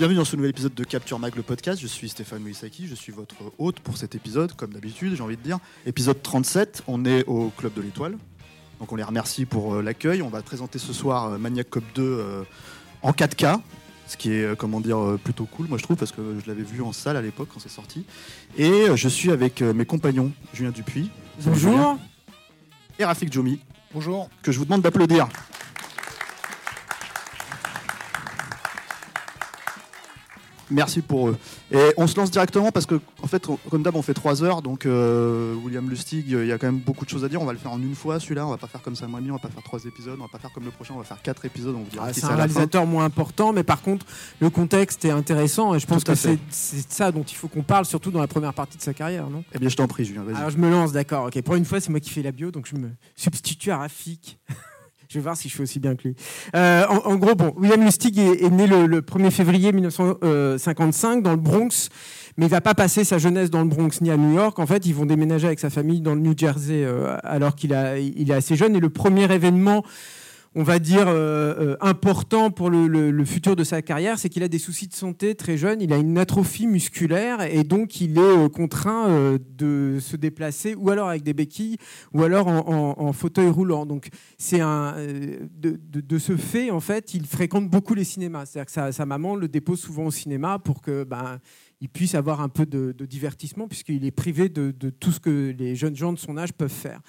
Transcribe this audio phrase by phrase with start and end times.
[0.00, 1.78] Bienvenue dans ce nouvel épisode de Capture Mag le podcast.
[1.78, 5.36] Je suis Stéphane Moïsaki, je suis votre hôte pour cet épisode, comme d'habitude, j'ai envie
[5.36, 5.58] de dire.
[5.84, 8.16] Épisode 37, on est au Club de l'Étoile.
[8.78, 10.22] Donc on les remercie pour euh, l'accueil.
[10.22, 12.44] On va présenter ce soir euh, Maniac Cop 2 euh,
[13.02, 13.60] en 4K,
[14.06, 16.80] ce qui est comment dire plutôt cool, moi je trouve, parce que je l'avais vu
[16.80, 18.06] en salle à l'époque quand c'est sorti.
[18.56, 21.10] Et je suis avec mes compagnons, Julien Dupuis.
[21.44, 21.98] Bonjour.
[22.98, 23.60] Et Rafik Djoumi,
[23.92, 24.30] Bonjour.
[24.42, 25.28] que je vous demande d'applaudir.
[30.70, 31.36] Merci pour eux.
[31.72, 34.62] Et on se lance directement parce que, en fait, comme d'hab, on fait trois heures.
[34.62, 37.40] Donc, euh, William Lustig, il y a quand même beaucoup de choses à dire.
[37.40, 38.46] On va le faire en une fois, celui-là.
[38.46, 40.16] On va pas faire comme ça, moi, on va pas faire trois épisodes.
[40.18, 41.74] On va pas faire comme le prochain, on va faire quatre épisodes.
[41.74, 44.06] On vous dira Ah, c'est un réalisateur moins important, mais par contre,
[44.40, 47.84] le contexte est intéressant et je pense que c'est ça dont il faut qu'on parle,
[47.84, 49.44] surtout dans la première partie de sa carrière, non?
[49.52, 50.24] Eh bien, je t'en prie, Julien.
[50.34, 51.26] Alors je me lance, d'accord.
[51.26, 53.78] Ok, pour une fois, c'est moi qui fais la bio, donc je me substitue à
[53.78, 54.38] Rafik.
[55.10, 56.14] je vais voir si je fais aussi bien que lui.
[56.54, 61.32] Euh, en, gros, bon, William Lustig est, est né le, le 1er février 1955 dans
[61.32, 61.88] le Bronx,
[62.36, 64.60] mais il va pas passer sa jeunesse dans le Bronx ni à New York.
[64.60, 67.72] En fait, ils vont déménager avec sa famille dans le New Jersey euh, alors qu'il
[67.72, 68.76] est assez jeune.
[68.76, 69.82] Et le premier événement
[70.56, 74.48] on va dire, euh, euh, important pour le, futur de sa carrière, c'est qu'il a
[74.48, 75.80] des soucis de santé très jeune.
[75.80, 80.90] Il a une atrophie musculaire et donc il est euh, contraint de se déplacer ou
[80.90, 81.76] alors avec des béquilles
[82.12, 83.86] ou alors en, fauteuil roulant.
[83.86, 88.46] Donc c'est un de, ce fait en fait, il fréquente beaucoup les cinémas.
[88.46, 91.38] C'est-à-dire que sa, maman le dépose souvent au cinéma pour que ben
[91.80, 95.76] il puisse avoir un peu de, divertissement puisqu'il est privé de tout ce que les
[95.76, 97.00] jeunes gens de son âge peuvent faire.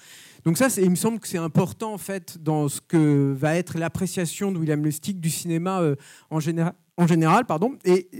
[0.44, 3.78] Donc ça, il me semble que c'est important en fait dans ce que va être
[3.78, 5.94] l'appréciation de William Lustig du cinéma euh,
[6.30, 6.74] en général.
[6.98, 8.10] En général, pardon, et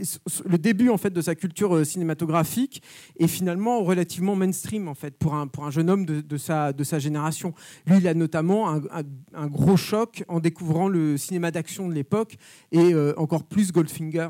[0.45, 2.81] le début en fait de sa culture euh, cinématographique
[3.19, 6.83] est finalement relativement mainstream en fait pour un pour un jeune homme de, sa de
[6.83, 7.53] sa génération.
[7.85, 12.35] Lui, il a notamment un gros choc en découvrant le cinéma d'action de l'époque
[12.71, 14.29] et euh, encore plus Goldfinger.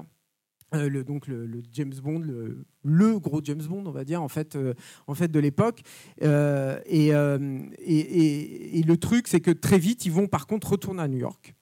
[0.74, 2.24] Euh, le, donc le, James Bond,
[2.84, 4.74] le, gros James Bond, on va dire en fait, euh,
[5.08, 5.82] de l'époque.
[6.24, 7.12] Euh, et,
[8.86, 11.54] le truc, c'est que très vite, ils vont par contre retourner à New York.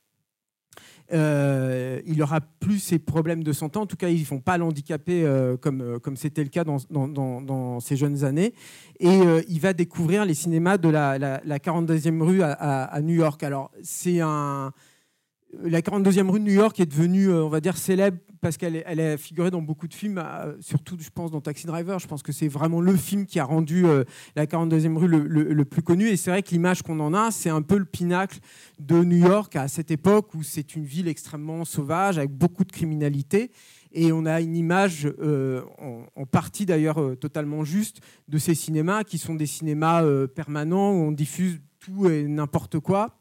[1.13, 3.77] Il aura plus ces problèmes de santé.
[3.77, 5.25] En tout cas, ils ne vont pas l'handicaper
[5.61, 8.53] comme c'était le cas dans, dans, ses jeunes années.
[9.01, 13.15] Et il va découvrir les cinémas de la, la, la 42e rue à, à- New
[13.15, 13.43] York.
[13.43, 14.71] Alors, c'est un
[15.63, 19.17] la 42e rue de New York est devenue, on va dire, célèbre parce qu'elle a
[19.17, 21.99] figuré dans beaucoup de films, euh, surtout, je pense, dans Taxi Driver.
[21.99, 24.03] Je pense que c'est vraiment le film qui a rendu euh,
[24.35, 26.07] la 42e rue le, plus connu.
[26.07, 28.39] Et c'est vrai que l'image qu'on en a, c'est un peu le pinacle
[28.79, 32.71] de New York à cette époque où c'est une ville extrêmement sauvage, avec beaucoup de
[32.71, 33.51] criminalité.
[33.93, 39.19] Et on a une image, euh, en, partie d'ailleurs totalement juste, de ces cinémas qui
[39.19, 43.20] sont des cinémas permanents où on diffuse tout et n'importe quoi.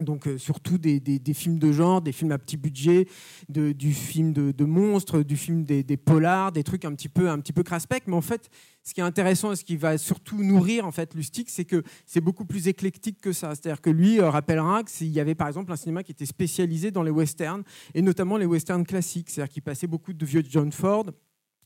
[0.00, 1.00] Donc euh, surtout des,
[1.34, 3.06] films de genre, des films à petit budget,
[3.48, 7.38] du film de, monstres, du film des, des polars, des trucs un petit peu un
[7.40, 8.04] petit peu craspec.
[8.06, 8.48] Mais en fait,
[8.84, 11.82] ce qui est intéressant et ce qui va surtout nourrir en fait Lustig, c'est que
[12.06, 13.54] c'est beaucoup plus éclectique que ça.
[13.54, 16.90] C'est-à-dire que lui euh, rappellera qu'il y avait par exemple un cinéma qui était spécialisé
[16.90, 17.64] dans les westerns
[17.94, 19.30] et notamment les westerns classiques.
[19.30, 21.06] C'est-à-dire qu'il passait beaucoup de vieux John Ford.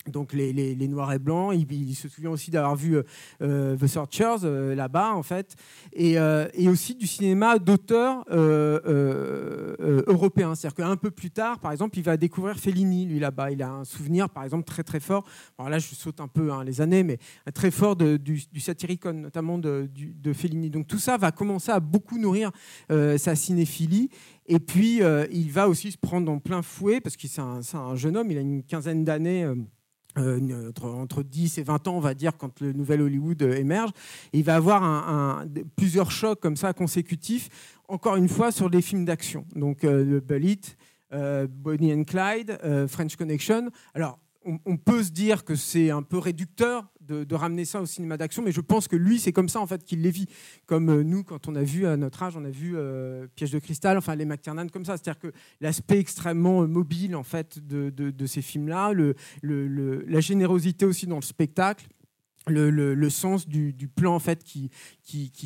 [0.09, 3.03] Donc les, les- noirs et blancs, il, se souvient aussi d'avoir vu euh,
[3.41, 5.55] euh, The Searchers euh, là-bas en fait,
[5.93, 6.19] et,
[6.55, 10.55] et aussi du cinéma d'auteur euh, euh, euh, européen.
[10.55, 13.51] C'est-à-dire qu'un peu plus tard, par exemple, il va découvrir Fellini, lui là-bas.
[13.51, 15.25] Il a un souvenir, par exemple, très très fort.
[15.59, 17.19] Alors là, je saute un peu hein, les années, mais
[17.55, 19.89] très fort de- du, du Satyricon, notamment de,
[20.33, 20.71] Fellini.
[20.71, 22.51] Donc tout ça va commencer à beaucoup nourrir
[22.89, 24.09] sa cinéphilie.
[24.47, 25.01] Et puis,
[25.31, 28.39] il va aussi se prendre en plein fouet, parce un, c'est un jeune homme, il
[28.39, 29.47] a une quinzaine d'années.
[30.19, 33.91] Euh, entre, 10 et 20 ans, on va dire, quand le nouvel Hollywood émerge.
[34.33, 35.45] il va avoir
[35.77, 37.49] plusieurs chocs comme ça consécutifs,
[37.89, 39.45] encore une fois, sur des films d'action.
[39.55, 40.61] Donc, le Bullet,
[41.11, 43.71] Bonnie and Clyde, French Connection.
[43.95, 48.17] Alors, on, peut se dire que c'est un peu réducteur de, ramener ça au cinéma
[48.17, 50.27] d'action, mais je pense que lui, c'est comme ça en fait qu'il les vit.
[50.67, 53.51] Comme euh, nous, quand on a vu à notre âge, on a vu euh, Piège
[53.51, 54.97] de cristal, enfin les McTiernan comme ça.
[54.97, 58.93] C'est-à-dire que l'aspect extrêmement euh, mobile en fait de, ces films-là,
[59.43, 61.87] la générosité aussi dans le spectacle
[62.47, 64.71] le, sens du, plan en fait qui,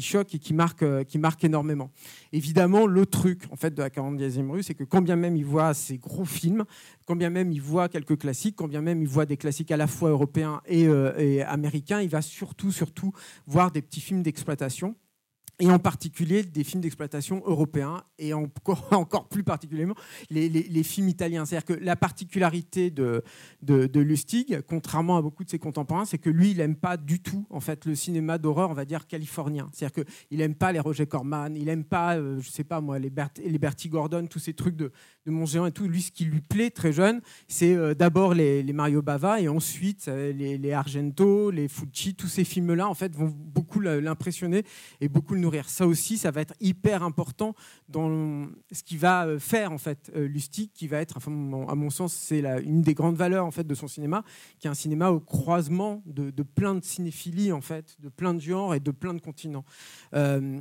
[0.00, 1.90] choque et qui marque, euh, qui marque énormément.
[2.32, 5.44] Évidemment, le truc en fait de la 40e rue, c'est que quand bien même il
[5.44, 6.64] voit ces gros films,
[7.06, 9.76] quand bien même il voit quelques classiques, quand bien même il voit des classiques à
[9.76, 13.12] la fois européens et, euh, et américains, il va surtout surtout
[13.46, 14.96] voir des petits films d'exploitation
[15.58, 19.94] et en particulier des films d'exploitation européens, et encore, plus particulièrement
[20.31, 21.44] les, films italiens.
[21.44, 23.23] C'est-à-dire que la particularité de,
[23.62, 27.20] de, Lustig, contrairement à beaucoup de ses contemporains, c'est que lui, il n'aime pas du
[27.20, 29.69] tout en fait, le cinéma d'horreur, on va dire, californien.
[29.73, 32.99] C'est-à-dire qu'il n'aime pas les Roger Corman, il n'aime pas, euh, je sais pas moi,
[32.99, 33.12] les,
[33.44, 34.93] les Bertie Gordon, tous ces trucs de,
[35.25, 35.88] de Mon Géant et tout.
[35.88, 39.49] Lui, ce qui lui plaît très jeune, c'est euh, d'abord les, les, Mario Bava, et
[39.49, 44.64] ensuite euh, les, les Argento, les Fucci, tous ces films-là, en fait, vont beaucoup l'impressionner
[45.00, 47.54] et beaucoup le Ça aussi, ça va être hyper important
[47.88, 51.31] dans ce qui va euh, faire en fait euh, Lustig, qui va être, à
[51.75, 54.25] mon sens, c'est une des grandes valeurs en fait de son cinéma,
[54.58, 58.40] qui est un cinéma au croisement de, plein de cinéphilies en fait, de plein de
[58.40, 59.64] genres et de plein de continents.
[60.14, 60.60] Euh,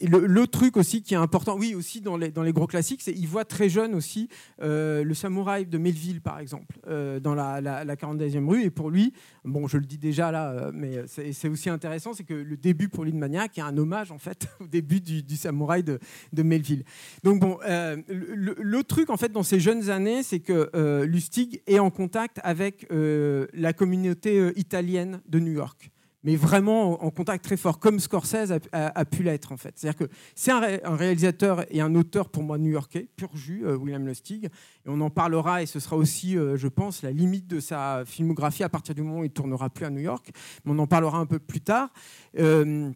[0.00, 3.44] le, truc aussi qui est important, oui, aussi dans les, gros classiques, c'est qu'il voit
[3.44, 4.28] très jeune aussi
[4.62, 8.62] euh, le samouraï de Melville, par exemple, euh, dans la, la, 42e rue.
[8.62, 9.12] Et pour lui,
[9.44, 12.88] bon, je le dis déjà là, euh, mais c'est aussi intéressant, c'est que le début
[12.88, 15.98] pour lui de Maniac est un hommage, en fait, au début du, samouraï de,
[16.32, 16.84] de, Melville.
[17.24, 21.78] Donc, bon, le, le, truc, en fait, dans ces jeunes années, c'est que Lustig est
[21.78, 25.90] en contact avec la communauté italienne de New York
[26.24, 29.74] mais vraiment en contact très fort, comme Scorsese a, pu l'être en fait.
[29.76, 34.04] C'est-à-dire que c'est un, réalisateur et un auteur pour moi new-yorkais, pur jus, euh, William
[34.06, 34.50] Lustig, et
[34.86, 38.64] on en parlera et ce sera aussi, euh, je pense, la limite de sa filmographie
[38.64, 40.30] à partir du moment où il tournera plus à New York,
[40.64, 41.90] mais on en parlera un peu plus tard.
[42.38, 42.90] Euh,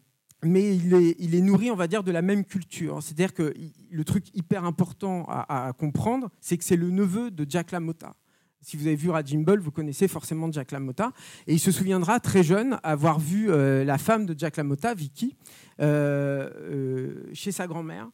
[0.44, 3.02] mais il est, nourri, on va dire, de la même culture.
[3.02, 3.52] C'est-à-dire que
[3.90, 8.14] le truc hyper important à, à comprendre, c'est que c'est le neveu de Jack LaMotta.
[8.60, 11.12] Si vous avez vu Raging Bull, vous connaissez forcément Jack LaMotta.
[11.46, 15.36] Et il se souviendra très jeune avoir vu euh, la femme de Jack LaMotta, Vicky,
[15.80, 18.08] euh, euh, chez sa grand-mère.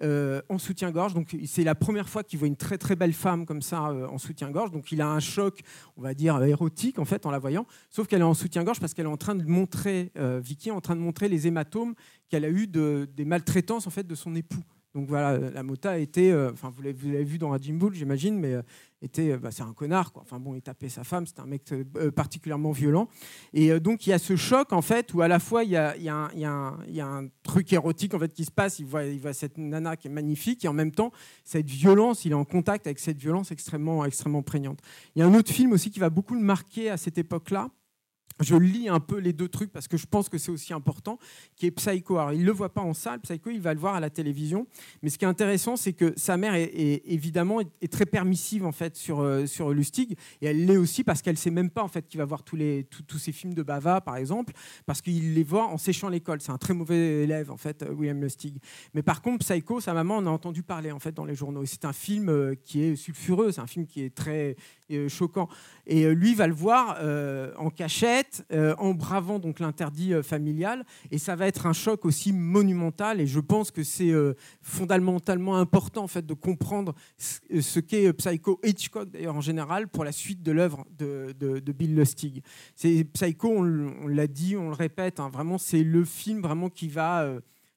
[0.00, 1.14] en soutien-gorge.
[1.14, 4.18] Donc c'est la première fois qu'il voit une très très belle femme comme ça en
[4.18, 4.70] soutien-gorge.
[4.70, 5.60] Donc il a un choc,
[5.96, 7.66] on va dire érotique en fait en la voyant.
[7.90, 10.80] Sauf qu'elle est en soutien-gorge parce qu'elle est en train de montrer, Vicky est en
[10.80, 11.94] train de montrer les hématomes
[12.28, 14.62] qu'elle a eu de, des maltraitances en fait de son époux.
[14.98, 18.62] Donc voilà, la Mota été, euh, enfin vous l'avez vu dans Bull, j'imagine, mais euh,
[19.00, 20.10] était, euh, bah, c'est un connard.
[20.16, 21.62] Enfin bon, il tapait sa femme, c'était un mec
[22.16, 23.06] particulièrement violent.
[23.52, 25.76] Et donc il y a ce choc en fait où à la fois il y
[25.76, 28.80] a, un truc érotique en fait qui se passe.
[28.80, 31.12] Il voit, il voit cette nana qui est magnifique et en même temps
[31.44, 34.80] cette violence, il est en contact avec cette violence extrêmement, extrêmement prégnante.
[35.14, 37.70] Il y a un autre film aussi qui va beaucoup le marquer à cette époque-là
[38.40, 41.18] je lis un peu les deux trucs parce que je pense que c'est aussi important,
[41.56, 42.18] qui est Psycho.
[42.18, 44.10] Alors, il ne le voit pas en salle, Psycho, il va le voir à la
[44.10, 44.66] télévision.
[45.02, 48.72] Mais ce qui est intéressant, c'est que sa mère, est, évidemment, est, très permissive en
[48.72, 50.16] fait sur, euh, sur Lustig.
[50.40, 52.42] Et elle l'est aussi parce qu'elle ne sait même pas en fait qu'il va voir
[52.42, 54.52] tous, les, tous films de Bava, par exemple,
[54.86, 56.40] parce qu'il les voit en séchant l'école.
[56.40, 58.58] C'est un très mauvais élève, en fait, euh, William Lustig.
[58.94, 61.64] Mais par contre, Psycho, sa maman en a entendu parler en fait dans les journaux.
[61.66, 64.56] C'est un film euh, qui est sulfureux, c'est un film qui est très
[65.08, 65.48] choquant.
[65.86, 66.98] Et lui va le voir
[67.58, 70.84] en cachette euh, en bravant donc l'interdit euh, familial.
[71.10, 73.20] Et ça va être un choc aussi monumental.
[73.20, 78.60] Et je pense que c'est euh, fondamentalement important en fait de comprendre ce, qu'est Psycho
[78.64, 82.42] Hitchcock d'ailleurs en général pour la suite de l'œuvre de, Bill Lustig.
[82.74, 86.88] C'est Psycho, on, l'a dit, on le répète, hein, vraiment c'est le film vraiment qui
[86.88, 87.28] va,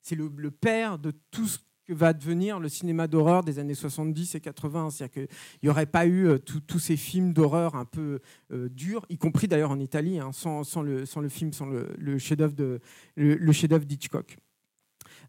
[0.01, 1.59] c'est le, le, père de tout ce
[1.93, 4.89] va devenir le cinéma d'horreur des années 70 et 80.
[4.89, 5.27] C'est-à-dire qu'il
[5.63, 8.19] n'y aurait pas eu euh, tous ces films d'horreur un peu
[8.51, 13.85] euh, durs, y compris d'ailleurs en Italie, hein, sans, le, film, sans le, le chef-d'œuvre
[13.85, 14.37] d'Hitchcock.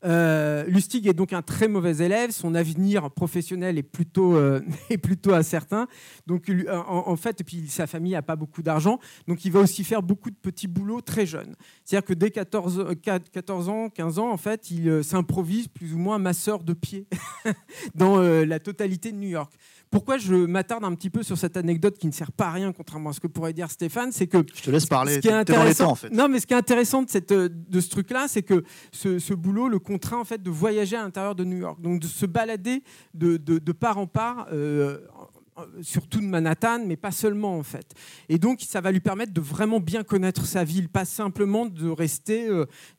[0.04, 2.30] Euh, Lustig est donc un très mauvais élève.
[2.30, 5.86] Son avenir professionnel est plutôt, euh, est plutôt incertain.
[6.26, 8.98] Donc, en, fait, et puis sa famille n'a pas beaucoup d'argent.
[9.28, 11.54] Donc, il va aussi faire beaucoup de petits boulots très jeunes.
[11.84, 12.94] C'est-à-dire que dès 14,
[13.32, 17.06] 14, ans, 15 ans, en fait, il euh, s'improvise plus ou moins masseur de pied
[17.94, 19.52] dans la totalité de New York.
[19.92, 22.72] Pourquoi je m'attarde un petit peu sur cette anecdote qui ne sert pas à rien,
[22.72, 25.16] contrairement à ce que pourrait dire Stéphane, c'est que je te laisse parler.
[25.16, 26.08] Ce qui est intéressant, en fait.
[26.08, 29.68] Non, mais ce qui est intéressant de, cette, de ce truc-là, c'est que ce, boulot
[29.68, 32.82] le contraint de voyager à l'intérieur de New York, donc de se balader
[33.14, 34.48] de, de, part en part.
[34.52, 34.98] Euh,
[35.82, 37.94] surtout de Manhattan, mais pas seulement en fait.
[38.30, 41.90] Et donc ça va lui permettre de vraiment bien connaître sa ville, pas simplement de
[41.90, 42.48] rester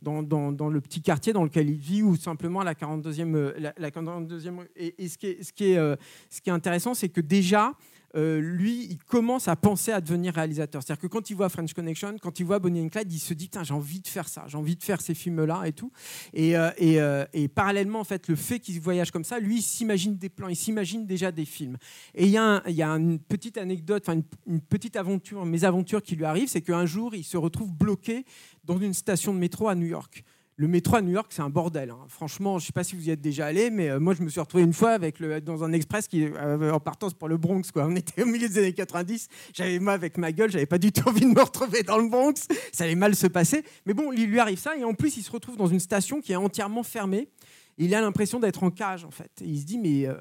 [0.03, 3.53] dans, dans, le petit quartier dans lequel il vit ou simplement à la 42e.
[3.57, 5.97] La, 42e et, ce, qui ce, qui est,
[6.29, 7.73] ce qui est intéressant, c'est que déjà,
[8.15, 10.83] euh, lui, il commence à penser à devenir réalisateur.
[10.83, 13.33] C'est-à-dire que quand il voit French Connection, quand il voit Bonnie and Clyde, il se
[13.33, 15.91] dit j'ai envie de faire ça, j'ai envie de faire ces films-là et tout.
[16.33, 19.61] Et, euh, euh, et, parallèlement, en fait, le fait qu'il voyage comme ça, lui, il
[19.61, 21.77] s'imagine des plans, il s'imagine déjà des films.
[22.13, 26.03] Et il y, a il y a une petite anecdote, une, une petite aventure, mésaventure
[26.03, 28.25] qui lui arrive, c'est qu'un jour, il se retrouve bloqué
[28.63, 30.23] dans une station de métro à New York
[30.55, 31.89] le métro à New York, c'est un bordel.
[31.89, 31.99] Hein.
[32.07, 34.21] Franchement, je ne sais pas si vous y êtes déjà allé, mais euh, moi, je
[34.21, 37.27] me suis retrouvé une fois avec le, dans un express qui, euh, en partance pour
[37.27, 37.63] le Bronx.
[37.73, 37.85] Quoi.
[37.85, 39.27] On était au milieu des années 90.
[39.53, 42.07] J'avais moi avec ma gueule, j'avais pas du tout envie de me retrouver dans le
[42.07, 42.47] Bronx.
[42.71, 43.63] Ça allait mal se passer.
[43.85, 46.21] Mais bon, il lui arrive ça, et en plus, il se retrouve dans une station
[46.21, 47.29] qui est entièrement fermée.
[47.77, 49.31] Il a l'impression d'être en cage, en fait.
[49.41, 50.15] Et il se dit, mais euh,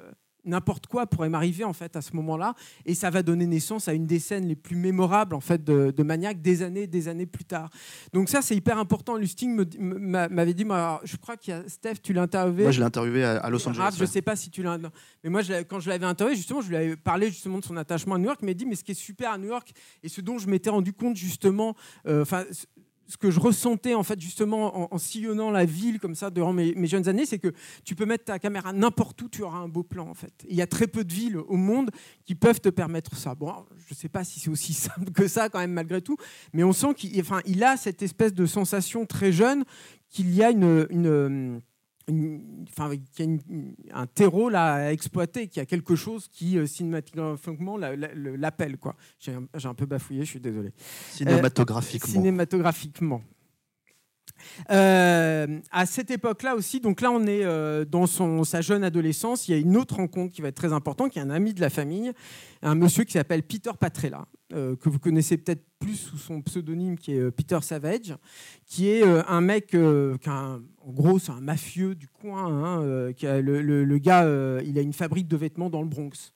[0.45, 2.55] n'importe quoi pourrait m'arriver en fait à ce moment-là.
[2.87, 5.91] Et ça va donner naissance à une des scènes les plus mémorables en fait de,
[5.91, 7.71] de Maniac des années des années plus tard.
[8.13, 9.17] Donc ça c'est hyper important.
[9.17, 12.65] Lustig m'avait dit moi, je crois qu'il y a Steph tu l'as interviewé.
[12.65, 14.79] Moi je l'ai interviewé à, Los Angeles je sais pas si tu l'as
[15.23, 18.15] mais moi quand je l'avais interviewé justement je lui avais parlé justement de son attachement
[18.15, 19.73] à New York il m'a dit mais ce qui est super à New York
[20.03, 22.25] et ce dont je m'étais rendu compte justement euh,
[23.12, 26.87] ce que je ressentais en fait justement en, sillonnant la ville comme ça durant mes,
[26.87, 27.52] jeunes années, c'est que
[27.85, 30.33] tu peux mettre ta caméra n'importe où, tu auras un beau plan en fait.
[30.49, 31.90] Il y a très peu de villes au monde
[32.25, 33.35] qui peuvent te permettre ça.
[33.35, 33.52] Bon,
[33.87, 36.16] je ne sais pas si c'est aussi simple que ça quand même malgré tout,
[36.54, 39.64] mais on sent qu'il a cette espèce de sensation très jeune
[40.09, 41.61] qu'il y a une
[42.09, 46.67] enfin, y a un terreau là à exploiter, qu'il y a quelque chose qui euh,
[46.67, 48.79] cinématographiquement l'appelle.
[48.79, 48.97] Quoi.
[49.19, 50.73] J'ai, un, peu bafouillé, je suis désolé.
[51.11, 52.11] Cinématographiquement.
[52.11, 53.23] Euh, cinématographiquement.
[54.71, 57.45] Euh, à cette époque-là aussi, donc là on est
[57.87, 60.73] dans son, sa jeune adolescence, il y a une autre rencontre qui va être très
[60.73, 62.13] importante, qui est un ami de la famille,
[62.63, 67.13] un monsieur qui s'appelle Peter Patrella, que vous connaissez peut-être plus sous son pseudonyme qui
[67.13, 68.15] est Peter Savage,
[68.67, 72.47] qui est un mec a en gros, c'est un mafieux du coin.
[72.47, 76.33] Hein, euh, le, gars, euh, il a une fabrique de vêtements dans le Bronx.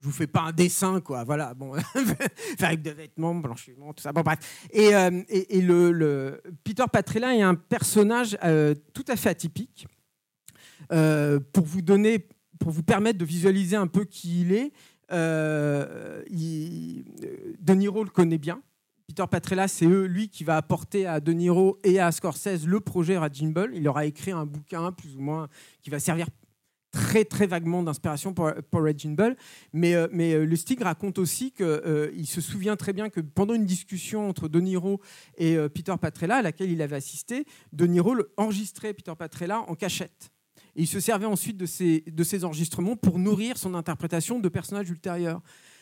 [0.00, 1.24] Je vous fais pas un dessin, quoi.
[1.24, 1.74] Voilà, bon,
[2.58, 4.12] fabrique de vêtements, blanchiment, tout ça.
[4.12, 4.38] Bon, bref.
[4.70, 8.38] Et, euh, et, le, Peter Patrella est un personnage
[8.92, 9.86] tout à fait atypique.
[10.88, 12.26] pour vous donner,
[12.58, 14.72] pour vous permettre de visualiser un peu qui il est,
[15.10, 17.04] il,
[17.60, 18.62] De Niro le connaît bien.
[19.06, 23.16] Peter Patrella, c'est lui qui va apporter à De Niro et à Scorsese le projet
[23.16, 23.70] Raging Bull.
[23.74, 25.48] Il aura écrit un bouquin, plus ou moins,
[25.80, 26.26] qui va servir
[26.96, 29.16] très très vaguement d'inspiration pour, pour Raging.
[29.72, 33.54] Mais, euh, euh, le Stig raconte aussi qu'il euh, se souvient très bien que pendant
[33.54, 35.00] une discussion entre De Niro
[35.36, 40.30] et Peter Patrella, à laquelle il avait assisté, De Niro enregistrait Peter Patrella en cachette.
[40.76, 45.40] Et il se servait ensuite de ces, enregistrements pour nourrir son interprétation de personnages ultérieurs.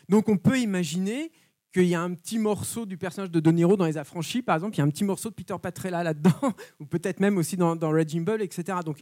[0.08, 1.32] Donc on peut imaginer
[1.72, 4.54] qu'il y a un petit morceau du personnage de De Niro dans Les Affranchis, par
[4.54, 7.56] exemple, il y a un petit morceau de Peter Patrella là-dedans, ou peut-être même aussi
[7.56, 8.78] dans, dans Raging Bull, etc.
[8.84, 8.98] Donc,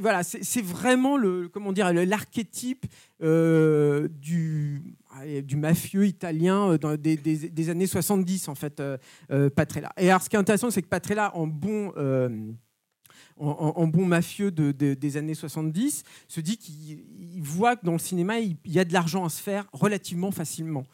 [0.00, 2.86] voilà, c'est vraiment le, comment dire, l'archétype
[3.22, 4.96] euh, du,
[5.56, 9.92] mafieux italien euh, des, années 70, en fait, euh, Patrella.
[9.98, 11.92] Et alors, ce qui est intéressant, c'est que Patrella, en bon
[13.38, 17.04] en, bon mafieux de, des années 70, se dit qu'il
[17.42, 20.84] voit que dans le cinéma, il y a de l'argent à se faire relativement facilement.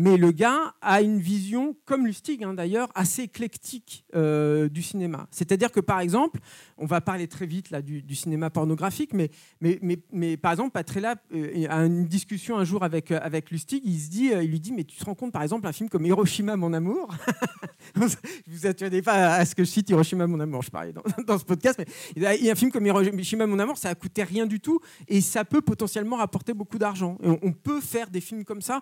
[0.00, 5.26] Mais le gars a une vision, comme Lustig hein, d'ailleurs, assez éclectique euh, du cinéma.
[5.32, 6.38] C'est-à-dire que, par exemple,
[6.76, 9.28] on va parler très vite là, du, cinéma pornographique, mais,
[9.60, 13.50] mais, mais, mais par exemple, Patrella euh, a une discussion un jour avec, euh, avec
[13.50, 15.72] Lustig, il, se dit, il lui dit, mais tu te rends compte, par exemple, un
[15.72, 17.12] film comme Hiroshima, mon amour
[17.96, 21.02] Je vous attendez pas à ce que je cite Hiroshima, mon amour, je parlais dans,
[21.26, 23.96] dans ce podcast, mais il y a un film comme Hiroshima, mon amour, ça a
[23.96, 24.78] coûté rien du tout,
[25.08, 27.18] et ça peut potentiellement rapporter beaucoup d'argent.
[27.20, 28.80] On, on peut faire des films comme ça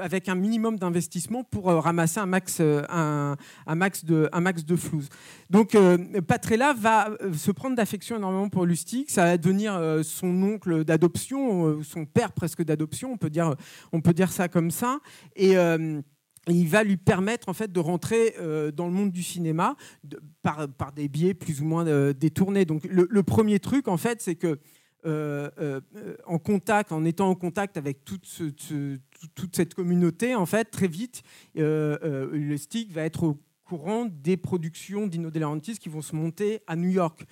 [0.00, 4.28] avec un minimum minimum d'investissement pour euh, ramasser un max, euh, un, un, max de,
[4.32, 5.08] un max de flouze.
[5.50, 10.84] Donc euh, Patrella va se prendre d'affection énormément pour Lustig, ça va devenir son oncle
[10.84, 13.54] d'adoption, son père presque d'adoption, on, peut dire,
[13.92, 15.00] on peut dire ça comme ça.
[15.34, 15.54] Et
[16.46, 18.34] il va lui permettre en fait de rentrer
[18.74, 19.76] dans le monde du cinéma
[20.42, 22.64] par, par, des biais plus ou moins détournés.
[22.64, 24.58] Donc le, le, premier truc en fait, c'est que
[25.04, 28.26] en contact, en étant en contact avec toute,
[29.52, 31.22] cette communauté, en fait, très vite,
[31.58, 35.40] euh, le stick va être au courant des productions d'Ino De
[35.78, 37.24] qui vont se monter à New York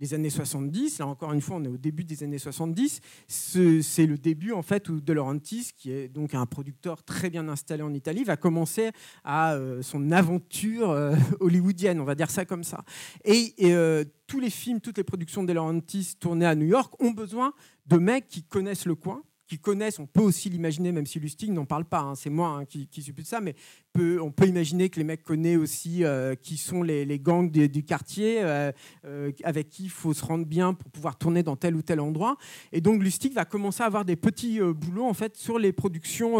[0.00, 4.06] les années 70, là encore une fois, on est au début des années 70, c'est
[4.06, 7.82] le début en fait où De Laurentiis, qui est donc un producteur très bien installé
[7.82, 8.90] en Italie, va commencer
[9.24, 12.84] à euh, son aventure euh, hollywoodienne, on va dire ça comme ça.
[13.24, 16.94] Et, euh, tous les films, toutes les productions de De Laurentiis tournées à New York
[17.02, 17.52] ont besoin
[17.86, 21.50] de mecs qui connaissent le coin, qui connaissent, on peut aussi l'imaginer, même si Lustig
[21.50, 23.56] n'en parle pas, hein, c'est moi hein, qui, qui suppute ça, mais
[23.98, 28.42] on peut imaginer que les mecs connaissent aussi euh, qui sont les, gangs du quartier,
[28.44, 28.70] euh,
[29.04, 31.98] euh, avec qui il faut se rendre bien pour pouvoir tourner dans tel ou tel
[31.98, 32.36] endroit.
[32.70, 36.38] Et donc Lustig va commencer à avoir des petits boulots en fait sur les productions,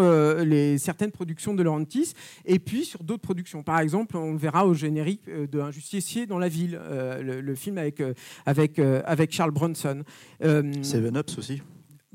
[0.78, 2.12] certaines productions de Laurentis,
[2.44, 3.64] et puis sur d'autres productions.
[3.64, 7.76] Par exemple, on le verra au générique de Un justicier dans la ville, le, film
[7.78, 8.00] avec,
[8.46, 10.04] avec, avec Charles Bronson.
[10.40, 11.60] Seven Ups aussi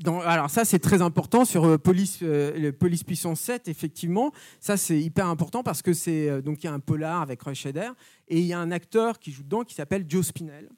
[0.04, 4.32] alors ça c'est très important sur euh, Police, euh, Police puissance 7 effectivement.
[4.60, 7.40] Ça c'est hyper important parce que c'est euh, donc il y a un polar avec
[7.42, 7.90] Roy Scheider
[8.28, 10.68] et il y a un acteur qui joue dedans qui s'appelle Joe Spinell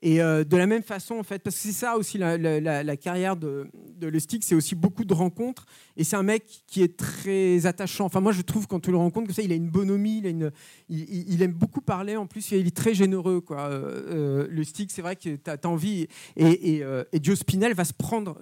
[0.00, 3.36] et euh, de la même façon, en fait, parce que c'est ça aussi la, carrière
[3.36, 5.66] de, de Lustig, c'est aussi beaucoup de rencontres.
[5.96, 8.04] Et c'est un mec qui est très attachant.
[8.04, 10.22] Enfin, moi, je trouve quand tu le rencontres, que ça, il a une bonhomie,
[10.88, 12.16] il, aime beaucoup parler.
[12.16, 13.40] En plus, il est très généreux.
[13.40, 13.60] Quoi.
[13.60, 16.06] Euh, euh Lustig, c'est vrai que tu as, envie.
[16.36, 18.38] Et, et, euh, et, Joe Spinell va se prendre,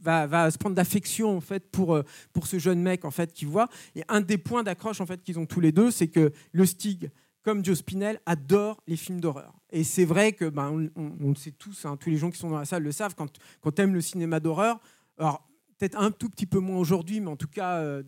[0.00, 1.98] va, va, se prendre d'affection en fait pour
[2.32, 3.68] pour ce jeune mec en fait qui voit.
[3.96, 7.10] Et un des points d'accroche en fait qu'ils ont tous les deux, c'est que Lustig
[7.42, 9.61] comme Joe Spinell, adore les films d'horreur.
[9.72, 12.50] Et c'est vrai que, ben, on, le sait tous, hein, tous les gens qui sont
[12.50, 14.78] dans la salle le savent, quand, quand tu aimes le cinéma d'horreur,
[15.18, 15.48] alors
[15.82, 18.02] peut-être un tout petit peu moins aujourd'hui, mais en tout cas euh,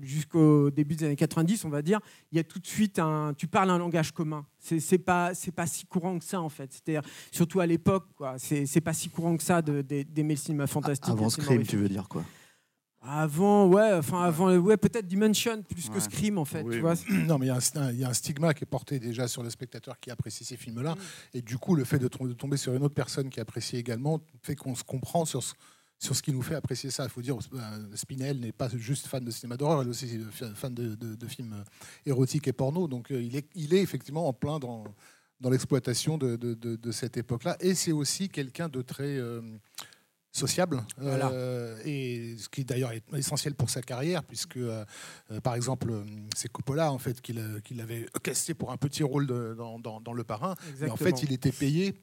[0.00, 2.00] jusqu'au début des années 90, on va dire,
[2.32, 4.46] il y a tout de suite un, tu parles un langage commun.
[4.58, 6.72] C'est, c'est pas c'est pas si courant que ça en fait.
[6.72, 8.36] C'est-à-dire surtout à l'époque, quoi.
[8.38, 11.12] C'est, c'est pas si courant que ça d'aimer le cinéma fantastique.
[11.12, 12.24] Avant Scream, tu veux dire quoi
[13.10, 16.64] avant, ouais, enfin avant, ouais, peut-être Dimension plus que Scream en fait.
[16.64, 19.50] Tu vois non, mais il y, a un stigma qui est porté déjà sur le
[19.50, 20.98] spectateur qui apprécie ces films-là, mm.
[21.34, 24.56] et du coup, le fait de, tomber sur une autre personne qui apprécie également fait
[24.56, 25.54] qu'on se comprend sur ce,
[25.98, 27.04] sur ce qui nous fait apprécier ça.
[27.04, 27.58] Il faut dire, euh,
[27.94, 30.20] Spinel n'est pas juste fan de cinéma d'horreur, elle est aussi
[30.54, 31.64] fan de, films euh,
[32.06, 34.84] érotiques et porno, donc euh, il, est, il est effectivement en plein dans,
[35.40, 39.18] dans l'exploitation de, cette époque-là, et c'est aussi quelqu'un de très
[40.38, 44.84] sociable, euh, et ce qui d'ailleurs est essentiel pour sa carrière, puisque euh,
[45.30, 45.92] euh, par exemple
[46.34, 50.54] c'est Coppola en fait qu'il avait casté pour un petit rôle dans, dans, Le Parrain,
[50.80, 51.94] et en fait il était payé,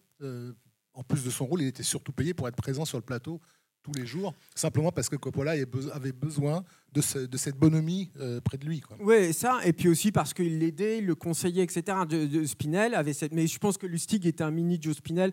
[0.93, 3.41] en plus de son rôle, il était surtout payé pour être présent sur le plateau
[3.83, 5.51] tous les jours, simplement parce que Coppola
[5.93, 8.11] avait besoin de, de cette bonhomie
[8.43, 8.81] près de lui.
[8.99, 11.83] Oui, ça, et puis aussi parce qu'il l'aidait, il le conseillait, etc.
[12.09, 13.33] De, de Spinel avait cette...
[13.33, 15.31] Mais je pense que Lustig était un mini Joe Spinel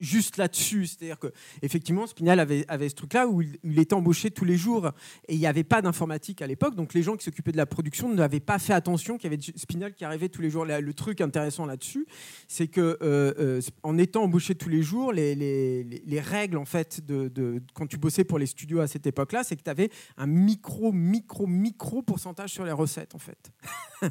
[0.00, 0.86] juste là-dessus.
[0.86, 1.28] C'est-à-dire que
[1.62, 4.90] effectivement, Spinal avait, ce truc-là où il, était embauché tous les jours
[5.28, 6.74] et il n'y avait pas d'informatique à l'époque.
[6.74, 9.42] Donc les gens qui s'occupaient de la production n'avaient pas fait attention qu'il y avait
[9.56, 10.64] Spinal qui arrivait tous les jours.
[10.64, 12.06] Le truc intéressant là-dessus,
[12.48, 16.64] c'est que euh, euh, en étant embauché tous les jours, les, les, les règles en
[16.64, 19.90] fait de, quand tu bossais pour les studios à cette époque-là, c'est que tu avais
[20.16, 23.52] un micro, micro, micro pourcentage sur les recettes en fait.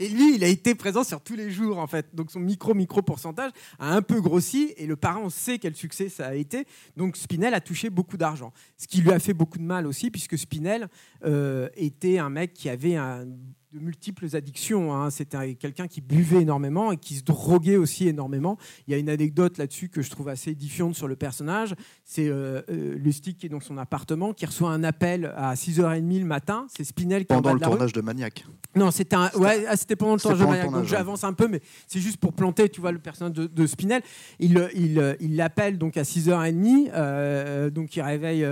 [0.00, 2.14] et lui, il a été présent sur tous les jours en fait.
[2.14, 6.26] Donc son micro, micro pourcentage a un peu grossi le parent sait quel succès ça
[6.26, 6.66] a été.
[6.96, 8.52] Donc Spinel a touché beaucoup d'argent.
[8.76, 10.88] Ce qui lui a fait beaucoup de mal aussi, puisque Spinel
[11.24, 13.24] euh, était un mec qui avait un
[13.72, 14.92] de multiples addictions.
[14.92, 15.10] Hein.
[15.10, 18.58] C'était quelqu'un qui buvait énormément et qui se droguait aussi énormément.
[18.88, 21.74] Il y a une anecdote là-dessus que je trouve assez édifiante sur le personnage.
[22.04, 26.18] C'est euh, euh, Lustig qui est dans son appartement, qui reçoit un appel à 6h30
[26.18, 26.66] le matin.
[26.74, 28.44] C'est Spinel qui Pendant le tournage de Maniac.
[28.74, 29.30] Non, c'était un...
[29.36, 30.70] ouais, ah, pendant le tournage de Maniac.
[30.72, 34.02] donc j'avance un peu, mais c'est juste pour planter, tu vois, le personnage de, Spinel.
[34.40, 38.44] Il, il, il l'appelle donc à 6h30, euh, donc il réveille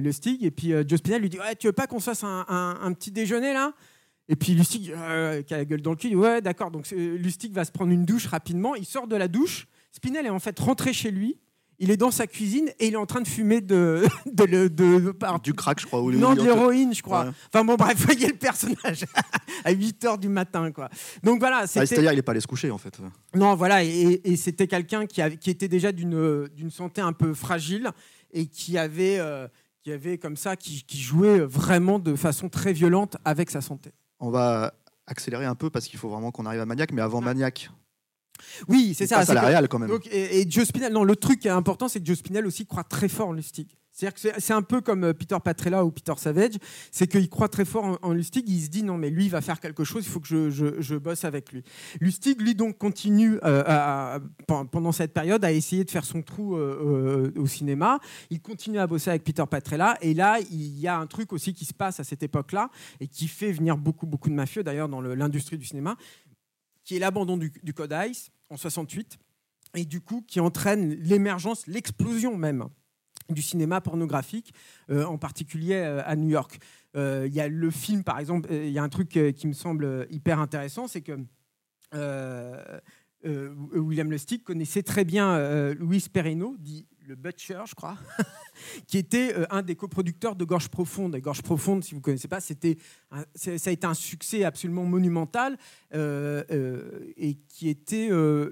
[0.00, 2.44] Lustig, et puis Joe Spinel lui dit ouais, Tu veux pas qu'on se fasse un,
[2.48, 3.72] un petit déjeuner là?
[4.30, 6.70] Et puis Lustig, euh, qui a la gueule dans le cul, ouais, d'accord.
[6.70, 8.76] Donc Lustig va se prendre une douche rapidement.
[8.76, 9.66] Il sort de la douche.
[9.90, 11.36] Spinel est en fait rentré chez lui.
[11.80, 14.68] Il est dans sa cuisine et il est en train de fumer de, de,
[15.42, 16.00] du crack, je crois.
[16.00, 17.32] Ou non, de l'héroïne, je crois.
[17.52, 19.04] Enfin bon, bref, voyez le personnage
[19.64, 20.90] à 8 h du matin, quoi.
[21.24, 21.62] Donc voilà.
[21.62, 23.00] Ah, c'est-à-dire, il n'est pas allé se coucher, en fait.
[23.34, 23.82] Non, voilà.
[23.82, 27.90] Et, et c'était quelqu'un qui, qui était déjà d'une santé un peu fragile
[28.32, 29.48] et qui avait, euh,
[29.82, 33.90] qui avait comme ça, qui, qui jouait vraiment de façon très violente avec sa santé.
[34.20, 34.74] On va
[35.06, 37.26] accélérer un peu parce qu'il faut vraiment qu'on arrive à Maniac, mais avant ah.
[37.26, 37.70] Maniac.
[38.68, 39.24] Oui, c'est ça.
[39.24, 39.90] C'est la réal quand même.
[40.10, 42.84] et, Joe Spinell, non, le truc qui est important, c'est que Joe Spinell aussi croit
[42.84, 43.76] très fort en Lustig.
[44.16, 46.54] C'est un peu comme euh, Peter Patrella ou Peter Savage,
[46.90, 48.48] c'est qu'il croit très fort en, Lustig.
[48.48, 50.04] Il se dit non, mais lui, il va faire quelque chose.
[50.06, 51.62] Il faut que je, bosse avec lui.
[52.00, 57.32] Lustig, lui, donc continue euh, pendant cette période à essayer de faire son trou euh,
[57.36, 58.00] au cinéma.
[58.30, 59.96] Il continue à bosser avec Peter Patrella.
[60.00, 63.06] Et là, il y a un truc aussi qui se passe à cette époque-là et
[63.06, 65.96] qui fait venir beaucoup, beaucoup de mafieux d'ailleurs dans l'industrie du cinéma,
[66.84, 69.18] qui est l'abandon du, du Code Ice en 68
[69.74, 72.68] et du coup qui entraîne l'émergence, l'explosion même
[73.32, 74.52] du cinéma pornographique,
[74.90, 76.58] euh, en particulier euh, à New York.
[76.96, 79.52] Euh, il y a le film, par exemple, il y a un truc qui me
[79.52, 81.18] semble hyper intéressant, c'est que
[83.74, 87.96] William Lustig connaissait très bien Louis Perrino, dit le Butcher, je crois,
[88.86, 91.16] qui était euh, un des coproducteurs de Gorge Profonde.
[91.16, 92.78] Et Gorge Profonde, si vous ne connaissez pas, c'était
[93.10, 95.58] un- ça a été un succès absolument monumental
[95.92, 98.10] euh, euh, et qui était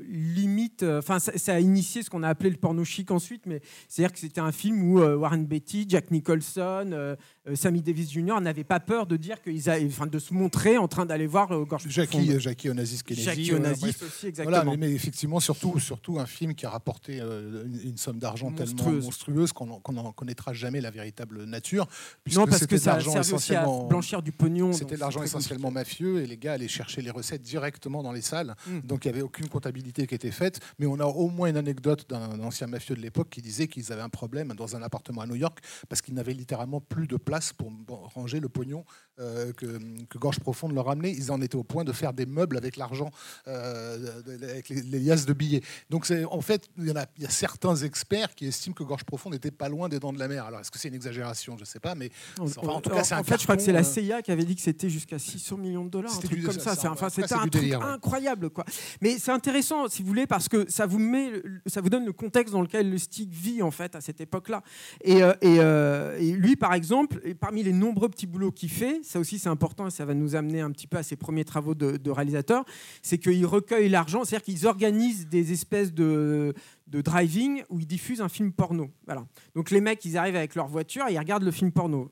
[0.08, 0.82] limite.
[0.82, 4.12] Enfin, ça, ça a initié ce qu'on a appelé le porno chic ensuite, mais c'est-à-dire
[4.12, 7.16] que c'était un film où Warren Beatty, Jack Nicholson,
[7.54, 8.40] Sammy Davis Jr.
[8.40, 11.48] n'avaient pas peur de dire qu'ils avaient, enfin, de se montrer en train d'aller voir
[11.64, 12.40] Gorge Jackie, Profonde.
[12.40, 13.24] Jackie Onassis Kennedy.
[13.24, 14.62] Jackie Onassis aussi, exactement.
[14.64, 18.47] Voilà, mais, mais effectivement, surtout, surtout un film qui a rapporté une, une somme d'argent
[18.52, 19.04] tellement Monstrueuse.
[19.04, 21.86] monstrueuse qu'on qu'on n'en connaîtra jamais la véritable nature.
[22.24, 24.72] puisque non, parce c'était que ça aussi à essentiellement- blanchir du pognon.
[24.72, 28.22] C'était de l'argent essentiellement mafieux et les gars allaient chercher les recettes directement dans les
[28.22, 28.54] salles.
[28.66, 28.80] Mm.
[28.80, 30.60] Donc il n'y avait aucune comptabilité qui était faite.
[30.78, 33.92] Mais on a au moins une anecdote d'un ancien mafieux de l'époque qui disait qu'ils
[33.92, 35.58] avaient un problème dans un appartement à New York
[35.88, 37.72] parce qu'ils n'avaient littéralement plus de place pour
[38.14, 38.84] ranger le pognon
[39.20, 41.12] euh, que, que Gorge Profonde leur ramenait.
[41.12, 43.10] Ils en étaient au point de faire des meubles avec l'argent,
[43.46, 45.62] euh, avec les, les liasses de billets.
[45.90, 48.84] Donc en fait, il y, en a, il y a certains experts qui estiment que
[48.84, 50.44] Gorge Profonde n'était pas loin des dents de la mer.
[50.44, 51.56] Alors est-ce que c'est une exagération?
[51.56, 52.10] Je ne sais pas, mais.
[52.38, 54.02] Enfin, en tout cas, c'est un en fait, je crois que c'est la carton, euh,
[54.04, 56.46] CIA qui avait dit que c'était jusqu'à 600 millions de dollars, un C'était truc du-
[56.46, 56.92] comme ça, ça.
[56.92, 57.86] Enfin, c'était un truc délire, ouais.
[57.86, 58.64] incroyable, quoi.
[59.00, 61.32] Mais c'est intéressant, si vous voulez, parce que ça vous met,
[61.66, 64.62] ça vous donne le contexte dans lequel le stick vit en fait à cette époque-là.
[65.02, 68.70] Et, euh, et, euh, et lui, par exemple, et parmi les nombreux petits boulots qu'il
[68.70, 71.16] fait, ça aussi c'est important et ça va nous amener un petit peu à ses
[71.16, 72.64] premiers travaux de, de réalisateur,
[73.02, 76.54] c'est qu'il recueille l'argent, c'est-à-dire qu'ils organisent des espèces de
[76.88, 78.90] de driving où ils diffusent un film porno.
[79.06, 79.26] Voilà.
[79.54, 82.10] Donc les mecs, ils arrivent avec leur voiture et ils regardent le film porno.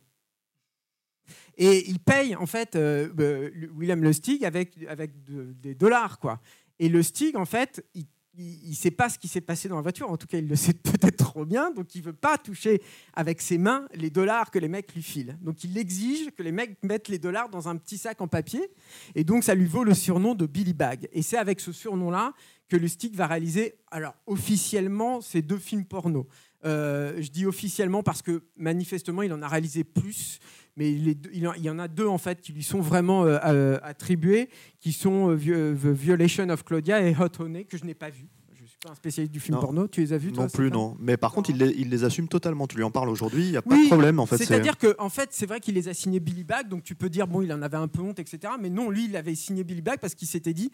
[1.57, 6.41] Et ils payent en fait euh, euh, William Lustig avec, avec de- des dollars quoi.
[6.79, 8.07] Et Lustig en fait, il
[8.39, 10.49] il ne sait pas ce qui s'est passé dans la voiture, en tout cas il
[10.49, 12.83] le sait peut-être trop bien, donc il veut pas toucher
[13.15, 15.39] avec ses mains les dollars que les mecs lui filent.
[15.41, 18.69] Donc il exige que les mecs mettent les dollars dans un petit sac en papier,
[19.15, 21.09] et donc ça lui vaut le surnom de Billy Bag.
[21.13, 22.33] Et c'est avec ce surnom-là
[22.69, 26.27] que Lustig va réaliser, alors officiellement, ces deux films porno.
[26.65, 30.41] Euh, je dis officiellement parce que manifestement il en a réalisé plus,
[30.77, 33.39] mais les deux- il, y en a deux en fait qui lui sont vraiment euh,
[33.45, 34.49] euh, attribués,
[34.81, 38.27] qui sont euh, The Violation of Claudia et Hot Honey que je n'ai pas vu.
[38.59, 39.61] Je suis pas un spécialiste du film Non.
[39.63, 39.89] porno.
[39.89, 40.97] Tu les as vus toi Non plus, non.
[41.01, 42.67] Mais par contre, il les, il les assume totalement.
[42.67, 44.19] Tu lui en parles aujourd'hui, il n'y a pas de problème.
[44.21, 46.69] En fait, c'est- C'est-à-dire que en fait, c'est vrai qu'il les a signés Billy Bag,
[46.69, 48.53] donc tu peux dire bon, il en avait un peu honte, etc.
[48.61, 50.71] Mais non, lui, il avait signé Billy Bag parce qu'il s'était dit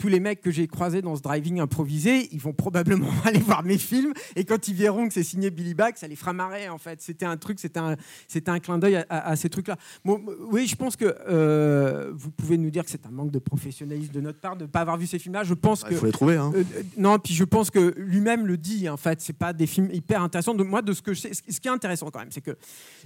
[0.00, 3.62] tous les mecs que j'ai croisés dans ce driving improvisé, ils vont probablement aller voir
[3.62, 6.68] mes films et quand ils verront que c'est signé Billy Bag, ça les fera marrer
[6.68, 7.00] en fait.
[7.02, 9.76] C'était un truc, c'était un, c'était un clin d'œil à, à- à ces trucs-là.
[10.04, 13.38] Bon, oui, je pense que euh, vous pouvez nous dire que c'est un manque de
[13.38, 15.44] professionnalisme de notre part de ne pas avoir vu ces films-là.
[15.44, 16.36] Je pense Bah, que il faut les trouver.
[16.36, 16.50] Hein.
[16.54, 18.88] euh, euh, non, puis je pense que lui-même le dit.
[18.88, 20.54] En fait, c'est pas des films hyper intéressants.
[20.54, 22.40] De moi, de ce que je sais, ce ce qui est intéressant quand même, c'est
[22.40, 22.56] que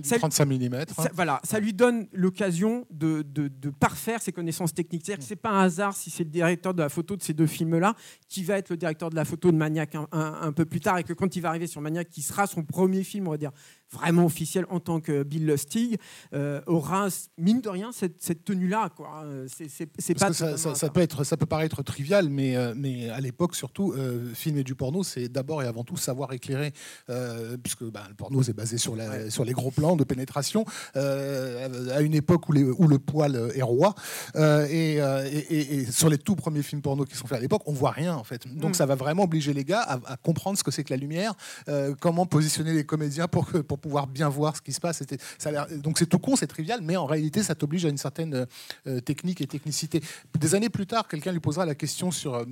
[0.03, 0.71] Ça- 35 mm.
[0.97, 5.03] ça, voilà, ça lui donne l'occasion de, de- de parfaire ses connaissances techniques.
[5.05, 7.47] C'est-à-dire que c'est pas un hasard si c'est le directeur de photo de ces deux
[7.47, 7.95] films-là
[8.29, 10.81] qui va être le directeur de la photo de Maniac un, un- un peu plus
[10.81, 13.33] tard et que quand il va arriver sur Maniac, qui sera son premier film, on
[13.33, 13.53] va dire
[13.93, 15.99] vraiment officiel en tant que Bill Lustig,
[16.33, 18.91] euh, aura mine de rien cette, cette tenue-là.
[18.97, 19.25] Quoi.
[19.47, 22.75] C'est, c'est, c'est pas Parce que ça, peut être, ça peut paraître trivial, mais, euh,
[22.77, 26.73] mais à l'époque, surtout, euh, filmer du porno, c'est d'abord et avant tout savoir éclairer,
[27.11, 30.65] euh, puisque bah, le porno, c'est basé sur, la- sur les gros plans de pénétration,
[30.95, 33.95] à une époque où, les- où le poil est roi.
[34.37, 37.63] Et, et- et- et sur les tout premiers films porno qui sont faits à l'époque,
[37.67, 38.47] on voit rien, en fait.
[38.57, 38.75] Donc Mm.
[38.75, 41.35] ça va vraiment obliger les gars à, à comprendre ce que c'est que la lumière,
[42.01, 45.03] comment positionner les comédiens pour, que- pour pouvoir bien voir ce qui se passe.
[45.73, 48.47] Donc c'est tout con, c'est trivial, mais en réalité, ça t'oblige à une certaine
[48.87, 50.03] euh, technique et technicité.
[50.39, 52.45] Des années plus tard, quelqu'un lui posera la question sur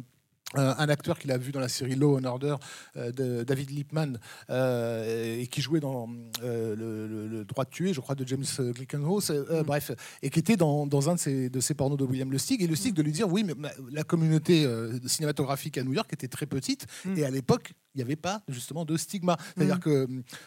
[0.56, 2.56] euh, un acteur qu'il a vu dans la série Law and Order
[2.96, 4.14] euh, de David Lipman
[4.50, 6.08] euh, et qui jouait dans
[6.42, 9.62] euh, le, le- le droit de tuer, je crois, de James Glickenhaus, Mm.
[9.64, 9.90] bref,
[10.22, 13.02] et qui était dans, dans un de ses pornos de William Lustig, et Lustig de
[13.02, 14.66] lui dire oui, mais ma- la communauté
[15.06, 17.18] cinématographique à New York était très petite, Mm.
[17.18, 19.36] et à l'époque, il n'y avait pas justement de stigma.
[19.54, 19.80] C'est-à-dire Mm.
[19.80, 20.06] que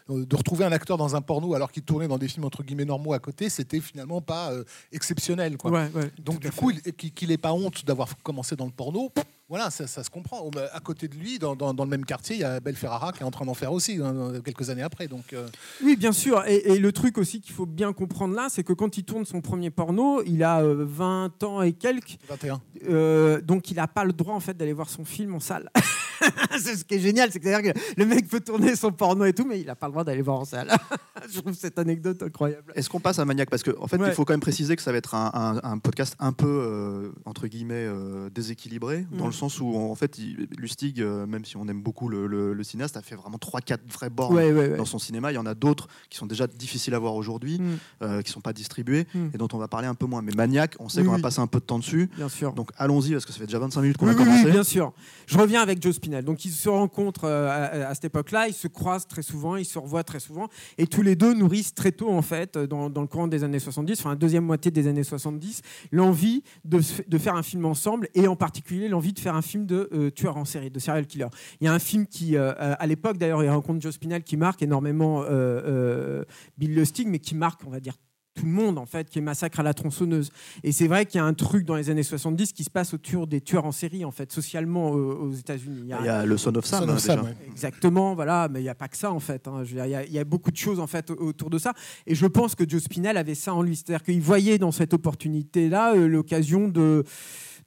[0.09, 2.85] de retrouver un acteur dans un porno alors qu'il tournait dans des films entre guillemets
[2.85, 5.57] normaux à côté, c'était finalement pas euh, exceptionnel.
[5.57, 5.71] Quoi.
[5.71, 8.71] Ouais, ouais, Donc du coup, il- qu'il qu'il n'ait pas honte d'avoir commencé dans le
[8.71, 9.11] porno,
[9.47, 10.39] voilà, ça, ça se comprend.
[10.41, 12.75] Au- À côté de lui, dans, dans- dans le même quartier, il y a Belle
[12.75, 15.07] Ferrara qui est en train d'en faire aussi, hein, quelques années après.
[15.07, 15.47] Donc, euh,
[15.83, 16.43] Oui, bien sûr.
[16.47, 19.25] Et, et le truc aussi qu'il faut bien comprendre là, c'est que quand il tourne
[19.25, 22.17] son premier porno, il a euh, 20 ans et quelques.
[22.29, 22.61] 21.
[22.89, 25.69] euh, donc il n'a pas le droit en fait d'aller voir son film en salle.
[26.59, 29.33] c'est ce qui est génial, c'est que que le mec peut tourner son porno et
[29.33, 30.69] tout, mais il n'a pas le droit d'aller voir en salle.
[31.33, 32.73] Je trouve cette anecdote incroyable.
[32.75, 33.49] Est-ce qu'on passe à Maniac?
[33.49, 34.09] Parce qu'en en fait, Ouais.
[34.09, 36.45] il faut quand même préciser que ça va être un, un- un podcast un peu,
[36.47, 39.27] euh, entre guillemets, euh, déséquilibré, dans Mm.
[39.27, 42.53] le sens où, en fait, il- Lustig, euh, même si on aime beaucoup le, le-
[42.53, 44.77] le cinéaste, a fait vraiment 3-4 vraies bornes Ouais, ouais, ouais.
[44.77, 45.31] dans son cinéma.
[45.31, 48.33] Il y en a d'autres qui sont déjà difficiles à voir aujourd'hui, Mm, qui ne
[48.33, 49.27] sont pas distribués, Mm.
[49.33, 50.21] et dont on va parler un peu moins.
[50.21, 52.09] Mais Maniac, on sait Oui, qu'on va passer un peu de temps dessus.
[52.15, 52.53] bien sûr.
[52.53, 54.51] Donc allons-y, parce que ça fait déjà 25 minutes qu'on Oui, a commencé.
[54.51, 54.93] bien sûr.
[55.27, 59.07] Je reviens avec Joe Donc ils se rencontrent euh, à, cette époque-là, ils se croisent
[59.07, 62.21] très souvent, ils se revoient très souvent, et tous les deux nourrissent très tôt, en
[62.21, 65.61] fait, dans, dans le courant des années 70, enfin la deuxième moitié des années 70,
[65.91, 66.79] l'envie de,
[67.17, 70.37] faire un film ensemble, et en particulier l'envie de faire un film de euh, tueur
[70.37, 71.27] en série, de serial killer.
[71.61, 74.23] Il y a un film qui, euh, euh, à l'époque d'ailleurs, il rencontre Joe Spinell
[74.23, 76.25] qui marque énormément euh, euh,
[76.57, 77.95] Bill Lustig, mais qui marque, on va dire,
[78.35, 80.29] tout le monde en fait, qui est Massacre à la tronçonneuse.
[80.63, 82.93] Et c'est vrai qu'il y a un truc dans les années 70 qui se passe
[82.93, 85.79] autour des tueurs en série, en fait, socialement euh, aux États-Unis.
[85.83, 87.29] Il y a- Il y a le Son of Sam, Son hein, of Sam, déjà.
[87.29, 87.37] ouais.
[87.49, 89.47] Exactement, voilà, mais il n'y a pas que ça en fait.
[89.47, 89.63] hein.
[89.63, 91.15] Je veux dire, Il y, a- il y a beaucoup de choses en fait au-
[91.29, 91.73] autour de ça.
[92.05, 94.93] Et je pense que Joe Spinell avait ça en lui, c'est-à-dire qu'il voyait dans cette
[94.93, 97.03] opportunité-là euh, l'occasion de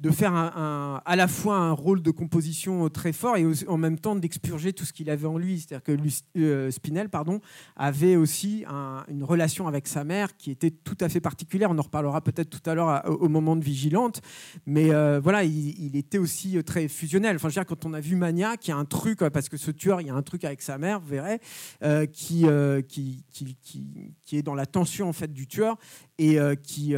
[0.01, 3.77] de faire un, à la fois un rôle de composition euh, très fort et en
[3.77, 5.59] même temps d'expurger tout ce qu'il avait en lui.
[5.59, 7.41] C'est-à-dire que lui- euh, Spinell pardon,
[7.75, 11.71] avait aussi un- une relation avec sa mère qui était tout à fait particulière.
[11.73, 14.21] On en reparlera peut-être tout à l'heure au, moment de Vigilante.
[14.67, 17.35] Mais euh, voilà, il, était aussi très fusionnel.
[17.37, 19.49] Enfin, je veux dire, quand on a vu Maniac, il y a un truc, parce
[19.49, 21.41] que ce tueur, il y a un truc avec sa mère, vous verrez,
[22.13, 22.47] qui,
[22.89, 25.77] qui, qui, qui, qui est dans la tension en fait du tueur
[26.19, 26.95] et qui.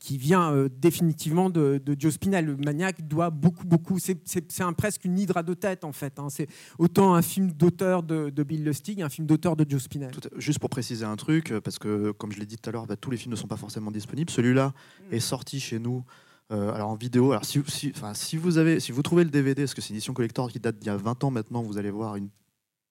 [0.00, 2.44] Qui vient euh, définitivement de, de Joe Spinell.
[2.46, 3.98] Le maniaque doit beaucoup, beaucoup.
[3.98, 4.18] C'est,
[4.60, 6.18] un, presque une hydre à deux têtes, en fait.
[6.18, 6.28] hein.
[6.28, 10.10] C'est autant un film d'auteur de, de Bill Lustig, un film d'auteur de Joe Spinell.
[10.12, 12.68] Tout à- Juste pour préciser un truc, euh, parce que comme je l'ai dit tout
[12.68, 14.30] à l'heure, bah, tous les films ne sont pas forcément disponibles.
[14.30, 14.72] Celui-là
[15.10, 15.14] Mm.
[15.14, 16.04] est sorti chez nous.
[16.52, 19.30] euh, alors en vidéo, alors si, si, enfin, si vous avez, si vous trouvez le
[19.30, 21.60] DVD, parce que c'est une édition collector qui date d'il y a 20 ans maintenant,
[21.62, 22.28] vous allez voir une,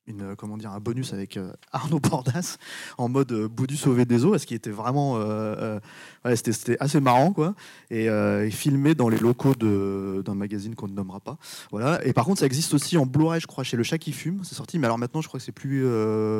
[0.08, 2.58] une euh, comment dire, un bonus avec euh, Arnaud Bordas
[2.98, 5.80] en mode euh, Boudu sauvé des eaux, ce qui était vraiment, euh, euh,
[6.24, 7.56] ouais, c'était, assez marrant quoi,
[7.90, 11.38] et, et filmé dans les locaux d'un magazine qu'on ne nommera pas.
[11.72, 12.06] Voilà.
[12.06, 14.42] Et par contre, ça existe aussi en Blu-ray, je crois, chez Le Chat qui fume.
[14.44, 15.86] C'est sorti, mais alors maintenant, je crois que c'est plus,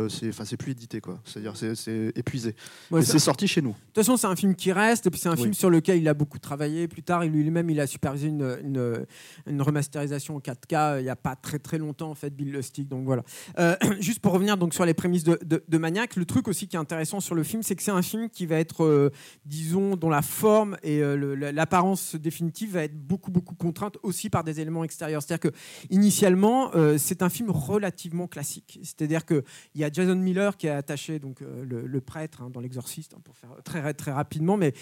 [0.10, 1.20] c'est, enfin, c'est plus édité quoi.
[1.26, 2.56] C'est-à-dire, c'est, épuisé.
[2.92, 3.70] Ouais, c'est sorti chez nous.
[3.70, 5.42] De toute façon, c'est un film qui reste, et puis c'est un Oui.
[5.42, 6.88] film sur lequel il a beaucoup travaillé.
[6.88, 9.06] Plus tard, lui-même, il a supervisé une, une,
[9.48, 12.52] une remasterisation en 4K euh, il n'y a pas très très longtemps, en fait, Bill
[12.52, 12.88] Lustig.
[12.88, 13.24] Donc voilà.
[13.60, 16.80] Euh, juste pour revenir donc sur les prémices de, Maniac, le truc aussi qui est
[16.80, 19.12] intéressant sur le film, c'est que c'est un film qui va être, euh,
[19.46, 21.16] disons, dont la forme et euh,
[21.52, 25.22] l'apparence définitive va être beaucoup beaucoup contrainte aussi par des éléments extérieurs.
[25.22, 25.58] C'est-à-dire que
[25.90, 28.80] initialement, c'est un film relativement classique.
[28.84, 32.60] C'est-à-dire que il y a Jason Miller qui est attaché, donc le, prêtre hein, dans
[32.60, 34.74] l'Exorciste, hein, pour faire très très rapidement, mais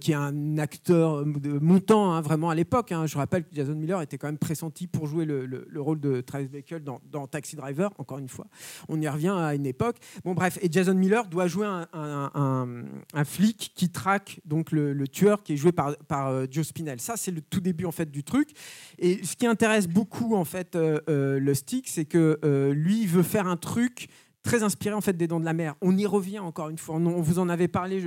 [0.00, 2.92] qui est un acteur de montant hein, vraiment à l'époque.
[3.06, 6.48] Je rappelle que Jason Miller était quand même pressenti pour jouer le rôle de Travis
[6.48, 7.90] Bickle dans, dans Taxi Driver.
[7.98, 8.46] Encore une fois,
[8.88, 9.96] on y revient à une époque.
[10.24, 15.42] Bon bref, et Jason Miller doit jouer un, un- flic qui traque donc le, tueur
[15.42, 17.00] qui est joué par, par euh, Joe Spinell.
[17.00, 18.50] Ça c'est le tout début en fait du truc.
[18.98, 22.38] Et ce qui intéresse beaucoup en fait euh, euh, le stick, c'est que
[22.72, 24.08] lui il veut faire un truc
[24.42, 25.74] très inspiré en fait des Dents de la Mer.
[25.80, 26.96] On y revient encore une fois.
[26.96, 28.02] On, vous en avait parlé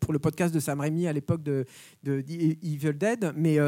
[0.00, 1.66] pour le podcast de Sam Raimi à l'époque de,
[2.06, 3.58] Evil Dead, mais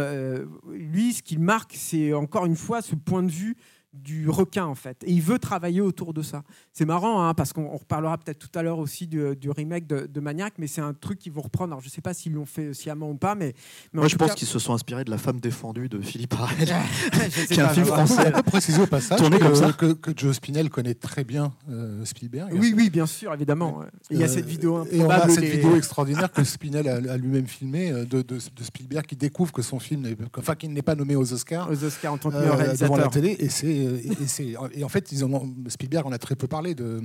[0.70, 3.56] lui, ce qu'il marque, c'est encore une fois ce point de vue
[4.02, 5.02] du requin en fait.
[5.04, 6.42] Et il veut travailler autour de ça.
[6.72, 9.86] C'est marrant hein, parce qu'on on reparlera peut-être tout à l'heure aussi du, du remake
[9.86, 11.72] de, de Maniac, mais c'est un truc qu'ils vont reprendre.
[11.72, 13.54] Alors je sais pas s'ils l'ont fait sciemment ou pas, mais,
[13.92, 16.68] Moi, je pense cas- qu'ils se sont inspirés de La femme défendue de Philippe Arel.
[17.48, 18.28] Qui est un film français.
[18.28, 19.72] On peut préciser au passage Tourné que, comme ça.
[19.72, 22.50] que, que Joe Spinell connaît très bien euh, Spielberg.
[22.52, 23.82] Oui, oui, bien sûr, évidemment.
[24.10, 26.88] Il y a Euh, cette vidéo Et on a cette les- vidéo extraordinaire que Spinell
[26.88, 30.06] a, a lui-même filmée euh, de, de- de Spielberg qui découvre que son film,
[30.36, 31.68] enfin, qu'il n'est pas nommé aux Oscars.
[31.70, 33.10] aux Oscars en tant que euh, meilleur devant la réalisateur.
[33.10, 35.24] télé et c'est et, en fait ils
[35.68, 37.02] Spielberg en a très peu parlé de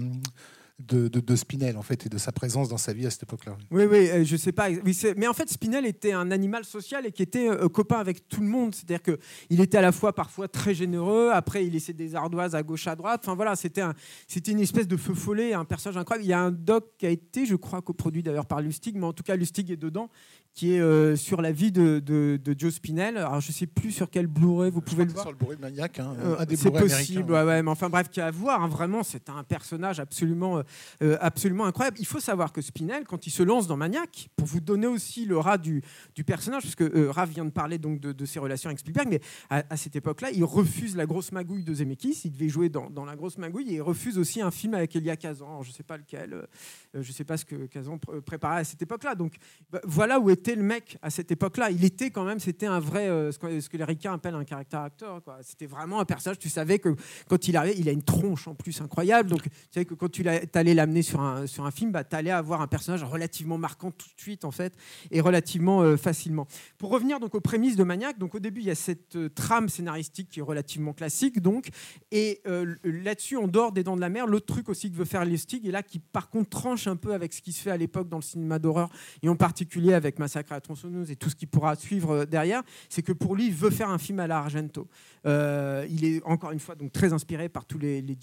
[0.80, 3.24] de, de, de Spinell en fait et de sa présence dans sa vie à cette
[3.24, 3.56] époque-là.
[3.72, 4.70] Oui, oui, euh, je sais pas.
[4.70, 8.28] Oui, mais en fait, Spinell était un animal social et qui était euh, copain avec
[8.28, 8.74] tout le monde.
[8.74, 11.30] C'est-à-dire que il était à la fois parfois très généreux.
[11.32, 13.22] Après, il laissait des ardoises à gauche, à droite.
[13.24, 13.94] Enfin voilà, c'était un,
[14.28, 16.26] c'était une espèce de feu follet, un personnage incroyable.
[16.26, 19.06] Il y a un doc qui a été, je crois, coproduit d'ailleurs par Lustig, mais
[19.06, 20.10] en tout cas, Lustig est dedans,
[20.56, 23.18] qui est euh, sur la vie de, de, de Joe Spinell.
[23.18, 25.24] Alors, je sais plus sur quel Blu-ray vous pouvez le voir.
[25.24, 28.28] sur le Blu-ray de Maniac, hein, Euh, c'est possible, ouais, mais enfin bref, qui a
[28.28, 28.62] à voir.
[28.64, 30.63] hein, vraiment, c'est un personnage absolument,
[31.02, 31.98] euh, euh, absolument incroyable.
[32.00, 35.26] Il faut savoir que Spinell, quand il se lance dans Maniac, pour vous donner aussi
[35.26, 35.82] le rat du,
[36.16, 39.22] du personnage, parce que euh, vient de parler donc de, ses relations avec Spielberg, mais
[39.50, 42.22] à, cette époque-là, il refuse la grosse magouille de Zemeckis.
[42.26, 44.96] Il devait jouer dans, dans la grosse magouille et il refuse aussi un film avec
[44.96, 45.62] Elia Kazan.
[45.64, 46.46] Je ne sais pas lequel, euh,
[46.94, 49.16] je ne sais pas ce que Kazan pr- préparait à cette époque-là.
[49.16, 49.36] Donc
[49.72, 51.72] bah, voilà où était le mec à cette époque-là.
[51.72, 54.44] Il était quand même, c'était un vrai, ce, que, ce que les ricains appellent un
[54.44, 55.22] caractère acteur.
[55.42, 56.40] C'était vraiment un personnage.
[56.40, 56.96] Tu savais que
[57.28, 59.30] quand il arrivait, il a une tronche en plus incroyable.
[59.30, 62.04] Donc tu savais que quand tu l'as- allais l'amener sur un, sur un film, bah,
[62.04, 64.74] tu allais avoir un personnage relativement marquant tout de suite, en fait,
[65.12, 66.48] et relativement euh, facilement.
[66.78, 69.30] Pour revenir donc aux prémices de Maniac, donc au début, il y a cette euh,
[69.30, 71.70] trame scénaristique qui est relativement classique, donc,
[72.12, 75.06] et euh, là-dessus, en dehors des Dents de la Mer, l'autre truc aussi que veut
[75.06, 77.72] faire Lustig, et là, qui par contre tranche un peu avec ce qui se fait
[77.72, 78.90] à l'époque dans le cinéma d'horreur,
[79.22, 82.64] et en particulier avec Massacre à la tronçonneuse et tout ce qui pourra suivre derrière,
[82.90, 84.88] c'est que pour lui, il veut faire un film à la Argento.
[85.26, 88.18] il est encore une fois donc très inspiré par tous les, les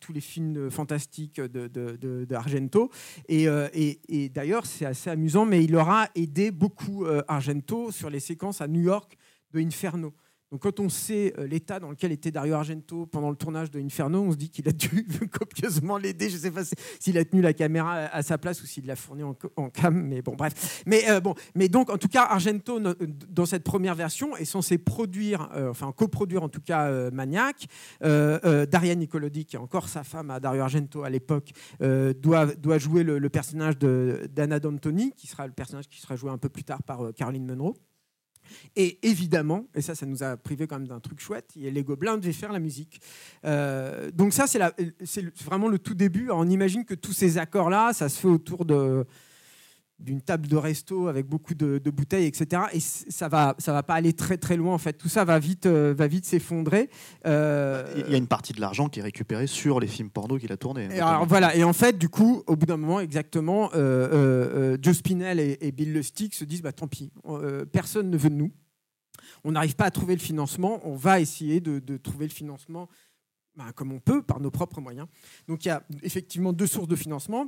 [0.00, 1.40] tous les films fantastiques.
[1.40, 7.90] De, euh, et, et, d'ailleurs, c'est assez amusant, mais il aura aidé beaucoup euh, Argento
[7.90, 9.16] sur les séquences à New York
[9.52, 10.12] de Inferno.
[10.52, 13.80] Donc quand on sait euh, l'état dans lequel était Dario Argento pendant le tournage de
[13.80, 16.28] Inferno, on se dit qu'il a dû copieusement l'aider.
[16.30, 16.62] Je ne sais pas
[17.00, 19.34] s'il a tenu la caméra à sa place ou s'il l'a fourni en,
[19.70, 20.82] cam, mais bon, bref.
[20.86, 24.78] Mais, euh, bon, mais donc, en tout cas, Argento, dans cette première version, est censé
[24.78, 27.66] produire, euh, enfin coproduire en tout cas Maniac.
[28.00, 33.02] Daria Nicolodi, qui est encore sa femme à Dario Argento à l'époque, doit, doit jouer
[33.02, 36.64] le, le personnage d'Anna D'Antoni, qui sera le personnage qui sera joué un peu plus
[36.64, 37.74] tard par Caroline Munro.
[38.76, 42.18] Et évidemment, et ça, ça nous a privé quand même d'un truc chouette, les Gobelins
[42.18, 43.00] devaient faire la musique.
[43.44, 44.60] Euh, donc ça, c'est
[45.44, 46.30] vraiment le tout début.
[46.30, 49.06] on imagine que tous ces accords-là, ça se fait autour de
[49.98, 52.62] d'une table de resto avec beaucoup de, bouteilles, etc.
[52.72, 54.94] Et ça va, ça va pas aller très très loin en fait.
[54.94, 56.90] Tout ça va vite, euh, va vite s'effondrer.
[57.26, 60.38] Euh, il y a une partie de l'argent qui est récupérée sur les films porno
[60.38, 60.88] qu'il a tournés.
[60.92, 61.54] Et alors voilà.
[61.56, 65.92] Et en fait, du coup, au bout d'un moment, exactement, euh, Joe Spinell et, Bill
[65.92, 67.12] Lustig se disent bah tant pis,
[67.72, 68.52] personne ne veut de nous.
[69.44, 70.80] On n'arrive pas à trouver le financement.
[70.84, 72.88] On va essayer de, trouver le financement
[73.56, 75.06] bah, comme on peut par nos propres moyens.
[75.46, 77.46] Donc il y a effectivement deux sources de financement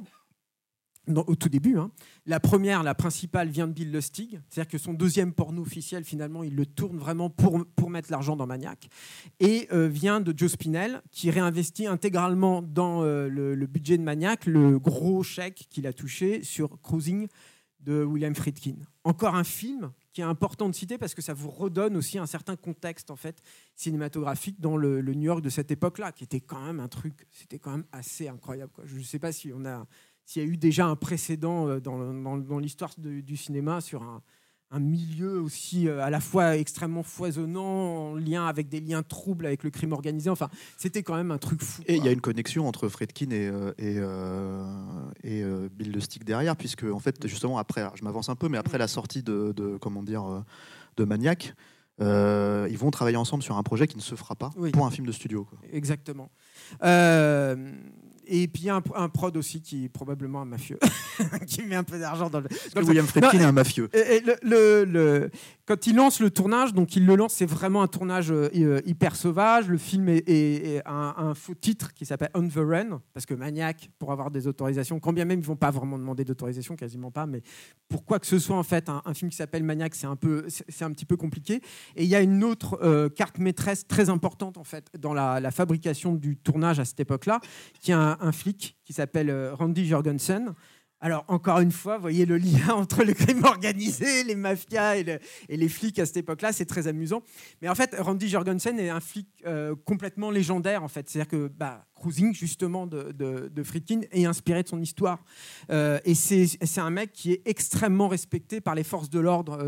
[1.15, 1.79] au tout début.
[1.79, 1.91] Hein.
[2.27, 4.41] La première, la principale, vient de Bill Lustig.
[4.49, 8.37] C'est-à-dire que son deuxième porno officiel, finalement, il le tourne vraiment pour, pour mettre l'argent
[8.37, 8.89] dans Maniac.
[9.41, 14.47] Et euh, vient de Joe Spinell, qui réinvestit intégralement dans euh, le, budget de Maniac
[14.47, 17.29] le gros chèque qu'il a touché sur Cruising
[17.81, 18.77] de William Friedkin.
[19.05, 22.27] Encore un film qui est important de citer parce que ça vous redonne aussi un
[22.27, 23.41] certain contexte en fait
[23.75, 27.59] cinématographique dans le, New York de cette époque-là, qui était quand même un truc, c'était
[27.59, 28.73] quand même assez incroyable.
[28.85, 29.87] Je ne sais pas si on a
[30.27, 34.23] s'il y a eu déjà un précédent euh, dans, dans, l'histoire du cinéma sur un,
[34.73, 39.47] un, milieu aussi euh, à la fois extrêmement foisonnant, en lien avec des liens troubles
[39.47, 40.29] avec le crime organisé.
[40.29, 41.83] Enfin, c'était quand même un truc fou.
[41.87, 43.73] Et il y a une connexion entre Fredkin et, euh,
[45.23, 48.59] et, et Bill Lustig derrière, puisque en fait, justement, après, je m'avance un peu, mais
[48.59, 50.45] après la sortie de, de comment dire,
[50.97, 51.55] de Maniac,
[52.01, 55.07] ils vont travailler ensemble sur un projet qui ne se fera pas pour un film
[55.07, 55.45] de studio.
[55.45, 55.59] Quoi.
[55.73, 56.31] Exactement.
[56.83, 57.73] Euh,
[58.27, 60.79] et puis il y a un, prod aussi qui est probablement un mafieux,
[61.47, 62.49] qui met un peu d'argent dans le.
[62.75, 63.89] Dans William Friedkin est un mafieux?
[64.43, 65.31] le, le,
[65.67, 69.17] quand il lance le tournage, donc il le lance, c'est vraiment un tournage euh, hyper
[69.17, 69.69] sauvage.
[69.69, 74.13] Le film est, un, faux titre qui s'appelle On the Run, parce que Maniac, pour
[74.13, 77.43] avoir des autorisations, quand bien même ils vont pas vraiment demander d'autorisation, quasiment pas, mais
[77.89, 80.45] pour quoi que ce soit en fait, un, film qui s'appelle Maniac, c'est un peu,
[80.49, 81.61] c'est un petit peu compliqué.
[81.97, 85.41] Et il y a une autre euh, carte maîtresse très importante en fait dans la,
[85.41, 87.41] la fabrication du tournage à cette époque-là,
[87.81, 90.55] qui est un, un, flic qui s'appelle euh, Randy Jorgensen.
[91.01, 95.69] Alors, encore une fois, voyez le lien entre le crime organisé, les mafias et, les
[95.69, 97.23] flics à cette époque-là, c'est très amusant.
[97.61, 101.09] Mais en fait, Randy Jorgensen est un flic euh, complètement légendaire, en fait.
[101.09, 105.25] C'est-à-dire que bah, Cruising, justement, de, de, Friedkin, est inspiré de son histoire.
[105.71, 109.59] Euh, et c'est un mec qui est extrêmement respecté par les forces de l'ordre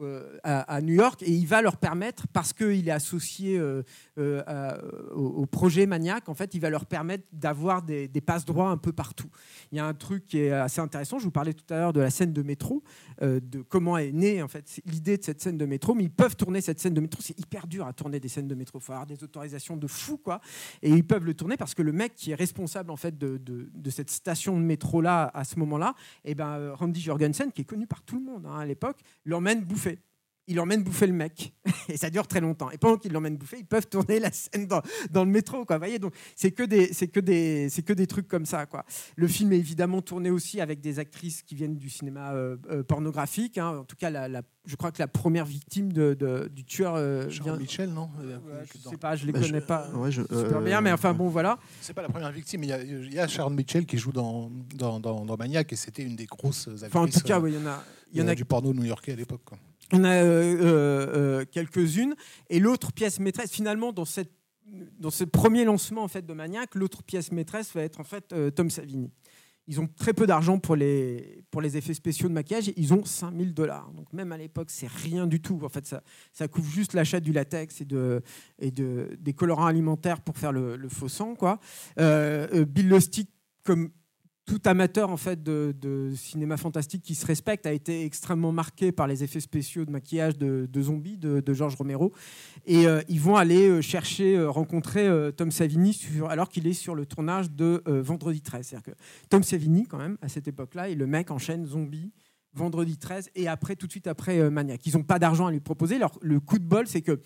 [0.00, 3.82] euh, à, New York et il va leur permettre, parce qu'il est associé euh,
[4.16, 4.76] euh,
[5.12, 8.92] au, projet Maniac, en fait, il va leur permettre d'avoir des, des passe-droits un peu
[8.92, 9.28] partout.
[9.72, 11.92] Il y a un truc qui est assez intéressant, je vous parlais tout à l'heure
[11.92, 12.84] de la scène de métro,
[13.20, 16.36] de comment est née en fait, l'idée de cette scène de métro, mais ils peuvent
[16.36, 18.84] tourner cette scène de métro, c'est hyper dur à tourner des scènes de métro, il
[18.84, 20.40] faut avoir des autorisations de fou, quoi,
[20.80, 23.70] et ils peuvent le tourner parce que le mec qui est responsable en fait de,
[23.90, 27.64] cette station de métro là à ce moment-là, et eh ben Randy Jorgensen, qui est
[27.64, 29.98] connu par tout le monde hein, à l'époque, l'emmène bouffer
[30.48, 31.52] il l'emmène bouffer le mec.
[31.88, 32.70] Et ça dure très longtemps.
[32.70, 35.64] Et pendant qu'il l'emmène bouffer, ils peuvent tourner la scène dans, dans le métro.
[35.64, 35.78] Quoi.
[35.78, 38.66] Voyez Donc, c'est que, des, c'est, que des, c'est que des trucs comme ça.
[38.66, 38.84] Quoi.
[39.16, 42.82] Le film est évidemment tourné aussi avec des actrices qui viennent du cinéma euh, euh,
[42.82, 43.58] pornographique.
[43.58, 43.78] Hein.
[43.80, 46.94] En tout cas, la, je crois que la première victime de, de, du tueur.
[46.96, 47.56] Euh, vient...
[47.56, 48.10] Michel, non?
[48.20, 50.92] Je ne sais pas, je ne les bah, connais pas ouais, je, super bien, mais
[50.92, 51.58] enfin bon, voilà.
[51.80, 52.64] C'est pas la première victime.
[52.64, 55.76] Il y a, il y a Sharon Mitchell qui joue dans, dans, dans, Maniac et
[55.76, 56.84] c'était une des grosses actrices.
[56.88, 57.84] Enfin, en tout cas, oui, il y en a.
[58.12, 59.42] Il y en a du porno new-yorkais à l'époque.
[59.92, 62.14] On a euh, euh, euh, quelques-unes.
[62.50, 64.32] Et l'autre pièce maîtresse, finalement, dans, cette,
[64.98, 68.34] dans ce premier lancement en fait, de Maniac, l'autre pièce maîtresse va être en fait
[68.54, 69.10] Tom Savini.
[69.70, 72.72] Ils ont très peu d'argent pour les, pour les effets spéciaux de maquillage.
[72.76, 73.92] Ils ont 5000 dollars.
[73.92, 75.60] Donc même à l'époque, c'est rien du tout.
[75.62, 76.02] En fait, ça,
[76.32, 78.22] ça couvre juste l'achat du latex et, de,
[78.58, 81.34] et de, des colorants alimentaires pour faire le, faux sang.
[81.34, 81.60] Quoi.
[81.98, 83.28] Bill Lustig
[83.62, 83.90] comme
[84.48, 89.06] tout amateur en fait de, cinéma fantastique qui se respecte a été extrêmement marqué par
[89.06, 92.12] les effets spéciaux de maquillage de, zombies de, de Georges Romero.
[92.66, 96.94] Et euh, ils vont aller euh, chercher euh, rencontrer Tom Savini alors qu'il est sur
[96.94, 100.94] le tournage de Vendredi 13 c'est-à-dire que Tom Savini quand même à cette époque-là et
[100.94, 102.10] le mec enchaîne zombie
[102.54, 104.80] Vendredi 13 et après tout de suite après Maniac.
[104.86, 105.96] Ils n'ont pas d'argent à lui proposer.
[105.96, 107.20] Alors, le coup de bol c'est que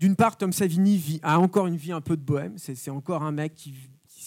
[0.00, 2.54] d'une part, Tom Savini vit- a encore une vie un peu de bohème.
[2.56, 3.72] C'est encore un mec qui,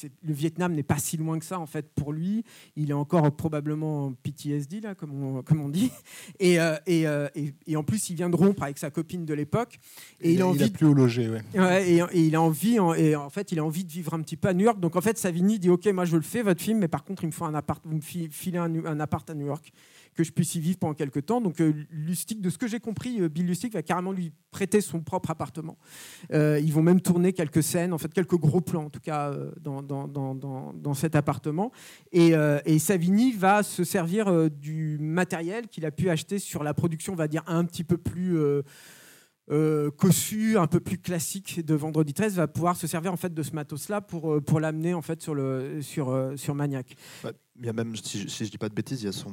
[0.04, 2.44] le Vietnam n'est pas si loin que ça en fait pour lui.
[2.76, 5.92] Il est encore probablement en PTSD là, comme on, comme on dit.
[6.40, 9.26] Et, euh, et, euh, et- et en plus, il vient de rompre avec sa copine
[9.26, 9.80] de l'époque.
[10.22, 10.70] Et il, a envie.
[10.70, 11.42] de- plus au loger, ouais.
[11.60, 14.22] Ouais, et, il a envie, en, et en fait, il a envie de vivre un
[14.22, 14.80] petit peu à New York.
[14.80, 17.24] Donc en fait, Savini dit OK, moi je le fais votre film, mais par contre,
[17.24, 19.72] il me faut un appart, vous me fi- filez un, un appart à New York
[20.16, 21.42] que je puisse y vivre pendant quelques temps.
[21.42, 24.82] Donc euh, Lustig, de ce que j'ai compris, euh, Bill Lustig va carrément lui prêter
[24.82, 25.78] son propre appartement.
[26.34, 29.36] Euh, ils vont même tourner quelques scènes, en fait quelques gros plans en tout cas
[29.60, 31.72] dans, dans, dans, dans, cet appartement.
[32.14, 32.34] Et,
[32.66, 37.18] et Savini va se servir du matériel qu'il a pu acheter sur la production, on
[37.18, 38.38] va dire un petit peu plus
[39.52, 43.34] euh, cossu, un peu plus classique de Vendredi 13, va pouvoir se servir en fait
[43.34, 46.96] de ce matos-là pour, pour l'amener en fait sur, le, sur, sur Maniac.
[47.58, 49.14] Il y a même, si je, si je dis pas de bêtises, il, y a
[49.14, 49.32] son,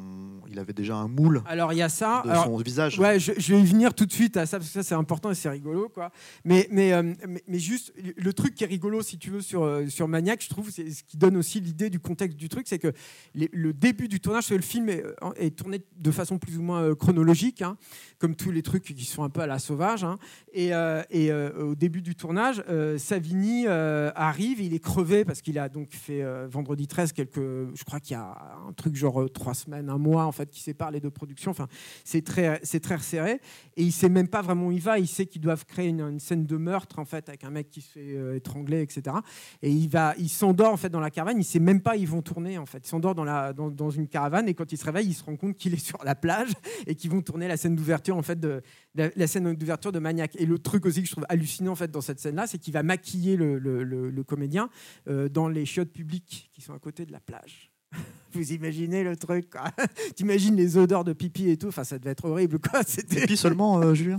[0.49, 2.23] il avait déjà un moule Alors il y a ça.
[2.25, 2.97] de Alors, son visage.
[2.97, 4.95] Ouais, je, je vais y venir tout de suite à ça, parce que ça c'est
[4.95, 5.89] important et c'est rigolo.
[5.89, 6.13] Quoi.
[6.45, 9.65] Mais, mais, euh, mais, mais juste, le truc qui est rigolo, si tu veux, sur,
[9.65, 12.69] euh, sur Maniac, je trouve, c'est ce qui donne aussi l'idée du contexte du truc,
[12.69, 12.93] c'est que
[13.35, 16.63] les- le début du tournage, le film est, euh, est tourné de façon plus ou
[16.63, 17.77] moins chronologique, hein,
[18.21, 20.05] comme tous les trucs qui sont un peu à la sauvage.
[20.05, 20.19] hein.
[20.53, 22.63] Et, euh, et euh, au début du tournage,
[22.99, 27.99] Savini arrive, il est crevé parce qu'il a donc fait Vendredi 13 quelques, je crois
[27.99, 30.91] qu'il y a un truc genre euh, trois semaines, un mois en fait qui sépare
[30.91, 31.51] les deux productions.
[31.51, 31.69] Enfin,
[32.05, 33.41] c'est très, c'est très resserré.
[33.77, 34.99] Et il sait même pas vraiment où il va.
[34.99, 37.81] Il sait qu'ils doivent créer une, scène de meurtre en fait avec un mec qui
[37.81, 39.17] se fait euh, étrangler, etc.
[39.63, 41.39] Et il va, il s'endort en fait dans la caravane.
[41.39, 42.79] Il sait même pas ils vont tourner en fait.
[42.87, 45.37] Il s'endort dans la, dans, une caravane et quand il se réveille, il se rend
[45.37, 46.53] compte qu'il est sur la plage
[46.87, 48.63] et qu'ils vont tourner la scène d'ouverture en fait de
[48.95, 50.37] la, scène d'ouverture de Maniac.
[50.37, 52.73] Et le truc aussi que je trouve hallucinant en fait dans cette scène-là, c'est qu'il
[52.73, 54.69] va maquiller le, le- le- le comédien
[55.09, 57.72] euh, dans les chiottes publiques qui sont à côté de la plage.
[58.33, 59.65] Vous imaginez le truc, quoi.
[60.17, 61.69] T'imagines les odeurs de pipi et tout.
[61.69, 62.83] Enfin, ça devait être horrible, quoi.
[62.87, 64.17] C'était Pipi seulement, euh, Julien?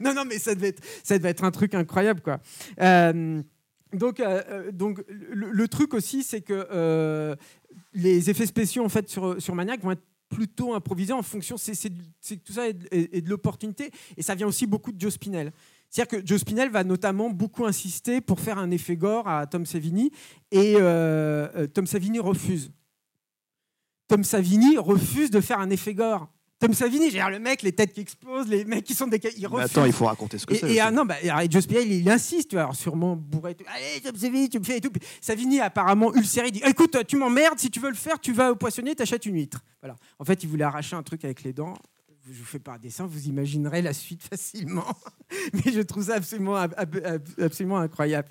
[0.00, 2.38] Non, non, mais ça devait être, ça devait être un truc incroyable, quoi.
[2.80, 3.42] Euh,
[3.92, 7.36] donc, euh, donc le, le truc aussi, c'est que
[7.92, 11.56] les effets spéciaux en fait sur, sur Maniac vont être plutôt improvisés en fonction.
[11.56, 14.92] C'est c'est- c'est tout ça est de, est de l'opportunité et ça vient aussi beaucoup
[14.92, 15.52] de Joe Spinell.
[15.88, 19.64] C'est-à-dire que Joe Spinell va notamment beaucoup insister pour faire un effet gore à Tom
[19.66, 20.10] Savini
[20.50, 22.70] et euh, Tom Savini refuse.
[24.08, 26.28] Tom Savini refuse de faire un effet gore.
[26.58, 29.46] Tom Savini, j'ai le mec, les têtes qui explosent, les mecs qui sont des, il
[29.46, 29.66] refuse.
[29.70, 30.72] attends, il faut raconter ce que Et, c'est.
[30.72, 30.94] et, ah aussi.
[30.96, 33.54] non, bah, et Joe il, il insiste, tu vois, alors sûrement bourré.
[33.54, 33.64] tout.
[33.68, 34.90] Allez, Tom Savini, tu me fais et tout.
[34.90, 38.32] Puis Savini, apparemment ulcéré, il dit Écoute, tu m'emmerdes, si tu veux le faire, tu
[38.32, 39.60] vas au poissonnier, t'achètes une huître.
[39.82, 39.96] Voilà.
[40.18, 41.74] En fait, il voulait arracher un truc avec les dents.
[42.26, 44.86] Je vous fais pas un dessin, vous imaginerez la suite facilement.
[45.52, 48.28] Mais je trouve ça absolument, ab- ab- absolument incroyable.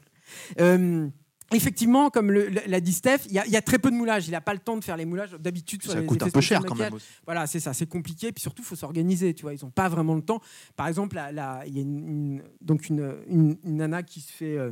[0.59, 1.07] Euh,
[1.53, 3.95] Effectivement, comme le- l'a dit Steph, il y, a- il y a très peu de
[3.95, 4.27] moulage.
[4.27, 5.31] Il n'a pas le temps de faire les moulages.
[5.33, 7.05] D'habitude, ça coûte un peu cher quand même aussi.
[7.25, 8.31] voilà, c'est ça, c'est compliqué.
[8.31, 9.33] Puis surtout, il faut s'organiser.
[9.35, 10.41] Tu vois, ils n'ont pas vraiment le temps.
[10.75, 14.57] Par exemple, il y a une, une- donc une, une- une nana qui se fait
[14.57, 14.71] euh,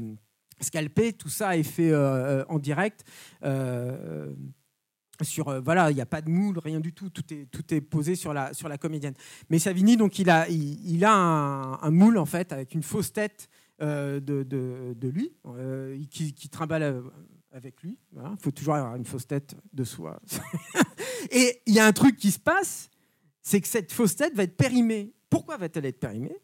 [0.62, 1.14] scalper.
[1.14, 3.04] Tout ça est fait euh, euh, en direct.
[3.44, 4.34] Euh,
[5.22, 7.10] sur euh, voilà, il n'y a pas de moule, rien du tout.
[7.12, 9.14] Tout est tout est posé sur la sur la comédienne.
[9.50, 12.82] Mais Savini, donc il a il, il a un, un moule en fait avec une
[12.84, 13.48] fausse tête
[13.84, 17.02] de, de, de lui euh, qui, qui trimballe euh,
[17.52, 17.98] avec lui.
[18.16, 20.20] Il faut toujours avoir une fausse tête de soi.
[21.32, 22.90] Et il y a un truc qui se passe,
[23.42, 25.14] c'est que cette fausse tête va être périmée.
[25.30, 26.36] Pourquoi va-t-elle être périmée?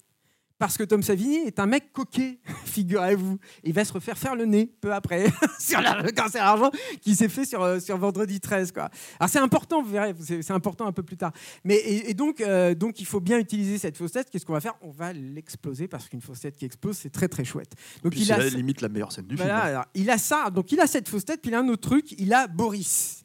[0.60, 3.40] Parce que Tom Savini est un mec coquet, figurez-vous.
[3.64, 5.24] Il va se refaire faire le nez peu après,
[5.60, 6.70] sur le cancer à l'argent
[7.02, 8.74] qui s'est fait sur, euh, sur vendredi 13.
[8.74, 8.90] Quoi.
[9.22, 11.32] Alors c'est important, vous verrez, c'est important un peu plus tard.
[11.64, 14.30] Mais, et, et donc, euh, donc il faut bien utiliser cette fausse tête.
[14.30, 14.76] Qu'est-ce qu'on va faire?
[14.82, 17.72] On va l'exploser parce qu'une fausse tête qui explose, c'est très très chouette.
[18.04, 19.64] Donc Puis il c'est a la limite la meilleure scène du voilà, film.
[19.66, 19.70] hein.
[19.70, 21.88] alors, il a ça, donc il a cette fausse tête, puis il a un autre
[21.90, 23.24] truc, il a Boris.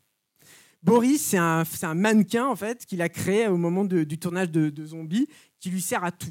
[0.85, 4.51] Boris, c'est un, un mannequin en fait qu'il a créé au moment de- du tournage
[4.51, 5.26] de, de Zombie,
[5.59, 6.30] qui lui sert à tout.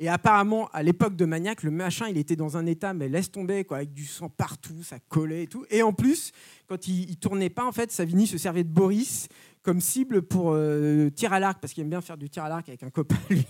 [0.00, 3.30] Et apparemment, à l'époque de Maniac, le machin, il était dans un état, mais laisse
[3.30, 5.64] tomber, quoi, avec du sang partout, ça collait et tout.
[5.70, 6.32] Et en plus,
[6.68, 9.28] quand il, il tournait pas, en fait, Savini se servait de Boris
[9.62, 12.48] comme cible pour euh, tir à l'arc, parce qu'il aime bien faire du tir à
[12.48, 13.44] l'arc avec un copain, lui.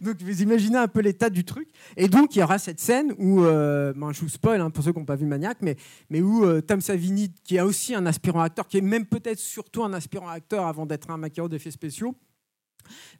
[0.00, 1.68] donc, vous imaginez un peu l'état du truc.
[1.96, 4.92] Et donc, il y aura cette scène où, ben, je vous spoil hein, pour ceux
[4.92, 5.76] qui n'ont pas vu Maniac, mais,
[6.08, 9.38] mais où euh, Tom Savini, qui est aussi un aspirant acteur, qui est même peut-être
[9.38, 12.14] surtout un aspirant acteur avant d'être un maquilleur d'effets spéciaux,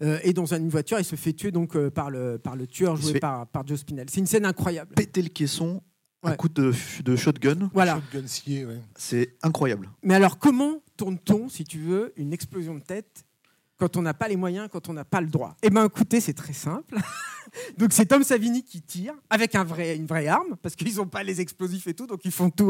[0.02, 2.66] euh, est dans une voiture et se fait tuer donc euh, par, le, par le
[2.66, 4.06] tueur Il joué par, par Joe Spinell.
[4.10, 4.94] C'est une scène incroyable.
[4.94, 5.82] Péter le caisson
[6.24, 6.36] un Ouais.
[6.36, 6.72] coup de,
[7.04, 7.68] de shotgun.
[7.74, 8.00] Voilà.
[8.12, 8.78] Shotgun scié, ouais.
[8.96, 9.90] C'est incroyable.
[10.04, 13.24] Mais alors, comment tourne-t-on, si tu veux, une explosion de tête
[13.78, 16.20] quand on n'a pas les moyens, quand on n'a pas le droit Eh bien, écoutez,
[16.20, 16.94] c'est très simple.
[17.78, 21.08] donc, c'est Tom Savini qui tire avec un vrai, une vraie arme, parce qu'ils n'ont
[21.08, 22.66] pas les explosifs et tout, donc ils font tout,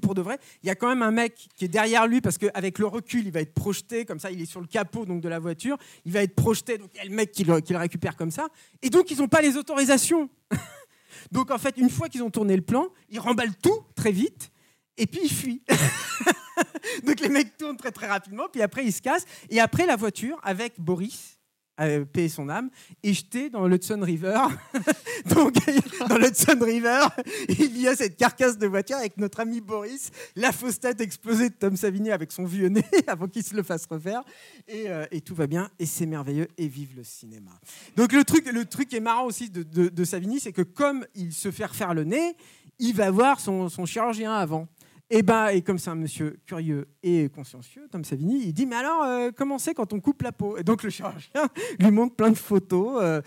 [0.00, 0.38] pour de vrai.
[0.62, 3.26] Il y a quand même un mec qui est derrière lui, parce qu'avec le recul,
[3.26, 5.76] il va être projeté, comme ça, il est sur le capot donc, de la voiture,
[6.04, 8.16] il va être projeté, donc il y a le mec qui le, qui le récupère
[8.16, 8.48] comme ça,
[8.82, 10.28] et donc ils n'ont pas les autorisations.
[11.32, 14.50] donc, en fait, une fois qu'ils ont tourné le plan, ils remballent tout très vite,
[14.96, 15.62] et puis ils fuient.
[17.04, 19.26] Donc les mecs tournent très très rapidement, puis après ils se cassent.
[19.50, 21.38] Et après la voiture, avec Boris,
[21.80, 22.70] euh, paix son âme,
[23.02, 24.40] est jetée dans l'Hudson River.
[25.34, 25.54] Donc
[26.08, 27.00] dans l'Hudson River,
[27.48, 31.48] il y a cette carcasse de voiture avec notre ami Boris, la fausse tête explosée
[31.48, 34.22] de Tom Savini avec son vieux nez avant qu'il se le fasse refaire.
[34.68, 37.50] Et, euh, et tout va bien, et c'est merveilleux, et vive le cinéma.
[37.96, 41.32] Donc le truc, le truc qui est marrant aussi de, de- c'est que comme il
[41.32, 42.36] se fait refaire le nez,
[42.78, 44.68] il va voir son, son chirurgien avant.
[45.10, 48.76] Et, ben, et comme c'est un monsieur curieux et consciencieux, Tom Savini, il dit Mais
[48.76, 50.56] alors, euh, comment c'est quand on coupe la peau?
[50.56, 51.48] Et donc le chirurgien
[51.78, 53.20] lui montre plein de photos euh,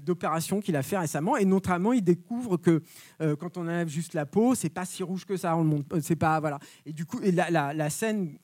[0.00, 1.36] d'opérations qu'il a fait récemment.
[1.36, 2.82] Et notamment, il découvre que
[3.20, 5.56] euh, quand on enlève juste la peau, c'est pas si rouge que ça.
[5.56, 6.58] On le montre, euh, pas, voilà.
[6.86, 8.38] Et du coup, et la, la- scène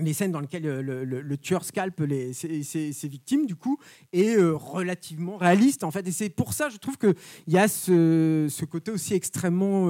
[0.00, 3.76] les scènes dans lesquelles le, le- tueur scalpe les, ses, ses- victimes, du coup,
[4.14, 6.08] est relativement réaliste, en fait.
[6.08, 7.14] Et c'est pour ça, je trouve qu'il
[7.46, 9.88] y a ce, ce côté aussi extrêmement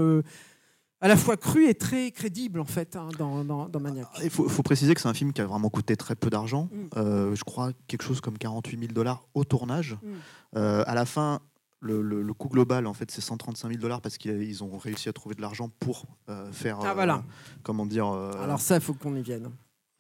[1.03, 4.07] à la fois cru et très crédible, en fait, hein, dans, dans, dans Maniac.
[4.23, 6.71] Il faut, faut préciser que c'est un film qui a vraiment coûté très peu d'argent.
[6.73, 6.77] Mm.
[6.97, 9.95] Euh, je crois quelque chose comme 48 000 dollars au tournage.
[10.03, 10.09] Mm.
[10.57, 11.41] Euh, à la fin,
[11.81, 14.79] le, le- le coût global, en fait, c'est 135 000 dollars parce qu'ils ils ont
[14.79, 17.25] réussi à trouver de l'argent pour euh, faire, Ah, euh, voilà.
[17.65, 19.51] comment dire, euh, Alors ça, il faut qu'on y vienne.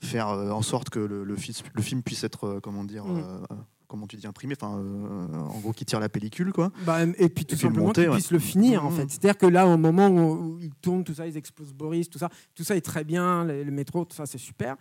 [0.01, 3.47] faire euh, en sorte que le, film puisse être, euh, comment dire, Mm.
[3.93, 6.73] Comment tu dis, imprimé, enfin, euh, en gros, qui tire la pellicule, quoi.
[6.87, 8.15] Bah, et puis tout Et simplement qu'ils ouais.
[8.15, 8.97] puissent le finir en Mmh.
[8.97, 9.11] fait.
[9.11, 12.31] C'est-à-dire que là, au moment où, ils tournent, tout ça, ils explosent Boris, tout ça,
[12.55, 14.77] tout ça est très bien, le, métro, tout ça, c'est super.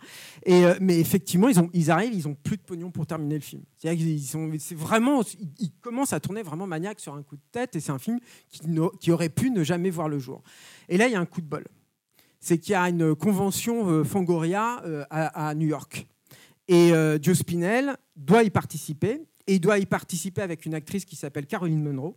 [0.46, 3.34] Et, euh, mais effectivement, ils, ont, ils arrivent, ils ont plus de pognon pour terminer
[3.34, 3.62] le film.
[3.76, 7.36] C'est-à-dire qu'ils sont, c'est vraiment, ils, ils commencent à tourner vraiment maniaque sur un coup
[7.36, 8.18] de tête, et c'est un film
[9.00, 10.42] qui, aurait pu ne jamais voir le jour.
[10.88, 11.66] Et là, il y a un coup de bol.
[12.40, 16.06] C'est qu'il y a une convention euh, Fangoria euh, à, à New York.
[16.68, 19.22] Et euh, Joe Spinell doit y participer.
[19.46, 22.16] Et il doit y participer avec une actrice qui s'appelle Caroline Munro,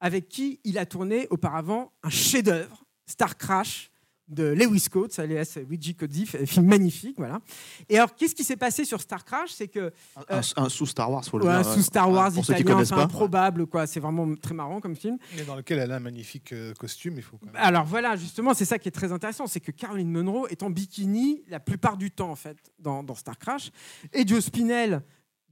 [0.00, 3.90] avec qui il a tourné auparavant un chef-d'œuvre, Star Crash,
[4.28, 7.14] de Lewis Coates, alias Luigi Cozzi, un film magnifique.
[7.18, 7.40] Voilà.
[7.88, 9.52] Et alors, qu'est-ce qui s'est passé sur Star Crash?
[9.52, 9.92] C'est que
[10.28, 11.72] Un, un sous Star Wars, faut le ouais, dire.
[11.72, 13.02] sous Star Wars pour ceux qui italien, connaissent c'est pas.
[13.04, 13.86] improbable, quoi.
[13.86, 15.18] C'est vraiment très marrant comme film.
[15.38, 17.54] Et dans lequel elle a un magnifique euh, costume, il faut quand même.
[17.56, 20.70] Alors voilà, justement, c'est ça qui est très intéressant, c'est que Caroline Munro est en
[20.70, 23.70] bikini la plupart du temps, en fait, dans, dans Star Crash.
[24.12, 25.02] Et Joe Spinell,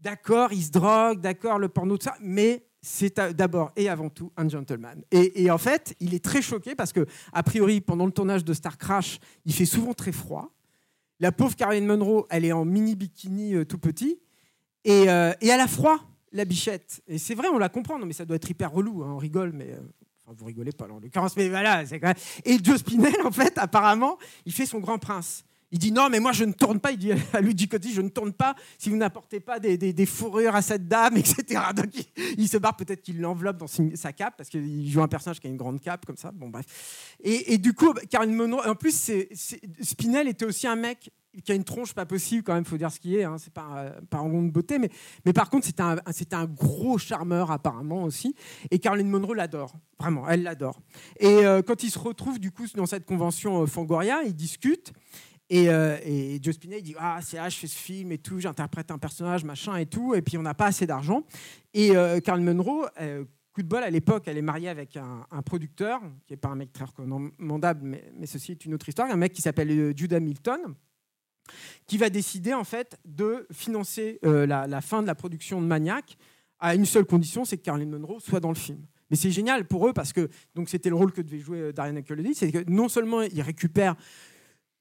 [0.03, 4.11] d'accord, il se drogue, d'accord, le porno, tout ça, mais c'est à- d'abord et avant
[4.11, 5.03] tout un gentleman.
[5.11, 8.53] Et, en fait, il est très choqué parce que, a priori, pendant le tournage de
[8.53, 10.53] Star Crash, il fait souvent très froid.
[11.18, 14.18] La pauvre Caroline Munro, elle est en mini bikini euh, tout petit,
[14.85, 15.99] et, euh, et elle a froid,
[16.32, 17.01] la bichette.
[17.07, 19.18] Et c'est vrai, on la comprend, non, mais ça doit être hyper relou, hein, on
[19.18, 19.70] rigole, mais.
[19.72, 19.80] euh,
[20.26, 21.82] Enfin, vous rigolez pas, en l'occurrence, mais voilà.
[22.47, 24.16] Et Joe Spinell, en fait, apparemment,
[24.47, 25.45] il fait son grand prince.
[25.75, 26.93] Il dit non, mais moi je ne tourne pas.
[26.93, 30.55] Il dit à Luigi Cotti, je ne tourne pas si vous n'apportez pas des, fourrures
[30.55, 31.61] à cette dame, etc.
[31.75, 31.91] Donc
[32.39, 35.49] il, se barre, peut-être qu'il l'enveloppe dans sa cape, parce qu'il joue un personnage qui
[35.49, 36.31] a une grande cape, comme ça.
[36.31, 37.16] Bon, bref.
[37.25, 39.11] Et, du coup, Caroline Munro, en plus,
[39.81, 41.11] Spinell était aussi un mec
[41.45, 43.25] qui a une tronche pas possible, quand même, faut dire ce qui est.
[43.25, 44.91] Hein, c'est pas, pas un de beauté, mais,
[45.25, 48.37] mais par contre, c'était un, gros charmeur, apparemment aussi.
[48.70, 50.81] Et Caroline Munro l'adore, vraiment, elle l'adore.
[51.18, 54.93] Et euh, quand ils se retrouvent, du coup, dans cette convention euh, Fangoria, ils discutent.
[55.55, 58.40] Et, euh, et Joe Spinell dit ah c'est là je fais ce film et tout
[58.40, 61.22] j'interprète un personnage machin et tout et puis on n'a pas assez d'argent.
[61.74, 65.42] Et euh, Carl Munro euh, coup de bol à l'époque elle est mariée avec un,
[65.42, 69.16] producteur qui est pas un mec très recommandable mais, ceci est une autre histoire un
[69.16, 70.74] mec qui s'appelle euh, Judah Milton
[71.86, 76.16] qui va décider en fait de financer la, fin de la production de Maniac
[76.59, 78.80] à une seule condition c'est que Caroline Munro soit dans le film.
[79.09, 80.30] Mais c'est génial pour eux parce que
[80.66, 83.94] c'était le rôle que devait jouer Darian Akeroyd c'est que non seulement ils récupèrent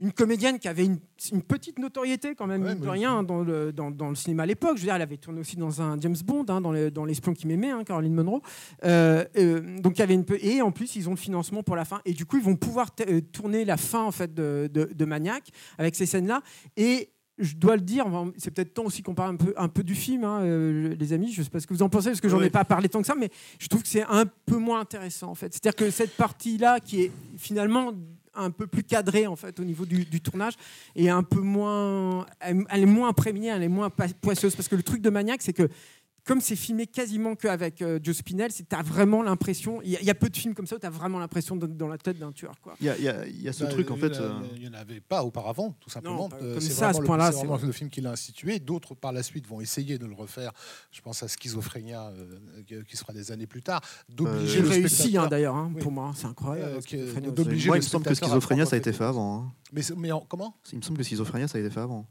[0.04, 1.00] une comédienne qui avait une,
[1.32, 4.44] une petite notoriété quand même, Ouais, mine de rien, dans le, dans, dans le cinéma
[4.44, 4.76] à l'époque.
[4.76, 7.06] Je veux dire, elle avait tourné aussi dans un James Bond, hein, dans, le- dans
[7.06, 8.42] L'espion qui m'aimait, hein, Caroline Munro.
[8.84, 11.64] Euh, euh, donc il y avait une peu, et en plus ils ont le financement
[11.64, 14.34] pour la fin, et du coup ils vont pouvoir euh, tourner la fin en fait
[14.34, 16.42] de, de, de Maniac avec ces scènes-là.
[16.78, 18.06] Et je dois le dire,
[18.38, 21.14] c'est peut-être temps aussi qu'on parle un peu, un peu du film, hein, euh, les
[21.14, 21.32] amis.
[21.32, 22.50] Je ne sais pas ce que vous en pensez, parce que j'en ai Ouais.
[22.52, 25.36] pas parlé tant que ça, mais je trouve que c'est un peu moins intéressant en
[25.36, 25.52] fait.
[25.54, 27.94] C'est-à-dire que cette partie-là, qui est finalement
[28.36, 30.54] un peu plus cadrée en fait au niveau du, du tournage,
[30.96, 33.90] est un peu moins, elle est moins imprégnée, elle est moins
[34.22, 35.70] poisseuse, parce que le truc de Maniac, c'est que
[36.26, 39.82] comme c'est filmé quasiment qu'avec euh, Joe Spinell, tu as vraiment l'impression.
[39.84, 41.20] Il y, a- il y a peu de films comme ça où tu as vraiment
[41.20, 42.54] l'impression d'être dans la tête d'un tueur.
[42.62, 42.76] Quoi.
[42.80, 44.14] Il y a, il y a- il y a ce Bah, truc en fait.
[44.14, 46.30] euh, Il n'y en avait pas auparavant, tout simplement.
[46.30, 47.68] pas Euh, comme c'est ça, à ce le- point-là, C'est c'est vraiment vrai.
[47.68, 48.60] le film qui l'a institué.
[48.60, 50.52] D'autres, par la suite, vont essayer de le refaire.
[50.92, 52.40] Je pense à Schizophrénia, euh,
[52.88, 53.82] qui- sera des années plus tard.
[54.08, 55.82] D'obliger J'ai le réussi hein, d'ailleurs, hein, Oui.
[55.82, 56.80] pour moi, c'est incroyable.
[56.94, 59.40] Euh, d'obliger Moi, le il me semble que Schizophrénia, ça a été fait avant.
[59.44, 59.54] hein.
[59.74, 60.56] Mais, c'est- mais en- comment?
[60.72, 62.08] Il me semble que Schizophrénia, ça a été fait avant.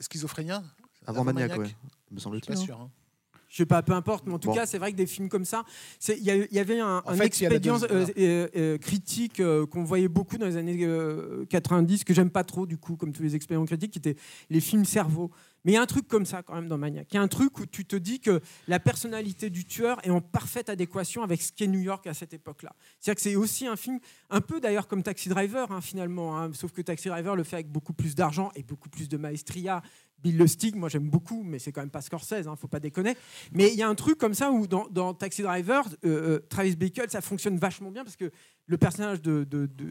[0.00, 0.62] Schizophrénia?
[1.06, 1.68] Avant Maniac, ouais.
[2.10, 2.54] Me semble-t-il.
[2.54, 2.80] pas sûr.
[2.80, 2.90] hein.
[3.48, 4.54] Je sais pas, peu importe, mais en tout Bon.
[4.54, 5.64] cas, c'est vrai que des films comme ça,
[6.08, 10.36] il y, avait un, un fait, expédient euh, euh, euh, critique euh, qu'on voyait beaucoup
[10.36, 13.64] dans les années euh, 90, que j'aime pas trop, du coup, comme tous les expédients
[13.64, 14.16] critiques, qui étaient
[14.50, 15.30] les films cerveau.
[15.64, 17.06] Mais il y a un truc comme ça, quand même, dans Maniac.
[17.12, 20.10] Il y a un truc où tu te dis que la personnalité du tueur est
[20.10, 22.74] en parfaite adéquation avec ce qu'est New York à cette époque-là.
[23.00, 24.00] C'est-à-dire que c'est aussi un film,
[24.30, 26.36] un peu d'ailleurs comme Taxi Driver, hein, finalement.
[26.38, 29.16] hein, sauf que Taxi Driver le fait avec beaucoup plus d'argent et beaucoup plus de
[29.16, 29.82] maestria.
[30.18, 33.16] Bill Lustig, moi j'aime beaucoup, mais c'est quand même pas Scorsese, hein, faut pas déconner.
[33.52, 36.76] Mais il y a un truc comme ça où dans, Taxi Driver, euh, euh, Travis
[36.76, 38.30] Bickle, ça fonctionne vachement bien parce que
[38.66, 39.84] le personnage de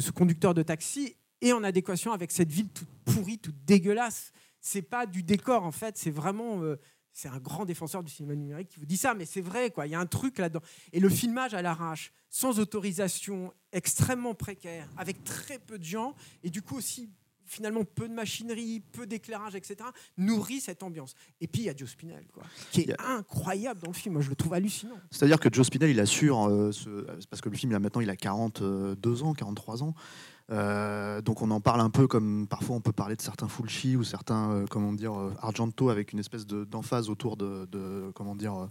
[0.00, 4.32] ce conducteur de taxi est en adéquation avec cette ville toute pourrie, toute dégueulasse.
[4.60, 6.62] C'est pas du décor en fait, c'est vraiment.
[6.62, 6.76] euh,
[7.12, 9.86] c'est un grand défenseur du cinéma numérique qui vous dit ça, mais c'est vrai, quoi.
[9.86, 10.62] Il y a un truc là-dedans.
[10.92, 16.48] Et le filmage à l'arrache, sans autorisation, extrêmement précaire, avec très peu de gens, et
[16.48, 17.10] du coup aussi
[17.46, 19.76] finalement peu de machinerie, peu d'éclairage, etc.,
[20.16, 21.14] nourrit cette ambiance.
[21.40, 24.14] Et puis il y a Joe Spinell, quoi, qui est incroyable dans le film.
[24.14, 24.98] Moi, je le trouve hallucinant.
[25.10, 28.10] C'est-à-dire que Joe Spinell, il assure, euh, ce- parce que le film, là, maintenant, il
[28.10, 29.94] a 42 ans, 43 ans.
[30.50, 33.96] Euh, donc on en parle un peu comme parfois on peut parler de certains Fulci
[33.96, 38.10] ou certains, euh, comment dire, euh, Argento avec une espèce de- d'emphase autour de, de-
[38.14, 38.68] comment dire,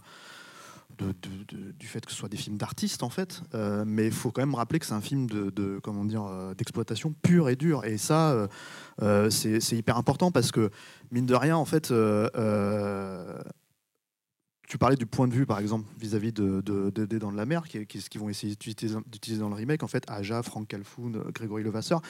[0.98, 3.42] du fait que ce soit des films d'artistes en fait.
[3.54, 6.54] Euh, mais il faut quand même rappeler que c'est un film de, comment dire, euh,
[6.54, 7.84] d'exploitation pure et dure.
[7.84, 8.48] Et ça,
[9.02, 10.70] euh, c'est hyper important parce que
[11.10, 11.92] mine de rien, en fait.
[14.68, 17.36] tu parlais du point de vue, par exemple, vis-à-vis de, de, de- des Dents de
[17.36, 20.42] la Mer, qui, qui, ce qu'ils vont essayer d'utiliser dans le remake, en fait, Aja,
[20.42, 22.00] Franck Calfoun, Grégory Levasseur.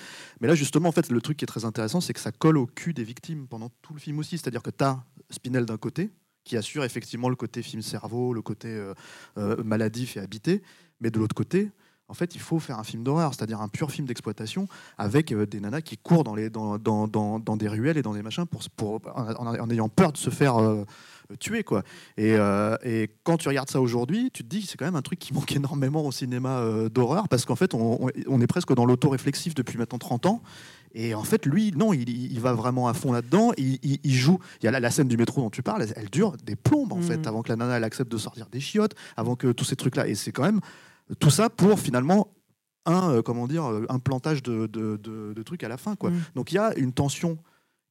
[0.40, 2.58] Mais là, justement, en fait, le truc qui est très intéressant, c'est que ça colle
[2.58, 4.38] au cul des victimes pendant tout le film aussi.
[4.38, 6.12] C'est-à-dire que tu as Spinel d'un côté,
[6.44, 8.94] qui assure effectivement le côté film cerveau, le côté euh,
[9.38, 10.62] euh, maladif et habité,
[11.00, 11.70] mais de l'autre côté,
[12.08, 14.66] en fait, il faut faire un film d'horreur, c'est-à-dire un pur film d'exploitation
[14.98, 18.44] avec euh, des nanas qui courent dans, des ruelles et dans des machins
[18.76, 20.56] pour, en, ayant peur de se faire
[21.38, 21.62] tuer.
[21.62, 21.84] Quoi.
[22.18, 22.36] Et,
[23.22, 25.32] quand tu regardes ça aujourd'hui, tu te dis que c'est quand même un truc qui
[25.32, 29.98] manque énormément au cinéma d'horreur parce qu'en fait, on est presque dans l'auto-réflexif depuis maintenant
[29.98, 30.42] 30 ans.
[30.94, 33.52] Et en fait, lui, non, il, il va vraiment à fond là-dedans.
[33.56, 34.38] Il, il- il joue.
[34.60, 36.56] Il y a la, la scène du métro dont tu parles, elle, elle dure des
[36.56, 37.02] plombes en Mhm.
[37.02, 39.76] fait, avant que la nana elle accepte de sortir des chiottes, avant que tous ces
[39.76, 40.06] trucs-là.
[40.08, 40.60] Et c'est quand même
[41.18, 42.28] tout ça pour finalement
[42.84, 45.94] un, euh, comment dire, euh, un plantage de, de- de- de trucs à la fin.
[45.96, 46.10] Quoi.
[46.10, 46.20] Mhm.
[46.34, 47.38] Donc il y a une tension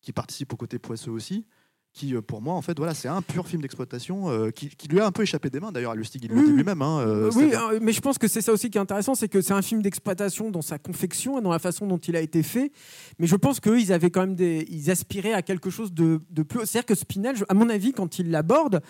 [0.01, 1.45] qui participe au côté poisseux aussi.
[1.93, 4.87] Qui, euh, pour moi, en fait, voilà, c'est un pur film d'exploitation euh, qui, qui
[4.87, 5.73] lui a un peu échappé des mains.
[5.73, 6.81] D'ailleurs, Lustig, il le dit lui-même.
[6.81, 9.27] hein, euh, oui, euh, mais je pense que c'est ça aussi qui est intéressant, c'est
[9.27, 12.21] que c'est un film d'exploitation dans sa confection et dans la façon dont il a
[12.21, 12.71] été fait.
[13.19, 16.19] Mais je pense qu'eux, ils avaient quand même des, ils aspiraient à quelque chose de,
[16.29, 16.59] de plus.
[16.65, 18.81] C'est-à-dire que Spinel, je- à mon avis, quand il l'aborde,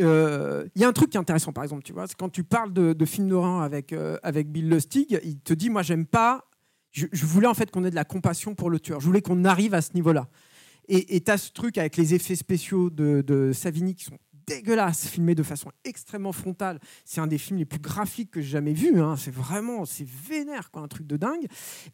[0.00, 2.30] euh, il y a un truc qui est intéressant, par exemple, tu vois, c'est quand
[2.30, 5.82] tu parles de, de films d'horreur avec euh, avec Bill Lustig, il te dit, moi,
[5.82, 6.44] j'aime pas.
[6.92, 9.00] Je, je voulais en fait qu'on ait de la compassion pour le tueur.
[9.00, 10.28] Je voulais qu'on arrive à ce niveau-là.
[10.88, 15.08] Et tu as ce truc avec les effets spéciaux de, de Savini qui sont dégueulasses,
[15.08, 16.78] filmés de façon extrêmement frontale.
[17.04, 19.00] C'est un des films les plus graphiques que j'ai jamais vu.
[19.00, 19.16] hein.
[19.16, 21.46] C'est vraiment, c'est vénère, quoi, un truc de dingue.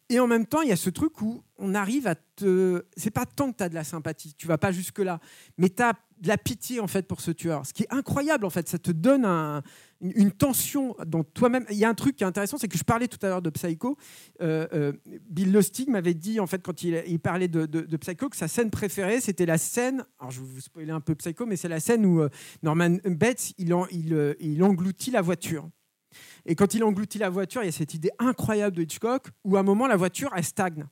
[0.09, 2.83] Et en même temps, il y a ce truc où on arrive à te.
[2.95, 5.19] C'est pas tant que tu as de la sympathie, tu vas pas jusque-là,
[5.57, 7.65] mais tu as de la pitié en fait pour ce tueur.
[7.65, 9.63] Ce qui est incroyable en fait, ça te donne un-
[10.03, 11.65] une, tension dans toi-même.
[11.69, 13.41] Il y a un truc qui est intéressant, c'est que je parlais tout à l'heure
[13.41, 13.97] de Psycho.
[14.41, 14.93] Euh, euh,
[15.29, 19.21] Bill Lustig m'avait dit en fait quand il, parlait de, Psycho que sa scène préférée
[19.21, 20.05] c'était la scène.
[20.19, 22.29] Alors je vais vous spoiler un peu Psycho, mais c'est la scène où euh,
[22.61, 23.75] Norman Bates il,
[24.39, 25.69] il engloutit la voiture.
[26.45, 29.57] Et quand il engloutit la voiture, il y a cette idée incroyable de Hitchcock où
[29.57, 30.85] à un moment la voiture elle stagne.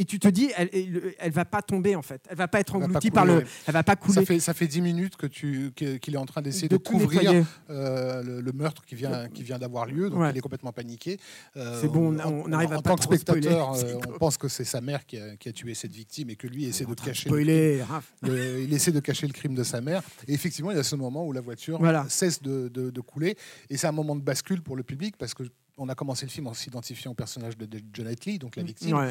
[0.00, 2.58] Et tu te dis, elle, elle, elle va pas tomber en fait, elle va pas
[2.60, 4.14] être engloutie par le, elle va pas couler.
[4.14, 7.44] Ça fait, ça fait 10 minutes que tu- qu'il est en train d'essayer de, couvrir
[7.68, 10.08] euh, le, le meurtre qui vient, qui vient d'avoir lieu.
[10.08, 10.30] Donc Ouais.
[10.30, 11.18] il est complètement paniqué.
[11.58, 13.42] Euh, C'est bon, on- en- on arrive à en pas tant que spoiler.
[13.42, 16.30] spectateur, euh, on pense que c'est sa mère qui a, qui a tué cette victime
[16.30, 17.28] et que lui essaie de cacher.
[17.28, 18.10] le Spoiler, Raph.
[18.22, 20.02] Le- il essaie de cacher le crime de sa mère.
[20.26, 22.06] Et effectivement, il y a ce moment où la voiture Voilà.
[22.08, 23.36] cesse de, de- de couler.
[23.68, 25.42] Et c'est un moment de bascule pour le public parce que
[25.82, 28.94] on a commencé le film en s'identifiant au personnage de, John Knightley, donc la victime.
[28.98, 29.10] Ouais.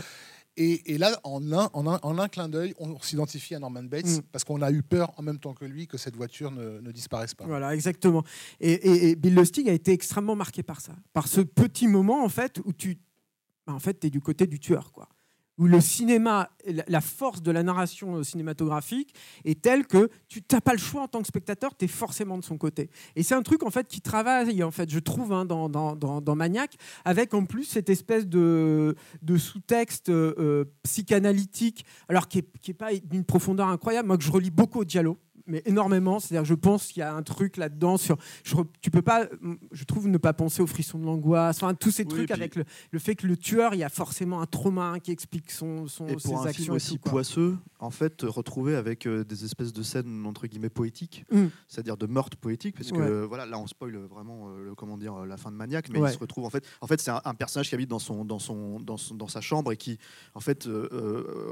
[0.59, 3.83] Et, et là, en un, en un, en un clin d'œil, on s'identifie à Norman
[3.83, 4.21] Bates Mm.
[4.31, 6.91] parce qu'on a eu peur en même temps que lui que cette voiture ne, ne
[6.91, 7.45] disparaisse pas.
[7.45, 8.23] Voilà, exactement.
[8.59, 12.23] Et, et- et Bill Lustig a été extrêmement marqué par ça, par ce petit moment
[12.23, 12.97] en fait où tu,
[13.65, 15.07] bah, en fait, es du côté du tueur, quoi.
[15.59, 16.49] Où le cinéma,
[16.87, 21.07] la- force de la narration cinématographique est telle que tu n'as pas le choix en
[21.07, 22.89] tant que spectateur, tu es forcément de son côté.
[23.15, 25.95] Et c'est un truc en fait qui travaille, en fait, je trouve, hein, dans, dans,
[25.95, 32.43] dans, Maniac, avec en plus cette espèce de, de sous-texte euh, euh, psychanalytique, alors qui
[32.67, 34.07] n'est pas d'une profondeur incroyable.
[34.07, 35.17] Moi, que je relis beaucoup au Diallo,
[35.49, 36.19] mais énormément.
[36.19, 38.17] C'est-à-dire, je pense qu'il y a un truc là-dedans sur.
[38.43, 39.27] Je, tu peux pas,
[39.71, 41.57] je trouve, ne pas penser au frisson de l'angoisse.
[41.57, 43.83] Enfin, tous ces Oui, trucs puis- avec le, le fait que le tueur, il y
[43.83, 46.63] a forcément un trauma qui explique son, son Et ses pour un actions.
[46.63, 50.69] film aussi tout, poisseux, en fait, retrouvé avec euh, des espèces de scènes entre guillemets
[50.69, 51.45] poétiques, Mm.
[51.67, 53.07] c'est-à-dire de meurtre poétique, parce que Ouais.
[53.07, 55.99] euh, voilà, là on spoil vraiment euh, le- comment dire la fin de Maniac, mais
[55.99, 56.09] Ouais.
[56.09, 58.25] il se retrouve en fait, en fait c'est un, un personnage qui habite dans son
[58.25, 59.97] dans son dans son- dans sa chambre et qui
[60.35, 60.67] en fait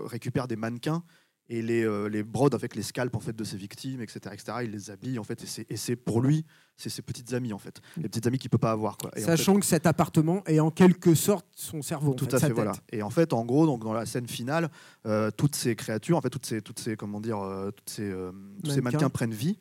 [0.05, 1.03] récupère des mannequins
[1.49, 4.57] et les, euh, les brode avec les scalps en fait de ses victimes, etc., etc.
[4.63, 6.45] Il les habille en fait et c'est- pour lui,
[6.75, 9.09] c'est ses petites amies en fait, les petites amies qu'il peut pas avoir quoi.
[9.15, 12.11] Et en fait, Sachant que cet appartement est en quelque sorte son cerveau.
[12.11, 12.63] en tout fait, à sa fait, tête.
[12.63, 12.73] voilà.
[12.91, 14.69] Et en fait, en gros, donc dans la scène finale,
[15.05, 18.13] euh, toutes ces créatures, en fait, toutes ces, toutes ces, comment dire, euh, toutes ces,
[18.63, 19.57] tous ces mannequins prennent vie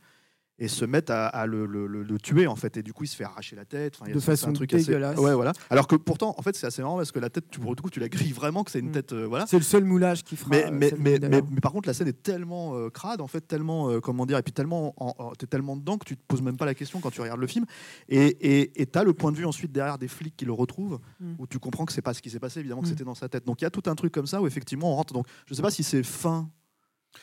[0.58, 2.76] et se mettent à, à le, le- le- le tuer en fait.
[2.78, 3.94] Et du coup, il se fait arracher la tête.
[3.96, 4.94] Enfin, il y a- De façon un truc assez-.
[4.96, 5.52] Ouais, voilà.
[5.70, 7.80] Alors que pourtant, en fait, c'est assez marrant parce que la tête, tu, pour le
[7.82, 8.92] coup, tu la grilles vraiment que c'est une Mm.
[8.92, 9.46] tête, euh, voilà.
[9.46, 10.50] C'est le seul moulage qui fera.
[10.50, 13.42] Mais, euh, mais, mais, mais, par contre, la scène est tellement euh, crade, en fait,
[13.42, 16.22] tellement, euh, comment dire, et puis tellement, en- en- t'es tellement dedans que tu te
[16.26, 17.66] poses même pas la question quand tu regardes le film.
[18.08, 21.34] Et et t'as le point de vue ensuite derrière des flics qui le retrouvent, Mm.
[21.38, 22.90] où tu comprends que c'est pas ce qui s'est passé, évidemment que Mm.
[22.90, 23.44] c'était dans sa tête.
[23.46, 25.12] Donc il y a tout un truc comme ça où effectivement on rentre.
[25.12, 26.48] Donc je sais pas si c'est fin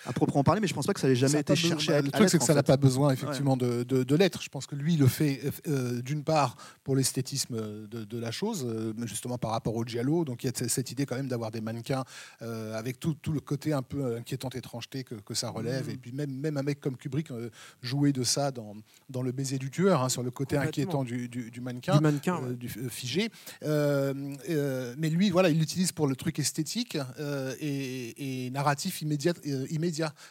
[0.06, 1.94] à proprement parler, mais je pense pas que ça ait Ça jamais été cherché.
[1.94, 4.41] à- le truc, c'est que ça n'a pas besoin effectivement de, de, de l'être.
[4.41, 7.56] Je pense que lui il le fait euh, d'une part pour l'esthétisme
[7.88, 10.26] de, de la chose, euh, justement par rapport au giallo.
[10.26, 12.04] Donc il y a cette idée quand même d'avoir des mannequins
[12.41, 15.88] euh, avec tout, tout le côté un peu inquiétante étrangeté que, que ça relève.
[15.88, 15.94] Mhm.
[15.94, 17.50] Et puis même, même un mec comme Kubrick euh,
[17.82, 18.76] jouait de ça dans,
[19.10, 21.96] dans Le baiser du tueur, hein, sur le côté inquiétant du, du, du mannequin.
[21.98, 22.38] du mannequin.
[22.44, 22.56] euh, ouais.
[22.56, 23.30] du figé.
[23.64, 24.14] Euh,
[24.50, 29.34] euh, mais lui, voilà, il l'utilise pour le truc esthétique euh, et, et narratif immédiat,
[29.48, 29.66] euh,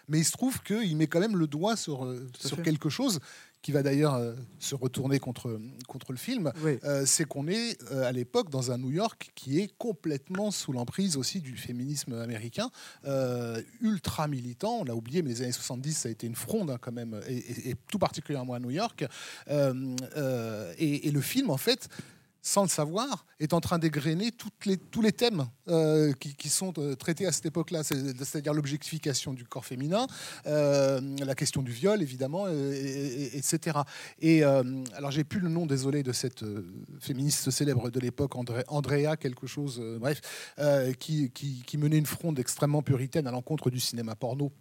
[0.08, 3.18] Mais il se trouve qu'il met quand même le doigt sur, euh, sur quelque chose
[3.62, 6.50] qui va d'ailleurs euh, se retourner contre, contre le film.
[6.64, 6.78] Oui.
[6.82, 10.72] Euh, c'est qu'on est euh, à l'époque dans un New York qui est complètement sous
[10.72, 12.70] l'emprise aussi du féminisme américain,
[13.80, 14.78] ultra militant.
[14.80, 17.20] On l'a oublié, mais les années 70, ça a été une fronde hein, quand même,
[17.28, 19.04] et, et- et tout particulièrement à New York.
[19.48, 21.88] Et, et le film, en fait,
[22.42, 24.30] sans le savoir, est en train d'égrener
[24.66, 28.52] les, tous les thèmes euh, qui, qui sont euh, traités à cette époque-là, C'est- c'est-à-dire
[28.52, 30.06] l'objectification du corps féminin,
[30.46, 33.78] euh, la question du viol, évidemment, et- et- etc.
[34.20, 36.44] Et alors, j'ai plus le nom, désolé, de cette
[37.00, 40.20] féministe célèbre de l'époque, Andrea, quelque chose, bref,
[40.98, 44.52] qui, qui menait une fronde extrêmement puritaine à l'encontre du cinéma porno.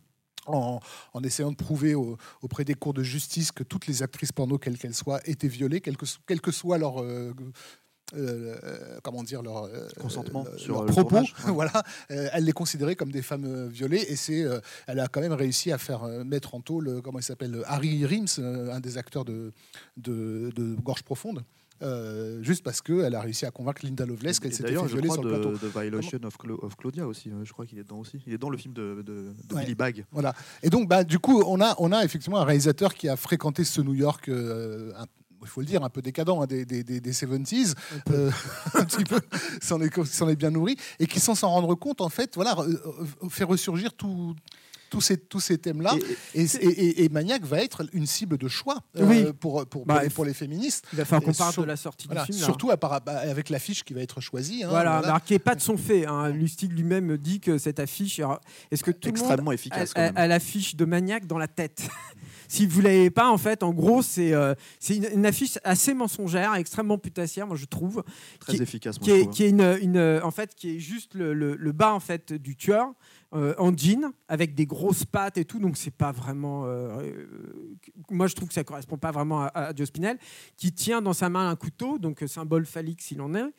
[0.47, 0.79] En,
[1.13, 4.57] en essayant de prouver au- auprès des cours de justice que toutes les actrices porno,
[4.57, 7.31] quelles qu'elles soient, étaient violées, quel que, so- quel que soit leur, euh,
[8.15, 11.09] euh, euh, comment dire, leur euh, Consentement sur leur le propos.
[11.09, 11.51] tournage, ouais.
[11.53, 14.43] voilà, elle les considérait comme des femmes violées et c'est,
[14.87, 18.03] elle a quand même réussi à faire mettre en taule, euh, comment il s'appelle, Harry
[18.05, 19.51] Rims, un des acteurs de,
[19.97, 21.43] de, de Gorge Profonde.
[21.81, 25.23] Euh, juste parce qu'elle a réussi à convaincre Linda Lovelace qu'elle s'était fait violer sur
[25.23, 25.57] le de, plateau.
[25.57, 27.29] de Violation of, Cla- of Claudia aussi.
[27.29, 28.21] euh, Je crois qu'il est dedans aussi.
[28.27, 29.61] Il est dans le film de, de, de Ouais.
[29.63, 30.05] Billy Bag.
[30.11, 30.33] Voilà.
[30.63, 33.63] Et donc, bah, du coup, on a, on a effectivement un réalisateur qui a fréquenté
[33.63, 35.05] ce New York, euh, un-
[35.43, 37.73] il faut le dire, un peu décadent hein, des, des, des, des 70s,
[38.11, 38.29] euh,
[38.75, 39.19] un petit peu,
[39.59, 42.55] s'en est, est bien nourri, et qui, sans s'en rendre compte, en fait, voilà,
[43.29, 44.35] fait ressurgir tout-
[44.91, 45.95] tous ces, tous ces thèmes-là.
[46.35, 49.25] Et- Et, et, et- et Maniac va être une cible de choix euh, Oui.
[49.39, 50.85] pour, pour, Bah, pour les, pour féministes.
[50.93, 52.21] Il va falloir qu'on parle sur- de la sortie Voilà.
[52.25, 52.39] du film.
[52.39, 52.45] là.
[52.45, 54.63] Surtout à par- bah, avec l'affiche qui va être choisie.
[54.63, 55.07] hein, Voilà, voilà.
[55.07, 56.05] alors qui n'est pas de son fait.
[56.05, 56.29] Hein.
[56.29, 58.19] Lustig lui-même dit que cette affiche.
[58.69, 59.91] Est-ce que tout le monde Extrêmement a, efficace.
[59.95, 61.87] a- a l'affiche de Maniac dans la tête?
[62.47, 65.93] Si vous l'avez pas, en fait, en gros, c'est euh, c'est une, une affiche assez
[65.93, 68.03] mensongère, extrêmement putassière, moi je trouve,
[68.41, 68.99] Très qui- efficace.
[68.99, 69.33] moi, qui je est, trouve.
[69.33, 72.33] qui est une, une- en fait, qui est juste le, le- le bas en fait
[72.33, 72.91] du tueur
[73.33, 75.59] euh, en jean avec des grosses pattes et tout.
[75.59, 76.65] Donc c'est pas vraiment.
[76.65, 77.27] euh, euh,
[78.09, 80.17] moi je trouve que ça correspond pas vraiment à, à Joe Spinell,
[80.57, 83.53] qui tient dans sa main un couteau, donc symbole phallique s'il en est,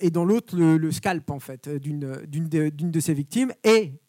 [0.00, 4.00] et dans l'autre le, scalp en fait d'une de, de ses victimes et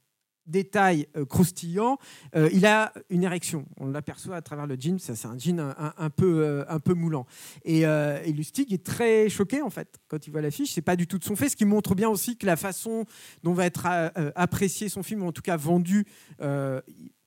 [0.45, 1.97] détail euh, croustillant,
[2.35, 3.65] euh, il a une érection.
[3.77, 4.97] On l'aperçoit à travers le jean.
[4.99, 7.25] C'est un jean un, peu, euh, un peu moulant.
[7.63, 10.73] Et, euh, Lustig est très choqué en fait quand il voit l'affiche.
[10.73, 13.05] C'est pas du tout de son fait, ce qui montre bien aussi que la façon
[13.43, 13.87] dont va être
[14.35, 16.05] apprécié son film, ou en tout cas vendu,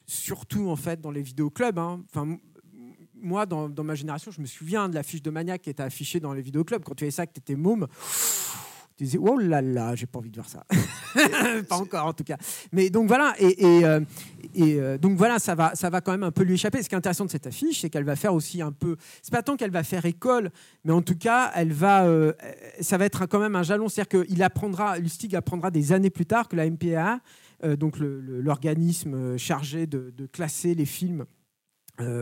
[0.07, 1.79] surtout en fait dans les vidéoclubs.
[1.79, 2.03] hein.
[3.15, 6.21] Moi, dans, dans ma génération, je me souviens de l'affiche de Maniac qui était affichée
[6.21, 6.83] dans les vidéoclubs.
[6.83, 7.87] Quand tu avais ça, que tu étais môme,
[8.97, 10.67] tu disais oh là là, j'ai pas envie de voir ça.
[11.69, 12.37] pas encore en tout cas.
[12.73, 14.01] Mais donc voilà, et, euh,
[14.59, 16.83] euh, donc voilà, ça va, ça va quand même un peu lui échapper.
[16.83, 18.97] Ce qui est intéressant de cette affiche, c'est qu'elle va faire aussi un peu.
[19.23, 20.51] C'est pas tant qu'elle va faire école,
[20.85, 22.33] mais en tout cas, elle va, euh,
[22.81, 23.89] ça va être quand même un jalon.
[23.89, 27.21] C'est-à-dire qu'il apprendra, Lustig apprendra des années plus tard que la MPAA,
[27.79, 31.25] donc l'organisme chargé de, de classer les films.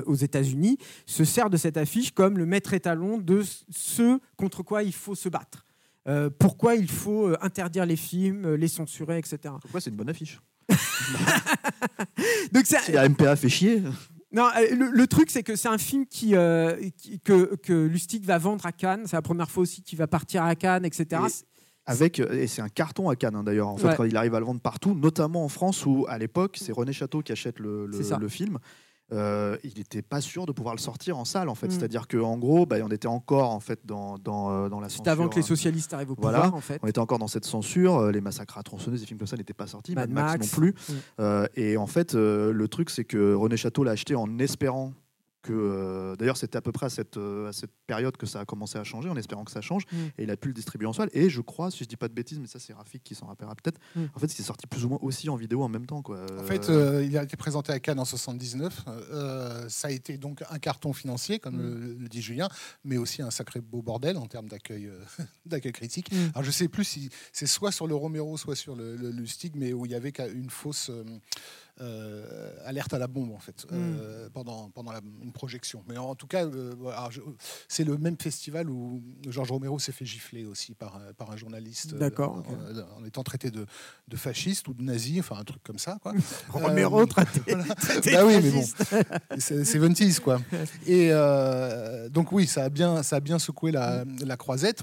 [0.07, 0.77] aux États-Unis,
[1.07, 5.15] se sert de cette affiche comme le maître étalon de ce contre quoi il faut
[5.15, 5.65] se battre.
[6.09, 9.39] Euh, pourquoi il faut euh, interdire les films, euh, les censurer, etc.
[9.61, 10.41] Pourquoi c'est une bonne affiche?
[12.53, 13.83] Donc c'est- Si la MPA fait chier.
[14.33, 18.25] non, le, le truc c'est que c'est un film qui, euh, qui- que, que Lustig
[18.25, 19.03] va vendre à Cannes.
[19.07, 21.07] C'est la première fois aussi qu'il va partir à Cannes, etc.
[21.27, 21.45] Et-
[21.87, 24.09] Avec, et c'est un carton à Cannes hein, d'ailleurs, en fait, Ouais.
[24.09, 27.23] il arrive à le vendre partout, notamment en France où à l'époque c'est René Château
[27.23, 28.19] qui achète le, ça.
[28.19, 28.59] le film.
[29.13, 31.71] Euh, il n'était pas sûr de pouvoir le sortir en salle en fait, Mm.
[31.71, 34.99] c'est-à-dire qu'en gros, bah, on était encore en fait dans, dans, euh, dans la C'était
[35.11, 35.13] censure.
[35.13, 35.47] avant que les hein.
[35.47, 36.41] socialistes arrivent au Voilà.
[36.43, 36.81] pouvoir, en fait.
[36.83, 39.37] On était encore dans cette censure, euh, les massacres à tronçonneuses, des films comme ça
[39.37, 40.53] n'étaient pas sortis, Mad Max, Max.
[40.53, 40.71] non plus.
[40.89, 40.93] Mm.
[41.21, 44.93] Euh, et en fait, euh, le truc, c'est que René Château l'a acheté en espérant
[45.43, 45.53] que.
[45.53, 48.45] euh, D'ailleurs, c'était à peu près à cette, euh, à cette période que ça a
[48.45, 49.85] commencé à changer, en espérant que ça change.
[49.93, 49.97] Mm.
[50.19, 51.09] Et il a pu le distribuer en salle.
[51.13, 53.27] Et je crois, si je dis pas de bêtises, mais ça, c'est Rafik qui s'en
[53.27, 54.05] rappellera peut-être, Mm.
[54.15, 56.03] en fait, c'était sorti plus ou moins aussi en vidéo en même temps.
[56.03, 56.25] Quoi.
[56.39, 58.85] En fait, euh, il a été présenté à Cannes en 79.
[58.89, 61.81] Euh, ça a été donc un carton financier, comme Mm.
[61.81, 62.49] le, le dit Julien,
[62.85, 64.99] mais aussi un sacré beau bordel en termes d'accueil euh,
[65.47, 66.11] d'accueil critique.
[66.35, 69.27] Alors, je sais plus si c'est soit sur le Romero, soit sur le, le- le
[69.27, 70.91] Stig, mais où il y avait qu'à- une fausse
[71.81, 73.69] euh, alerte à la bombe, en fait, Mm.
[73.73, 75.83] euh, pendant, pendant la- une projection.
[75.89, 76.73] Mais en tout cas, euh,
[77.67, 81.37] c'est le même festival où Georges Romero s'est fait gifler aussi par, un- par un
[81.37, 83.67] journaliste D'accord, en, en étant traité de,
[84.09, 85.99] de fasciste ou de nazi, enfin un truc comme ça.
[86.03, 86.13] Quoi.
[86.51, 87.75] Romero traité, voilà.
[87.75, 88.85] traité Bah oui, mais fasciste.
[89.39, 90.41] C'est 70s, quoi.
[90.87, 91.11] Et
[92.11, 94.83] donc, oui, ça a bien, ça a bien secoué la, la croisette.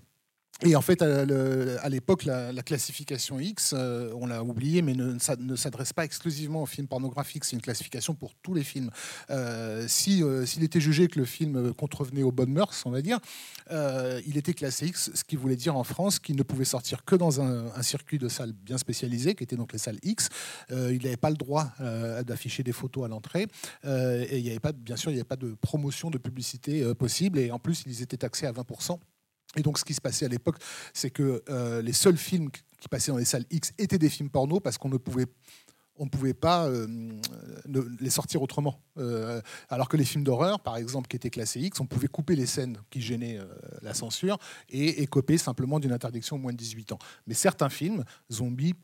[0.66, 5.14] Et en fait, à l'époque, la, la classification X, euh, on l'a oublié, mais ne,
[5.14, 7.46] ne s'adresse pas exclusivement aux films pornographiques.
[7.46, 8.92] C'est une classification pour tous les films.
[9.30, 13.02] Euh, si euh, s'il était jugé que le film contrevenait aux bonnes mœurs, on va
[13.02, 13.20] dire,
[13.72, 17.16] il était classé X, ce qui voulait dire en France qu'il ne pouvait sortir que
[17.16, 20.28] dans un, circuit de salles bien spécialisées, qui étaient donc les salles X.
[20.72, 21.72] Il n'avait pas le droit
[22.26, 23.48] d'afficher des photos à l'entrée.
[23.86, 27.40] Et bien sûr, il n'y avait pas de promotion de publicité possible.
[27.40, 29.00] Et en plus, ils étaient taxés à 20%.
[29.56, 30.58] Et donc, ce qui se passait à l'époque,
[30.94, 34.30] c'est que euh, les seuls films qui passaient dans les salles X étaient des films
[34.30, 35.26] porno parce qu'on ne pouvait
[36.02, 36.88] on ne pouvait pas euh,
[38.00, 38.80] les sortir autrement.
[38.98, 42.38] Euh, alors que les films d'horreur, par exemple, qui étaient classés X, on pouvait couper
[42.38, 43.38] les scènes qui gênaient
[43.82, 44.38] la censure
[44.70, 47.00] et écoper simplement d'une interdiction au moins de 18 ans.
[47.28, 48.76] Mais certains films, zombies,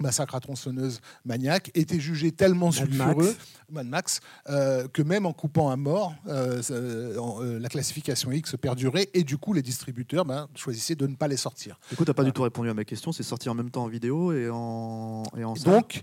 [0.00, 3.38] Massacre à tronçonneuse, Maniac, étaient jugés tellement Mad sulfureux, Max.
[3.70, 9.10] Mad Max, euh, que même en coupant à mort, euh, euh, la classification X perdurait
[9.12, 11.78] et du coup les distributeurs ben, choisissaient de ne pas les sortir.
[11.90, 12.30] Du coup, tu n'as pas Voilà.
[12.30, 13.12] du tout répondu à ma question.
[13.12, 16.02] C'est sorti en même temps en vidéo et en, et en Donc,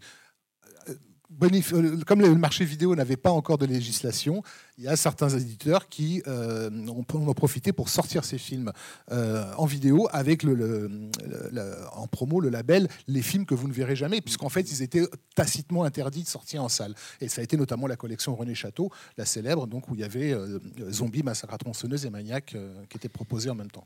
[2.06, 4.44] comme le marché vidéo n'avait pas encore de législation,
[4.78, 7.04] il y a certains éditeurs qui euh, ont,
[7.34, 8.72] profité pour sortir ces films
[9.12, 14.22] euh, en vidéo avec en promo le label les films que vous ne verrez jamais,
[14.22, 15.06] puisqu'en fait ils étaient
[15.36, 16.96] tacitement interdits de sortir en salle.
[17.22, 20.04] Et ça a été notamment la collection René Château, la célèbre, donc où il y
[20.04, 20.60] avait euh,
[21.24, 23.86] Massacre à tronçonneuse et Maniac euh, qui étaient proposés en même temps.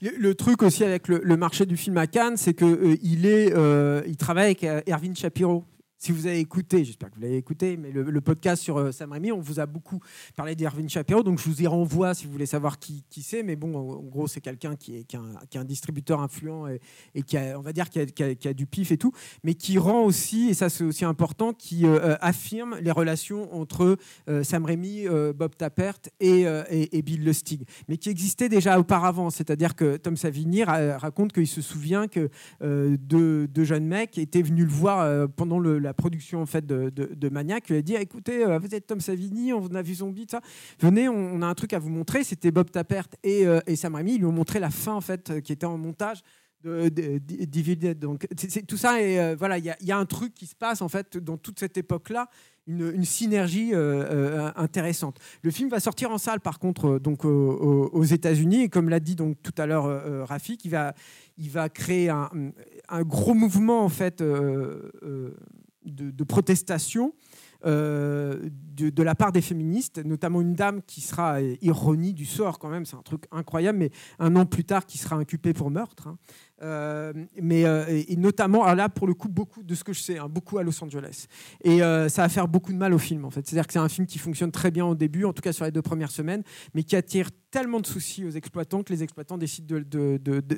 [0.00, 4.44] Le, truc aussi avec le, marché du film à Cannes, c'est euh, il euh, travaille
[4.44, 5.64] avec euh, Erwin Shapiro.
[6.02, 9.12] Si vous avez écouté, j'espère que vous l'avez écouté, mais le, podcast sur euh, Sam
[9.12, 10.00] Raimi, on vous a beaucoup
[10.34, 13.42] parlé d'Erwin Shapiro, donc je vous y renvoie si vous voulez savoir qui, c'est.
[13.42, 16.66] Mais bon, en, gros, c'est quelqu'un qui est, un, distributeur influent
[17.14, 18.00] et, qui a, on va dire, qui
[18.48, 19.12] a, du pif et tout,
[19.44, 23.54] mais qui rend aussi, et ça c'est aussi important, qui euh, euh, affirme les relations
[23.54, 23.98] entre
[24.42, 29.28] Sam Raimi, Bob Tappert et, Bill Lustig, mais qui existait déjà auparavant.
[29.28, 32.30] C'est-à-dire que Tom Savini ra- raconte qu'il se souvient que
[32.62, 37.10] deux, jeunes mecs étaient venus le voir pendant le- la production en fait de, de,
[37.14, 37.68] de Maniac.
[37.68, 40.40] Lui a dit écoutez, euh, vous êtes Tom Savini, on a vu Zombie, ça.
[40.78, 42.24] Venez, on, a un truc à vous montrer.
[42.24, 44.14] C'était Bob Tappert et, euh, et Sam Raimi.
[44.14, 46.22] Ils lui ont montré la fin en fait euh, qui était en montage
[46.62, 47.98] Divided.
[47.98, 51.16] Donc c'est- tout ça et voilà, il y, un truc qui se passe en fait
[51.16, 52.28] dans toute cette époque-là.
[52.66, 53.72] Une, une synergie
[54.54, 55.18] intéressante.
[55.42, 58.90] Le film va sortir en salle, par contre, donc au- au- aux États-Unis, et comme
[58.90, 60.94] l'a dit donc tout à l'heure Rafik, il va,
[61.38, 62.28] il va créer un,
[62.90, 64.22] un gros mouvement en fait
[65.84, 67.14] de, protestation.
[67.66, 72.70] euh, de, la part des féministes, notamment une dame qui sera ironie du sort quand
[72.70, 76.08] même, c'est un truc incroyable, mais un an plus tard qui sera inculpée pour meurtre.
[76.08, 76.18] hein.
[76.62, 80.00] Euh, mais euh, et, notamment, alors là pour le coup, beaucoup de ce que je
[80.00, 81.26] sais, hein, beaucoup à Los Angeles.
[81.64, 83.46] Et euh, ça va faire beaucoup de mal au film en fait.
[83.46, 85.64] C'est-à-dire que c'est un film qui fonctionne très bien au début, en tout cas sur
[85.64, 86.42] les deux premières semaines,
[86.74, 89.80] mais qui attire tellement de soucis aux exploitants que les exploitants décident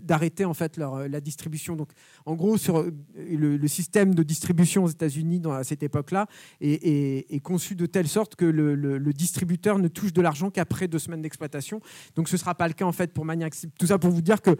[0.03, 1.77] d'arrêter en fait leur, la distribution.
[1.77, 1.91] Donc
[2.27, 2.85] en gros, sur
[3.17, 6.27] le, système de distribution aux États-Unis à cette époque-là
[6.61, 10.99] est, conçu de telle sorte que le, le distributeur ne touche de l'argent qu'après deux
[10.99, 11.81] semaines d'exploitation.
[12.15, 13.55] Donc ce ne sera pas le cas en fait pour Maniac.
[13.79, 14.57] Tout ça pour vous dire que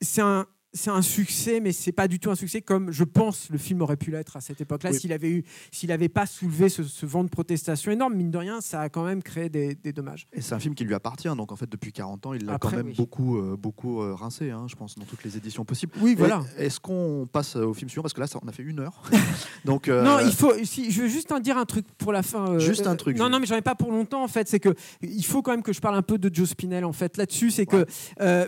[0.00, 3.48] c'est un c'est un succès, mais c'est pas du tout un succès comme je pense
[3.50, 6.68] le film aurait pu l'être à cette époque-là s'il avait eu, s'il n'avait pas soulevé
[6.68, 8.14] ce, vent de protestation énorme.
[8.14, 10.26] Mine de rien, ça a quand même créé des, dommages.
[10.32, 12.58] Et c'est un film qui lui appartient, donc en fait depuis 40 ans, il l'a
[12.58, 15.92] quand même beaucoup, euh, beaucoup euh, rincé, hein, je pense, dans toutes les éditions possibles.
[16.00, 16.42] Oui, voilà.
[16.58, 18.02] Est-ce qu'on passe au film suivant?
[18.02, 19.02] Parce que là, ça, on a fait une heure.
[19.64, 20.52] donc euh, non, il faut.
[20.64, 22.58] Si, je veux juste en dire un truc pour la fin.
[22.58, 23.16] juste un truc.
[23.16, 24.48] non, non, mais j'en ai pas pour longtemps en fait.
[24.48, 26.92] C'est que il faut quand même que je parle un peu de Joe Spinell en
[26.92, 27.50] fait là-dessus.
[27.50, 27.86] C'est que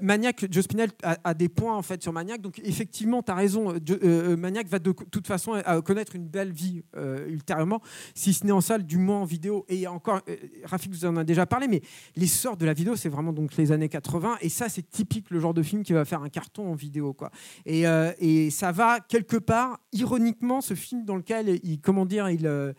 [0.02, 3.34] Maniac, Joe Spinell a, a, des points en fait sur Maniac, donc effectivement tu as
[3.34, 3.72] raison.
[3.72, 7.80] Euh, euh, Maniac va de toute façon connaître une belle vie euh, ultérieurement,
[8.14, 9.64] si ce n'est en salle, du moins en vidéo.
[9.68, 10.20] Et encore,
[10.64, 11.82] Rafik vous en a déjà parlé, mais
[12.16, 14.38] l'essor de la vidéo, c'est vraiment donc les années 80.
[14.40, 17.12] Et ça, c'est typique le genre de film qui va faire un carton en vidéo.
[17.12, 17.30] Quoi.
[17.66, 17.84] Et,
[18.18, 22.74] et ça va quelque part, ironiquement, ce film dans lequel il, comment dire, il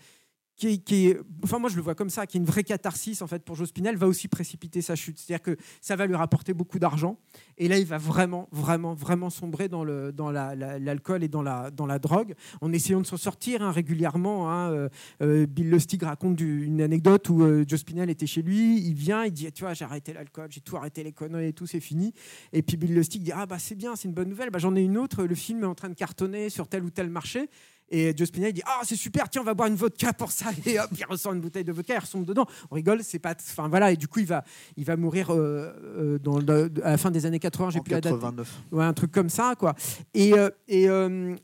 [0.68, 3.28] qui est, enfin moi je le vois comme ça, qui est une vraie catharsis en
[3.28, 5.18] fait pour Joe Spinell, va aussi précipiter sa chute.
[5.18, 7.18] C'est-à-dire que ça va lui rapporter beaucoup d'argent,
[7.58, 12.72] et là il va vraiment, vraiment, vraiment sombrer dans l'alcool et dans la, drogue, en
[12.72, 14.52] essayant de s'en sortir hein, régulièrement.
[14.52, 14.90] Hein, euh,
[15.22, 19.26] euh, Bill Lustig raconte une anecdote où euh, Joe Spinell était chez lui, il vient,
[19.26, 21.80] il dit, tu vois, j'ai arrêté l'alcool, j'ai tout arrêté les conneries et tout, c'est
[21.80, 22.14] fini.
[22.54, 24.76] Et puis Bill Lustig dit, ah bah c'est bien, c'est une bonne nouvelle, bah, j'en
[24.76, 27.50] ai une autre, le film est en train de cartonner sur tel ou tel marché.
[27.92, 30.48] Et Joe Spinell dit Ah, c'est super, tiens, on va boire une vodka pour ça.
[30.66, 32.46] Et hop, il ressort une bouteille de vodka, il ressemble dedans.
[32.72, 33.36] On rigole, c'est pas.
[33.38, 34.44] Enfin voilà, et du coup, il va,
[34.78, 38.16] il va mourir euh, euh, à la fin des années 80, j'ai plus la date.
[38.72, 39.76] Ouais, un truc comme ça, quoi.
[40.14, 40.86] Et, euh, et,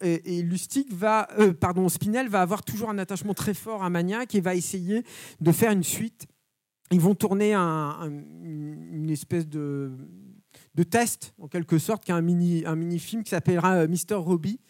[0.01, 1.27] et, Lustig va.
[1.59, 5.03] pardon, Spinell va avoir toujours un attachement très fort à Maniac et va essayer
[5.41, 6.27] de faire une suite.
[6.91, 8.09] Ils vont tourner un,
[8.41, 9.91] une espèce de,
[10.75, 14.15] de test, en quelque sorte, qui est un mini, un mini film qui s'appellera Mister
[14.15, 14.61] Robbie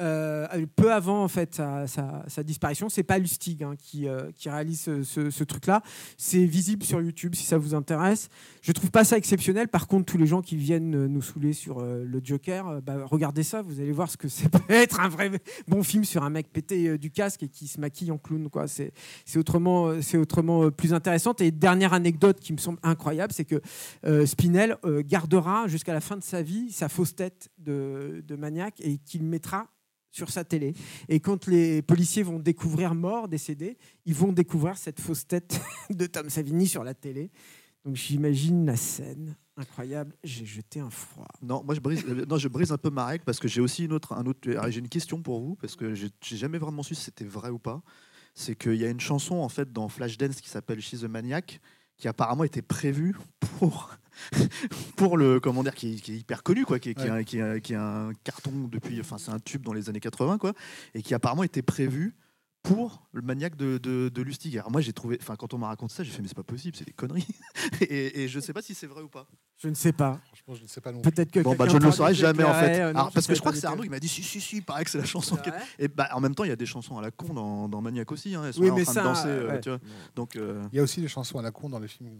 [0.00, 2.88] euh, peu avant en fait sa, sa, disparition.
[2.88, 5.82] C'est pas Lustig hein, qui, euh, qui, réalise ce, truc-là.
[6.16, 8.28] C'est visible sur YouTube si ça vous intéresse.
[8.62, 9.68] Je trouve pas ça exceptionnel.
[9.68, 13.42] Par contre, tous les gens qui viennent nous saouler sur euh, le Joker, bah, regardez
[13.42, 15.30] ça, vous allez voir ce que c'est peut être un vrai
[15.68, 18.48] bon film sur un mec pété du casque et qui se maquille en clown.
[18.48, 18.66] Quoi.
[18.68, 18.92] C'est,
[19.36, 21.34] autrement, c'est autrement plus intéressant.
[21.40, 23.60] Et dernière anecdote qui me semble incroyable, c'est que
[24.26, 29.24] Spinel gardera jusqu'à la fin de sa vie sa fausse tête de maniaque et qu'il
[29.24, 29.68] mettra
[30.10, 30.74] sur sa télé.
[31.08, 36.06] Et quand les policiers vont découvrir mort, décédé, ils vont découvrir cette fausse tête de
[36.06, 37.30] Tom Savini sur la télé.
[37.84, 40.14] Donc j'imagine la scène incroyable.
[40.24, 41.28] J'ai jeté un froid.
[41.42, 43.60] Non, moi je brise, euh, non, je brise un peu ma règle parce que j'ai
[43.60, 44.40] aussi une autre, un autre.
[44.68, 47.58] J'ai une question pour vous parce que j'ai jamais vraiment su si c'était vrai ou
[47.58, 47.82] pas.
[48.34, 51.60] C'est qu'il y a une chanson en fait dans Flashdance qui s'appelle She's a Maniac
[51.96, 53.14] qui apparemment était prévue
[53.58, 53.90] pour
[54.96, 58.68] pour le comment dire qui, est hyper connu quoi qui, est, qui, qui, un carton
[58.70, 60.52] depuis enfin c'est un tube dans les années 80 quoi
[60.94, 62.14] et qui apparemment était prévu
[62.62, 64.56] pour le maniaque de, de, Lustig.
[64.58, 66.42] Alors moi j'ai trouvé, enfin quand on m'a raconté ça, j'ai fait mais c'est pas
[66.42, 67.26] possible, c'est des conneries.
[67.80, 69.26] et, et, je sais pas si c'est vrai ou pas.
[69.56, 70.20] Je ne sais pas.
[70.26, 71.00] Franchement, je ne sais pas non.
[71.00, 72.80] Peut-être que bon bah je ne le saurais jamais en fait.
[72.80, 74.62] Euh, parce que je crois que c'est Arnaud qui m'a dit si si si, il
[74.62, 75.38] paraît que c'est la chanson.
[75.78, 77.80] Et bah en même temps il y a des chansons à la con dans, dans
[77.80, 78.34] Maniac aussi.
[78.34, 78.44] Hein.
[78.46, 79.28] Elles sont oui, mais en train ça, de danser.
[79.28, 79.78] Euh, tu vois.
[80.14, 82.10] Donc euh, il y a aussi des chansons à la con dans les films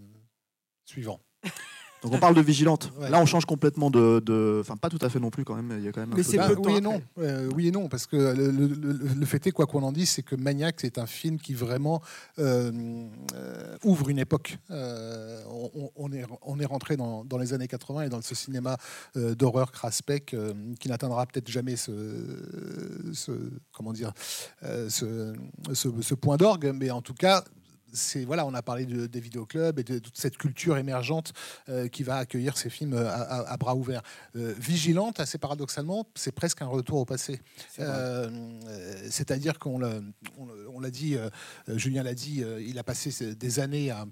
[0.84, 1.20] suivants.
[2.03, 2.92] Donc on parle de vigilante.
[2.98, 5.74] Là, on change complètement de, enfin pas tout à fait non plus quand même.
[5.78, 6.14] Il y a quand même.
[6.16, 7.03] Mais c'est bah, oui et non.
[7.55, 10.76] oui et non parce que le, fait est quoi qu'on en dise, c'est que Maniac
[10.80, 12.03] c'est un film qui vraiment
[12.38, 12.70] euh,
[13.34, 14.59] euh, ouvre une époque.
[14.70, 15.42] Euh,
[15.96, 18.76] on, est on est rentré dans, les années 80 et dans ce cinéma
[19.14, 20.34] d'horreur craspec
[20.78, 21.92] qui n'atteindra peut-être jamais ce,
[23.72, 24.12] comment dire
[24.62, 25.34] ce,
[25.72, 27.44] ce point d'orgue, mais en tout cas
[27.93, 31.32] c'est voilà, on a parlé des vidéoclubs et de, toute cette culture émergente
[31.68, 34.03] euh, qui va accueillir ces films euh, à, bras ouverts.
[34.36, 37.41] Euh, Vigilante, assez paradoxalement, c'est presque un retour au passé.
[39.11, 41.16] C'est-à-dire qu'on l'a dit,
[41.68, 44.07] Julien l'a dit, il a passé des années à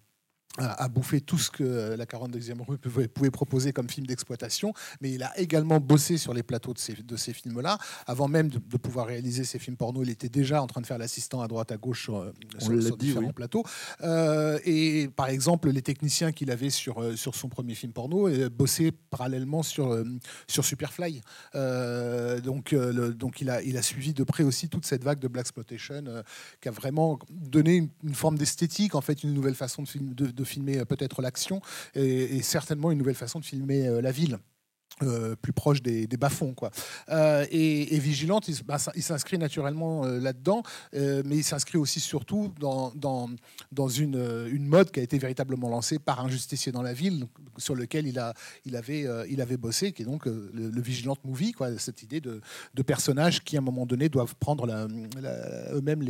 [0.56, 5.22] a bouffé tout ce que la 42e rue pouvait, proposer comme film d'exploitation, mais il
[5.22, 7.78] a également bossé sur les plateaux de ces, de ces films-là.
[8.06, 10.98] Avant même de, pouvoir réaliser ces films porno, il était déjà en train de faire
[10.98, 13.64] l'assistant à droite à gauche sur, euh, sur, différents plateaux.
[14.02, 18.28] Euh, et par exemple, les techniciens qu'il avait sur, euh, sur son premier film porno
[18.50, 19.96] bossaient parallèlement sur,
[20.46, 21.20] sur Superfly.
[22.42, 25.48] donc, donc il, a, il a suivi de près aussi toute cette vague de Black
[25.48, 26.04] Exploitation
[26.60, 30.37] qui a vraiment donné une, forme d'esthétique, en fait, une nouvelle façon de, film, de,
[30.38, 31.60] de filmer euh, peut-être l'action
[31.94, 34.38] et, certainement une nouvelle façon de filmer euh, la ville.
[35.02, 36.54] Euh, plus proche des, des bas-fonds.
[36.54, 36.70] Quoi.
[37.10, 42.92] Euh, et, Vigilante, il, bah, s'inscrit naturellement euh, là-dedans, mais il s'inscrit aussi surtout dans,
[43.88, 47.26] une, mode qui a été véritablement lancée par un justicier dans la ville,
[47.56, 48.18] sur lequel il,
[48.76, 52.40] avait, bossé, qui est donc le, Vigilante Movie, cette idée de,
[52.82, 54.66] personnages qui, à un moment donné, doivent prendre
[55.72, 56.02] eux-mêmes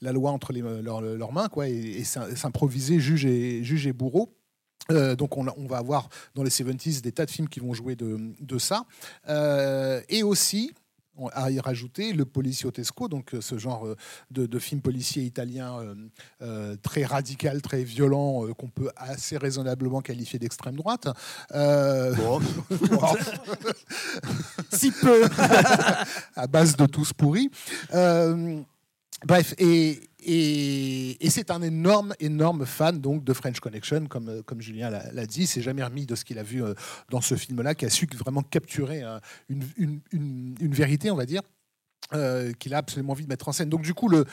[0.00, 4.32] la loi entre leurs, mains quoi, et, et s'improviser juge et, juge et bourreau.
[4.90, 7.74] Euh, donc on, on, va avoir dans les 70s des tas de films qui vont
[7.74, 8.84] jouer de, de ça.
[9.28, 10.72] Euh, et aussi,
[11.32, 13.86] à y rajouter le policiotesco, donc euh, ce genre
[14.30, 15.94] de, de film policier italien euh,
[16.42, 21.08] euh, très radical, très violent, euh, qu'on peut assez raisonnablement qualifier d'extrême droite.
[22.16, 22.40] Bon.
[24.72, 25.24] si peu
[26.36, 27.50] À base de tous pourris.
[29.24, 34.90] Bref, et, et, c'est un énorme, énorme fan donc de French Connection, comme, comme Julien
[34.90, 35.46] l'a dit.
[35.46, 36.74] C'est jamais remis de ce qu'il a vu euh,
[37.10, 41.26] dans ce film-là, qui a su vraiment capturer euh, une, une, une, vérité, on va
[41.26, 41.42] dire.
[42.12, 43.68] Euh, qu'il a absolument envie de mettre en scène.
[43.68, 44.26] Donc du coup, le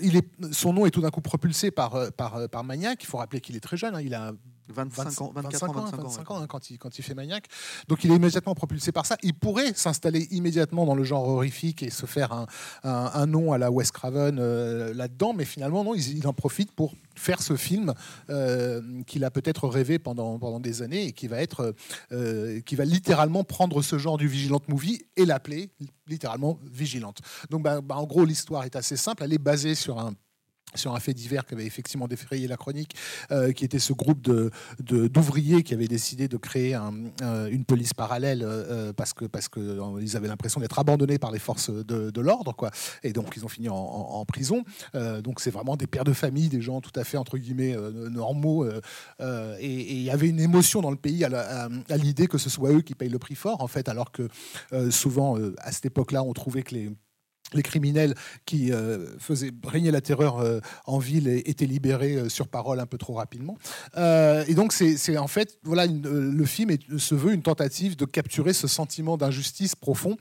[0.00, 3.02] il est, son nom est tout d'un coup propulsé par, par, par Maniac.
[3.02, 3.96] Il faut rappeler qu'il est très jeune.
[3.96, 4.02] Hein.
[4.02, 4.32] Il a
[4.68, 7.14] 25 ans, 24 25 ans, 25 ans, 25 ans hein, quand, il, quand il fait
[7.14, 7.46] Maniac.
[7.88, 9.16] Donc il est immédiatement propulsé par ça.
[9.22, 12.46] Il pourrait s'installer immédiatement dans le genre horrifique et se faire un,
[12.84, 16.32] un, un nom à la Wes Craven euh, là-dedans, mais finalement, non, il, il, en
[16.32, 17.94] profite pour faire ce film
[18.30, 21.74] euh, qu'il a peut-être rêvé pendant, pendant des années et qui va, être,
[22.12, 25.70] euh, qui va littéralement prendre ce genre du Vigilante Movie et l'appeler
[26.06, 27.18] littéralement Vigilante.
[27.50, 29.22] Donc bah, bah, en gros, l'histoire est assez simple.
[29.24, 30.14] Elle est basée sur un
[30.74, 32.94] sur un fait divers qui avait effectivement défrayé la chronique,
[33.30, 37.64] euh, qui était ce groupe d'ouvriers de, de, qui avaient décidé de créer euh, une
[37.64, 42.10] police parallèle euh, parce que parce que avaient l'impression d'être abandonnés par les forces de,
[42.10, 42.54] de l'ordre.
[43.02, 44.64] Et donc ils ont fini en, en, prison.
[44.94, 47.76] Donc c'est vraiment des pères de famille, des gens tout à fait entre guillemets
[48.10, 48.66] normaux.
[48.66, 52.80] et il y avait une émotion dans le pays à l'idée que ce soit eux
[52.80, 54.28] qui payent le prix fort, en fait, alors que
[54.90, 56.90] souvent à cette époque-là, on trouvait que les
[57.52, 58.14] les criminels
[58.46, 62.86] qui euh, faisaient régner la terreur euh, en ville étaient libérés euh, sur parole un
[62.86, 63.56] peu trop rapidement.
[63.96, 68.52] Et donc c'est en fait voilà le film est, se veut une tentative de capturer
[68.52, 70.16] ce sentiment d'injustice profond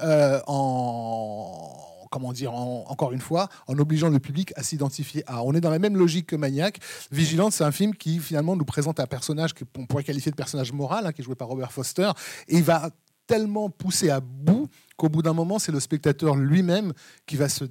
[0.00, 5.42] en comment dire, en, encore une fois, en obligeant le public à s'identifier à.
[5.42, 6.78] On est dans la même logique que Maniac.
[7.10, 10.72] Vigilante, c'est un film qui finalement nous présente un personnage qu'on pourrait qualifier de personnage
[10.72, 12.10] moral, hein, qui est joué par Robert Foster,
[12.48, 12.90] et il va
[13.26, 16.92] tellement poussé à bout qu'au bout d'un moment, c'est le spectateur lui-même
[17.26, 17.64] qui va se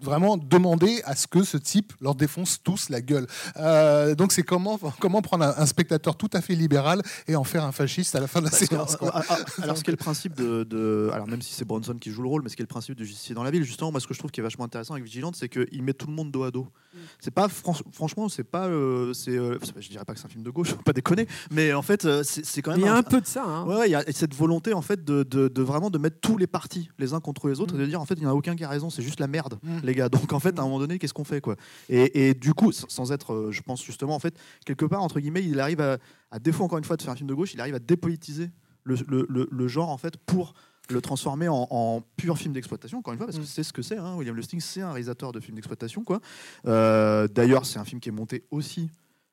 [0.00, 3.26] vraiment demander à ce que ce type leur défonce tous la gueule.
[3.56, 7.44] Euh, donc c'est comment, comment prendre un, un, spectateur tout à fait libéral et en
[7.44, 8.96] faire un fasciste à la fin de la Parce séance.
[8.96, 9.24] Que, alors,
[9.62, 12.22] alors ce qui est le principe de, de, Alors même si c'est Bronson qui joue
[12.22, 14.00] le rôle, mais ce qui est le principe du justicier dans la ville, justement, moi
[14.00, 16.12] ce que je trouve qui est vachement intéressant avec Vigilante, c'est qu'il met tout le
[16.12, 16.64] monde dos à dos.
[16.64, 16.98] Mm.
[17.20, 18.66] C'est pas, fran franchement, c'est pas...
[18.66, 21.26] Euh, c'est, euh, je dirais pas que c'est un film de gauche, faut pas déconner,
[21.50, 22.80] mais en fait euh, c'est quand même...
[22.80, 23.44] Il y a un, un peu de ça.
[23.44, 23.66] Hein.
[23.66, 26.36] Ouais, il y a cette volonté en fait de, de, de, vraiment de mettre tous
[26.36, 28.30] les partis les uns contre les autres et de dire en fait il n'y en
[28.30, 29.78] a aucun qui a raison, c'est juste la merde, mm.
[29.82, 30.08] les gars.
[30.08, 31.56] Donc en fait à un moment donné qu'est-ce qu'on fait quoi?
[31.88, 34.34] Et, et, du coup sans être euh, je pense justement en fait
[34.64, 35.98] quelque part entre guillemets il arrive à,
[36.30, 38.50] à défaut encore une fois de faire un film de gauche il arrive à dépolitiser
[38.84, 40.54] le, le, le, le genre en fait pour
[40.90, 43.82] le transformer en, en pur film d'exploitation encore une fois parce que c'est ce que
[43.82, 44.16] c'est hein.
[44.16, 46.20] William Lustig c'est un réalisateur de films d'exploitation quoi
[46.66, 48.90] euh, d'ailleurs c'est un film qui est monté aussi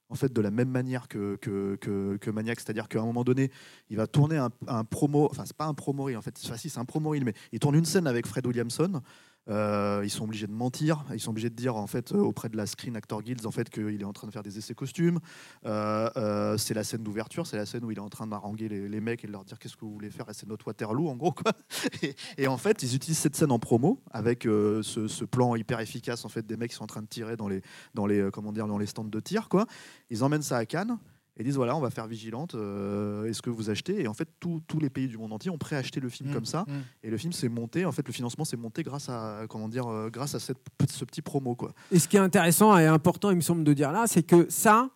[0.09, 3.23] en fait de la même manière que, que, que, que Maniac, c'est-à-dire qu'à un moment
[3.23, 3.51] donné,
[3.89, 6.57] il va tourner un, un promo, enfin c'est pas un promo reel en fait, enfin,
[6.57, 9.01] si c'est un promo reel, mais il tourne une scène avec Fred Williamson
[9.49, 12.49] euh, ils sont obligés de mentir, ils sont obligés de dire en fait euh, auprès
[12.49, 14.75] de la Screen Actor Guild en fait qu'il est en train de faire des essais
[14.75, 15.19] costumes.
[15.65, 18.69] Euh, c'est la scène d'ouverture, c'est la scène où il est en train de haranguer
[18.69, 21.15] les, mecs et de leur dire qu'est-ce que vous voulez faire, c'est notre Waterloo en
[21.15, 21.53] gros quoi.
[22.01, 25.79] Et, et, en fait ils utilisent cette scène en promo avec ce, ce, plan hyper
[25.79, 27.61] efficace en fait des mecs qui sont en train de tirer dans les
[27.93, 29.65] dans les comment dire dans les stands de tir quoi.
[30.09, 30.97] Ils emmènent ça à Cannes
[31.39, 34.01] et disent voilà on va faire vigilante euh, est-ce que vous achetez?
[34.01, 36.45] Et en fait tous les pays du monde entier ont préacheté le film mmh, comme
[36.45, 36.73] ça mmh.
[37.03, 39.87] et le film s'est monté en fait le financement s'est monté grâce à comment dire
[39.87, 40.59] euh, grâce à cette,
[40.89, 43.73] ce petit promo quoi et ce qui est intéressant et important il me semble de
[43.73, 44.89] dire là c'est que ça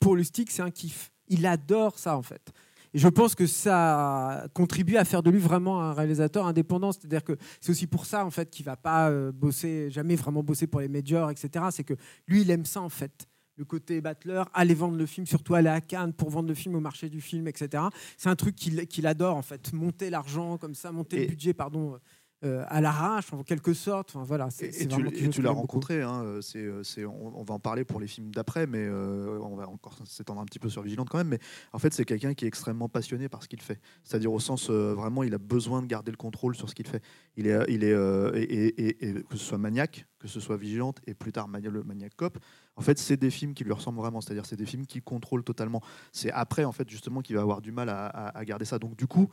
[0.00, 2.52] pour le stick c'est un kiff il adore ça en fait
[2.94, 6.92] et je pense que ça contribue à faire de lui vraiment un réalisateur indépendant.
[6.92, 10.42] C'est-à-dire que c'est aussi pour ça en fait qu'il va pas euh, bosser, jamais vraiment
[10.42, 11.66] bosser pour les majors, etc.
[11.70, 11.94] C'est que
[12.28, 13.26] lui, il aime ça en fait
[13.56, 16.74] le côté battleur, aller vendre le film, surtout aller à Cannes pour vendre le film
[16.74, 17.84] au marché du film, etc.
[18.16, 21.26] C'est un truc qu'il qu adore, en fait, monter l'argent comme ça, monter et le
[21.26, 21.98] budget, pardon.
[22.44, 24.10] Euh, à l'arrache, en quelque sorte.
[24.14, 27.54] Enfin, voilà, c'est, Et, tu, l'as rencontré, hein, euh, c'est, euh, c'est, on, on va
[27.54, 30.68] en parler pour les films d'après, mais euh, on va encore s'étendre un petit peu
[30.68, 31.28] sur Vigilante quand même.
[31.28, 31.38] Mais
[31.72, 33.80] en fait, c'est quelqu'un qui est extrêmement passionné par ce qu'il fait.
[34.04, 36.86] C'est-à-dire au sens, euh, vraiment, il a besoin de garder le contrôle sur ce qu'il
[36.86, 37.02] fait.
[37.36, 37.92] Il est, il est
[38.34, 42.14] et, que ce soit Maniac, que ce soit Vigilante, et plus tard Mania- le Maniac
[42.16, 42.38] Cop,
[42.76, 44.20] en fait, c'est des films qui lui ressemblent vraiment.
[44.20, 45.80] C'est-à-dire, c'est des films qui contrôlent totalement.
[46.10, 48.78] C'est après, en fait, justement, qu'il va avoir du mal à, à- à garder ça.
[48.78, 49.28] Donc, du coup,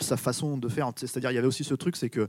[0.00, 2.28] sa façon de faire, c'est-à-dire, il y avait aussi ce truc, c'est que euh,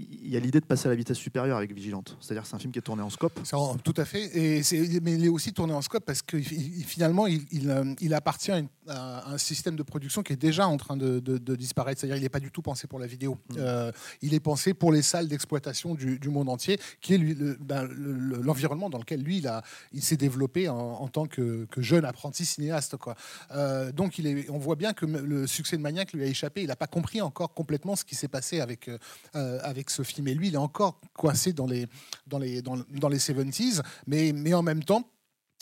[0.00, 2.16] il y a l'idée de passer à la vitesse supérieure avec Vigilante.
[2.20, 3.40] C'est-à-dire que c'est un film qui est tourné en scope.
[3.82, 4.24] Tout à fait.
[4.36, 4.60] Et
[5.02, 8.52] mais il est aussi tourné en scope parce que finalement, il, il, euh, il appartient
[8.86, 12.00] à, un système de production qui est déjà en train de, de- de disparaître.
[12.00, 13.38] C'est-à-dire, il n'est pas du tout pensé pour la vidéo.
[13.50, 13.54] Mm.
[13.58, 13.92] Euh,
[14.22, 17.82] il est pensé pour les salles d'exploitation du, du monde entier, qui est le- ben,
[17.84, 19.42] le- le- l'environnement dans lequel lui,
[19.92, 22.96] il, s'est développé en, en tant que, que jeune apprenti cinéaste.
[22.98, 23.16] Quoi.
[23.52, 26.60] Euh, donc, il est, on voit bien que le succès de Maniac lui a échappé.
[26.62, 28.98] Il n'a pas compris encore complètement ce qui s'est passé avec, euh,
[29.34, 30.28] euh, avec ce film.
[30.28, 31.86] Et lui, il est encore coincé dans les,
[32.26, 35.10] dans les, dans, dans les 70s, mais, mais en même temps,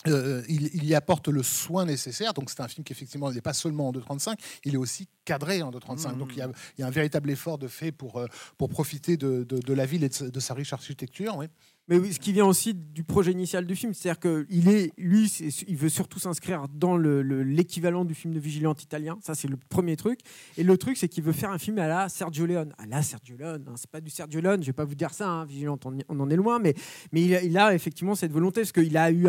[0.06, 2.34] euh, il, il y apporte le soin nécessaire.
[2.34, 5.62] Donc, c'est un film qui, effectivement, n'est pas seulement en 2.35, il est aussi cadré
[5.62, 6.12] en 2.35.
[6.12, 6.18] Mhm.
[6.18, 8.20] Donc, il y, a, il y a un véritable effort de fait pour,
[8.58, 11.36] pour profiter de, de- de la ville et de, sa- de sa riche architecture.
[11.36, 11.46] oui.
[11.88, 15.26] Mais ce qui vient aussi du projet initial du film, c'est-à-dire que il est, lui,
[15.68, 19.18] il veut surtout s'inscrire dans le- le- l'équivalent du film de Vigilante italien.
[19.22, 20.18] Ça, c'est le premier truc.
[20.58, 22.72] Et le truc, c'est qu'il veut faire un film à la Sergio Leone.
[22.78, 24.62] À la Sergio Leone, hein, c'est pas du Sergio Leone.
[24.62, 25.28] Je vais pas vous dire ça.
[25.28, 26.74] hein, Vigilante, on, en est loin, mais
[27.12, 29.28] il a, effectivement cette volonté parce qu'il a eu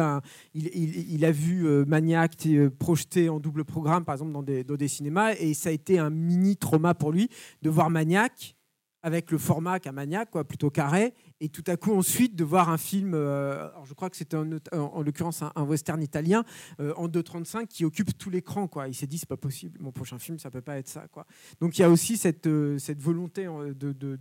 [0.55, 4.75] il, a vu euh, Maniac euh, projeté en double programme, par exemple dans des, dans
[4.75, 7.29] des cinémas, et ça a été un mini trauma pour lui
[7.61, 8.55] de voir Maniac
[9.03, 12.69] avec le format qu'a Maniac, quoi, plutôt carré, et tout à coup ensuite de voir
[12.69, 16.01] un film, euh, alors je crois que c'était en, en- en l'occurrence un, un western
[16.01, 16.43] italien
[16.79, 18.87] euh, en 2.35 qui occupe tout l'écran, quoi.
[18.87, 21.25] Il s'est dit c'est pas possible, mon prochain film ça peut pas être ça, quoi.
[21.61, 24.19] Donc il y a aussi cette euh, cette volonté de de,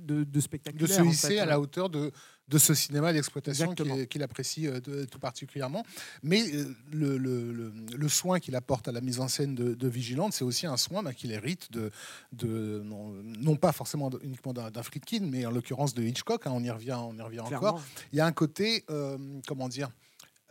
[0.00, 1.38] de, se en hisser fait.
[1.40, 2.12] à la hauteur de,
[2.48, 5.84] de ce cinéma d'exploitation qu'il apprécie euh, de- tout particulièrement.
[6.22, 9.74] Mais euh, le, le- le- le soin qu'il apporte à la mise en scène de,
[9.74, 11.90] de Vigilante, c'est aussi un soin bah, qu'il hérite de,
[12.32, 16.46] de non, non pas forcément uniquement d'un d'un Friedkin, mais en l'occurrence de Hitchcock.
[16.46, 17.68] hein, on y revient, on y revient Clairement.
[17.68, 17.82] encore.
[18.12, 19.90] Il y a un côté, euh, comment dire,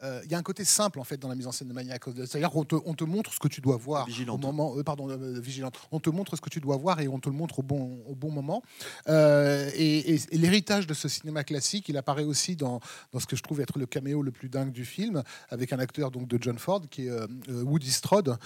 [0.03, 1.73] euh, il y a un côté simple en fait dans la mise en scène de
[1.73, 2.03] Maniac.
[2.05, 4.35] C'est-à-dire qu'on te, on te montre ce que tu dois voir Vigilante.
[4.43, 5.75] au moment, euh, pardon, euh, vigilante.
[5.91, 8.03] On te montre ce que tu dois voir et on te le montre au bon,
[8.07, 8.61] au bon moment.
[9.07, 12.79] Et et- et l'héritage de ce cinéma classique, il apparaît aussi dans,
[13.11, 15.79] dans ce que je trouve être le caméo le plus dingue du film, avec un
[15.79, 17.11] acteur donc de John Ford qui est
[17.49, 18.37] Woody Strode,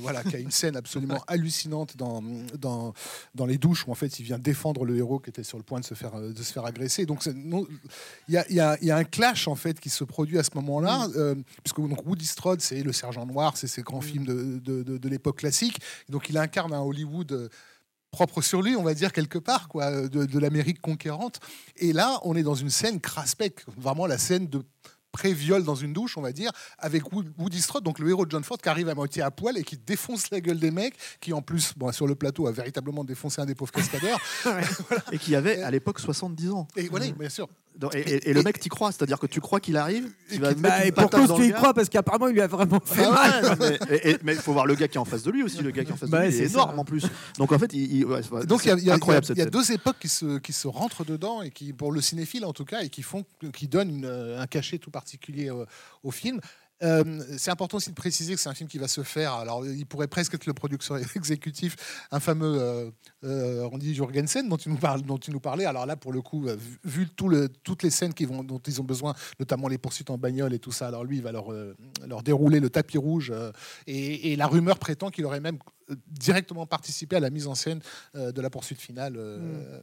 [0.00, 2.22] voilà, qui a une scène absolument hallucinante dans,
[2.58, 2.92] dans,
[3.34, 5.64] dans les douches où en fait il vient défendre le héros qui était sur le
[5.64, 7.06] point de se faire, de se faire agresser.
[7.06, 10.38] Donc il y a, y a- y a un clash en fait qui se produit
[10.38, 10.85] à ce moment-là,
[11.16, 14.82] euh, puisque donc Woody Strode c'est le sergent noir, c'est ces grands films de, de,
[14.82, 15.80] de- de l'époque classique.
[16.08, 17.48] Donc il incarne un Hollywood euh,
[18.10, 21.40] propre sur lui, on va dire quelque part, quoi, euh, de, de l'Amérique conquérante.
[21.76, 24.62] Et là, on est dans une scène craspec, vraiment la scène de
[25.12, 28.30] pré-viol dans une douche, on va dire, avec Wood- Woody Strode, donc le héros de
[28.30, 30.94] John Ford, qui arrive à moitié à poil et qui défonce la gueule des mecs,
[31.20, 34.18] qui en plus, bon, sur le plateau, a véritablement défoncé un des pauvres cascadeurs.
[35.12, 36.68] Et qui avait à l'époque 70 ans.
[36.76, 37.48] Et voilà, bien sûr.
[37.94, 38.90] Et, et- et le mec, t'y crois.
[38.92, 40.92] C'est-à-dire que tu crois qu'il arrive, il va Et te qui- mettre Bah, une et
[40.92, 43.10] pour patate cause dans tu y crois parce qu'apparemment il lui a vraiment fait Ah
[43.42, 43.58] mal.
[43.60, 43.78] ouais,
[44.12, 45.70] non, mais, il faut voir le gars qui est en face de lui aussi, le
[45.70, 46.80] gars qui est en face Bah de lui, ouais, il est c'est énorme ça.
[46.80, 47.04] en plus.
[47.38, 49.44] Donc en fait, il, il- ouais, c'est- Donc il y a, incroyable il y a-
[49.44, 52.52] a deux époques qui se, qui se rentrent dedans et qui, pour le cinéphile en
[52.52, 53.24] tout cas, et qui font,
[53.54, 55.66] qui donnent une, euh, un cachet tout particulier au,
[56.02, 56.40] au film.
[56.82, 59.32] Euh, c'est important aussi de préciser que c'est un film qui va se faire.
[59.34, 61.76] Alors, il pourrait presque être le producteur exécutif,
[62.10, 62.90] un fameux euh,
[63.24, 65.64] euh, Jurgensen dont tu nous parles, dont tu nous parlais.
[65.64, 66.46] Alors là, pour le coup,
[66.84, 70.54] vu, toutes les scènes qui vont, dont ils ont besoin, notamment les poursuites en bagnole
[70.54, 70.88] et tout ça.
[70.88, 71.74] Alors lui, il va leur, euh,
[72.24, 73.30] dérouler le tapis rouge.
[73.30, 73.52] euh,
[73.86, 75.58] et, la rumeur prétend qu'il aurait même
[76.08, 77.80] directement participé à la mise en scène
[78.14, 79.80] de la poursuite finale, euh,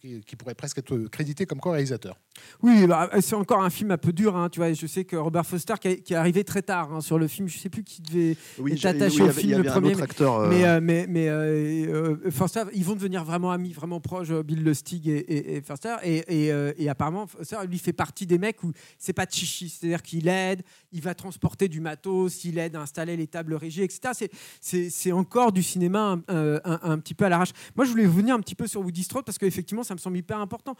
[0.00, 2.18] qui, qui pourrait presque être crédité comme co-réalisateur.
[2.62, 4.36] Oui, bah, c'est encore un film un peu dur.
[4.36, 6.92] hein, tu vois, je sais que Robert Foster qui, est- qui est arrivé très tard
[6.92, 7.48] hein, sur le film.
[7.48, 9.58] Je sais plus qui devait Oui, j'ai- attaché oui, il y au avait- film, il
[9.58, 10.34] y le un premier, autre acteur.
[10.40, 14.30] euh, Mais, euh, mais, mais euh, euh, Forster, ils vont devenir vraiment amis, vraiment proches,
[14.32, 15.96] Bill Lustig et, et, et Forster.
[16.02, 19.32] Et, et, euh, et apparemment, Forster, lui, fait partie des mecs où c'est pas de
[19.32, 19.68] chichi.
[19.68, 20.62] C'est-à-dire qu'il aide,
[20.92, 24.12] il va transporter du matos, il aide à installer les tables régies, etc.
[24.14, 24.30] C'est-
[24.60, 27.50] C'est c'est encore du cinéma un, un- un- un petit peu à l'arrache.
[27.76, 30.16] Moi, je voulais venir un petit peu sur Woody Strode parce qu'effectivement, ça me semble
[30.16, 30.74] hyper important.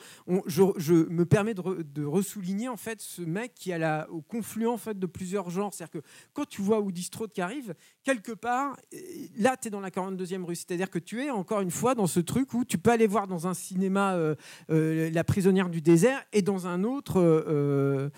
[0.47, 4.69] Je, me permets de, re- de ressouligner en fait ce mec qui est au confluent
[4.69, 5.73] en fait de plusieurs genres.
[5.73, 8.99] C'est-à-dire que quand tu vois Woody Strode qui arrive, quelque part, euh,
[9.37, 10.57] là, tu es dans la 42e rue.
[10.57, 13.27] C'est-à-dire que tu es encore une fois dans ce truc où tu peux aller voir
[13.27, 14.35] dans un cinéma euh,
[14.71, 17.21] euh, La prisonnière du désert et dans un autre.
[17.21, 18.11] euh,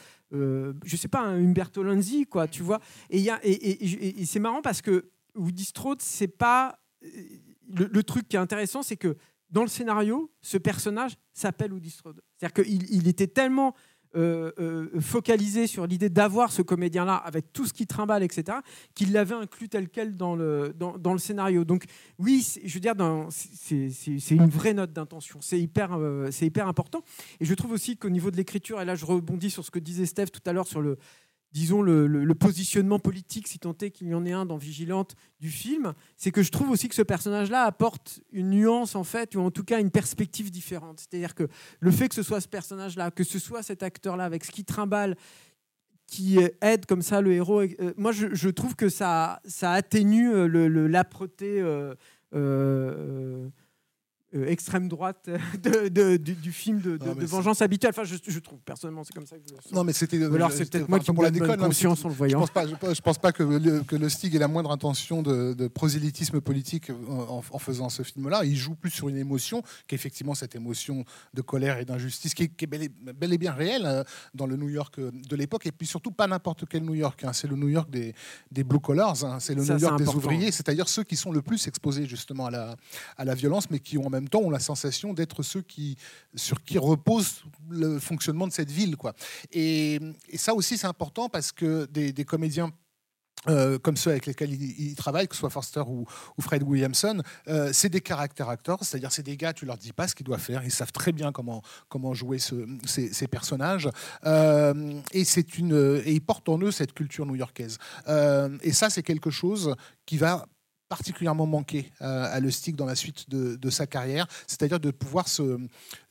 [0.84, 2.80] je sais pas, un Umberto Lanzi, quoi, tu vois.
[3.10, 3.28] Et,
[4.24, 6.78] c'est marrant parce que Woody Strode, c'est pas.
[7.68, 9.16] le truc qui est intéressant, c'est que
[9.52, 12.20] dans le scénario, ce personnage s'appelle Woody Strode.
[12.36, 13.74] C'est-à-dire qu'il il était tellement
[14.14, 18.58] euh, euh, focalisé sur l'idée d'avoir ce comédien-là avec tout ce qui trimballe, etc.,
[18.94, 21.64] qu'il l'avait inclus tel quel dans le, dans, le scénario.
[21.64, 21.84] Donc
[22.18, 22.92] oui, je veux dire,
[23.30, 25.38] c'est une vraie note d'intention.
[25.40, 27.02] C'est hyper, euh, c'est hyper important.
[27.40, 29.78] Et je trouve aussi qu'au niveau de l'écriture, et là je rebondis sur ce que
[29.78, 30.98] disait Steph tout à l'heure sur le
[31.52, 35.14] disons le, le- positionnement politique, si tant est qu'il y en ait un dans Vigilante
[35.38, 39.34] du film, c'est que je trouve aussi que ce personnage-là apporte une nuance en fait,
[39.36, 41.00] ou en tout cas une perspective différente.
[41.00, 41.46] C'est-à-dire que
[41.80, 44.64] le fait que ce soit ce personnage-là, que ce soit cet acteur-là avec ce qui
[44.64, 45.16] trimballe,
[46.06, 50.68] qui aide comme ça le héros, euh, moi je, trouve que ça, atténue euh, le-
[50.68, 51.94] le- l'âpreté euh,
[52.34, 53.48] euh,
[54.34, 55.28] euh, extrême droite
[55.62, 57.92] de- de- du, du film de, Non, c'est- vengeance habituelle.
[57.94, 59.72] Enfin, je, je trouve personnellement, c'est comme ça que je le sens.
[59.72, 60.22] Non, mais c'était.
[60.22, 62.40] Alors c'est c'était- peut-être moi qui pour la déconne, mais conscience en le Je voyant.
[62.40, 64.70] pense pas, je, pense- je pense pas que le, que le Stig ait la moindre
[64.70, 68.44] intention de, prosélytisme politique en, en faisant ce film-là.
[68.44, 71.04] Il joue plus sur une émotion qu'effectivement cette émotion
[71.34, 74.04] de colère et d'injustice qui est, qui est bel, et, bel et bien réelle euh,
[74.34, 75.66] dans le New York euh, de l'époque.
[75.66, 77.22] Et puis surtout pas n'importe quel New York.
[77.24, 77.32] hein.
[77.32, 78.14] C'est le New York des,
[78.50, 79.24] des blue collars.
[79.24, 79.38] hein.
[79.40, 80.18] C'est le Ça, New c'est York des important.
[80.18, 80.52] ouvriers.
[80.52, 82.76] C'est-à-dire ceux qui sont le plus exposés justement à la,
[83.16, 85.97] à la violence, mais qui ont en même temps ont la sensation d'être ceux qui,
[86.35, 88.97] sur qui repose le fonctionnement de cette ville.
[88.97, 89.15] Quoi.
[89.53, 90.01] Et,
[90.36, 92.70] ça aussi, c'est important parce que des, comédiens
[93.49, 96.07] euh, comme ceux avec lesquels il, il travaille, que ce soit Forster ou,
[96.39, 100.07] Fred Williamson, euh, c'est des caractères acteurs, c'est-à-dire c'est des gars, tu leur dis pas
[100.07, 103.89] ce qu'ils doivent faire, ils savent très bien comment, comment jouer ce- ces, personnages,
[104.24, 107.78] Euh, et, c'est une, et ils portent en eux cette culture new-yorkaise.
[108.62, 109.74] Et ça, c'est quelque chose
[110.07, 110.47] qui va
[110.93, 115.24] particulièrement manquer euh, à Lustig dans la suite de, sa carrière, c'est-à-dire de pouvoir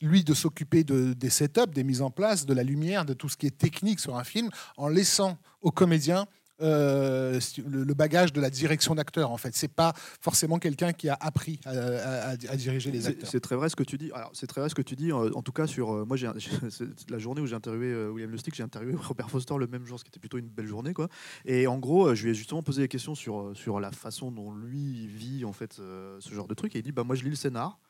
[0.00, 3.28] lui de s'occuper de, des setups, des mises en place, de la lumière, de tout
[3.28, 6.26] ce qui est technique sur un film, en laissant aux comédiens
[6.60, 9.30] euh, le, le bagage de la direction d'acteur.
[9.30, 13.28] En fait, c'est pas forcément quelqu'un qui a appris à, à- à diriger les acteurs.
[13.28, 14.10] c'est très vrai ce que tu dis.
[14.12, 15.10] Alors, c'est très vrai ce que tu dis.
[15.10, 16.28] euh, En tout cas, sur euh, moi, j'ai
[17.08, 19.98] la journée où j'ai interviewé euh, William Lustig, j'ai interviewé Robert Foster le même jour,
[19.98, 21.08] ce qui était plutôt une belle journée, quoi.
[21.44, 24.52] Et en gros, je lui ai justement posé des questions sur sur la façon dont
[24.52, 26.76] lui vit en fait ce genre de truc.
[26.76, 27.80] Et il dit, bah moi, je lis le scénar,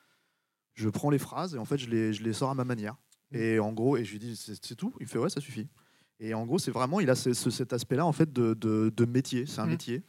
[0.75, 2.97] je prends les phrases et en fait, je les je les sors à ma manière.
[3.35, 4.93] Et en gros, et je lui dis, c'est tout.
[5.01, 5.67] Il fait ouais, ça suffit.
[6.25, 8.93] Et en gros, c'est vraiment, il a ce- ce- cet aspect-là en fait de, de-
[8.97, 9.45] de métier.
[9.47, 9.71] C'est un Mm.
[9.71, 10.03] métier.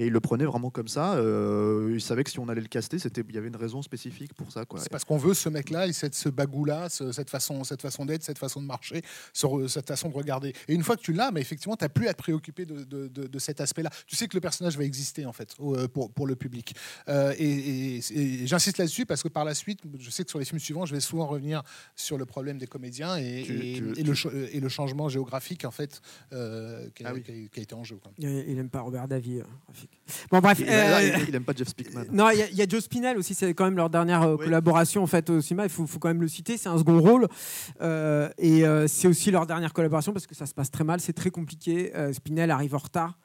[0.00, 1.14] Et il le prenait vraiment comme ça.
[1.16, 3.82] euh, il savait que si on allait le caster, c'était, il y avait une raison
[3.82, 4.64] spécifique pour ça.
[4.64, 4.78] Quoi.
[4.80, 8.06] C'est parce qu'on veut ce mec-là, et cette, ce bagou-là, ce- cette façon, cette façon
[8.06, 9.02] d'être, cette façon de marcher,
[9.32, 10.54] cette façon de regarder.
[10.68, 12.84] Et une fois que tu l'as, mais effectivement, tu n'as plus à te préoccuper de,
[12.84, 13.90] de- de- de cet aspect-là.
[14.06, 16.74] Tu sais que le personnage va exister, en fait, euh, pour, pour le public.
[17.08, 17.48] Euh, et
[17.98, 20.60] et- et j'insiste là-dessus parce que par la suite, je sais que sur les films
[20.60, 21.62] suivants, je vais souvent revenir
[21.96, 25.08] sur le problème des comédiens et, Tu- et- tu- et le, ch- et le changement
[25.08, 26.00] géographique, en fait,
[26.32, 27.22] euh, qui, a, Ah oui.
[27.24, 27.96] qui a- qui a été en jeu.
[27.96, 28.12] quoi.
[28.18, 29.40] Il il aime pas Robert Davy.
[29.40, 29.44] euh,
[30.30, 30.58] Bon, bref.
[30.60, 32.06] Il, là, euh, il- il aime pas Jeff Speakman.
[32.10, 34.22] Non, il y, a- il y a Joe Spinell aussi, c'est quand même leur dernière
[34.22, 34.44] euh, Oui.
[34.46, 35.64] collaboration en fait au cinéma.
[35.64, 37.28] Il faut, faut quand même le citer, c'est un second rôle
[37.82, 41.00] Euh, et euh, c'est aussi leur dernière collaboration parce que ça se passe très mal,
[41.00, 41.92] c'est très compliqué.
[41.94, 43.18] Euh, Spinell arrive en retard.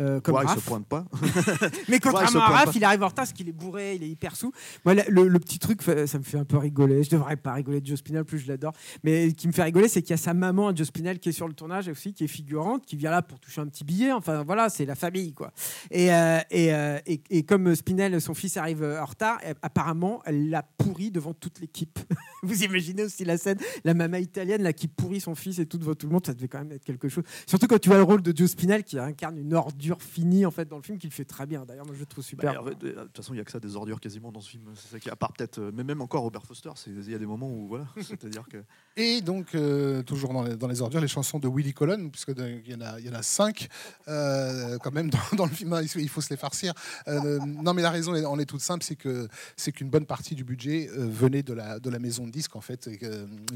[0.00, 1.04] Euh, comme Ouais, il se pointe pas.
[1.88, 4.36] Mais contrairement à Raph, il arrive en retard parce qu'il est bourré, il est hyper
[4.36, 4.52] sous.
[4.84, 7.02] Moi, le, petit truc, ça me fait un peu rigoler.
[7.02, 8.72] Je devrais pas rigoler de Joe Spinell, plus je l'adore.
[9.04, 11.32] Mais qui me fait rigoler, c'est qu'il y a sa maman, Joe Spinell, qui est
[11.32, 14.12] sur le tournage aussi, qui est figurante, qui vient là pour toucher un petit billet.
[14.12, 15.52] Enfin, voilà, c'est la famille, quoi.
[15.90, 20.20] Et, euh, et, euh, et- et comme Spinell, son fils, arrive euh, en retard, apparemment,
[20.24, 21.98] elle l'a pourri devant toute l'équipe.
[22.42, 25.76] Vous imaginez aussi la scène, la maman italienne là, qui pourrit son fils et tout
[25.78, 27.24] devant tout le monde, ça devait quand même être quelque chose.
[27.46, 30.50] Surtout quand tu vois le rôle de Joe Spinell qui incarne une ordure finie en
[30.50, 31.64] fait dans le film, qu'il fait très bien.
[31.64, 32.62] D'ailleurs, moi je le trouve super.
[32.62, 34.64] Bah, de toute façon, il y a que ça des ordures quasiment dans ce film.
[34.74, 37.14] C'est ça qui, à part peut-être, euh, mais même encore Robert Foster, c'est- il y
[37.14, 38.58] a des moments où voilà, c'est-à-dire que
[38.96, 42.32] Et donc, euh, toujours dans les, dans les ordures, les chansons de Willy Colon, puisque
[42.36, 43.68] il y, en a- il y en a cinq,
[44.08, 46.74] euh, quand même, dans, dans le film, hein, il faut- se les farcir.
[47.08, 49.26] Euh, non, mais la raison en est toute simple, c'est que
[49.56, 52.56] c'est qu'une bonne partie du budget euh, venait de la, de la maison de disques,
[52.56, 52.98] en fait, et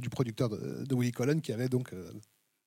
[0.01, 1.93] du producteur de, de Willy Colon, qui avait donc...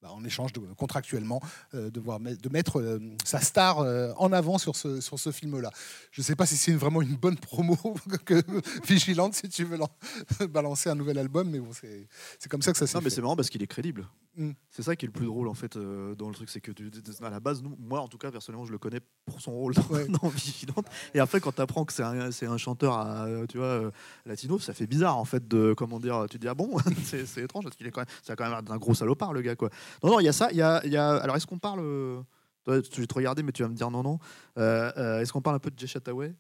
[0.02, 1.42] bah, en échange de, contractuellement
[1.74, 5.32] euh, devoir met- de mettre euh, sa star euh, en avant sur ce, sur ce
[5.32, 5.72] film-là.
[6.12, 7.76] Je ne sais pas si c'est vraiment une bonne promo
[8.26, 8.44] que
[8.86, 9.90] Vigilante si tu veux lan-
[10.50, 13.22] balancer un nouvel album, mais bon, c'est comme ça que ça s'est non, mais c'est
[13.22, 14.08] marrant parce qu'il est crédible.
[14.38, 14.52] Mm.
[14.70, 16.72] C'est ça qui est le plus drôle en fait euh, dans le truc, c'est que
[16.72, 16.92] tu-
[17.24, 19.74] à la base, nous, moi en tout cas personnellement, je le connais pour son rôle
[19.74, 20.06] dans, Ouais.
[20.22, 20.86] dans Vigilante.
[21.16, 23.92] Et après, quand tu apprends que c'est un, chanteur à, tu vois, euh,
[24.28, 26.26] latino, ça fait bizarre en fait de comment dire.
[26.30, 28.64] Tu te dis ah bon, c'est étrange parce qu'il est quand même, c'est quand même
[28.70, 29.70] un gros salopard le gars quoi.
[30.04, 31.80] Non non, il y a ça, il y a, y a- alors est-ce qu'on parle
[31.82, 32.22] euh,
[32.64, 34.20] toi, je vais te regarder, mais tu vas me dire non, non.
[34.58, 36.36] Euh, Est-ce qu'on parle un peu de Jay Chataway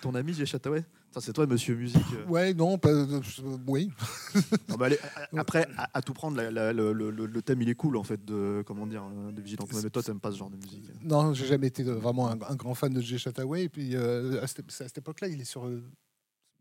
[0.00, 0.86] Ton ami Jay Chataway Ça,
[1.20, 2.02] C'est toi, monsieur musique.
[2.14, 2.26] euh.
[2.28, 3.20] Ouais, non, pas- euh,
[3.66, 3.90] oui.
[4.68, 4.98] Non, bah, allez,
[5.36, 7.96] après, à, à tout prendre, la- la- le, le- le- le thème il est cool
[7.96, 9.68] en fait de comment dire euh, de Vigilante.
[9.82, 10.84] Mais toi, t'aimes pas ce genre de musique.
[11.02, 13.64] Non, j'ai jamais été euh, vraiment un, un grand fan de Jay Chataway.
[13.64, 15.68] Et puis, euh, à cette, à cette époque-là, il est sur.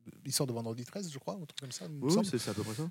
[0.08, 1.86] Euh, L'histoire de Vendredi 13, je crois, un truc comme ça.
[1.90, 2.90] il Oui, oui, c'est à peu près ça.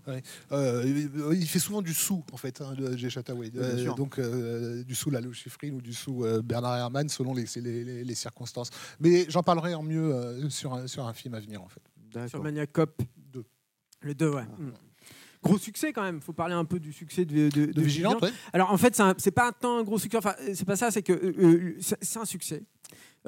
[0.52, 3.50] Euh, il- il fait souvent du sous, en fait, hein, Jay Chataway.
[3.54, 3.94] Oui, sûr.
[3.94, 7.84] donc, euh, du sous Lalo Schifrin ou du sous euh, Bernard Herrmann, selon les, les-
[7.84, 8.70] les- les circonstances.
[9.00, 12.28] Mais j'en parlerai en mieux euh, sur, un, sur un film à venir, en fait.
[12.28, 12.42] Sur.
[12.42, 13.00] Maniac Cop.
[13.32, 13.44] Deux.
[14.02, 14.42] Le 2, ouais.
[14.46, 14.60] Ah.
[14.60, 14.72] Mm.
[15.42, 16.20] Gros succès quand même.
[16.20, 18.30] faut parler un peu du succès de, de, De Vigilante, ouais.
[18.52, 20.16] Alors en fait, c'est pas un tant un gros succès.
[20.18, 20.92] Enfin, c'est pas ça.
[20.92, 22.62] C'est que euh, euh, c'est un succès.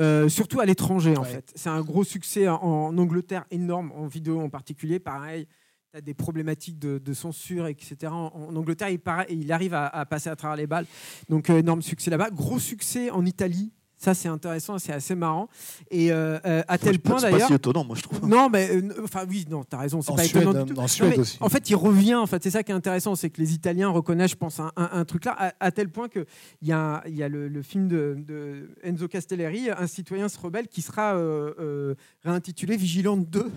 [0.01, 1.53] Euh, surtout à l'étranger en fait.
[1.55, 4.99] C'est un gros succès en, en Angleterre énorme, en vidéo en particulier.
[4.99, 5.47] Pareil,
[5.93, 8.11] tu as des problématiques de, de censure, etc.
[8.11, 10.87] En, en Angleterre, il, para- il arrive à, à passer à travers les balles.
[11.29, 12.31] Donc euh, énorme succès là-bas.
[12.31, 13.71] Gros succès en Italie.
[14.05, 15.49] Ça, c'est intéressant, c'est assez marrant.
[15.91, 17.49] Et euh, euh, à tel point C'est pas d'ailleurs.
[17.49, 18.29] si étonnant, moi, je trouve.
[18.29, 20.75] Non, mais euh, enfin oui, non, t'as raison, c'est En pas Suède, étonnant du hein,
[20.75, 20.79] tout.
[20.79, 21.39] en Non, Suède mais aussi.
[21.41, 22.15] En fait, il revient.
[22.17, 24.73] En fait, c'est ça qui est intéressant, c'est que les Italiens reconnaissent, je pense, un,
[24.77, 26.27] un- un truc là, à, à tel point que
[26.61, 30.39] il y a, y a le, le film de, de Enzo Castellari, Un citoyen se
[30.39, 31.95] rebelle, qui sera euh,
[32.25, 33.51] réintitulé Vigilante 2.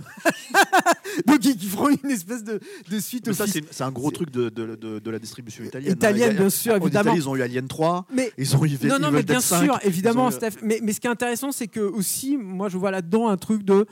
[1.28, 2.60] Donc, ils, ils feront une espèce de,
[2.90, 5.94] de suite Mais ça, c'est un gros truc de, la distribution italienne.
[5.94, 6.36] Italienne, hein.
[6.36, 7.12] A- bien sûr, en évidemment.
[7.12, 9.64] Italie, ils ont eu Alien 3, Mais ils ont eu non, non, mais bien 5,
[9.64, 10.60] sûr, évidemment, Steph.
[10.64, 13.64] Mais, mais ce qui est intéressant, c'est que aussi, moi, je vois là-dedans un truc
[13.64, 13.86] de,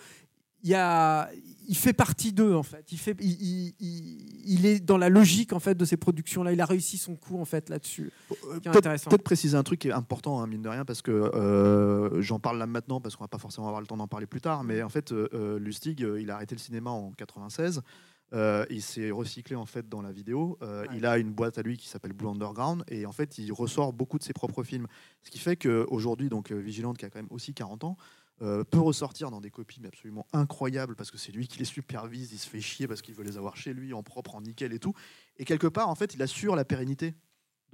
[0.64, 1.30] il y a,
[1.68, 2.92] il fait partie d'eux en fait.
[2.92, 6.54] Il fait, il, il- il- il est dans la logique en fait de ces productions-là.
[6.54, 8.12] Il a réussi son coup en fait là-dessus.
[8.32, 8.60] Euh,
[9.10, 12.40] Peut-être préciser un truc qui est important, hein, mine de rien, parce que euh, j'en
[12.40, 14.64] parle là maintenant, parce qu'on va pas forcément avoir le temps d'en parler plus tard,
[14.64, 17.82] mais en fait, euh, euh, Lustig, euh, il a arrêté le cinéma en 96.
[18.34, 20.58] Euh, il s'est recyclé en fait dans la vidéo.
[20.62, 20.98] Euh, Ouais.
[20.98, 23.94] Il a une boîte à lui qui s'appelle Blue Underground et en fait il ressort
[23.94, 24.88] beaucoup de ses propres films.
[25.24, 27.98] Ce qui fait qu'aujourd'hui, donc euh, Vigilante qui a quand même aussi 40 ans,
[28.42, 31.66] euh, peut ressortir dans des copies mais absolument incroyables parce que c'est lui qui les
[31.66, 34.42] supervise, il se fait chier parce qu'il veut les avoir chez lui en propre, en
[34.42, 34.94] nickel et tout.
[35.38, 37.16] Et quelque part, en fait, il assure la pérennité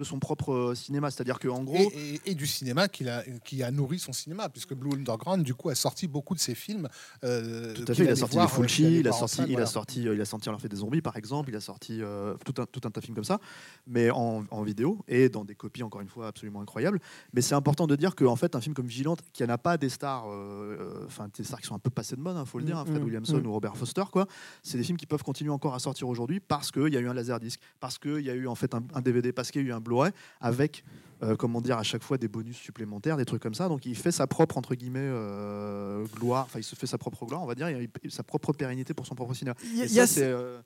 [0.02, 1.11] de son propre euh, cinéma.
[1.11, 4.49] C'est-à-dire qu'en gros, Et, et- et du cinéma qui a, qui a nourri son cinéma,
[4.49, 6.88] puisque Blue Underground, du coup, a sorti beaucoup de ses films.
[7.23, 9.11] euh, Tout à fait, il a allait sorti voir, les euh, Fulci, allait il a
[9.11, 11.15] en sorti, salle, il a sorti, euh, il a sorti Alors fait des zombies par
[11.18, 13.40] exemple, il a sorti euh, tout un tout un tas de films comme ça,
[13.88, 16.99] mais en, en vidéo et dans des copies encore une fois absolument incroyables.
[17.34, 19.90] Mais c'est important de dire qu'en fait un film comme Vigilante, qui n'a pas des
[19.90, 22.57] stars, euh, euh, enfin des stars qui sont un peu passées de mode, il faut
[22.60, 23.45] le dire, hein, Fred Mm, mm, Williamson mm.
[23.48, 24.26] ou Robert Foster, quoi.
[24.64, 27.07] C'est des films qui peuvent continuer encore à sortir aujourd'hui parce qu'il y a eu
[27.07, 29.65] un laserdisc, parce qu'il y a eu en fait un, un DVD, parce qu'il y
[29.65, 30.84] a eu un Blu-ray avec
[31.23, 33.68] euh, comment dire, à chaque fois des bonus supplémentaires, des trucs comme ça.
[33.68, 37.26] Donc il fait sa propre, entre guillemets, euh, gloire, enfin il se fait sa propre
[37.27, 39.55] gloire, on va dire, il a sa propre pérennité pour son propre cinéma.
[39.63, 40.59] Y Et a c'est, euh,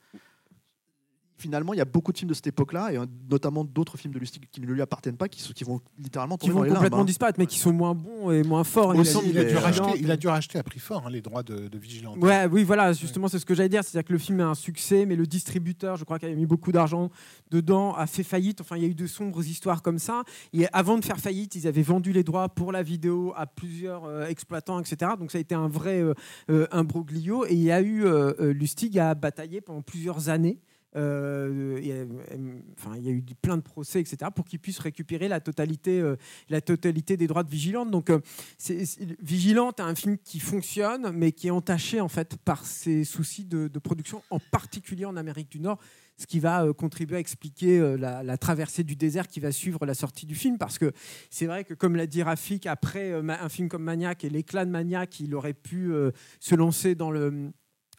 [1.37, 4.13] Finalement, il y a beaucoup de films de cette époque-là, et euh, notamment d'autres films
[4.13, 6.59] de Lustig qui ne lui appartiennent pas, qui, sont- qui vont littéralement qui tomber vont
[6.59, 7.05] dans les limbes, complètement hein.
[7.05, 8.93] disparaître, mais qui sont moins bons et moins forts.
[8.95, 11.43] Il a dû euh, racheter, il a dû racheter à prix fort hein, les droits
[11.43, 12.17] de, de Vigilante.
[12.19, 13.83] Ouais, oui, voilà, justement, c'est ce que j'allais dire.
[13.83, 16.45] C'est-à-dire que le film est un succès, mais le distributeur, je crois qu'il avait mis
[16.45, 17.09] beaucoup d'argent
[17.51, 18.61] dedans, a fait faillite.
[18.61, 20.23] Enfin, il y a eu de sombres histoires comme ça.
[20.53, 24.05] Et avant de faire faillite, ils avaient vendu les droits pour la vidéo à plusieurs
[24.05, 25.11] euh, exploitants, etc.
[25.19, 26.13] Donc ça a été un vrai euh,
[26.49, 27.45] euh, imbroglio.
[27.45, 30.59] Et il y a eu euh, euh, Lustig à batailler pendant plusieurs années.
[30.95, 35.39] Euh, euh, il y a eu plein de procès, etc., pour qu'ils puissent récupérer la
[35.39, 36.15] totalité, euh,
[36.49, 37.91] la totalité des droits de Vigilante.
[37.91, 38.11] Donc,
[38.57, 38.83] c'est,
[39.21, 43.45] Vigilante est un film qui fonctionne, mais qui est entaché en fait par ses soucis
[43.45, 45.79] de, production, en particulier en Amérique du Nord,
[46.17, 49.93] ce qui va contribuer à expliquer la, la traversée du désert qui va suivre la
[49.93, 50.57] sortie du film.
[50.57, 50.93] Parce que
[51.29, 54.71] c'est vrai que, comme l'a dit Rafik, après un film comme Maniac et l'éclat de
[54.71, 55.91] Maniac, il aurait pu
[56.39, 57.51] se lancer dans le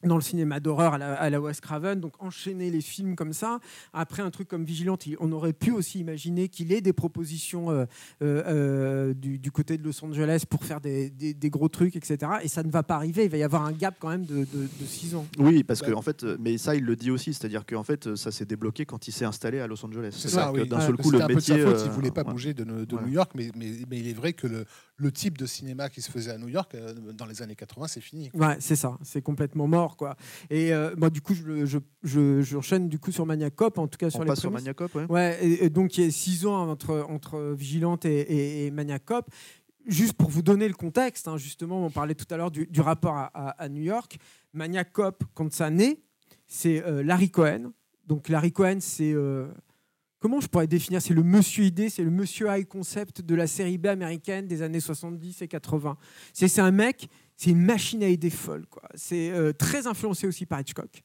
[0.04, 3.32] dans le cinéma d'horreur à la, à la Wes Craven, donc enchaîner les films comme
[3.32, 3.58] ça.
[3.92, 7.70] Après un truc comme Vigilante, il- on aurait pu aussi imaginer qu'il ait des propositions
[7.70, 7.84] euh,
[8.22, 11.96] euh, euh, du, du côté de Los Angeles pour faire des, des- des gros trucs,
[11.96, 12.32] etc.
[12.42, 13.24] Et ça ne va pas arriver.
[13.24, 14.44] Il va y avoir un gap quand même de, de,
[14.80, 15.26] de six ans.
[15.38, 18.30] Oui, parce que en fait, mais ça il le dit aussi, c'est-à-dire qu'en fait ça
[18.30, 20.14] s'est débloqué quand il s'est installé à Los Angeles.
[20.18, 20.68] C'est ça, que oui.
[20.68, 21.70] D'un Ouais, seul coup, le c'était un peu de sa métier.
[21.70, 22.32] faute, il voulait pas ouais.
[22.32, 23.02] bouger de, de Ouais.
[23.02, 24.64] New York, mais, mais, mais il est vrai que le,
[24.98, 27.86] le type de cinéma qui se faisait à New York euh, dans les années 80,
[27.88, 28.30] c'est fini.
[28.32, 30.16] Ouais, c'est ça, c'est complètement mort, quoi.
[30.48, 33.88] Et euh, moi, du coup, je, je, je, j'enchaîne du coup sur Maniac Cop, en
[33.88, 34.64] tout cas sur On les passe sur prémices.
[34.64, 35.04] Maniacop, ouais.
[35.10, 38.70] Ouais, et, et donc il y a six ans entre, entre Vigilante et, et, et
[38.70, 39.28] Maniac Cop.
[39.86, 42.80] Juste pour vous donner le contexte, hein, justement, on parlait tout à l'heure du, du
[42.80, 44.18] rapport à, à- à New York.
[44.52, 46.00] Maniac Cop, quand ça naît,
[46.46, 47.72] c'est euh, Larry Cohen.
[48.06, 49.12] Donc Larry Cohen, c'est...
[50.26, 53.46] comment je pourrais définir C'est le monsieur idée, c'est le monsieur high concept de la
[53.46, 55.96] série B américaine des années 70 et 80.
[56.32, 58.66] C'est un mec, c'est une machine à idées folle.
[58.96, 61.04] C'est euh, très influencé aussi par Hitchcock.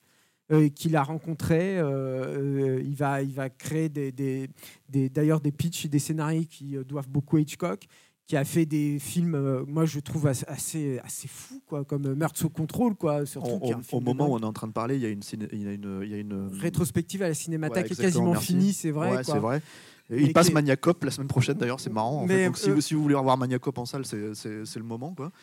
[0.52, 4.50] euh, qu'il a rencontré, euh, il, va, créer des, des,
[4.90, 7.86] des- d'ailleurs des pitchs et des scénarios qui doivent beaucoup à Hitchcock,
[8.32, 10.48] qui a fait des films, euh, moi je trouve assez,
[11.04, 13.50] assez, fous, quoi, comme euh, Meurtre sous contrôle, quoi, surtout.
[13.50, 14.72] Au, qui est un au- film au de moment où on est en train de
[14.72, 17.22] parler, il y a une, ciné- il y a une, il y a une rétrospective
[17.24, 18.46] à la Cinémathèque Ouais, est quasiment merci.
[18.54, 19.18] finie, c'est vrai.
[19.18, 19.62] Ouais, c'est vrai.
[20.10, 22.24] Et il passe Maniacop la semaine prochaine d'ailleurs, c'est marrant.
[22.24, 22.34] en fait.
[22.36, 24.16] Mais, Donc, si, euh, vous, si vous voulez revoir Maniacop en salle, c'est-
[24.78, 25.14] le moment.
[25.14, 25.34] Quoi.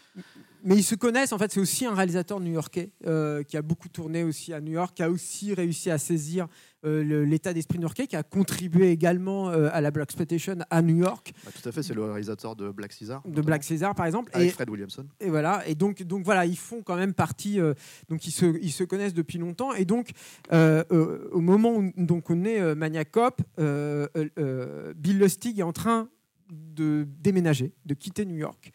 [0.64, 3.88] Mais ils se connaissent, en fait, c'est aussi un réalisateur new-yorkais euh, qui a beaucoup
[3.90, 6.48] tourné aussi à New York, qui a aussi réussi à saisir
[6.84, 10.96] euh, l'état d'esprit new-yorkais, qui a contribué également euh, à la Black Exploitation à New
[10.96, 13.22] York, Bah, tout à fait, c'est le réalisateur de Black Caesar.
[13.26, 14.30] de Black Caesar par exemple.
[14.34, 15.06] Avec Et, Fred Williamson.
[15.20, 17.74] et voilà, et donc, donc voilà, ils font quand même partie, euh,
[18.08, 19.72] donc ils se, ils se connaissent depuis longtemps.
[19.74, 20.10] Et donc,
[20.50, 24.06] au moment où donc on est Maniacop, euh,
[24.38, 26.08] euh, Bill Lustig est en train
[26.50, 28.72] de déménager, de quitter New York.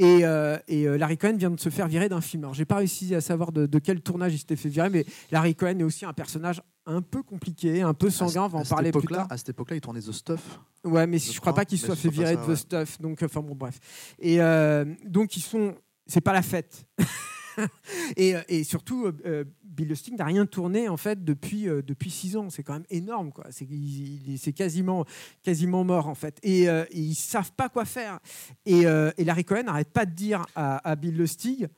[0.00, 2.42] Et, euh, et, Larry Cohen vient de se faire virer d'un film.
[2.42, 5.04] Alors, j'ai pas réussi à savoir de, de quel tournage il s'était fait virer, mais
[5.30, 8.44] Larry Cohen est aussi un personnage un peu compliqué, un peu sanguin.
[8.44, 9.26] On va en parler plus tard.
[9.30, 10.60] À cette époque-là, il tournait The Stuff.
[10.84, 12.56] Ouais, mais je je, crois crois, pas qu'il soit fait virer de The ouais.
[12.56, 13.00] Stuff.
[13.00, 13.78] Donc, enfin bon, bref.
[14.18, 15.74] Et euh, donc, ils sont.
[16.06, 16.84] C'est pas la fête.
[18.16, 21.82] et, euh, et surtout, euh, euh, Bill Lustig n'a rien tourné en fait depuis euh,
[21.82, 22.50] depuis six ans.
[22.50, 23.46] C'est quand même énorme, quoi.
[23.50, 25.04] C'est quasiment
[25.42, 26.38] quasiment mort en fait.
[26.42, 28.20] Et, euh, ils savent pas quoi faire.
[28.66, 31.68] Et, euh, et Larry Cohen n'arrête pas de dire à, à Bill Lustig.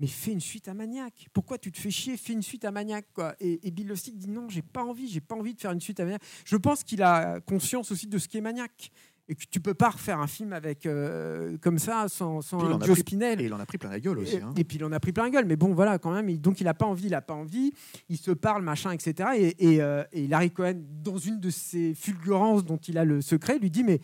[0.00, 1.26] Mais fais une suite à Maniac.
[1.32, 2.16] Pourquoi tu te fais chier?
[2.16, 3.06] Fais une suite à Maniac.
[3.12, 3.34] Quoi.
[3.38, 5.80] Et, et Bill Lustig dit non, j'ai pas envie, j'ai pas envie de faire une
[5.80, 6.22] suite à Maniac.
[6.44, 8.90] Je pense qu'il a conscience aussi de ce qu'est Maniac.
[9.28, 12.98] Et que tu peux pas refaire un film avec euh, comme ça sans, sans Joe
[12.98, 13.40] Spinell.
[13.40, 14.36] Et il en a pris plein la gueule aussi.
[14.36, 14.52] Et, hein.
[14.56, 16.28] et puis il en a pris plein la gueule, mais bon voilà quand même.
[16.28, 17.72] il- donc il a pas envie, il a pas envie.
[18.08, 19.28] Il se parle machin, etc.
[19.36, 23.20] Et, et, euh, et Larry Cohen, dans une de ses fulgurances dont il a le
[23.20, 24.00] secret, lui dit mais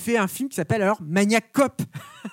[0.00, 1.82] fais un film qui s'appelle alors Maniac Cop.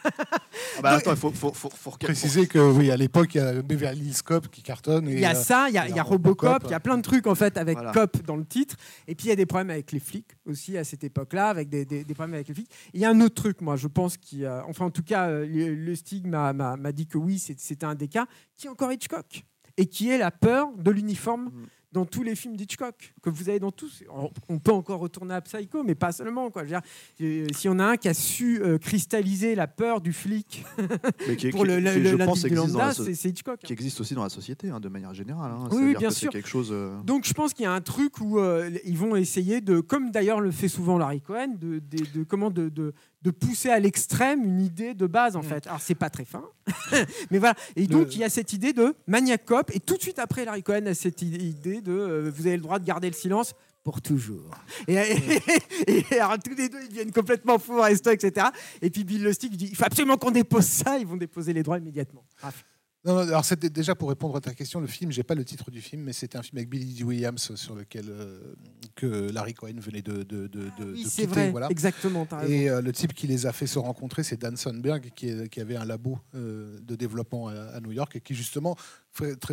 [0.06, 3.42] Ah bah, attends, il faut, faut, faut, faut, Préciser que oui, à l'époque, il y
[3.42, 5.08] a Beverly Hills Cop qui cartonne.
[5.08, 6.80] Il y a euh, ça, il y a, il y a Robocop, il y a
[6.80, 7.92] plein de trucs en fait avec Voilà.
[7.94, 8.76] Cop dans le titre.
[9.08, 11.70] Et puis il y a des problèmes avec les flics aussi à cette époque-là, avec
[11.70, 12.70] des, des- des problèmes avec les flics.
[12.94, 15.30] Il y a un autre truc, moi, je pense, qui, euh, enfin en tout cas,
[15.30, 16.54] euh, le, le Stig m'a-
[16.92, 18.26] dit que oui, c'est- c'était un des cas,
[18.58, 19.44] qui est encore Hitchcock
[19.78, 21.46] et qui est la peur de l'uniforme.
[21.46, 21.66] Mm.
[21.94, 24.04] Dans tous les films d'Hitchcock que vous avez dans tous,
[24.50, 26.50] on peut encore retourner à Psycho, mais pas seulement.
[26.50, 26.64] Quoi.
[26.66, 26.82] Je veux dire,
[27.22, 30.66] euh, si on a un qui a su euh, cristalliser la peur du flic
[31.28, 33.60] mais qui, pour qui- le, qui, le, je pense, lambda, so- c'est Hitchcock.
[33.62, 33.68] hein.
[33.68, 35.52] qui existe aussi dans la société, hein, de manière générale.
[35.52, 35.68] hein.
[35.72, 36.32] Oui, bien que sûr.
[36.32, 36.70] quelque chose.
[36.72, 39.80] euh, Donc je pense qu'il y a un truc où euh, ils vont essayer de,
[39.80, 42.94] comme d'ailleurs le fait souvent Larry Cohen, de, de- de- comment de, de,
[43.24, 45.44] de pousser à l'extrême une idée de base en Mm.
[45.44, 45.68] fait.
[45.68, 46.44] Alors c'est pas très fin,
[47.32, 47.56] mais voilà.
[47.76, 50.20] Et donc Le- il y a cette idée de Maniac Cop et tout de suite
[50.20, 53.16] après Larry Cohen a cette idée de euh, vous avez le droit de garder le
[53.16, 54.52] silence pour toujours.
[54.88, 58.48] Et, et- et alors tous les deux ils deviennent complètement fous, resto, etc.
[58.82, 60.98] Et puis Bill Lustig dit il faut absolument qu'on dépose ça.
[61.00, 62.24] Ils vont déposer les droits immédiatement.
[62.42, 62.66] Bref.
[63.06, 65.44] Non, non, alors c'était déjà pour répondre à ta question, le film, j'ai pas le
[65.44, 68.54] titre du film, mais c'était un film avec Billy Dee Williams sur lequel euh,
[68.96, 71.68] que Larry Cohen venait de, de, de, de- Ah oui de quitter, vrai, voilà.
[71.70, 72.26] exactement.
[72.48, 75.50] Et euh, le type qui les a fait se rencontrer, c'est Dan Sundberg, qui, est-
[75.50, 78.78] qui avait un labo euh, de développement à, à New York et qui, justement,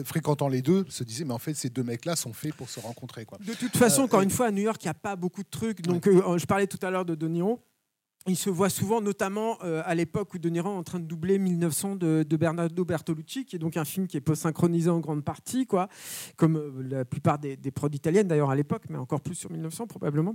[0.04, 2.78] fréquentant les deux, se disait Mais en fait, ces deux mecs-là sont faits pour se
[2.80, 3.24] rencontrer.
[3.24, 3.38] Quoi.
[3.44, 5.48] De toute façon, encore une fois, à New York, il n'y a pas beaucoup de
[5.50, 5.82] trucs.
[5.82, 7.60] Donc, euh, je parlais tout à l'heure de De Niro.
[8.26, 11.06] Il se voit souvent, notamment euh, à l'époque où De Niro est en train de
[11.06, 15.24] doubler 1900 de, Bernardo Bertolucci, qui est donc un film qui est post-synchronisé en grande
[15.24, 15.88] partie, quoi,
[16.36, 19.50] comme euh, la plupart des, des prods italiennes d'ailleurs à l'époque, mais encore plus sur
[19.50, 20.34] 1900 probablement.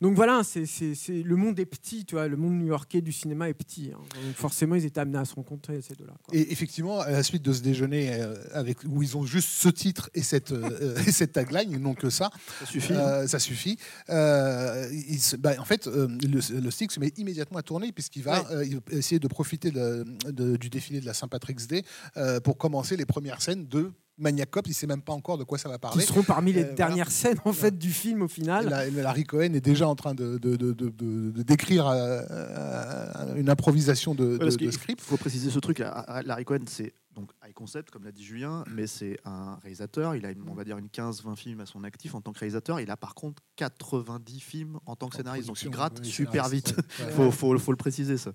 [0.00, 0.64] Donc voilà, c'est,
[1.08, 3.90] le monde est petit, tu vois, le monde new-yorkais du cinéma est petit.
[3.94, 3.98] hein.
[4.26, 6.14] Donc forcément, ils étaient amenés à se rencontrer, ces deux-là.
[6.32, 9.68] Et effectivement, à la suite de ce déjeuner, euh, avec, où ils ont juste ce
[9.68, 12.30] titre et cette, euh, et cette tagline, ils n'ont que ça,
[12.60, 12.92] Ça suffit.
[12.92, 13.78] Euh, ça suffit.
[14.08, 18.22] Euh, il bah, en fait, euh, le, le stick se met immédiatement à tourner puisqu'il
[18.22, 18.46] va, Ouais.
[18.56, 21.82] euh, il va essayer de profiter de- de- du défilé de la Saint-Patrick's Day
[22.16, 24.66] euh, pour commencer les premières scènes de Maniac Cop.
[24.66, 26.04] Il ne sait même pas encore de quoi ça va Qui parler.
[26.04, 26.76] seront parmi les Euh, voilà.
[26.76, 28.68] dernières scènes en fait du film au final.
[28.68, 32.22] la- Larry Cohen est déjà en train de, de- de- de- de- de décrire euh,
[32.30, 35.00] euh, une improvisation de, Ouais, de- parce de qu'il script.
[35.00, 35.78] faut préciser ce truc.
[36.24, 40.14] Larry Cohen, c'est donc high concept, comme l'a dit Julien, mais c'est un réalisateur.
[40.14, 42.38] Il a, une, on va dire, une 15-20 films à son actif en tant que
[42.38, 42.78] réalisateur.
[42.80, 45.48] Il a par contre 90 films en tant que scénariste.
[45.48, 46.74] Donc il gratte oui, super vite.
[46.76, 46.82] ouais.
[47.06, 47.12] Ouais.
[47.12, 48.30] faut, faut, faut le préciser ça.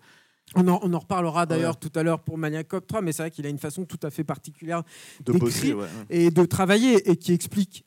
[0.54, 3.24] On en, on en reparlera d'ailleurs tout à l'heure pour Maniac Cop 3, mais c'est
[3.24, 4.84] vrai qu'il a une façon tout à fait particulière
[5.26, 5.88] De bosser, ouais.
[6.10, 7.86] et de travailler et qui explique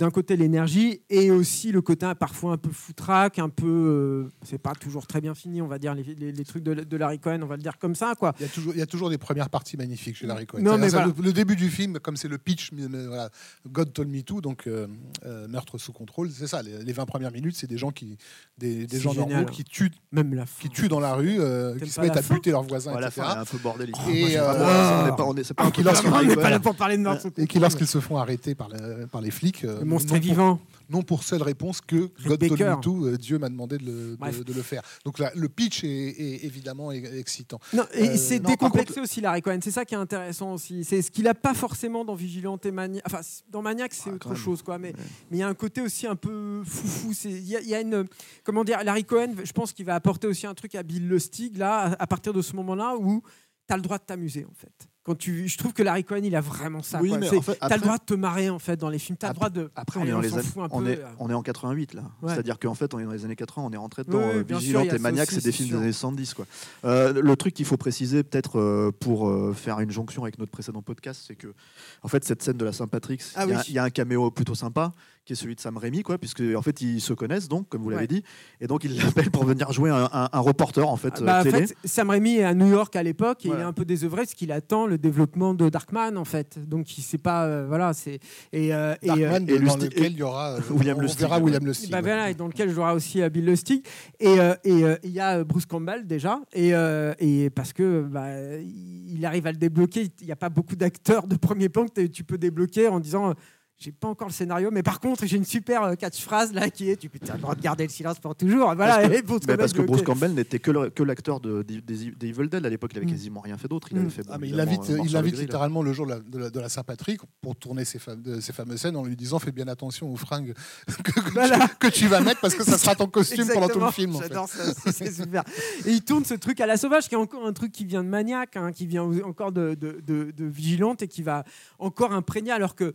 [0.00, 3.66] d'un côté l'énergie et aussi le côté parfois un peu foutraque, un peu.
[3.66, 6.72] euh, c'est pas toujours très bien fini, on va dire, les, les- les trucs de,
[6.72, 8.32] de Larry Cohen, on va le dire comme ça, quoi.
[8.40, 10.62] Il y, a toujours, il y a toujours des premières parties magnifiques chez Larry Cohen.
[10.62, 11.06] Non, mais voilà.
[11.14, 13.28] le, le début du film, comme c'est le pitch, voilà,
[13.70, 14.86] God Told Me To, donc euh,
[15.26, 16.62] euh, meurtre sous contrôle, c'est ça.
[16.62, 18.16] Les, les 20 premières minutes, c'est des gens qui,
[18.56, 19.52] des, gens génial, normaux hein.
[19.52, 20.62] qui tuent, Même la fin.
[20.62, 23.08] qui tuent dans la rue, euh, qui se mettent à fin buter leurs voisins, Voilà,
[23.14, 23.36] la etc.
[23.38, 23.96] un peu bordélique.
[24.08, 25.82] Et, Moi, j'ai euh, pas- on n'est pas- on est- c'est pas un et qui
[26.36, 27.26] pas là pour parler de meurtre.
[27.36, 30.28] Et qui, lorsqu'ils se font arrêter par, le- par les flics, monstre non est pour-
[30.28, 30.60] vivant.
[30.88, 32.64] non pour seule réponse que God told Baker.
[32.76, 34.44] me to, euh, Dieu m'a demandé de le, de- Bref.
[34.44, 34.82] de le faire.
[35.04, 37.58] Donc là, le pitch est, est évidemment excitant.
[37.72, 39.58] Non, et Euh, c'est décomplexé aussi, Larry Cohen.
[39.62, 40.82] C'est ça qui est intéressant aussi.
[40.84, 43.02] C'est ce qu'il a pas forcément dans Vigilante et Maniac.
[43.06, 44.78] Enfin, dans Maniac, c'est Ah, autre chose, quoi.
[44.78, 44.94] Mais Ouais.
[45.30, 47.12] mais il y a un côté aussi un peu foufou.
[47.12, 48.06] Y, il y a une.
[48.44, 51.56] Comment dire Larry Cohen, je pense qu'il va apporter aussi un truc à Bill Lustig,
[51.56, 53.22] là, à, à partir de ce moment-là où
[53.68, 54.88] tu as le droit de t'amuser, en fait.
[55.02, 57.00] Quand tu, je trouve que Larry Cohen, il a vraiment ça.
[57.00, 59.16] Oui, en fait, T'as le droit de te marrer, en fait, dans les films.
[59.16, 59.70] T'as le droit de.
[59.74, 61.06] Après, on Allez, est, dans les un on, peu, est, euh.
[61.18, 62.02] on est en 88 là.
[62.20, 62.34] Ouais.
[62.34, 64.02] C'est-à-dire qu'en fait, on est dans les années 80, on est rentré.
[64.06, 65.78] Oui, oui, sûr, Vigilante et Maniac, c'est des films sûr.
[65.78, 66.34] des années 70.
[66.34, 66.46] Quoi.
[66.84, 70.52] Euh, le truc qu'il faut préciser, peut-être euh, pour euh, faire une jonction avec notre
[70.52, 71.54] précédent podcast, c'est que
[72.02, 74.54] en fait, cette scène de la Saint-Patrick, Ah y il y, a un caméo plutôt
[74.54, 74.92] sympa
[75.30, 77.82] qui est celui de Sam Raimi, quoi, puisque en fait, ils se connaissent donc, comme
[77.82, 78.06] vous l'avez Ouais.
[78.08, 78.24] dit,
[78.60, 81.40] et donc il l'appelle pour venir jouer un, un- un reporter en fait, Ah, bah,
[81.40, 81.66] en télé.
[81.68, 84.22] fait, Sam Raimi est à New York à l'époque et il est un peu désœuvré
[84.22, 86.58] parce qu'il attend le développement de Darkman en fait.
[86.68, 88.18] Donc il sait pas, euh, voilà, c'est
[88.52, 91.02] et, euh, et, euh, Darkman, et dans Lustig- lequel il y aura euh, William on
[91.02, 91.44] Lustig, verra ouais.
[91.44, 91.90] William Lustig.
[91.92, 92.02] bah, ouais.
[92.02, 93.86] voilà, et dans lequel jouera aussi euh, Bill Lustig
[94.18, 98.02] et euh, et euh, il y a Bruce Campbell déjà et, euh, et parce que
[98.02, 98.26] bah,
[98.58, 100.08] il arrive à le débloquer.
[100.20, 103.34] Il n'y a pas beaucoup d'acteurs de premier plan que tu peux débloquer en disant.
[103.80, 106.68] Euh, j'ai pas encore le scénario, mais par contre, j'ai une super euh, catchphrase là
[106.70, 108.74] qui est tu peux as le droit de garder le silence pour toujours.
[108.74, 109.82] Voilà, Parce que- et Bruce Mais Campbell parce que.
[109.82, 113.06] Bruce Campbell n'était que l'acteur de, des, des- des Evil Dead à l'époque, il avait
[113.06, 113.10] Mm.
[113.10, 113.88] quasiment rien fait d'autre.
[113.90, 114.00] Il Mm.
[114.02, 116.20] avait fait, Ah, bon, mais il invite, euh, il le littéralement le jour de la,
[116.20, 119.68] de la- de la Saint-Patrick pour tourner ces, fameuses scènes en lui disant fais bien
[119.68, 120.54] attention aux fringues
[121.04, 121.68] que, que Voilà.
[121.68, 124.16] tu, que tu vas mettre parce que ça sera ton costume pendant tout le film.
[124.16, 124.28] en fait.
[124.28, 125.42] J'adore ça, c'est super.
[125.86, 128.04] Et il tourne ce truc à la sauvage, qui est encore un truc qui vient
[128.04, 131.44] de Maniac, hein, qui vient encore de, de, de- de Vigilante et qui va
[131.78, 132.94] encore imprégner, alors que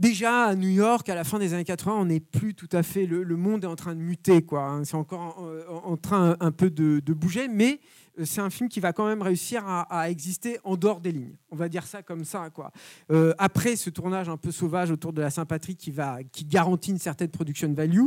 [0.00, 2.82] déjà à New York, à la fin des années 80, on n'est plus tout à
[2.82, 3.06] fait.
[3.06, 4.64] Le, monde est en train de muter, quoi.
[4.64, 4.84] hein.
[4.84, 5.46] C'est encore
[5.84, 7.80] en, train un peu de, bouger, mais
[8.18, 11.36] euh, c'est un film qui va quand même réussir à, exister en dehors des lignes.
[11.50, 12.72] On va dire ça comme ça, quoi.
[13.12, 15.94] Euh, après ce tournage un peu sauvage autour de la Saint-Patrick qui,
[16.32, 18.06] qui garantit une certaine production value,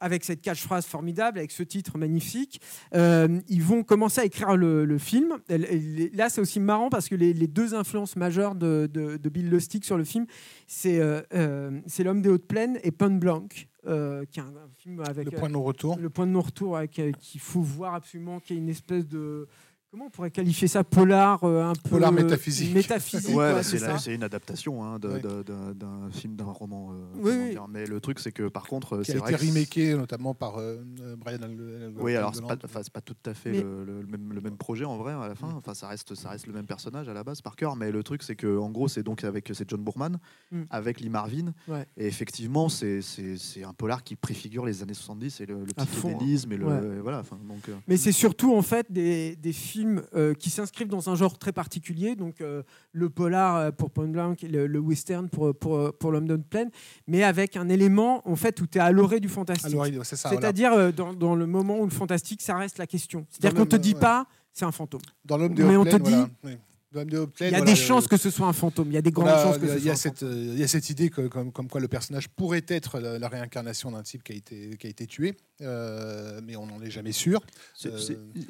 [0.00, 2.60] avec cette catchphrase formidable, avec ce titre magnifique,
[2.94, 5.34] euh, ils vont commencer à écrire le, le film.
[6.14, 9.50] Là, c'est aussi marrant parce que les, les deux influences majeures de, de- de Bill
[9.50, 10.26] Lustig sur le film,
[10.66, 13.46] c'est euh, euh, L'homme des hautes plaines et Point Blanc,
[13.86, 15.98] euh, qui est un, un film avec Le point de non-retour.
[15.98, 19.46] le point de non-retour avec, euh, qu'il faut voir absolument, qui est une espèce de
[19.90, 22.74] comment on pourrait qualifier ça polar euh, un peu Polar métaphysique.
[22.74, 25.20] métaphysique Ouais, ouais, bah, c'est une adaptation hein, de- Ouais.
[25.20, 26.92] de- de- d'un film, d'un roman.
[26.92, 27.50] euh, Oui, comment oui.
[27.50, 27.68] dire.
[27.68, 30.58] Mais le truc, c'est que par contre, qui c'est a vrai été remaké notamment par
[30.58, 30.76] euh,
[31.16, 34.32] Brian Al- Oui, alors c'est pas, pas tout à fait Mais- le, le- le même,
[34.34, 35.48] le même projet en vrai à la fin.
[35.48, 35.56] Mm.
[35.56, 37.74] Enfin, ça reste, ça reste le même personnage à la base par cœur.
[37.76, 40.18] Mais le truc, c'est que en gros, c'est donc avec c'est John Boorman,
[40.52, 40.62] Mm.
[40.70, 41.54] avec Lee Marvin.
[41.66, 41.86] Ouais.
[41.96, 45.72] Et effectivement, c'est c'est- c'est un polar qui préfigure les années 70 et le, le
[45.78, 45.84] hein.
[45.86, 46.96] psychédélisme et le Ouais.
[46.98, 47.22] et voilà.
[47.48, 51.14] donc euh, Mais c'est surtout en fait des, des films euh, qui s'inscrivent dans un
[51.16, 52.62] genre très particulier, donc euh,
[52.92, 56.36] le polar euh, pour Point Blank et le, le western pour, pour, pour l'homme de
[56.36, 56.70] plaine,
[57.06, 59.70] mais avec un élément en fait où tu es à l'orée du fantastique.
[59.70, 60.04] Il- voilà.
[60.04, 63.26] C'est-à-dire dans, dans le moment où le fantastique, ça reste la question.
[63.30, 64.00] C'est-à-dire qu'on te le- dit ouais.
[64.00, 65.00] pas, c'est un fantôme.
[65.24, 66.24] Dans l'homme des mais on te voilà.
[66.26, 66.58] dit- Oui.
[66.94, 68.88] Il y a voilà, des chances que ce soit un fantôme.
[68.90, 70.22] Il y a des grandes Voilà, chances que ce il y, a soit un cette,
[70.22, 73.18] euh, il y a cette idée que, comme, comme quoi le personnage pourrait être la,
[73.18, 76.80] la réincarnation d'un type qui a été, qui a été tué, euh, mais on n'en
[76.80, 77.40] est jamais sûr,
[77.84, 77.98] Euh,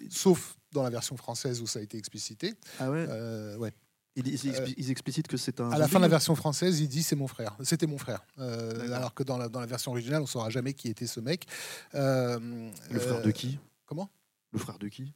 [0.08, 2.54] sauf dans la version française où ça a été explicité.
[2.78, 3.06] ah ouais.
[3.08, 3.72] Euh, ouais.
[4.16, 5.70] Ils, ils expli- ils explicitent que c'est un.
[5.70, 7.56] À la fin de la version française, il dit c'est mon frère.
[7.62, 8.26] C'était mon frère.
[8.38, 11.06] Euh, alors que dans la, dans la version originale, on ne saura jamais qui était
[11.06, 11.46] ce mec.
[11.94, 13.60] Euh, Le frère de qui?
[13.86, 14.10] Comment?
[14.52, 15.12] Le frère de qui?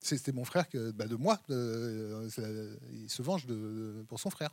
[0.00, 1.40] C'était mon frère que, bah, de moi.
[1.50, 2.28] euh,
[2.92, 4.50] il se venge de, pour son frère.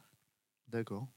[0.67, 1.07] D'accord.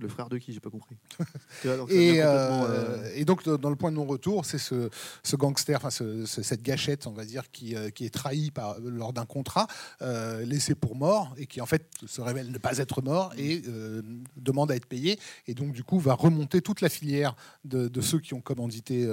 [0.00, 0.96] Le frère de qui J'ai pas compris.
[1.64, 4.88] Donc Et, euh, euh, et donc, dans le point de non-retour, c'est ce,
[5.22, 8.50] ce gangster, enfin, ce- ce- cette gâchette, on va dire, qui, euh, qui est trahi
[8.50, 9.66] par, lors d'un contrat,
[10.02, 13.62] euh, laissé pour mort, et qui, en fait, se révèle ne pas être mort et
[13.68, 14.02] euh,
[14.36, 15.18] demande à être payé.
[15.46, 17.34] Et donc, du coup, va remonter toute la filière
[17.64, 19.06] de, de ceux qui ont commandité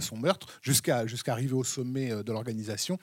[0.00, 2.98] son meurtre jusqu'à jusqu'à arriver au sommet de l'organisation.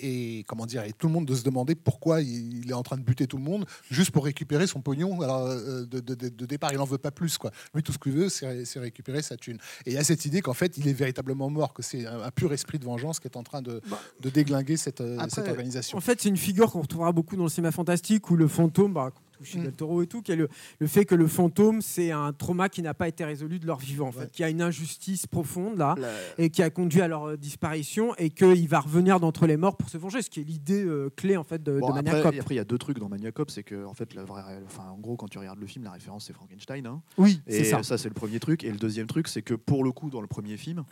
[0.00, 2.82] Et comment dire, et tout le monde de se demander pourquoi il, il est en
[2.82, 5.20] train de buter tout le monde juste pour récupérer son pognon.
[5.20, 7.38] Alors, euh, de, de- de- de départ, il n'en veut pas plus.
[7.38, 7.50] Quoi.
[7.74, 9.58] Lui, tout ce qu'il veut, c'est ré- c'est récupérer sa thune.
[9.86, 12.22] Et il y a cette idée qu'en fait, il est véritablement mort, que c'est un,
[12.22, 15.16] un pur esprit de vengeance qui est en train de, Bah, de déglinguer cette, euh,
[15.18, 15.98] Après, cette organisation.
[15.98, 18.92] En fait, c'est une figure qu'on retrouvera beaucoup dans le cinéma fantastique où le fantôme,
[18.92, 19.10] bah,
[19.44, 19.62] chez Mm.
[19.64, 20.48] Del Toro et tout, qui est le,
[20.78, 23.78] le fait que le fantôme, c'est un trauma qui n'a pas été résolu de leur
[23.78, 24.28] vivant, en fait, Ouais.
[24.32, 25.94] qui a une injustice profonde là.
[26.38, 29.76] et qui a conduit à leur euh, disparition et qu'il va revenir d'entre les morts
[29.76, 32.02] pour se venger, ce qui est l'idée euh, clé en fait de, Bon, de après,
[32.02, 32.34] Maniac Cop.
[32.34, 34.24] et après, il y a deux trucs dans Maniac Cop, c'est que en fait, la
[34.24, 36.86] vraie, enfin, en gros, quand tu regardes le film, la référence c'est Frankenstein.
[36.86, 37.02] hein.
[37.18, 37.82] Oui, c'est ça.
[37.82, 38.64] c'est le premier truc.
[38.64, 40.84] Et le deuxième truc, c'est que pour le coup, dans le premier film,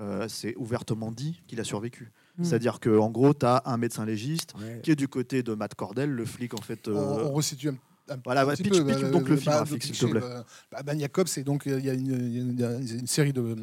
[0.00, 2.12] euh, c'est ouvertement dit qu'il a survécu.
[2.38, 2.44] Mm.
[2.44, 4.80] C'est-à-dire que en gros, tu as un médecin légiste Ouais.
[4.82, 6.86] qui est du côté de Matt Cordell, le flic en fait.
[6.88, 7.76] On, euh, on resitue un un
[8.24, 10.20] Voilà, petit pitch- peu, pitch bah, donc le bah, film, bah, Rafik, s'il te plaît.
[10.72, 13.32] bah, bah, Cop, c'est donc il y une, il y il y a une série
[13.32, 13.56] de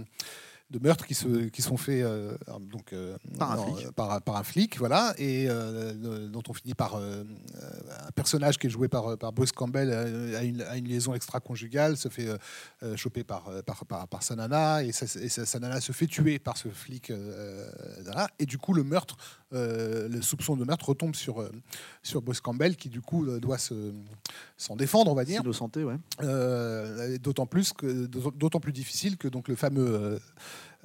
[0.76, 2.36] de meurtres qui, se, qui sont faits euh,
[2.72, 3.92] donc, euh, Par un en- flic.
[3.92, 5.94] par, par un flic, voilà, et euh,
[6.30, 7.24] dont on finit par euh,
[7.56, 7.70] euh,
[8.08, 12.10] un personnage qui est joué par, par Bruce Campbell euh, a une, liaison extra-conjugale, se
[12.10, 12.38] fait euh,
[12.84, 15.80] euh, choper par, euh, par, par, par sa nana, et, sa, et sa- sa nana
[15.80, 17.70] se fait tuer par ce flic, euh,
[18.40, 19.16] et du coup le meurtre,
[19.54, 21.50] euh, le soupçon de meurtre retombe sur, euh,
[22.04, 23.94] sur Bruce Campbell, qui du coup euh, doit se-
[24.58, 25.42] s'en défendre, on va dire.
[25.42, 25.96] Innocenté, ouais.
[26.22, 30.20] Euh, d'autant plus que d'autant plus difficile que donc le fameux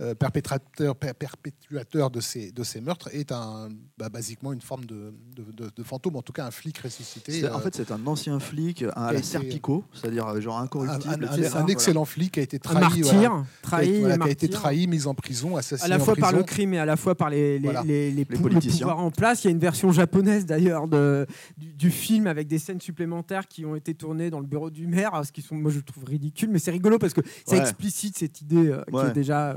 [0.00, 3.68] euh, euh, perpétrateur per- perpétuateur de ces de ces meurtres est un
[3.98, 7.46] bah, basiquement une forme de, de, de- de fantôme en tout cas un flic ressuscité
[7.48, 10.62] En euh, fait, c'est un ancien flic, un à la Serpico, c'est-à-dire euh, genre un,
[10.64, 11.26] incorruptible.
[11.26, 11.66] un- un ça, voilà.
[11.72, 14.86] excellent flic qui a été Un trahi martyr, voilà, trahi, qui, a, qui été trahi
[14.86, 17.14] mis en prison à assassiné la en fois par le crime et à la fois
[17.14, 17.82] par les, les, Voilà.
[17.82, 18.86] les, politiciens.
[18.86, 19.44] pouvoir en place.
[19.44, 23.64] Il y a une version japonaise d'ailleurs du, du film avec des scènes supplémentaires qui
[23.66, 26.48] ont été tournées dans le bureau du maire, ce qui sont, moi je trouve ridicule,
[26.50, 27.60] mais c'est rigolo parce que ça Ouais.
[27.60, 29.56] explicite cette idée euh, qui est déjà.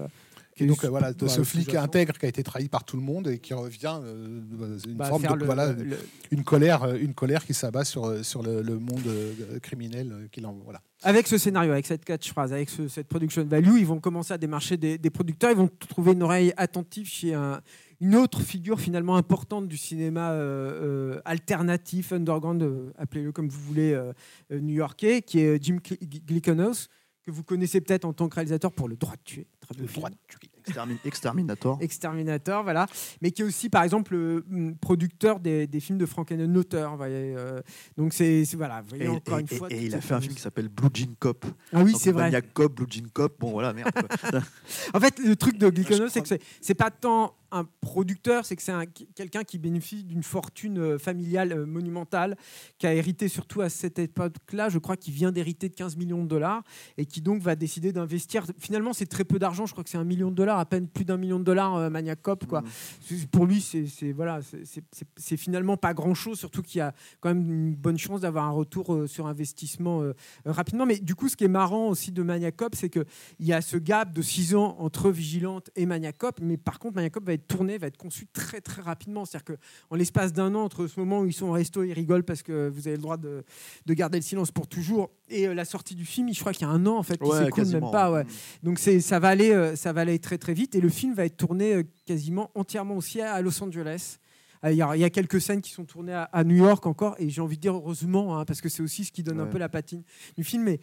[0.56, 2.96] Qui Et est donc voilà, de ce flic intègre qui a été trahi par tout
[2.96, 4.40] le monde et qui revient euh,
[4.88, 5.98] une bah, forme de le- voilà le-
[6.32, 9.02] une colère euh, une colère qui s'abat sur euh, sur le, le monde
[9.62, 10.82] criminel qu'il voilà.
[11.02, 14.38] Avec ce scénario, avec cette catchphrase, avec ce- cette production value, ils vont commencer à
[14.38, 17.62] démarcher des, des producteurs, ils vont trouver une oreille attentive chez un-
[18.02, 23.62] une autre figure finalement importante du cinéma euh, euh, alternatif, underground, euh, appelez-le comme vous
[23.62, 23.98] voulez,
[24.52, 26.88] new-yorkais, qui est Jim Gl- Glickenhaus,
[27.24, 29.48] que vous connaissez peut-être en tant que réalisateur pour Le Droit de tuer.
[29.68, 30.06] Très film.
[30.66, 31.78] Extermin- Exterminator.
[31.82, 32.88] Exterminator, voilà,
[33.22, 36.06] mais qui est aussi, par exemple, le mm, producteur des, des films de
[36.92, 37.62] vous voyez, euh,
[37.98, 39.68] donc c'est voilà, voyez Et, encore et- une fois.
[39.72, 41.46] et- il a fait un film qui s'appelle Blue Jean Cop.
[41.74, 42.24] Ah oui, c'est vrai.
[42.24, 43.38] Maniac Cop, Blue Jean Cop.
[43.40, 43.90] Bon, voilà, merde.
[44.94, 46.42] En fait, le truc de Glickenhaus, je c'est que c'est-
[46.76, 51.52] pas tant un producteur, c'est que c'est un- quelqu'un qui bénéficie d'une fortune euh, familiale
[51.52, 52.36] euh, monumentale,
[52.80, 56.24] qui a hérité surtout à cette époque-là, je crois qu'il vient d'hériter de 15 millions
[56.24, 56.64] de dollars,
[56.98, 58.46] et qui donc va décider d'investir.
[58.58, 60.88] Finalement, c'est très peu d'argent, je crois que c'est un million de dollars, à peine
[60.88, 62.62] plus d'un million de dollars, euh, Maniac Cop, quoi.
[62.62, 62.66] Mm.
[63.02, 67.44] C'est- Pour lui, c'est voilà, c'est- finalement pas grand-chose, surtout qu'il y a quand même
[67.52, 70.14] une bonne chance d'avoir un retour euh, sur investissement euh,
[70.48, 70.86] euh, rapidement.
[70.86, 73.06] Mais du coup, ce qui est marrant aussi de Maniac Cop, c'est qu'il
[73.40, 76.40] y a ce gap de 6 ans entre Vigilante et Maniac Cop.
[76.42, 79.26] Mais par contre, Maniac Cop va être tourné, va être conçu très très rapidement.
[79.26, 79.56] C'est-à-dire
[79.90, 82.44] qu'en l'espace d'un an, entre ce moment où ils sont au resto, ils rigolent parce
[82.44, 83.44] que vous avez le droit de,
[83.86, 86.70] de garder le silence pour toujours, et la sortie du film, je crois qu'il y
[86.70, 88.12] a un an en fait, qui Ouais, s'écoule même pas.
[88.12, 88.24] Ouais.
[88.24, 88.28] Mm.
[88.64, 91.14] Donc c'est ça va aller euh, ça va aller très très vite et le film
[91.14, 94.18] va être tourné euh, quasiment entièrement aussi à, Los Angeles.
[94.64, 97.42] Euh, Il y, a, quelques scènes qui sont tournées à, New York encore et j'ai
[97.42, 99.70] envie de dire heureusement hein, parce que c'est aussi ce qui donne un peu la
[99.70, 100.04] patine
[100.38, 100.64] du film.
[100.64, 100.80] Mais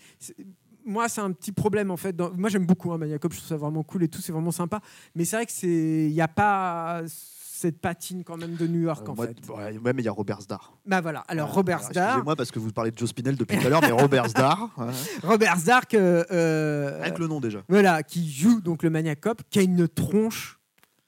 [0.86, 2.14] moi c'est un petit problème en fait.
[2.14, 4.80] dans- moi j'aime beaucoup hein, je trouve ça vraiment cool et tout, c'est vraiment sympa.
[5.14, 5.68] Mais c'est vrai que c'est
[6.08, 9.48] il n'y a pas cette patine quand même de New York Euh, en moi, fait.
[9.50, 10.72] ouais, ouais, mais il y a Robert Star.
[10.86, 11.20] Bah voilà.
[11.28, 11.54] Alors Ouais.
[11.56, 13.90] Robert Starr, Excusez-moi parce que vous parlez de Joe Spinell depuis tout à l'heure, mais
[13.90, 14.86] Robert Star, ouais.
[15.22, 17.62] Robert Starr que, euh, avec le nom déjà.
[17.68, 20.58] voilà qui joue donc le Maniac Cop, qui a une tronche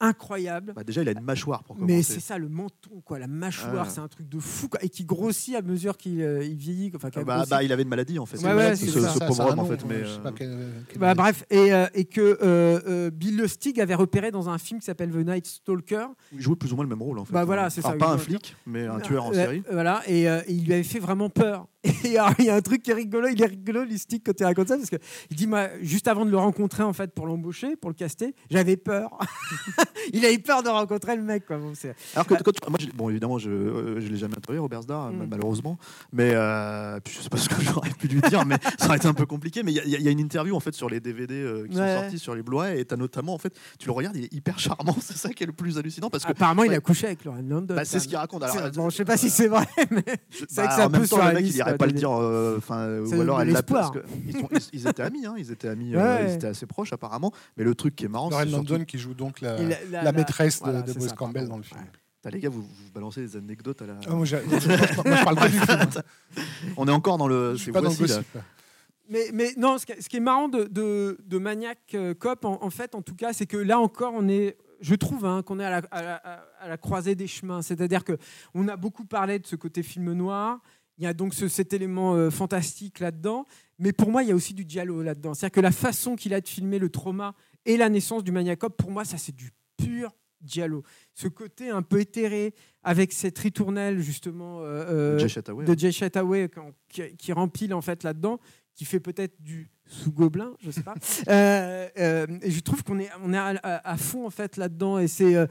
[0.03, 0.73] incroyable.
[0.77, 3.87] Bah, déjà, il a une mâchoire pour Mais c'est ça, le menton, quoi, la mâchoire,
[3.87, 3.91] Ah.
[3.91, 6.93] c'est un truc de fou, quoi, et qui grossit à mesure qu'il euh, il vieillit.
[6.95, 8.37] Enfin, Ah bah, bah, il avait une maladie en fait.
[8.39, 9.09] Ouais, ce, ça.
[9.09, 9.85] ce Ça, pauvre ça a un homme en fait.
[9.87, 10.03] Mais
[10.43, 14.59] euh, Bah, bref, et, euh, et que euh, euh, Bill Lustig avait repéré dans un
[14.59, 16.07] film qui s'appelle The Night Stalker.
[16.33, 17.33] il jouait plus ou moins le même rôle en fait.
[17.33, 19.63] Bah, voilà, c'est Alors, ça, Pas un flic, mais un tueur en série.
[19.71, 21.67] Voilà, et, et il lui avait fait vraiment peur.
[21.85, 24.39] Et alors, il y a un truc qui est rigolo, il est rigolo, Lustig, quand
[24.39, 24.97] il raconte ça, parce que
[25.31, 28.35] il dit, moi, juste avant de le rencontrer, en fait, pour l'embaucher, pour le caster,
[28.51, 29.19] j'avais peur.
[30.13, 31.59] il avait peur de rencontrer le mec, quoi.
[31.59, 34.83] Bon, c'est- Alors que quand- moi, je- bon, évidemment, je ne l'ai jamais interviewé, Robert
[34.85, 35.27] Star, Mm.
[35.29, 35.79] malheureusement.
[36.13, 39.07] Mais euh, je sais pas ce que j'aurais pu lui dire, mais ça aurait été
[39.09, 39.63] un peu compliqué.
[39.63, 41.67] Mais il y, a- il y a une interview en fait sur les DVD euh,
[41.69, 41.95] qui Ouais.
[41.97, 44.33] sont sortis sur les Blu-ray, et t'as notamment en fait, tu le regardes, il est
[44.33, 44.97] hyper charmant.
[45.01, 47.43] C'est ça qui est le plus hallucinant parce que Apparemment, il a couché avec Lauren
[47.43, 47.75] London.
[47.75, 48.43] bah, c'est ce qu'il raconte.
[48.45, 50.87] Alors, bon, je sais pas si c'est vrai, mais c'est vrai que bah, c'est un
[50.87, 51.25] en même peu temps, sur
[51.73, 52.11] le pas le dire.
[52.13, 55.27] euh, Enfin, ou donne alors elle l'a parce que ils, sont- ils- ils étaient amis,
[55.27, 56.25] hein, ils étaient amis, euh, Ouais.
[56.31, 57.33] ils étaient assez proches apparemment.
[57.57, 59.57] Mais le truc qui est marrant, c'est London qui joue donc la,
[59.91, 61.81] la, maîtresse de- voilà, de, Bruce ça, Campbell dans le film.
[61.81, 62.31] Ouais.
[62.31, 63.95] Les gars, vous, vous balancez des anecdotes à la.
[64.07, 65.79] Ah, moi, je, moi, je parle pas du film.
[66.77, 67.53] On est encore dans le.
[67.55, 68.19] Je suis c'est pas dans le voici, là.
[68.21, 68.39] gossip.
[69.11, 72.45] Mais, mais non, ce qui, ce qui est marrant de, de, de Maniac euh, Cop,
[72.45, 75.43] en, en fait, en tout cas, c'est que là encore, on est, je trouve, hein,
[75.43, 76.15] qu'on est à la, à, la,
[76.61, 77.61] à la croisée des chemins.
[77.61, 78.17] C'est-à-dire que
[78.55, 80.61] on a beaucoup parlé de ce côté film noir.
[80.99, 83.45] Il y a donc ce- cet élément euh, fantastique là-dedans.
[83.79, 85.35] Mais pour moi, il y a aussi du dialogue là-dedans.
[85.35, 87.35] C'est-à-dire que la façon qu'il a de filmer le trauma
[87.67, 90.85] et la naissance du Maniac Cop, pour moi, ça, c'est du pur dialogue.
[91.15, 95.19] Ce côté un peu éthéré, avec cette ritournelle justement euh, euh,
[95.65, 98.41] de Jay Chataway quand- qui, qui rempile en fait là-dedans,
[98.75, 100.95] qui fait peut-être du sous-gobelin, je sais pas.
[101.29, 104.57] Euh, euh, et je trouve qu'on est, on est à, à- à fond en fait
[104.57, 105.47] là-dedans et c'est, euh,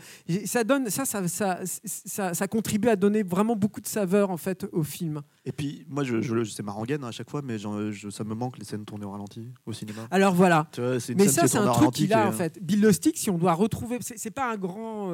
[0.45, 4.37] ça donne, ça ça, ça, ça, ça contribue à donner vraiment beaucoup de saveur en
[4.37, 5.21] fait au film.
[5.45, 8.23] Et puis, moi, je, je, c'est ma rengaine hein, à chaque fois, mais je- ça
[8.23, 10.01] me manque les scènes tournées au ralenti au cinéma.
[10.11, 10.67] Alors voilà.
[10.75, 12.59] Vois, Mais ça, c'est un truc qu'il a en fait.
[12.61, 15.13] Bill Lustig, si on doit retrouver, c'est pas un grand.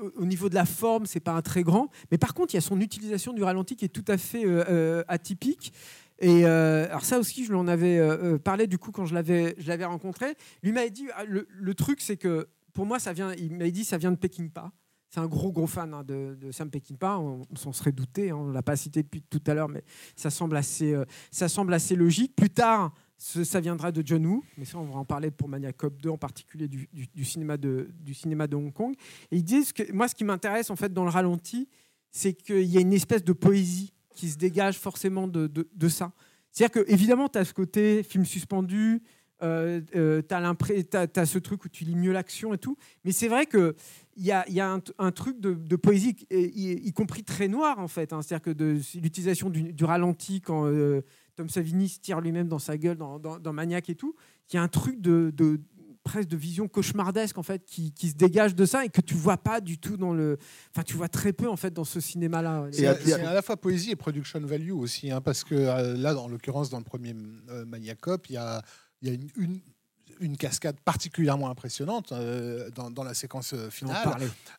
[0.00, 2.56] au- au niveau de la forme, c'est pas un très grand, mais par contre, il
[2.56, 5.72] y a son utilisation du ralenti qui est tout à fait euh, atypique.
[6.22, 9.04] Et euh, alors ça aussi, je lui en avais euh, euh, parlé du coup quand
[9.06, 10.34] je l'avais, je l'avais rencontré.
[10.62, 13.34] Lui m'avait dit ah, le, truc, c'est que pour moi, ça vient.
[13.34, 14.72] Il m'avait dit ça vient de Peckinpah.
[15.10, 17.18] C'est un gros gros fan hein, de, de Sam Peckinpah.
[17.18, 18.30] On, on s'en serait douté.
[18.30, 19.82] hein, on l'a pas cité depuis tout à l'heure, mais
[20.16, 20.96] ça semble assez,
[21.30, 22.34] ça semble assez logique.
[22.34, 25.76] Plus tard, ça viendra de John Woo, mais ça, on va en parler pour Maniac
[25.76, 28.94] Cop 2, en particulier du, du- du cinéma, de, du cinéma de Hong Kong.
[29.30, 31.68] Et ils disent que moi, ce qui m'intéresse en fait dans le ralenti,
[32.10, 36.12] c'est qu'il y a une espèce de poésie qui se dégage forcément de, de- ça.
[36.50, 39.02] C'est-à-dire que évidemment, tu as ce côté film suspendu,
[39.42, 39.80] euh,
[40.22, 43.74] tu as, ce truc où tu lis mieux l'action et tout, mais c'est vrai que
[44.16, 48.12] il y a, y a un, truc de, poésie, y, compris très noir en fait.
[48.12, 48.20] hein.
[48.22, 51.00] C'est-à-dire que l'utilisation du, ralenti quand euh,
[51.34, 54.14] Tom Savini se tire lui-même dans sa gueule dans, dans, Maniac et tout,
[54.52, 55.32] il y a un truc de-
[56.02, 59.14] presque de vision cauchemardesque en fait qui, qui se dégage de ça et que tu
[59.14, 60.38] vois pas du tout dans le,
[60.70, 62.66] enfin tu vois très peu en fait dans ce cinéma-là.
[62.72, 65.54] C'est Et à- c'est à la fois poésie et production value aussi, hein, parce que
[65.54, 67.14] euh, là, en l'occurrence, dans le premier
[67.50, 68.62] euh, Maniacop, il y a,
[69.00, 69.60] il y a une, une,
[70.20, 73.96] une cascade particulièrement impressionnante euh, dans, dans la séquence euh, finale,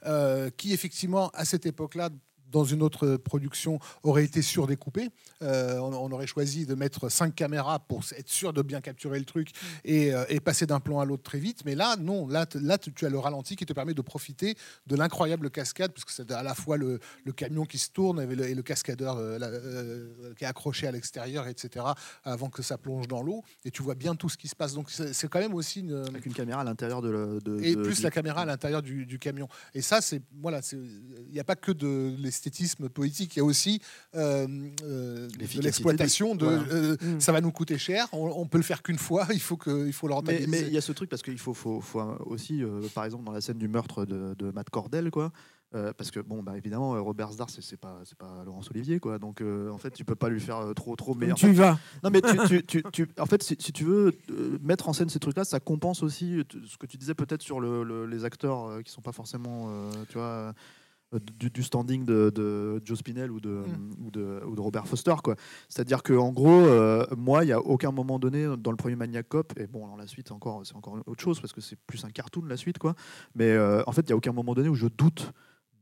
[0.05, 2.09] euh, qui effectivement, à cette époque-là,
[2.53, 5.09] dans une autre production, aurait été surdécoupée.
[5.41, 9.19] Euh, on, on aurait choisi de mettre cinq caméras pour être sûr de bien capturer
[9.19, 9.49] le truc
[9.83, 11.65] et, euh, et passer d'un plan à l'autre très vite.
[11.65, 14.55] Mais là, non, là, tu as le ralenti qui te permet de profiter
[14.87, 18.27] de l'incroyable cascade, puisque c'est à la fois le, le camion qui se tourne et
[18.35, 21.85] le, et le cascadeur euh, euh, qui est accroché à l'extérieur, etc.,
[22.23, 23.43] avant que ça plonge dans l'eau.
[23.65, 24.73] Et tu vois bien tout ce qui se passe.
[24.73, 27.75] Donc c'est quand même aussi une, Avec une caméra à l'intérieur de, le- de- et
[27.75, 29.47] plus la caméra à l'intérieur du, du camion.
[29.73, 33.45] Et ça, c'est voilà, il n'y a pas que de l'esthétisme poétique, il y a
[33.45, 33.81] aussi
[34.15, 34.47] euh,
[34.83, 36.35] euh, de l'exploitation.
[36.35, 36.63] De, de- voilà.
[36.73, 37.19] euh, Mm.
[37.19, 39.87] Ça va nous coûter cher, on, on peut le faire qu'une fois, il faut que,
[39.87, 40.47] il faut le Mais rentabiliser.
[40.51, 43.23] mais il y a ce truc parce qu'il faut, faut, faut aussi, euh, par exemple,
[43.23, 45.31] dans la scène du meurtre de, de Matt Cordell, quoi.
[45.75, 49.17] euh, parce que bon, bah évidemment, Robert Zdar, c'est pas, c'est pas Laurence Olivier, quoi.
[49.19, 51.15] Donc, euh, en fait, tu peux pas lui faire euh, trop, trop.
[51.15, 51.79] Mais en tu y vas.
[52.03, 54.93] Non, mais tu, tu- tu- tu- en fait, si, si tu veux euh, mettre en
[54.93, 58.23] scène ces trucs-là, ça compense aussi ce que tu disais peut-être sur le- le- les
[58.25, 60.53] acteurs euh, qui sont pas forcément, euh, tu vois, euh,
[61.39, 64.05] du, du standing de, de Joe Spinell ou de, Mm.
[64.05, 65.13] ou de, ou de Robert Foster.
[65.69, 68.95] C'est-à-dire que en gros, euh, moi, il y a aucun moment donné dans le premier
[68.95, 71.77] Maniac Cop, et bon, dans la suite, encore, c'est encore autre chose parce que c'est
[71.87, 72.95] plus un cartoon la suite, quoi.
[73.35, 75.31] Mais euh, en fait, il y a aucun moment donné où je doute.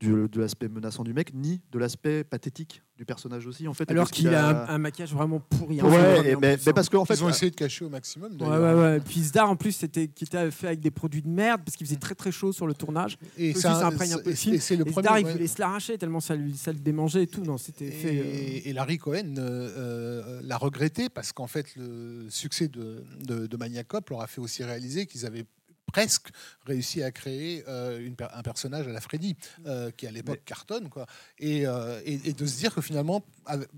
[0.02, 3.90] Du- de l'aspect menaçant du mec, ni de l'aspect pathétique du personnage aussi, en fait.
[3.90, 5.80] Alors qu'il a un, un maquillage vraiment pourri.
[5.80, 8.32] hein, Ouais, mais, parce qu'en fait, Ils ont essayé de cacher au maximum.
[8.40, 9.00] Ouais, ouais, ouais.
[9.00, 11.86] Puis Zdar, en plus, c'était qui était fait avec des produits de merde parce qu'il
[11.86, 13.16] faisait très très chaud sur le tournage.
[13.38, 14.54] Et Aussi, ça- ça imprègne un peu le et- film.
[14.54, 15.06] et c'est le Et premier.
[15.06, 17.42] Zdar, il voulait se l'arracher tellement ça, lui, ça le démangeait et tout.
[17.44, 18.18] Non, c'était fait.
[18.20, 23.46] euh, Et, Larry Cohen euh, euh, l'a regretté parce qu'en fait, le succès de, de,
[23.46, 25.44] de Maniac Cop leur a fait aussi réaliser qu'ils avaient
[25.92, 26.28] presque
[26.66, 29.36] réussi à créer euh, une un personnage à la Freddy,
[29.66, 30.88] euh, qui à l'époque cartonne.
[30.88, 31.06] Quoi.
[31.38, 33.24] Et, euh, et, et de se dire que finalement,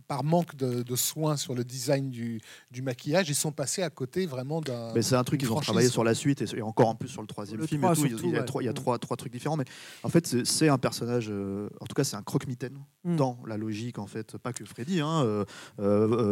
[0.06, 3.90] par manque de, de soins sur le design du, du maquillage, ils sont passés à
[3.90, 4.92] côté vraiment d'un.
[4.94, 7.08] Mais c'est un truc qu'ils ont travaillé sur la suite et, et encore en plus
[7.08, 7.80] sur le troisième Le film.
[7.82, 8.04] trois et tout.
[8.06, 8.44] Il- surtout, il y a, ouais.
[8.44, 8.74] trois, il y a Mm.
[8.74, 9.56] trois, trois trucs différents.
[9.56, 9.64] Mais
[10.02, 11.26] en fait, c'est- un personnage.
[11.30, 13.16] euh, en tout cas, c'est un croque-mitaine Mm.
[13.16, 14.36] dans la logique, en fait.
[14.38, 15.44] Pas que Freddy, hein,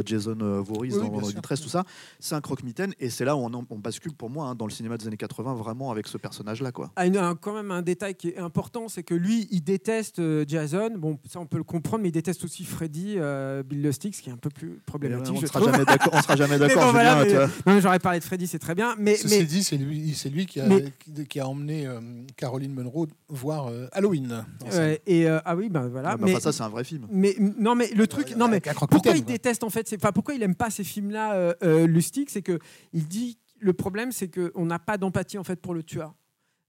[0.05, 1.33] Jason Voorhees Oui, dans dans sûr.
[1.35, 1.85] Distress, tout ça.
[2.21, 4.67] C'est un croque-mitaine et c'est là où on, en- on bascule pour moi hein, dans
[4.67, 6.73] le cinéma des années 80 vraiment avec ce personnage-là.
[6.73, 6.91] quoi.
[6.97, 10.45] Ah, un- quand même un détail qui est important, c'est que lui, il déteste euh,
[10.47, 10.91] Jason.
[10.97, 14.23] Bon, ça on peut le comprendre, mais il déteste aussi Freddy, euh, Bill Lustig, ce
[14.23, 15.35] qui est un peu plus problématique.
[15.37, 16.13] on je sera jamais d'accord.
[16.15, 16.85] On sera jamais Mais d'accord.
[16.87, 18.95] bon, voilà, J'aurais parlé de Freddy, c'est très bien.
[18.99, 20.85] Mais, Ceci mais dit, c'est lui, c'est lui qui, a, Mais-
[21.29, 22.01] qui, a emmené euh,
[22.37, 24.45] Caroline Munro voir euh, Halloween.
[24.73, 26.11] ouais, et euh, ah oui, ben voilà.
[26.11, 27.07] Ouais, mais mais, enfin, ça, c'est un vrai film.
[27.11, 30.35] mais non, mais le truc, non mais pourquoi il déteste en fait, c'est- enfin pourquoi
[30.35, 32.59] il aime pas ces films-là, euh, euh, Lustig, c'est que
[32.93, 36.15] il dit le problème c'est que on n'a pas d'empathie en fait pour le tueur.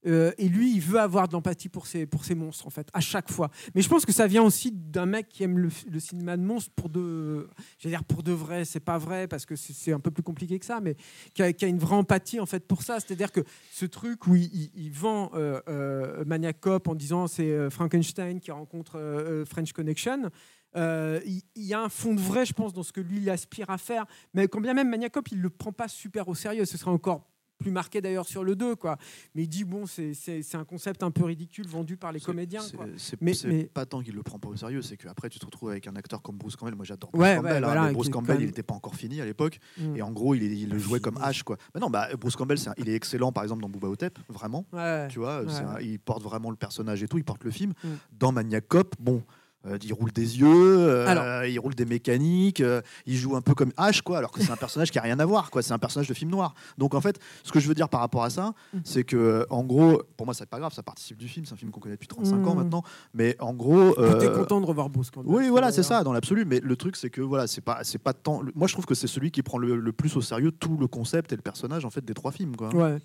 [0.06, 2.88] Euh, et lui, il veut avoir de l'empathie pour ses, pour ses monstres, en fait,
[2.92, 3.50] à chaque fois.
[3.74, 6.72] Mais je pense que ça vient aussi d'un mec qui aime le, cinéma de monstres
[6.76, 7.48] pour de.
[7.78, 10.58] J'allais dire pour de vrai, c'est pas vrai, parce que c'est un peu plus compliqué
[10.58, 10.96] que ça, mais
[11.32, 13.00] qui a, une vraie empathie, en fait, pour ça.
[13.00, 13.40] C'est-à-dire que
[13.72, 18.50] ce truc où il, vend euh, euh, Maniac Cop en disant c'est euh, Frankenstein qui
[18.50, 20.30] rencontre French Connection.
[20.76, 23.18] Euh, il il y, a un fond de vrai, je pense, dans ce que lui
[23.18, 24.04] il aspire à faire.
[24.34, 26.64] Mais quand bien même Maniac Cop, il le prend pas super au sérieux.
[26.64, 27.28] Ce serait encore
[27.58, 28.98] plus marqué d'ailleurs sur le 2, quoi.
[29.34, 30.12] Mais il dit, bon, c'est-
[30.54, 32.86] un concept un peu ridicule vendu par les comédiens, quoi.
[33.20, 35.46] Mais- c'est mais- pas tant qu'il le prend pas au sérieux, c'est qu'après tu te
[35.46, 36.74] retrouves avec un acteur comme Bruce Campbell.
[36.74, 38.96] Moi j'adore Bruce Ouais, Campbell, ouais, hein, voilà, Bruce Campbell il même- n'était pas encore
[38.96, 39.60] fini à l'époque.
[39.78, 39.96] Mm.
[39.96, 41.16] Et en gros, il, il le jouait comme.
[41.18, 41.44] H.
[41.44, 41.56] Quoi.
[41.74, 44.66] Mais non, bah, Bruce Campbell, un- il est excellent par exemple dans Booba Otep, vraiment.
[44.72, 45.06] Ouais.
[45.08, 47.72] Tu vois, un- il porte vraiment le personnage et tout, il porte le film.
[47.84, 47.88] Mm.
[48.18, 49.22] Dans Maniac Cop, bon.
[49.66, 50.46] Euh, il roule des yeux,
[50.78, 51.44] euh, Alors.
[51.46, 54.50] il roule des mécaniques, euh, il joue un peu comme H, quoi, alors que c'est
[54.50, 55.62] un personnage qui a rien à voir, quoi.
[55.62, 56.54] C'est un personnage de film noir.
[56.78, 58.78] Donc en fait, ce que je veux dire par rapport à ça, Mm.
[58.84, 61.46] c'est que en gros, pour moi, c'est pas grave, ça participe du film.
[61.46, 62.58] C'est un film qu'on connaît depuis 35 ans Mm.
[62.58, 62.82] maintenant,
[63.14, 65.32] mais en gros, euh, content de revoir Bruce Campbell.
[65.34, 66.44] oui, voilà, c'est ça, dans l'absolu.
[66.44, 68.42] Mais le truc, c'est que voilà, c'est pas, c'est pas tant.
[68.54, 70.86] Moi, je trouve que c'est celui qui prend le, le plus au sérieux tout le
[70.86, 72.74] concept et le personnage en fait des trois films, quoi.
[72.74, 72.98] Ouais.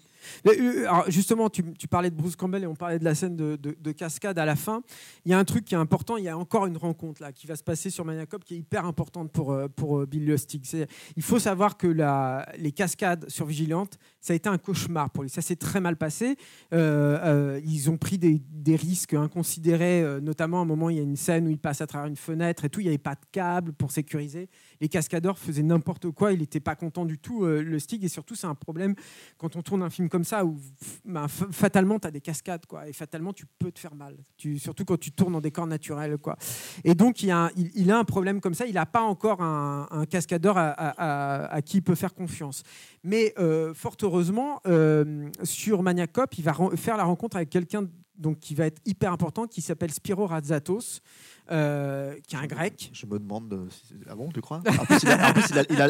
[0.47, 3.55] Euh, alors, justement, tu, parlais de Bruce Campbell et on parlait de la scène de,
[3.55, 4.81] de- de cascade à la fin.
[5.25, 6.17] Il y a un truc qui est important.
[6.17, 8.57] Il y a encore une rencontre là qui va se passer sur Maniacop qui est
[8.57, 10.65] hyper importante pour, euh, pour euh, Bill Lustig.
[11.15, 15.23] Il faut savoir que la, les cascades sur Vigilante, ça a été un cauchemar pour
[15.23, 15.29] lui.
[15.29, 16.35] Ça s'est très mal passé.
[16.73, 18.41] Euh, euh, ils ont pris des,
[18.75, 21.81] risques inconsidérés, euh, notamment à un moment, il y a une scène où il passe
[21.81, 22.81] à travers une fenêtre et tout.
[22.81, 24.47] Il n'y avait pas de câble pour sécuriser.
[24.79, 26.33] Les cascadeurs faisaient n'importe quoi.
[26.33, 28.03] Il n'était pas content du tout, euh, Lustig.
[28.03, 28.93] Et surtout, c'est un problème
[29.37, 30.59] quand on tourne un film comme ça où
[31.05, 34.15] f- fatalement tu as des cascades quoi et fatalement tu peux te faire mal
[34.57, 36.37] surtout quand tu tournes en décor naturel quoi
[36.83, 37.49] et donc il, a
[37.89, 42.13] un, problème comme ça il n'a pas encore un, cascadeur à qui il peut faire
[42.13, 42.63] confiance
[43.03, 47.87] mais euh, fort heureusement euh, sur Maniacop il va faire la rencontre avec quelqu'un
[48.41, 51.01] qui va être hyper important qui s'appelle Spiro Ratzatos
[51.51, 53.51] euh, qui est un grec Je me demande.
[53.53, 54.61] euh, si- Ah bon, tu crois?
[54.67, 55.87] En plus, il a, en plus, il a- il a-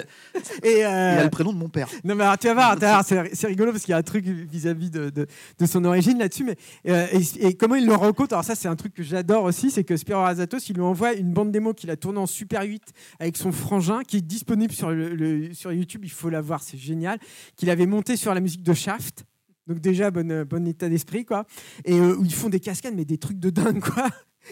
[0.63, 1.87] et il a euh, le prénom de mon père.
[2.03, 4.89] Non, mais alors, tu vas voir, c'est rigolo parce qu'il y a un truc vis-à-vis
[4.89, 5.27] de, de-
[5.59, 6.43] de son origine là-dessus.
[6.45, 6.55] Mais,
[6.87, 8.33] euh, et, et comment il le rencontre?
[8.33, 11.13] Alors, ça, c'est un truc que j'adore aussi c'est que Spiro Azatos, il lui envoie
[11.13, 12.83] une bande démo qu'il a tournée en Super 8
[13.19, 16.01] avec son frangin qui est disponible sur, le, le- sur YouTube.
[16.05, 17.19] Il faut la voir, c'est génial.
[17.55, 19.25] Qu'il avait monté sur la musique de Shaft.
[19.67, 21.45] Donc, déjà, bon, bon état d'esprit, quoi.
[21.85, 24.07] Et euh, où ils font des cascades, mais des trucs de dingue, quoi.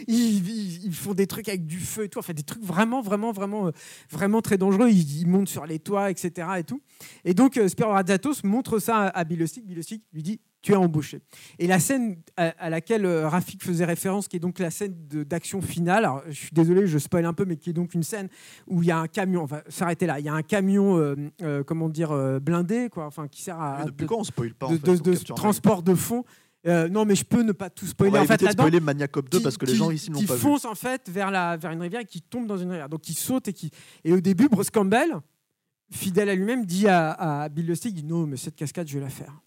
[0.08, 3.02] Ils, ils- ils font des trucs avec du feu et tout, enfin des trucs vraiment,
[3.02, 3.72] vraiment, vraiment, euh,
[4.12, 4.90] vraiment très dangereux.
[4.90, 6.48] Ils, ils montent sur les toits, etc.
[6.60, 6.82] Et tout.
[7.26, 7.94] Et donc, euh, Spiro
[8.44, 9.66] montre ça à, Bilostic.
[9.66, 11.20] Bilostic lui dit Tu es embauché.
[11.60, 14.94] Et la scène à, à laquelle euh, Rafik faisait référence, qui est donc la scène
[15.28, 18.04] d'action finale, alors je suis désolé, je spoil un peu, mais qui est donc une
[18.04, 18.28] scène
[18.68, 20.98] où il y a un camion, on va s'arrêter là, il y a un camion,
[20.98, 22.12] euh, euh, comment dire,
[22.42, 23.80] blindé, quoi, enfin, qui sert à.
[23.80, 26.24] Mais depuis de- quand on spoil pas en de, fait, transport de fond.
[26.66, 28.12] Euh, non, mais je peux ne pas tout On spoiler.
[28.12, 30.12] va en fait, de spoiler Maniac Cop 2 qui- parce que les qui- gens ici
[30.12, 30.42] n'ont qui pas vu.
[30.42, 32.90] fonce en fait vers, la, vers une rivière et qui tombe dans une rivière.
[32.90, 33.70] Donc il saute et qui
[34.04, 35.16] et au début Bruce Campbell,
[35.92, 37.12] fidèle à lui-même, dit à,
[37.44, 39.40] à Bill Lustig, dit non mais cette cascade je vais la faire.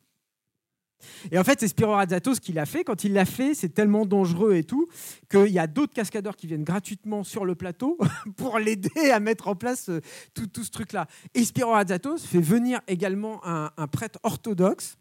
[1.32, 2.84] Et en fait, c'est Spiro Radzatos qui l'a fait.
[2.84, 4.86] Quand il l'a fait, c'est tellement dangereux et tout
[5.30, 7.96] qu'il y a d'autres cascadeurs qui viennent gratuitement sur le plateau
[8.36, 10.00] pour l'aider à mettre en place euh,
[10.34, 11.06] tout, tout ce truc-là.
[11.34, 11.72] Et Spiro
[12.18, 14.96] fait venir également un, un prêtre orthodoxe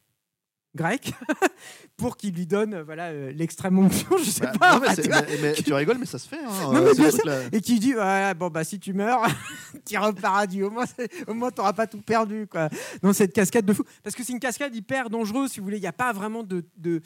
[0.79, 1.13] grec
[1.97, 4.79] pour qu'il lui donne euh, voilà euh, l'extrême onction, je sais Bah, pas.
[4.79, 6.37] non, mais, tu mais- rigoles, mais ça se fait.
[6.39, 9.21] hein, Non, euh, mais bien et qui dit ouais, bon bah si tu meurs
[9.85, 10.85] tu iras au paradis au moins
[11.27, 12.69] au moins t'auras pas tout perdu quoi
[13.01, 15.77] dans cette cascade de fou parce que c'est une cascade hyper dangereuse si vous voulez
[15.77, 17.01] il n'y a pas vraiment de, de...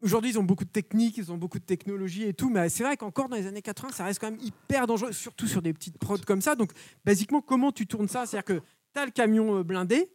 [0.00, 2.84] Aujourd'hui, ils ont beaucoup de techniques, ils ont beaucoup de technologie et tout, mais c'est
[2.84, 5.72] vrai qu'encore dans les années 80, ça reste quand même hyper dangereux, surtout sur des
[5.72, 6.54] petites prods comme ça.
[6.54, 6.70] Donc,
[7.04, 8.24] basiquement, comment tu tournes ça?
[8.24, 8.62] C'est-à-dire que
[8.94, 10.08] tu as le camion blindé,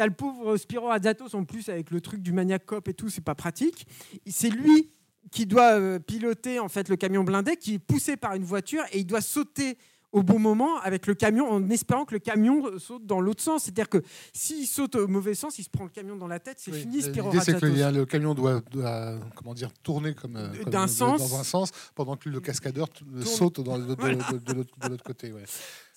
[0.00, 2.94] tu as le pauvre Spiro Azatos en plus avec le truc du Maniac Cop et
[2.94, 3.86] tout, c'est pas pratique.
[4.26, 4.90] C'est lui
[5.30, 8.82] qui doit euh, piloter en fait le camion blindé, qui est poussé par une voiture
[8.92, 9.76] et il doit sauter
[10.12, 13.64] au bon moment avec le camion en espérant que le camion saute dans l'autre sens.
[13.64, 14.02] C'est-à-dire que
[14.32, 16.80] s'il saute au mauvais sens, il se prend le camion dans la tête, c'est Oui,
[16.80, 20.48] fini euh, Spiro L'idée, c'est que le, camion doit, doit, comment dire, tourner comme, euh,
[20.62, 21.20] comme D'un sens.
[21.20, 23.22] dans un sens, pendant que le cascadeur Tourne.
[23.22, 25.30] saute dans de, l'autre de l'autre côté.
[25.30, 25.44] ouais.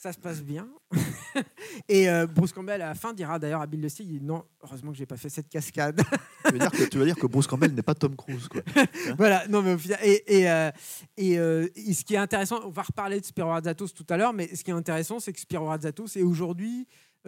[0.04, 0.68] Ça se passe bien.
[1.88, 4.44] et euh, Bruce Campbell, à la fin, dira d'ailleurs à Bill Lustig, il dit, non,
[4.62, 6.02] heureusement que j'ai pas fait cette cascade.
[6.46, 8.50] Tu veux dire que, tu veux dire que Bruce Campbell n'est pas Tom Cruise.
[8.50, 8.62] Quoi.
[9.18, 10.72] voilà, non, mais au final, et, et, euh,
[11.16, 14.18] et, euh, et ce qui est intéressant, on va reparler de Spiro Radzatos tout à
[14.18, 16.86] l'heure, mais ce qui est intéressant, c'est que Spiro Radzatos est aujourd'hui,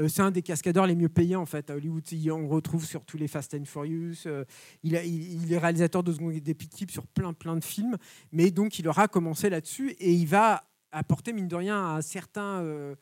[0.09, 2.03] c'est un des cascadeurs les mieux payés en fait à Hollywood.
[2.29, 4.27] On le retrouve sur tous les Fast and Furious.
[4.83, 7.95] il, a- il- il est réalisateur de seconde des clips sur plein plein de films,
[8.33, 10.65] mais donc il aura commencé là-dessus et il va
[10.97, 12.95] apporter mine de rien un certain, euh,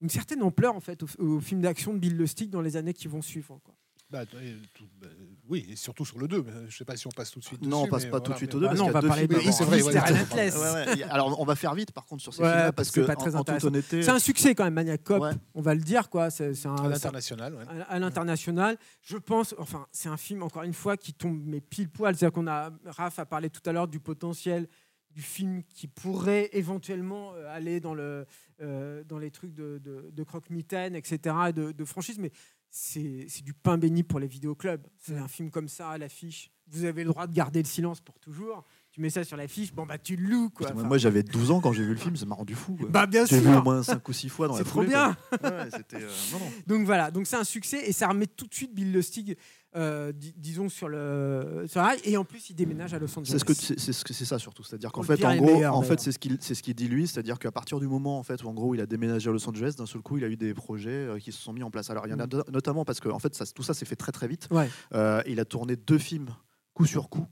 [0.00, 2.94] une certaine ampleur en fait au, au film d'action de Bill Lustig dans les années
[2.94, 3.60] qui vont suivre.
[3.64, 3.74] quoi.
[4.10, 4.38] Bah, tout-
[5.00, 5.06] bah,
[5.48, 6.42] oui, et surtout sur le 2.
[6.42, 7.62] mais Je ne sais pas si on passe tout de suite.
[7.64, 9.02] Non, on dessus, passe mais pas tout de suite au 2 Bah non, on va
[9.02, 9.82] parler films de Oui, vrai,
[10.96, 13.00] ouais, Alors, on va faire vite par contre sur ces Ouais, films-là parce que que,
[13.02, 13.68] c'est pas très en, en toute intéressant.
[13.68, 15.22] honnêteté, C'est un succès quand même, Maniac Cop.
[15.22, 15.30] Ouais.
[15.54, 16.28] On va le dire quoi.
[16.30, 17.62] C'est un, À l'international, ouais.
[17.68, 18.78] à, à l'international.
[19.00, 22.16] Je pense, enfin, c'est un film encore une fois qui tombe mais pile poil.
[22.16, 24.66] C'est-à-dire qu'on a, Raph a parlé tout à l'heure du potentiel
[25.10, 28.26] du film qui pourrait éventuellement euh, aller dans le,
[28.60, 31.36] euh, dans les trucs de, de, de croque-mitaine, etc.
[31.48, 32.30] et de, de franchise, mais
[32.72, 34.86] c'est c'est du pain béni pour les vidéoclubs.
[34.96, 35.22] C'est Mm.
[35.22, 36.50] un film comme ça à l'affiche.
[36.68, 38.64] Vous avez le droit de garder le silence pour toujours.
[38.92, 40.72] Tu mets ça sur l'affiche, bon bah tu le loues quoi.
[40.74, 42.74] Enfin, moi j'avais 12 ans quand j'ai vu le film, ça m'a rendu fou.
[42.74, 42.88] quoi.
[42.88, 43.62] bah bien J'ai vu au sûr.
[43.62, 45.16] moins 5 ou 6 fois dans la C'est trop foulée, bien.
[45.40, 45.48] quoi.
[45.48, 46.46] Ouais, c'était, euh, non, non.
[46.66, 49.36] Donc voilà, donc c'est un succès et ça remet tout de suite Bill Lustig,
[49.76, 52.00] euh, di- disons sur le sur la rail.
[52.02, 53.30] et en plus il déménage à Los Angeles.
[53.30, 55.64] C'est ce que c'est c'est ce que- c'est ça surtout, c'est-à-dire qu'en fait en gros,
[55.66, 58.18] en fait c'est ce qu'il c'est ce qu'il dit lui, c'est-à-dire qu'à partir du moment
[58.18, 60.24] en fait où en gros il a déménagé à Los Angeles, d'un seul coup il
[60.24, 61.90] a eu des projets euh, qui se sont mis en place.
[61.90, 62.42] Alors il y en a Mm.
[62.52, 64.48] notamment parce que en fait ça, tout ça s'est fait très très vite.
[64.50, 64.68] Ouais.
[64.94, 66.30] Euh, il a tourné deux films
[66.74, 67.26] coup sur coup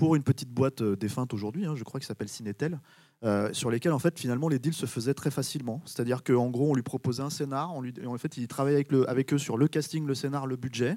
[0.00, 2.80] pour une petite boîte euh, défunte aujourd'hui, hein, je crois, qui s'appelle Cinetel,
[3.22, 5.82] euh, sur lesquels en fait finalement les deals se faisaient très facilement.
[5.84, 7.82] C'est-à-dire qu'en gros on lui proposait un scénar, en
[8.16, 10.96] fait il travaillait avec, eux sur le casting, le scénar, le budget.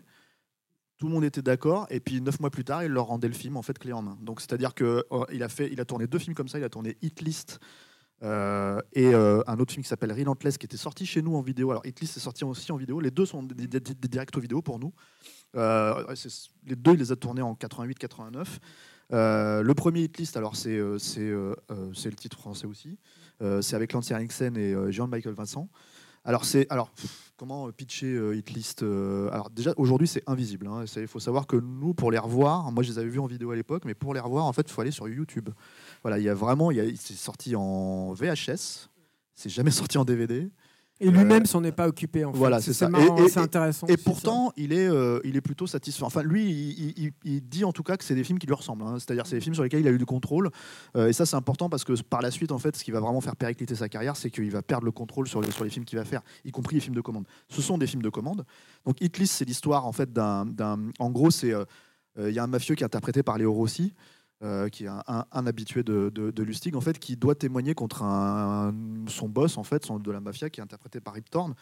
[0.99, 3.33] Tout le monde était d'accord, et puis neuf mois plus tard, il leur rendait le
[3.33, 4.17] film en fait clé en main.
[4.21, 6.57] Donc c'est-à-dire que euh, a a tourné deux films comme ça.
[6.57, 7.59] Il a tourné Hit List
[8.21, 11.71] et un autre film qui s'appelle Relentless qui était sorti chez nous en vidéo.
[11.71, 13.01] Alors Hit List est sorti aussi en vidéo.
[13.01, 14.93] Les deux sont des, des, des directs vidéo pour nous.
[15.55, 18.45] Les deux, il les a tournés en 88-89.
[19.11, 21.55] Euh, le premier Hit List, alors c'est euh, euh,
[21.93, 22.97] c'est le titre français aussi.
[23.61, 25.67] C'est avec Lance Henriksen et Jean-Michael Vincent.
[26.23, 26.93] Alors c'est alors
[27.35, 30.67] comment pitcher Hit List euh, Alors déjà aujourd'hui c'est invisible.
[30.67, 30.85] hein.
[30.95, 33.51] Il faut savoir que nous pour les revoir, moi je les avais vus en vidéo
[33.51, 35.49] à l'époque, mais pour les revoir en fait il faut aller sur YouTube.
[36.03, 38.87] Voilà, il y a vraiment, il c'est sorti en VHS.
[39.35, 40.49] C'est jamais sorti en DVD.
[40.99, 42.35] Et lui-même s'en est pas occupé en fait.
[42.37, 42.87] Euh, voilà, c'est ça.
[42.87, 43.87] marrant, Et- et- c'est intéressant.
[43.87, 44.01] Et ça.
[44.05, 46.03] pourtant, il est, euh, il est plutôt satisfait.
[46.03, 48.53] Enfin, lui, il, il- il dit en tout cas que c'est des films qui lui
[48.53, 48.83] ressemblent.
[48.83, 48.95] hein.
[48.99, 50.49] C'est-à-dire, c'est des films sur lesquels il a eu du contrôle.
[50.95, 52.99] Euh, et ça, c'est important parce que par la suite, en fait, ce qui va
[53.01, 55.69] vraiment faire péricliter sa carrière, c'est qu'il va perdre le contrôle sur les, sur les
[55.69, 57.25] films qu'il va faire, y compris les films de commande.
[57.49, 58.45] Ce sont des films de commande.
[58.85, 61.65] Donc, Hit List, c'est l'histoire en fait d'un, d'un- en gros, c'est, euh,
[62.19, 63.93] euh, il y a un mafieux qui est interprété par Léo Rossi.
[64.43, 67.35] Euh, qui est un, un- un habitué de, de, de Lustig, en fait, qui doit
[67.35, 68.73] témoigner contre un-
[69.07, 71.53] son boss, en fait, son, de la mafia, qui est interprété par Rip Torn.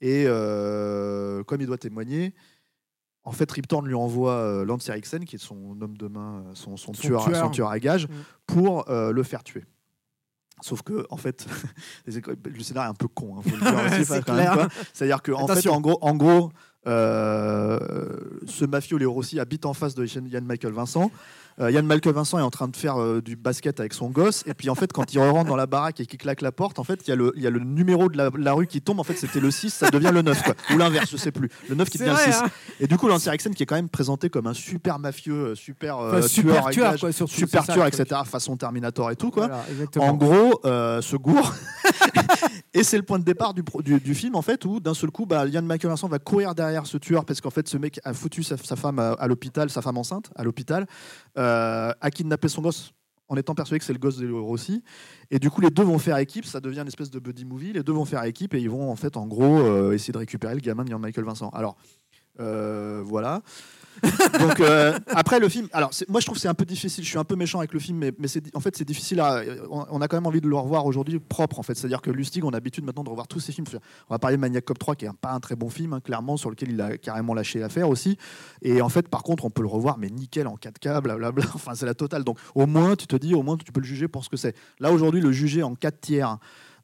[0.00, 2.34] Et euh, comme il doit témoigner,
[3.24, 6.42] en fait, Rip Torn lui envoie euh, Lance Eriksen, qui est son homme de main,
[6.46, 7.36] euh, son, son Son tueur, tueur.
[7.44, 8.12] son tueur à gage, Mm.
[8.46, 9.64] pour le faire tuer.
[10.60, 11.46] Sauf que, en fait,
[12.06, 13.38] le scénario est un peu con.
[13.38, 13.42] hein.
[14.94, 16.50] C'est-à-dire que, en fait, en gros, en gros
[16.86, 21.10] ce mafieux Léo Rossi habite en face de Yann Michael Vincent.
[21.60, 24.42] Euh, Yann Michael Vincent est en train de faire euh, du basket avec son gosse.
[24.46, 26.78] Et puis, en fait, quand il rentre dans la baraque et qu'il claque la porte,
[26.78, 28.66] en fait, il y, a le- il y a le numéro de la, la rue
[28.66, 28.98] qui tombe.
[28.98, 30.42] En fait, c'était le 6, ça devient le 9.
[30.44, 30.54] Quoi.
[30.72, 31.50] Ou l'inverse, je sais plus.
[31.68, 32.38] Le 9 qui devient vrai, le 6.
[32.42, 32.48] hein.
[32.80, 35.54] Et du coup, Lance Eriksen, qui est quand même présenté comme un super mafieux, euh,
[35.54, 39.10] super, euh, super tueur, à tueur, gage, quoi, surtout, super ça, tueur, etc., façon Terminator
[39.10, 39.30] et tout.
[39.30, 39.48] Quoi.
[39.48, 39.64] Voilà.
[40.10, 41.52] En gros, euh, ce gourd.
[42.74, 43.62] et c'est le point de départ du,
[44.00, 46.86] du, film, en fait, où d'un seul coup, bah, Yann Michael Vincent va courir derrière
[46.86, 49.82] ce tueur parce qu'en fait, ce mec a foutu sa, sa femme à, l'hôpital, sa
[49.82, 50.86] femme enceinte à l'hôpital,
[51.38, 52.92] euh, a kidnappé son gosse
[53.28, 54.82] en étant persuadé que c'est le gosse de Rossi.
[55.30, 57.72] Et du coup, les deux vont faire équipe, ça devient une espèce de buddy movie.
[57.72, 60.18] Les deux vont faire équipe et ils vont, en fait, en gros, euh, essayer de
[60.18, 61.48] récupérer le gamin de Michael Vincent.
[61.50, 61.76] Alors,
[62.40, 63.42] euh, voilà.
[64.40, 67.04] Donc euh, après le film, alors moi je trouve c'est un peu difficile.
[67.04, 68.12] Je suis un peu méchant avec le film, mais,
[68.54, 69.22] en fait c'est difficile.
[69.70, 71.74] On, a quand même envie de le revoir aujourd'hui propre en fait.
[71.74, 73.66] C'est-à-dire que Lustig, on a l'habitude maintenant de revoir tous ses films.
[74.08, 76.00] On va parler de Maniac Cop 3 qui est pas un très bon film, hein,
[76.00, 78.16] clairement sur lequel il a carrément lâché l'affaire aussi.
[78.62, 81.44] Et en fait par contre on peut le revoir mais nickel en 4K, blablabla.
[81.54, 82.24] Enfin c'est la totale.
[82.24, 84.36] Donc au moins tu te dis, au moins tu peux le juger pour ce que
[84.36, 84.54] c'est.
[84.80, 86.38] Là aujourd'hui le juger en 4 tiers.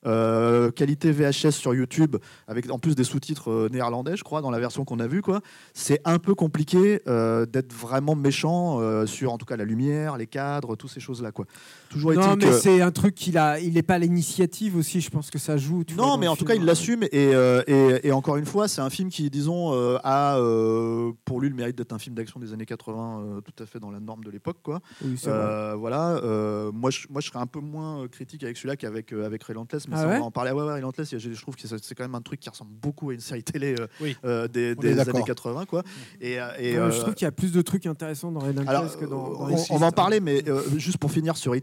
[0.09, 2.17] Euh, qualité VHS sur YouTube
[2.47, 5.23] avec en plus des sous-titres euh, néerlandais je crois dans la version qu'on a vue
[5.23, 5.41] quoi
[5.75, 10.27] c'est un peu compliqué euh, d'être vraiment méchant sur en tout cas la lumière, les
[10.27, 11.33] cadres, toutes ces choses-là.
[11.33, 11.47] Quoi.
[11.91, 12.53] Toujours Non, mais que...
[12.53, 13.59] c'est un truc qu'il a.
[13.61, 15.01] Il n'est pas à l'initiative aussi.
[15.01, 15.85] Je pense que ça joue.
[15.85, 16.67] tu Non, mais en tout film, cas, il hein.
[16.67, 17.03] l'assume.
[17.05, 21.13] Et, euh, et, et encore une fois, c'est un film qui, disons, euh, a euh,
[21.25, 23.79] pour lui le mérite d'être un film d'action des années 80, euh, tout à fait
[23.81, 24.59] dans la norme de l'époque.
[24.63, 24.81] quoi.
[25.05, 25.39] Oui, c'est vrai.
[25.39, 26.17] Euh, voilà.
[26.23, 29.43] euh, moi, je, moi, je serais un peu moins critique avec celui-là qu'avec euh, avec
[29.45, 29.89] Relentless.
[29.89, 30.51] Mais Ah ça, on ouais va en parler.
[30.53, 33.15] Ouais, ouais, Relentless, je trouve que c'est quand même un truc qui ressemble beaucoup à
[33.15, 34.17] une série télé euh, Oui.
[34.25, 35.65] euh, des, On années 80.
[35.67, 35.83] Quoi.
[36.21, 38.99] Et, et, Ouais, je trouve qu'il y a plus de trucs intéressants dans Relentless alors,
[38.99, 39.31] que dans.
[39.31, 39.95] dans on, on va en List.
[39.97, 41.55] parler, mais euh, juste pour finir sur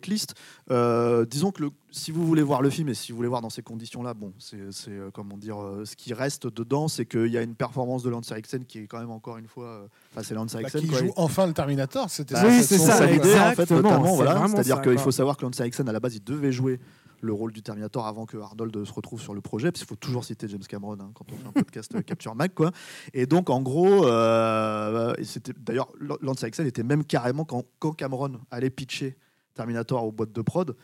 [0.71, 3.41] Euh, disons que le- si vous voulez voir le film et si vous voulez voir
[3.41, 4.57] dans ces conditions-là, bon, c'est
[4.89, 8.09] euh, comment dire, euh, ce qui reste dedans, c'est qu'il y a une performance de
[8.09, 10.81] Lance Eriksen qui est quand même encore une fois, enfin c'est Lance Bah, Eriksen.
[10.81, 10.99] qui quoi.
[10.99, 12.47] joue enfin le Terminator, c'était Bah, ça.
[12.47, 14.47] Oui, c'est ça, sa idée en fait notamment, c'est voilà.
[14.47, 16.79] C'est-à-dire qu'il faut savoir que Lance Eriksen à la base il devait jouer
[17.21, 19.95] le rôle du Terminator avant que Arnold se retrouve sur le projet, parce qu'il faut
[19.95, 22.71] toujours citer James Cameron hein, quand on fait un podcast Capture Mac, quoi.
[23.13, 25.87] Et donc en gros, euh, c'était d'ailleurs
[26.21, 29.15] Lance Eriksen était même carrément quand, quand Cameron allait pitcher
[29.55, 30.75] Terminator aux boîtes de prod,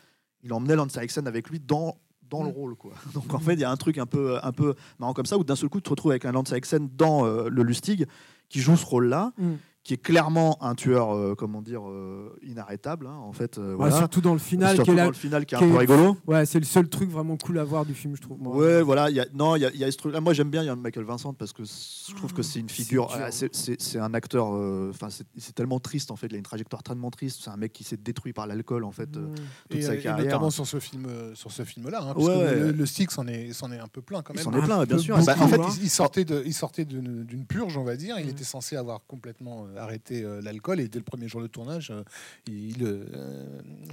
[0.43, 1.97] il emmenait Lance Eriksen avec lui dans
[2.29, 2.53] dans le Mm.
[2.53, 2.93] rôle quoi.
[3.13, 5.37] Donc en fait, il y a un truc un peu un peu marrant comme ça
[5.37, 8.07] où d'un seul coup tu te retrouves avec un Lance Eriksen dans euh, le Lustig
[8.49, 9.53] qui joue ce rôle-là Mm.
[9.83, 13.57] Qui est clairement un tueur, euh, comment dire, euh, inarrêtable, hein, en fait.
[13.57, 13.97] euh, Ouais, voilà.
[13.97, 16.17] Surtout dans le final, qui est le final, qui est qui un peu rigolo.
[16.27, 18.39] Ouais, c'est le seul truc vraiment cool à voir du film, je trouve.
[18.39, 18.55] moi.
[18.55, 19.09] Ouais, voilà.
[19.09, 20.21] il Y a, non, il y a, il y a ce truc-là.
[20.21, 23.09] Moi, j'aime bien Michael Vincent parce que je trouve que c'est une figure.
[23.11, 24.47] ah, c'est- un acteur.
[24.89, 26.27] Enfin, c'est c'est tellement triste en fait.
[26.27, 27.41] Il a une trajectoire tellement triste.
[27.43, 29.17] C'est un mec qui s'est détruit par l'alcool en fait.
[29.17, 29.35] euh, Mm.
[29.69, 30.25] toute et, sa et carrière.
[30.25, 32.55] notamment sur ce film, sur ce film-là, hein, Ouais, parce que ouais.
[32.67, 34.43] le, le stick s'en est, s'en est un peu plein quand Il même.
[34.45, 35.15] s'en est plein, bien sûr.
[35.15, 35.69] beaucoup, Bah, en fait, hein.
[35.81, 38.19] il, sortait de, il sortait d'une purge, on va dire.
[38.19, 38.29] Il Mm.
[38.29, 41.91] était censé avoir complètement euh, arrêté euh, l'alcool et dès le premier jour de tournage,
[41.91, 42.03] euh,
[42.47, 43.05] il, euh,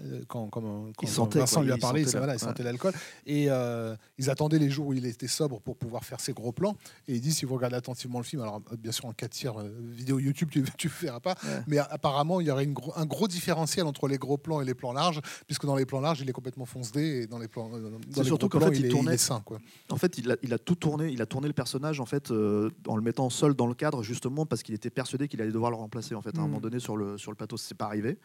[0.04, 2.62] euh, quand, quand, quand Il sentait, Vincent quoi, lui a il parlé, voilà, il sentait
[2.62, 2.92] l'alcool
[3.26, 6.52] et euh, ils attendaient les jours où il était sobre pour pouvoir faire ses gros
[6.52, 6.76] plans.
[7.06, 9.30] Et il dit si vous regardez attentivement le film, alors euh, bien sûr en 4
[9.30, 11.62] tiers euh, vidéo YouTube, tu tu verras pas, Ouais.
[11.66, 14.74] mais apparemment il y aurait une un gros différentiel entre les gros plans et les
[14.74, 17.70] plans larges, puisque dans les plans larges il est complètement foncedé et dans les plans,
[17.74, 19.58] euh, dans C'est les surtout qu'en fait, il est- tournait- est sain quoi.
[19.90, 21.08] En fait, il a, il a tout tourné.
[21.10, 24.02] Il a tourné le personnage en fait euh, en le mettant seul dans le cadre
[24.02, 26.14] justement parce qu'il était persuadé qu'il allait devoir le remplacer.
[26.14, 26.46] En fait, à un Mm.
[26.48, 28.18] moment donné sur le sur le plateau, c'est pas arrivé.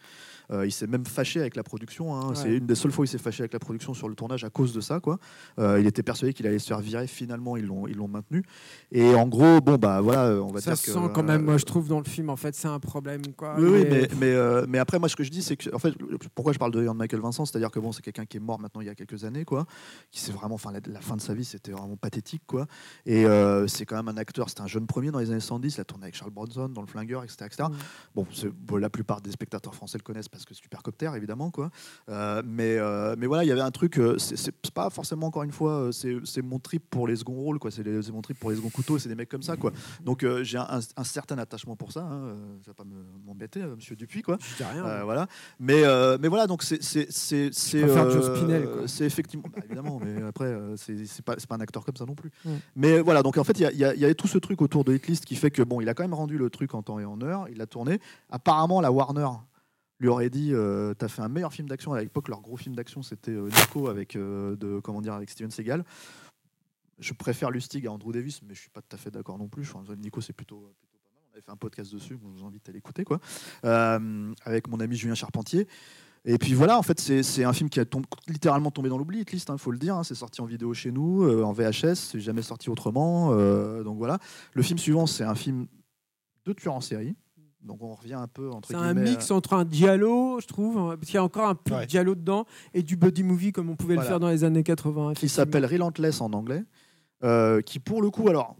[0.50, 2.14] Euh, il s'est même fâché avec la production.
[2.14, 2.28] hein.
[2.30, 2.34] Ouais.
[2.34, 4.44] C'est une des seules fois où il s'est fâché avec la production sur le tournage
[4.44, 5.00] à cause de ça.
[5.00, 5.18] Quoi.
[5.58, 7.06] Euh, il était persuadé qu'il allait se faire virer.
[7.06, 8.42] Finalement, ils l'ont ils l'ont maintenu.
[8.92, 11.42] Et en gros, bon bah voilà, on va Ça dire se que sent quand même,
[11.42, 13.22] euh, moi je trouve dans le film, en fait, c'est un problème.
[13.36, 13.54] Quoi.
[13.58, 14.34] Oui, mais, mais,
[14.68, 15.94] mais après, moi, ce que je dis, c'est que, en fait,
[16.34, 18.58] pourquoi je parle de Ian Michael Vincent, c'est-à-dire que bon, c'est quelqu'un qui est mort
[18.60, 19.66] maintenant il y a quelques années, quoi,
[20.10, 22.66] qui c'est vraiment, enfin, la, la fin de sa vie, c'était vraiment pathétique, quoi.
[23.06, 23.24] Et
[23.66, 25.84] c'est quand même un acteur, c'était un jeune premier dans les années 70, il a
[25.84, 27.68] tourné avec Charles Bronson dans Le Flingueur, etc., etc.
[27.68, 27.74] Mm.
[28.14, 31.70] Bon, la plupart des spectateurs français le connaissent parce que Supercopter, évidemment, quoi.
[32.08, 35.42] Euh, mais, euh, mais voilà, il y avait un truc, euh, c'est pas forcément encore
[35.42, 37.70] une fois, c'est mon trip pour les seconds rôles, quoi.
[37.70, 39.72] C'est mon trip pour les seconds couteaux, c'est des mecs comme ça, quoi.
[40.04, 42.00] Donc j'ai un, un certain attachement pour ça.
[42.00, 42.36] Hein.
[42.64, 44.38] Ça va pas me- m'embêter, Monsieur Dupuis, quoi.
[44.40, 45.04] Je dis rien.
[45.04, 45.26] Voilà.
[45.58, 45.82] Mais,
[46.18, 51.60] mais voilà, donc c'est c'est c'est effectivement bah, évidemment, mais après c'est pas pas un
[51.60, 52.30] acteur comme ça non plus.
[52.44, 52.50] Mm.
[52.76, 54.94] Mais voilà, donc en fait il y y, y avait tout ce truc autour de
[54.94, 57.04] Hitlist qui fait que bon, il a quand même rendu le truc en temps et
[57.04, 57.23] en heure.
[57.50, 58.00] Il l'a tourné.
[58.30, 59.28] Apparemment, la Warner
[60.00, 62.74] lui aurait dit euh, t'as fait un meilleur film d'action à l'époque leur gros film
[62.74, 65.84] d'action c'était euh, Nico avec euh, de comment dire avec Steven Seagal
[66.98, 69.46] je préfère Lustig à Andrew Davis mais je suis pas tout à fait d'accord non
[69.48, 72.26] plus Enfin, Nico c'est plutôt, plutôt pas mal on avait fait un podcast dessus je
[72.40, 73.20] vous invite à l'écouter quoi
[73.64, 75.68] Euh, avec mon ami Julien Charpentier
[76.26, 77.84] et puis voilà, en fait, c'est un film qui a
[78.28, 79.94] littéralement tombé dans l'oubli, Hitlist, il faut le dire.
[79.94, 80.04] hein.
[80.04, 83.32] C'est sorti en vidéo chez nous, euh, en VHS, c'est jamais sorti autrement.
[83.32, 84.18] euh, donc voilà.
[84.54, 85.66] Le film suivant, c'est un film
[86.46, 87.16] de tueur en série.
[87.62, 90.88] Donc on revient un peu entre C'est un mix entre un giallo, je trouve, hein,
[90.96, 91.86] parce qu'il y a encore un peu Ouais.
[91.86, 92.44] de giallo dedans,
[92.74, 94.06] et du buddy movie comme on pouvait Voilà.
[94.08, 95.14] le faire dans les années 80.
[95.14, 96.62] qui s'appelle Relentless en anglais,
[97.22, 98.56] euh, qui pour le coup, alors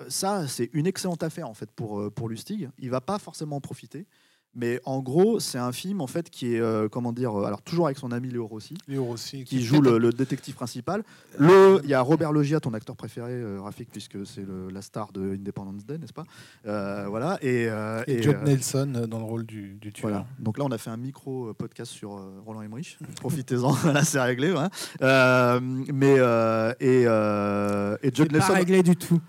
[0.00, 2.68] euh, ça c'est une excellente affaire en fait pour euh, pour Lustig.
[2.78, 4.06] Il va pas forcément en profiter,
[4.54, 7.62] mais en gros c'est un film en fait qui est euh, comment dire, euh, alors
[7.62, 11.02] toujours avec son ami Léo Rossi, Léo Rossi qui joue le, le détective principal.
[11.38, 15.12] Le, il y a Robert Loggia, ton acteur préféré, euh, Rafik, puisque c'est la star
[15.12, 16.24] de Independence Day, n'est-ce pas?
[16.66, 17.38] Euh, Voilà.
[17.42, 20.10] Et, euh, et, euh, Nelson dans le rôle du, du tueur.
[20.10, 20.26] Voilà.
[20.38, 22.98] Donc là, on a fait un micro podcast sur euh, Roland Emmerich.
[23.20, 24.50] Profitez-en, là, c'est réglé.
[24.50, 24.70] voilà.
[25.02, 29.20] Euh, mais euh, et, euh, et Judd C'est pas Nelson, réglé du tout.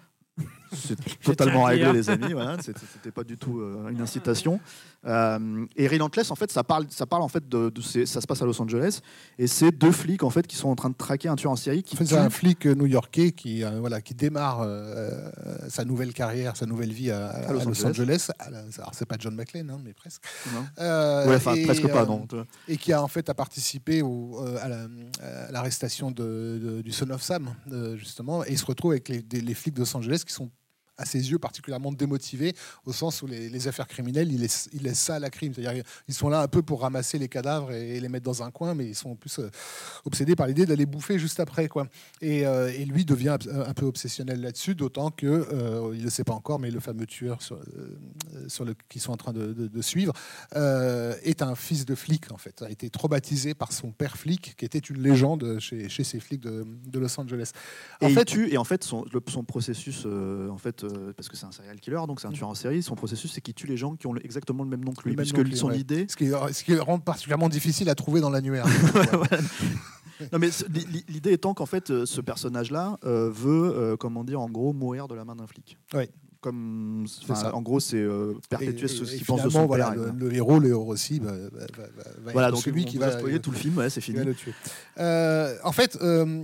[0.71, 2.33] c'est totalement réglé, les amis.
[2.33, 4.59] Voilà, c'était c'était pas du tout euh, une incitation.
[5.05, 7.71] Euh, et Relentless, en fait, ça parle, ça parle en fait de,
[8.05, 8.99] ça se passe à Los Angeles
[9.37, 11.55] et c'est deux flics en fait qui sont en train de traquer un tueur en
[11.55, 14.59] série qui En fait, tue- c'est un flic euh, new-yorkais qui, euh, voilà, qui démarre
[14.61, 15.29] euh,
[15.69, 17.85] sa nouvelle carrière, sa nouvelle vie à, à Los Los, Angeles.
[17.89, 18.27] Angeles.
[18.39, 20.21] Alors, c'est pas John McClane, hein, mais presque.
[20.53, 20.61] Non.
[21.29, 22.27] Ouais, enfin et, presque pas non.
[22.67, 24.87] Et qui a en fait à participer au, à la-
[25.47, 27.53] à l'arrestation du Son of Sam,
[27.95, 30.49] justement, et il se retrouve avec les, des- les flics de Los Angeles qui sont
[30.99, 32.53] à ses yeux particulièrement démotivés
[32.85, 35.53] au sens où les, les affaires criminelles ils laissent, ils laissent ça à la crime.
[35.53, 38.43] C'est-à-dire ils sont là un peu pour ramasser les cadavres et, et les mettre dans
[38.43, 39.49] un coin mais ils sont en plus euh,
[40.05, 41.87] obsédés par l'idée d'aller bouffer juste après quoi.
[42.21, 46.03] Et, euh, et lui devient un, un peu obsessionnel là-dessus d'autant que euh, il ne
[46.03, 49.17] le sait pas encore mais le fameux tueur sur, euh, sur le qu'ils sont en
[49.17, 50.13] train de, de- de suivre
[50.55, 52.61] euh, est un fils de flic en fait.
[52.61, 56.41] A été traumatisé par son père flic qui était une légende chez, chez ces flics
[56.41, 57.51] de, de Los Angeles.
[58.01, 60.83] Et en il fait tue, et en fait, son, le- son processus, euh, en fait,
[60.95, 62.33] euh, parce que c'est un serial killer, donc c'est un Mm.
[62.33, 64.69] tueur en série, son processus, c'est qu'il tue les gens qui ont le- exactement le
[64.69, 65.11] même nom que lui.
[65.11, 65.79] Le même puisque nom que lui, son ouais.
[65.79, 66.05] idée.
[66.09, 68.65] ce qui, ce qui rend particulièrement difficile à trouver dans l'annuaire
[69.03, 69.37] Voilà.
[70.33, 73.95] non, mais ce- l'i- l'i- l'idée étant qu'en fait, euh, ce personnage-là euh, veut, euh,
[73.97, 75.77] comment dire, en gros, mourir de la main d'un flic.
[75.93, 76.09] Ouais.
[76.41, 77.53] Comme, enfin, ça.
[77.53, 79.93] en gros, c'est euh, perpétuer Et- ce ce qu'il pense de son voilà, père.
[79.93, 80.17] et le, voilà.
[80.19, 81.47] le héros, Léo Rossi, va, va- va-
[82.23, 83.89] va Voilà, être donc celui on qui vous a va, spoilé tout le film, ouais,
[83.89, 84.19] c'est qui fini.
[84.19, 84.53] va le tuer.
[84.99, 86.43] Euh, en fait, euh,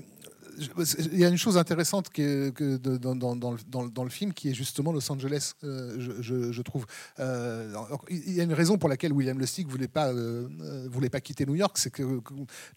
[0.58, 5.96] il y a une chose intéressante dans, le, film qui est justement Los Angeles, euh,
[6.22, 6.86] je, trouve.
[7.20, 7.74] Euh,
[8.10, 11.56] il y a une raison pour laquelle William Lustig voulait euh, voulait pas quitter New
[11.56, 12.04] York, c'est que,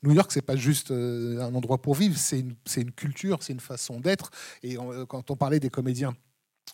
[0.03, 4.01] New York c'est pas juste un endroit pour vivre, c'est une, culture, c'est une façon
[4.01, 4.31] d'être.
[4.63, 4.77] Et
[5.09, 6.15] quand on parlait des comédiens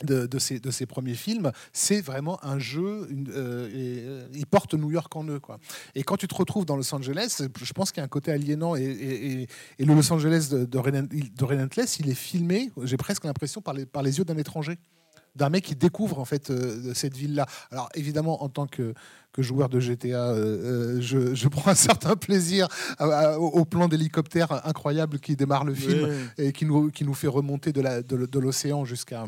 [0.02, 4.26] de, de, ses, de ses premiers films, c'est vraiment un jeu, une, euh, et, euh,
[4.34, 5.40] il porte New York en eux.
[5.40, 5.58] Quoi.
[5.94, 8.32] Et quand tu te retrouves dans Los Angeles, je pense qu'il y a un côté
[8.32, 9.48] aliénant, et, et-
[9.78, 13.86] et le Los Angeles de, de, Relentless, il est filmé, j'ai presque l'impression, par les,
[13.86, 14.78] par les yeux d'un étranger
[15.36, 17.46] d'un mec qui découvre en fait euh, cette ville-là.
[17.72, 18.94] Alors évidemment, en tant que,
[19.32, 22.68] que joueur de GTA, euh, je, je prends un certain plaisir
[22.98, 26.08] à- à- au, plan d'hélicoptère incroyable qui démarre le film
[26.38, 29.24] et qui nous, qui nous fait remonter de la- de, de l'océan jusqu'à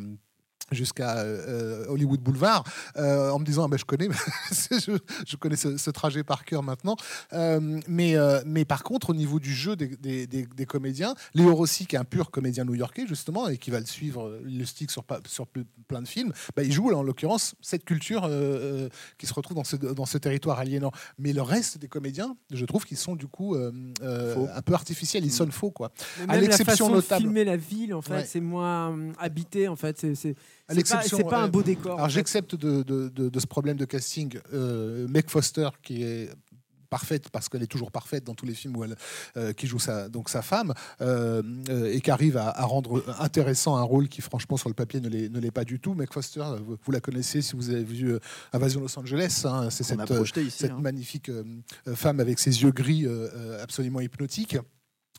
[0.73, 2.65] jusqu'à euh, Hollywood Boulevard
[2.97, 4.09] euh, en me disant ah ben, je connais
[4.51, 6.97] je, je connais ce, ce trajet par cœur maintenant
[7.33, 11.15] Euh, mais euh, mais par contre au niveau du jeu des, des, des- des comédiens
[11.35, 14.41] Léo Rossi qui est un pur comédien new-yorkais justement et qui va le suivre euh,
[14.45, 17.85] le stick sur, sur ple- plein de films bah, il joue là, en l'occurrence cette
[17.85, 18.89] culture euh, euh,
[19.19, 22.65] qui se retrouve dans ce, dans ce territoire aliénant mais le reste des comédiens je
[22.65, 23.73] trouve qu'ils sont du coup euh,
[24.03, 25.31] euh, un peu artificiels ils Mm.
[25.31, 25.93] sonnent faux quoi
[26.27, 27.23] Mais À l'exception notable.
[27.23, 28.25] de filmer la ville, en fait, Ouais.
[28.25, 29.99] c'est moins hum, habité, en fait.
[30.15, 30.35] C'est-
[30.69, 31.51] À c'est pas, l'exception, c'est pas un ouais.
[31.51, 31.93] beau décor.
[31.93, 32.15] en Alors fait.
[32.15, 34.39] j'accepte de, de- de- de ce problème de casting.
[34.53, 36.31] Euh, Meg Foster, qui est
[36.89, 38.95] parfaite parce qu'elle est toujours parfaite dans tous les films où elle
[39.37, 43.03] euh, qui joue sa donc sa femme euh, euh, et qui arrive à, à rendre
[43.19, 45.95] intéressant un rôle qui franchement sur le papier ne l'est ne l'est pas du tout.
[45.95, 48.21] Meg Foster, euh, vous, vous la connaissez si vous avez vu euh,
[48.53, 50.59] Invasion Los Angeles, hein, c'est cette euh, projeté ici.
[50.59, 50.79] cette hein.
[50.81, 51.43] magnifique euh,
[51.89, 54.57] euh, femme avec ses yeux gris euh, euh, absolument hypnotiques.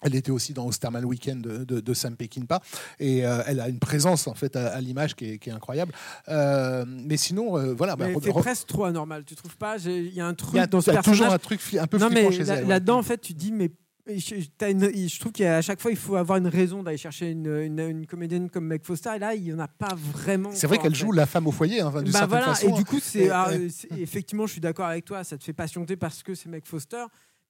[0.04, 2.62] Elle était aussi dans Osterman Weekend de, de, de Sam Peckinpah
[3.00, 5.54] et euh, elle a une présence en fait à, à l'image qui est, qui est
[5.54, 5.94] incroyable.
[6.30, 7.96] Euh, mais sinon, euh, voilà.
[7.96, 9.78] bah, c'est re- presque trop anormal, tu trouves pas?
[9.86, 11.88] Il y a un truc y a, dans ce y a toujours un truc un
[11.88, 12.64] peu non, mais chez là- elle.
[12.64, 12.70] ouais.
[12.70, 13.72] là-dedans, en fait, tu dis, mais
[14.08, 17.32] je, t'as une- je trouve qu'à chaque fois, il faut avoir une raison d'aller chercher
[17.32, 19.10] une, une- une comédienne comme Meg Foster.
[19.16, 20.52] Et là, il n'y en a pas vraiment.
[20.54, 22.70] C'est vrai qu'elle joue la femme au foyer, hein, d'une Bah certaine voilà, façon.
[22.70, 23.00] et du coup,
[23.34, 23.68] ah, ouais.
[23.70, 26.66] c'est- effectivement, je suis d'accord avec toi, ça te fait patienter parce que c'est Meg
[26.66, 27.04] Foster.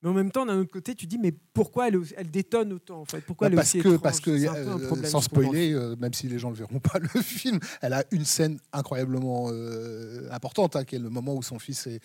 [0.04, 3.06] Mais en même temps, d'un autre côté, tu dis, mais pourquoi elle, détonne autant en
[3.06, 3.22] fait?
[3.22, 4.02] Pourquoi Bah, elle est parce aussi que, étrange?
[4.02, 7.00] parce que euh, problème, sans spoiler, euh, même si les gens ne le verront pas,
[7.16, 11.42] le film, elle a une scène incroyablement euh, importante, hein, qui est le moment où
[11.42, 12.00] son fils est,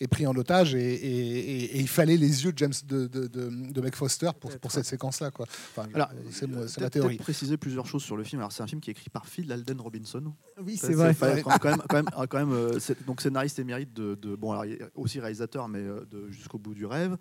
[0.00, 3.06] est pris en otage, et, et- et- et il fallait les yeux de James de,
[3.08, 5.30] de, de, de Meg Foster pour, pour cette séquence-là.
[5.30, 5.46] Quoi.
[5.76, 7.16] Enfin, Alors, c'est c'est ma théorie.
[7.16, 8.40] préciser plusieurs choses sur le film.
[8.40, 10.32] Alors, c'est un film qui est écrit par Phil Alden Robinson.
[10.62, 11.14] Oui, c'est vrai.
[11.18, 11.26] Quand,
[11.64, 14.64] même, quand même, quand même, euh, c'est- donc scénariste émérite de, de- bon, alors,
[14.94, 17.16] aussi réalisateur, mais euh, de Jusqu'au bout du rêve.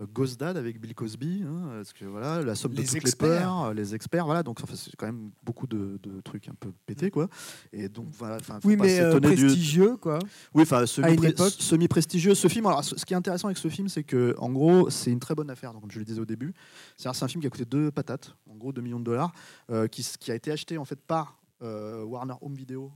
[0.00, 2.96] Euh, Ghost Dad avec Bill Cosby, hein, parce que voilà, la somme Les de toutes
[2.96, 3.28] experts.
[3.30, 6.48] les peurs, euh, les experts, voilà, donc enfin, c'est quand même beaucoup de, de trucs
[6.48, 7.28] un peu pétés, quoi.
[7.72, 10.18] Et donc voilà, enfin, faut Oui, pas mais euh, du- prestigieux, quoi.
[10.54, 12.34] oui, enfin, semi, prestigieux.
[12.34, 15.10] Ce film, alors, ce qui est intéressant avec ce film, c'est que, en gros, c'est
[15.10, 15.72] une très bonne affaire.
[15.72, 16.52] Donc, comme je le disais au début,
[16.98, 19.32] c'est un film qui a coûté deux patates, en gros 2 millions de dollars,
[19.70, 22.92] euh, qui, a été acheté en fait par euh, Warner Home Video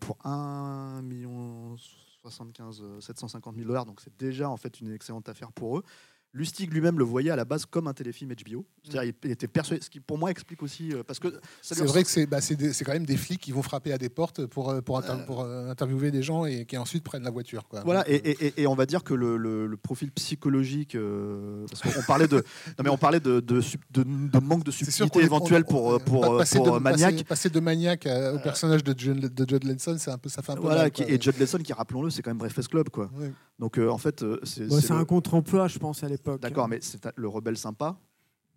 [0.00, 1.76] pour 1 million
[2.22, 3.84] 75 euh, 750 000 dollars.
[3.84, 5.82] Donc, c'est déjà en fait une excellente affaire pour eux.
[6.34, 8.64] Lustig lui-même le voyait à la base comme un téléfilm HBO.
[8.82, 11.28] C'est-à-dire, il était persuadé, ce qui pour moi explique aussi euh, parce que
[11.60, 14.08] C'est vrai que c'est bah, c'est quand même des flics qui vont frapper à des
[14.08, 15.26] portes pour, euh, pour, inter- Euh.
[15.26, 17.68] pour, interviewer des gens et qui ensuite prennent la voiture.
[17.68, 17.82] Quoi.
[17.84, 20.94] Voilà, Donc, et, et- et- et on va dire que le, le- le profil psychologique,
[20.94, 22.36] euh, parce qu'on parlait de,
[22.78, 26.24] non mais on parlait de, de, sub- de- de manque de subtilité éventuelle pour, pour,
[26.32, 27.12] euh, passer pour, de, Maniac.
[27.12, 30.30] Passer, passer de maniaque à- au personnage de Judd, de Judd Lenson, c'est un peu,
[30.30, 32.68] ça fait un peu Voilà, mal, et Judd Lesson qui, rappelons-le, c'est quand même Breakfast
[32.68, 33.10] Club, quoi.
[33.18, 33.26] Oui.
[33.58, 36.21] Donc euh, en fait, c'est le- un contre-emploi, je pense, à l'époque.
[36.40, 37.98] D'accord, mais c'est le rebelle sympa,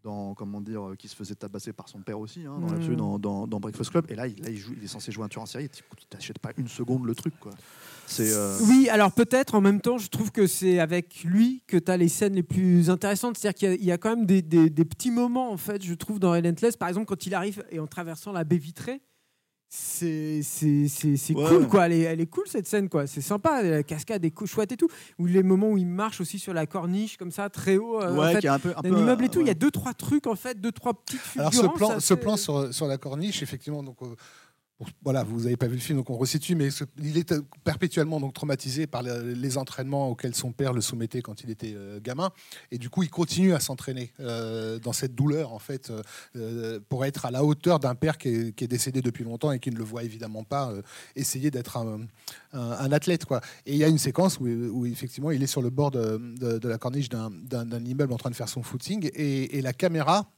[0.03, 2.73] dans, comment dire, euh, qui se faisait tabasser par son père aussi, hein, dans, Mm.
[2.73, 4.05] l'absolu, dans, dans- dans Breakfast Club.
[4.09, 5.67] Et là, il, là, il, joue, il est censé jouer un tueur en série.
[5.69, 7.51] Tu t'achètes pas une seconde le truc, quoi.
[8.05, 11.77] C'est euh, Oui, alors peut-être en même temps, je trouve que c'est avec lui que
[11.77, 13.35] tu as les scènes les plus intéressantes.
[13.39, 15.57] C'est-à-dire qu'il y a- il y, a quand même des, des- des petits moments, en
[15.57, 16.77] fait, je trouve, dans Relentless.
[16.77, 19.01] Par exemple, quand il arrive et en traversant la baie vitrée,
[19.69, 21.47] c'est c'est- c'est- c'est Ouais.
[21.49, 21.85] cool, quoi.
[21.87, 23.07] Elle est, elle est cool, cette scène, quoi.
[23.07, 23.61] C'est sympa.
[23.63, 24.87] La cascade est chouette et tout.
[25.19, 28.01] Ou les moments où il marche aussi sur la corniche, comme ça, très haut.
[28.01, 29.41] euh, en fait, un peu, un d'un peu, immeuble et tout.
[29.41, 32.13] Il y a deux, trois trucs, en fait, deux, trois petites Alors ce plan, ce
[32.13, 34.15] plan sur, sur la corniche, effectivement, donc euh,
[35.03, 36.67] voilà, vous n'avez pas vu le film, donc on resitue, mais
[37.01, 41.21] il est euh, perpétuellement donc traumatisé par le- les entraînements auxquels son père le soumettait
[41.21, 42.31] quand il était euh, gamin,
[42.71, 45.91] et du coup il continue à s'entraîner euh, dans cette douleur en fait
[46.89, 49.77] pour être à la hauteur d'un père qui est, décédé depuis longtemps et qui ne
[49.77, 50.73] le voit évidemment pas
[51.15, 52.07] essayer d'être un,
[52.91, 53.41] athlète quoi.
[53.65, 56.77] Et il y a une séquence où, effectivement il est sur le bord de, la
[56.77, 57.31] corniche d'un-
[57.85, 60.29] immeuble en train de faire son footing et, la caméra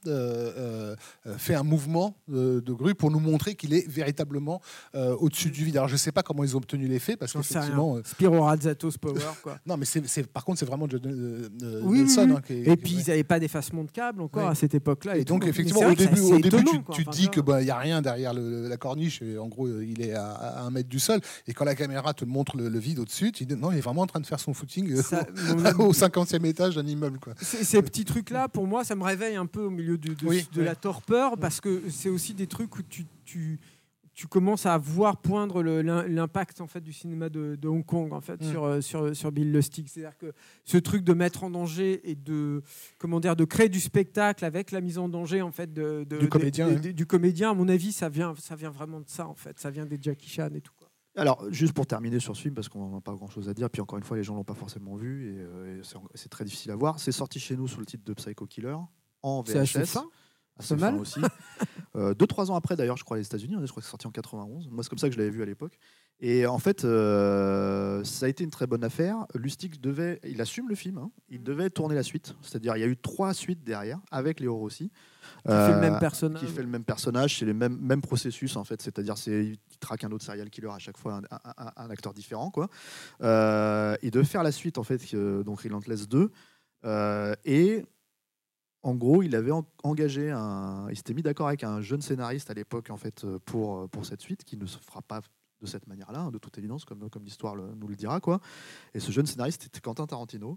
[1.36, 4.27] fait un mouvement de, de grue pour nous montrer qu'il est véritablement
[4.94, 5.76] euh, au-dessus du vide.
[5.76, 7.96] Alors je sais pas comment ils ont obtenu l'effet parce qu'effectivement.
[7.96, 9.58] euh, Spiro Razzatos Power, quoi.
[9.66, 12.22] non, mais c'est, par contre, c'est vraiment John euh, euh, Oui, Nelson.
[12.22, 12.36] oui, oui.
[12.36, 13.02] hein, qui Et qui- puis, ouais.
[13.02, 14.48] ils n'avaient pas d'effacement de câble encore Ouais.
[14.50, 15.16] à cette époque-là.
[15.16, 16.94] Et donc, effectivement, au début, au début étonnant, tu, quoi.
[16.94, 19.22] tu Enfin, te dis tu que bah, il y a rien derrière le- la corniche.
[19.22, 21.20] Et en gros, il est à, à un mètre du sol.
[21.46, 23.82] Et quand la caméra te montre le, le vide au-dessus, tu dis non, il est
[23.82, 25.26] vraiment en train de faire son footing euh, Ça-
[25.78, 27.18] au 50e étage d'un immeuble.
[27.18, 27.34] Quoi.
[27.40, 31.36] Ces, petits trucs-là, pour moi, ça me réveille un peu au milieu de, la torpeur,
[31.38, 33.58] parce que c'est aussi des trucs où tu, tu,
[34.18, 38.20] tu commences à voir poindre l'impact en fait du cinéma de, de Hong Kong en
[38.20, 38.50] fait Mm.
[38.50, 39.86] sur, euh, sur sur Bill Lustig.
[39.88, 40.32] C'est-à-dire que
[40.64, 42.62] ce truc de mettre en danger et de
[42.98, 46.18] comment dire de créer du spectacle avec la mise en danger en fait de, de-
[46.18, 46.80] Du comédien, hein.
[46.92, 47.50] du comédien.
[47.52, 49.56] À mon avis, ça vient ça vient vraiment de ça en fait.
[49.60, 50.72] Ça vient des Jackie Chan et tout.
[50.76, 50.88] Quoi.
[51.16, 53.70] Alors, juste pour terminer sur ce film, parce qu'on n'a pas grand chose à dire,
[53.70, 56.28] puis encore une fois, les gens l'ont pas forcément vu, et, euh, et c'est- c'est
[56.28, 56.98] très difficile à voir.
[57.00, 58.76] C'est sorti chez nous sous le titre de Psycho Killer,
[59.22, 59.96] en VHS.
[60.58, 60.96] Assez mal.
[60.96, 61.20] aussi.
[61.96, 64.06] Euh, deux, trois ans après, d'ailleurs, je crois, les États-Unis, je crois que c'est sorti
[64.06, 64.68] en 91.
[64.70, 65.78] Moi, c'est comme ça que je l'avais vu à l'époque.
[66.20, 69.24] Et en fait, euh, ça a été une très bonne affaire.
[69.34, 71.10] Lustig devait, il assume le film, hein.
[71.28, 72.34] il devait tourner la suite.
[72.42, 74.90] C'est-à-dire, il y a eu trois suites derrière, avec Léo Rossi.
[74.90, 76.40] Qui fait le Euh, même personnage.
[76.40, 79.56] qui fait le même personnage, c'est le même, même processus en fait, c'est-à-dire c'est il
[79.78, 82.68] traque un autre serial killer à chaque fois, un, un- un- un acteur différent quoi.
[83.22, 86.30] Euh, et de faire la suite en fait, euh, donc Relentless 2,
[86.84, 87.84] euh, et
[88.88, 92.50] en gros il avait en- engagé un, il s'était mis d'accord avec un jeune scénariste
[92.50, 95.20] à l'époque en fait euh, pour pour cette suite qui ne se fera pas
[95.60, 98.20] de cette manière-là, hein, de toute évidence, comme, comme l'histoire nous le dira.
[98.20, 98.40] Quoi.
[98.94, 100.56] Et ce jeune scénariste était Quentin Tarantino,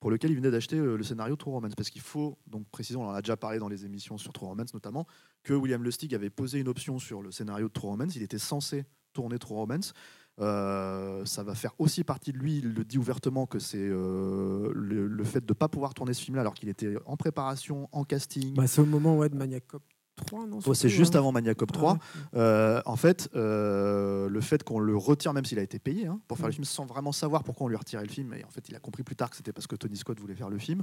[0.00, 1.76] pour lequel il venait d'acheter euh, le scénario True Romance.
[1.76, 4.46] Parce qu'il faut, donc précisons, on en a déjà parlé dans les émissions sur True
[4.46, 5.06] Romance notamment,
[5.44, 8.16] que William Lustig avait posé une option sur le scénario de True Romance.
[8.16, 9.92] Il était censé tourner True Romance.
[10.40, 14.70] Euh, ça va faire aussi partie de lui, il le dit ouvertement, que c'est euh,
[14.74, 17.88] le, le fait de ne pas pouvoir tourner ce film-là alors qu'il était en préparation,
[17.92, 18.54] en casting.
[18.54, 19.82] Bah, c'est au moment ouais, de Maniac Cop
[20.16, 21.20] 3, non c'est juste hein.
[21.20, 21.92] avant Maniac Cop 3.
[21.92, 21.98] Ouais.
[22.36, 26.38] Euh, en fait, le fait qu'on le retire, même s'il a été payé hein, pour
[26.38, 26.48] faire Mm.
[26.48, 28.74] le film, sans vraiment savoir pourquoi on lui retirait le film, et en fait, il
[28.74, 30.82] a compris plus tard que c'était parce que Tony Scott voulait faire le film.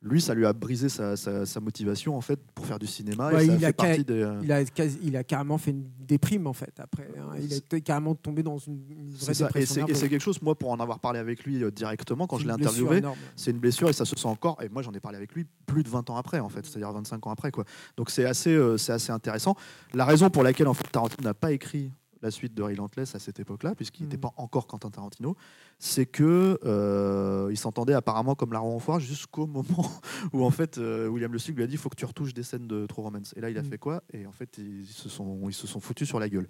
[0.00, 3.32] Lui, ça lui a brisé sa, sa- sa motivation en fait pour faire du cinéma.
[3.32, 4.32] Ouais, et ça il a ca- partie des.
[4.44, 7.08] Il a, quasi- il a carrément fait une déprime en fait après.
[7.18, 7.34] hein.
[7.40, 9.46] Il a carrément tombé dans une, une vraie ça.
[9.46, 12.28] Dépression c'est et c'est quelque chose, moi, pour en avoir parlé avec lui euh, directement,
[12.28, 13.00] quand je l'ai interviewé,
[13.34, 14.62] c'est une blessure et ça se sent encore.
[14.62, 16.92] Et moi, j'en ai parlé avec lui plus de 20 ans après, en fait, c'est-à-dire
[16.92, 17.50] 25 ans après.
[17.50, 17.64] Quoi.
[17.96, 19.56] Donc c'est assez, euh, c'est assez intéressant.
[19.94, 21.90] La raison pour laquelle en fait, Tarantino n'a pas écrit
[22.22, 24.20] la suite de Relentless à cette époque-là, puisqu'il n'était Mhm.
[24.22, 25.36] pas encore Quentin Tarantino,
[25.78, 29.90] c'est que euh, il s'entendait apparemment comme la roue en foire jusqu'au moment
[30.32, 32.42] où en fait euh, William Le lui a dit il faut que tu retouches des
[32.42, 33.32] scènes de True Romance.
[33.36, 33.68] Et là, il a Mhm.
[33.70, 34.02] fait quoi?
[34.12, 36.46] Et en fait, ils se sont, ils se sont foutus sur la gueule.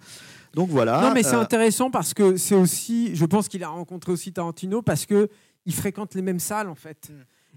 [0.53, 1.01] Donc voilà.
[1.01, 4.33] Non, mais c'est euh, intéressant parce que c'est aussi, je pense qu'il a rencontré aussi
[4.33, 5.29] Tarantino parce que
[5.65, 7.11] il fréquente les mêmes salles en fait.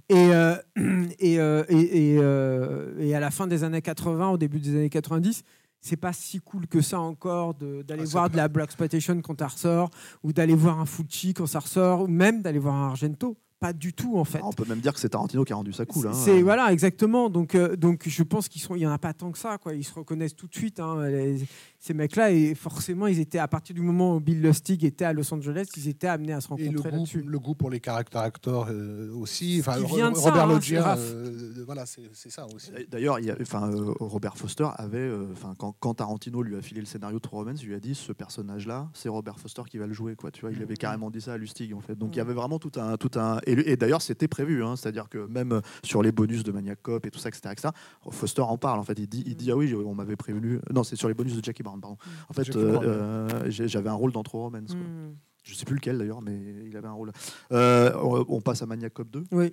[0.09, 0.57] Et, euh,
[1.19, 4.71] et, euh, et, et, euh, et à la fin des années 80, au début des
[4.71, 5.43] années 90,
[5.83, 9.39] c'est pas si cool que ça encore d'aller Ah, voir de la Black Exploitation quand
[9.39, 9.91] ça ressort,
[10.23, 13.37] ou d'aller voir un Fucci quand ça ressort, ou même d'aller voir un Argento.
[13.59, 14.41] Pas du tout en fait.
[14.43, 16.09] on peut même dire que c'est Tarantino qui a rendu ça cool.
[16.09, 16.13] hein.
[16.13, 17.31] C'est voilà exactement.
[17.31, 19.57] Donc euh, donc je pense qu'ils sont il y en a pas tant que ça
[19.59, 19.73] quoi.
[19.75, 21.47] Ils se reconnaissent tout de suite hein, les-
[21.85, 25.13] ces mecs-là et forcément ils étaient à partir du moment où Bill Lustig était à
[25.13, 27.25] Los Angeles, ils étaient amenés à se Et le rencontrer goût, là-dessus.
[27.27, 29.57] le goût pour les caractères acteurs euh, aussi.
[29.59, 31.01] Enfin, ça, Robert hein, Loggia, c'est Raph.
[31.03, 32.71] euh, voilà, c'est c'est ça aussi.
[32.89, 36.55] D'ailleurs, il y a- enfin, euh, Robert Foster avait, euh, enfin, quand, quand Tarantino lui
[36.55, 39.41] a filé le scénario de True Romance, il lui a dit ce personnage-là, c'est Robert
[39.41, 40.31] Foster qui va le jouer, quoi.
[40.31, 41.97] Tu vois, il avait carrément dit ça à Lustig, en fait.
[41.99, 45.09] Donc il y avait vraiment tout un, tout un, et, d'ailleurs c'était prévu, hein, c'est-à-dire
[45.09, 47.69] que même sur les bonus de Maniac Cop et tout ça, etc., etc.,
[48.11, 48.99] Foster en parle, en fait.
[49.01, 50.61] Il dit, il dit ah oui, on m'avait prévenu.
[50.73, 51.97] Non, c'est sur les bonus de Jackie Brown, pardon.
[52.29, 54.73] En fait, euh, euh, j'avais un rôle dans True Romance.
[54.73, 54.77] quoi.
[54.77, 55.15] Hmm.
[55.45, 57.13] Je sais plus lequel d'ailleurs, mais il avait un rôle.
[57.51, 59.25] Euh, on on passe à Maniac Cop 2.
[59.33, 59.53] Oui.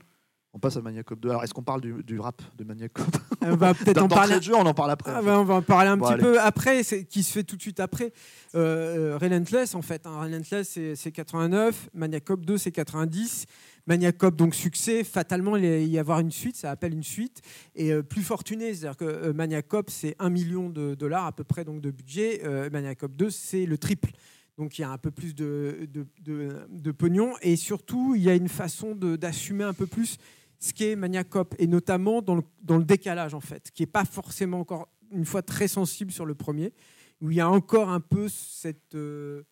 [0.51, 1.29] On passe à Maniac Cop 2.
[1.29, 3.05] Alors, est-ce qu'on parle du, du rap de Maniac Cop
[3.41, 4.41] On va peut-être en parler.
[4.41, 5.11] jeu, on en parle après.
[5.13, 6.23] Ah en ben, on va en parler un Bon, petit allez.
[6.23, 8.11] peu après, qui se fait tout de suite après.
[8.55, 10.07] Euh, euh, Relentless, en fait.
[10.07, 10.21] hein.
[10.23, 11.89] Relentless, c'est c'est 89.
[11.93, 13.45] Maniac Cop 2, c'est 90.
[13.85, 15.03] Maniac Cop, donc succès.
[15.03, 16.55] Fatalement, il va y avoir une suite.
[16.55, 17.41] Ça appelle une suite.
[17.75, 21.31] Et euh, plus fortuné, c'est-à-dire que euh, Maniac Cop, c'est 1 million de dollars à
[21.31, 22.41] peu près donc, de budget.
[22.71, 24.09] Maniac Cop 2, c'est le triple.
[24.57, 27.33] Donc il y a un peu plus de, de, de- de pognon.
[27.43, 30.17] Et surtout, il y a une façon d'assumer un peu plus
[30.59, 31.55] ce qu'est Maniac Cop.
[31.59, 35.25] Et notamment dans le, dans le décalage, en fait, qui n'est pas forcément encore une
[35.25, 36.73] fois très sensible sur le premier,
[37.21, 39.43] où il y a encore un peu cette euh,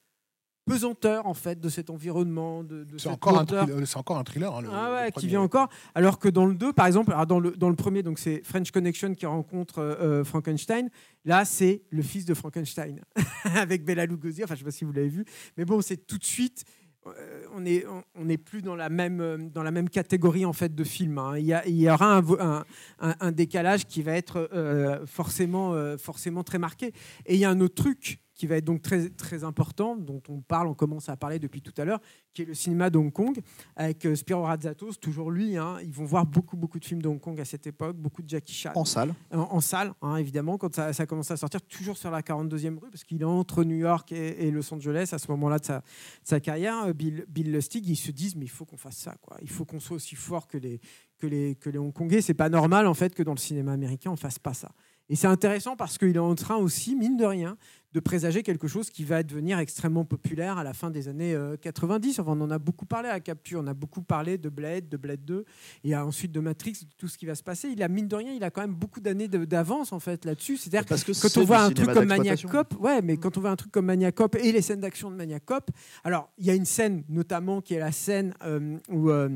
[0.65, 3.65] pesanteur en fait de cet environnement, de, de C'est encore, un lourdeur.
[3.67, 4.53] thriller- c'est encore un thriller.
[4.53, 5.69] hein, le- Ah le ouais, qui vient encore.
[5.95, 8.71] Alors que dans le 2, par exemple, dans, le, dans le premier, donc c'est French
[8.71, 10.89] Connection qui rencontre euh, Frankenstein.
[11.23, 12.99] Là, c'est le fils de Frankenstein
[13.55, 14.43] avec Bella Lugosi.
[14.43, 15.23] Enfin, je sais pas si vous l'avez vu,
[15.55, 16.65] mais bon, c'est tout de suite.
[17.17, 17.85] Euh, on est
[18.15, 21.17] on- n'est plus dans la même euh, dans la même catégorie en fait de film.
[21.17, 21.37] hein.
[21.37, 22.21] Il, y a- aura
[22.99, 26.93] un, décalage qui va être euh, forcément forcément très marqué.
[27.25, 30.21] Et il y a un autre truc qui va être donc très très important dont
[30.29, 31.99] on parle, on commence à parler depuis tout à l'heure,
[32.33, 33.37] qui est le cinéma de Hong Kong
[33.75, 35.57] avec euh, Spiro Razzatos, toujours lui.
[35.57, 35.77] hein.
[35.83, 38.29] ils vont voir beaucoup, beaucoup de films de Hong Kong à cette époque, beaucoup de
[38.29, 39.13] Jackie Chan En salle.
[39.33, 42.77] en, en salle, hein, évidemment, quand ça, ça commence à sortir, toujours sur la 42e
[42.77, 45.65] rue, parce qu'il est entre New York et, et Los Angeles à ce moment-là de
[45.65, 45.83] sa, de
[46.23, 46.85] sa carrière.
[46.85, 49.37] Euh, Bill, Bill Lustig, ils se disent, mais il faut qu'on fasse ça, quoi.
[49.41, 50.79] Il faut qu'on soit aussi fort que les,
[51.17, 52.21] que les, que les Hongkongais.
[52.21, 54.71] C'est pas normal, en fait, que dans le cinéma américain, on fasse pas ça.
[55.09, 57.57] Et c'est intéressant parce qu'il est en train aussi, mine de rien,
[57.93, 62.19] de présager quelque chose qui va devenir extrêmement populaire à la fin des années 90.
[62.19, 64.89] Euh, enfin, on en a beaucoup parlé à Capture, on a beaucoup parlé de Blade,
[64.89, 65.45] de Blade 2,
[65.83, 67.69] et ensuite de Matrix, de tout ce qui va se passer.
[67.69, 70.57] Il a, mine de rien, il a quand même beaucoup d'années d'avance en fait là-dessus.
[70.57, 73.51] C'est-à-dire que quand on voit un truc comme Maniac Cop, ouais, mais quand on voit
[73.51, 75.71] un truc comme Maniac Cop et les scènes d'action de Maniac Cop,
[76.03, 79.29] alors il y a une scène notamment qui est la scène euh, où euh,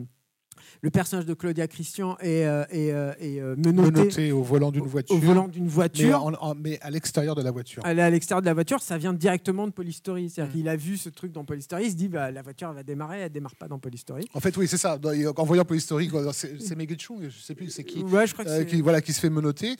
[0.82, 5.16] le personnage de Claudia Christian est, euh, euh, euh, menotté, au volant d'une voiture.
[5.16, 6.32] Au volant d'une voiture.
[6.58, 7.84] Mais, à l'extérieur de la voiture.
[7.86, 10.30] Elle est à l'extérieur de la voiture, ça vient directement de Polystory.
[10.30, 10.58] C'est-à-dire mm.
[10.58, 13.20] qu'il a vu ce truc dans Polystory, il se dit bah, la voiture va démarrer,
[13.20, 14.28] elle démarre pas dans Polystory.
[14.34, 15.00] En fait, oui, c'est ça.
[15.38, 18.82] En voyant Polystory, c'est Meguichon, je sais plus c'est qui, ouais, je crois que qui,
[18.82, 19.76] voilà, qui se fait menotter.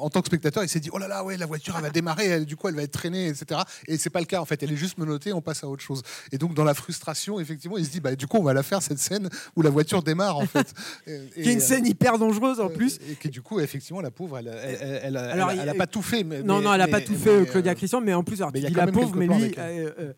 [0.00, 1.90] en tant que spectateur, il s'est dit oh là là, ouais, la voiture elle va
[1.90, 3.60] démarrer, du coup elle va être traînée, etc.
[3.86, 4.62] Et c'est pas le cas en fait.
[4.62, 6.02] Elle est juste menottée, on passe à autre chose.
[6.32, 8.62] Et donc dans la frustration, effectivement, il se dit bah du coup on va la
[8.62, 10.72] faire cette scène où la voiture démarre en fait.
[11.34, 12.98] qui est une scène hyper dangereuse en plus.
[13.10, 16.24] Et qui du coup, effectivement, la pauvre, elle, elle, elle, a pas tout fait.
[16.24, 18.74] Mais, non, non, elle a pas tout fait, Claudia Christian, mais en plus, alors, il
[18.74, 19.54] la pauvre, mais lui.
[19.58, 20.12] Euh, euh,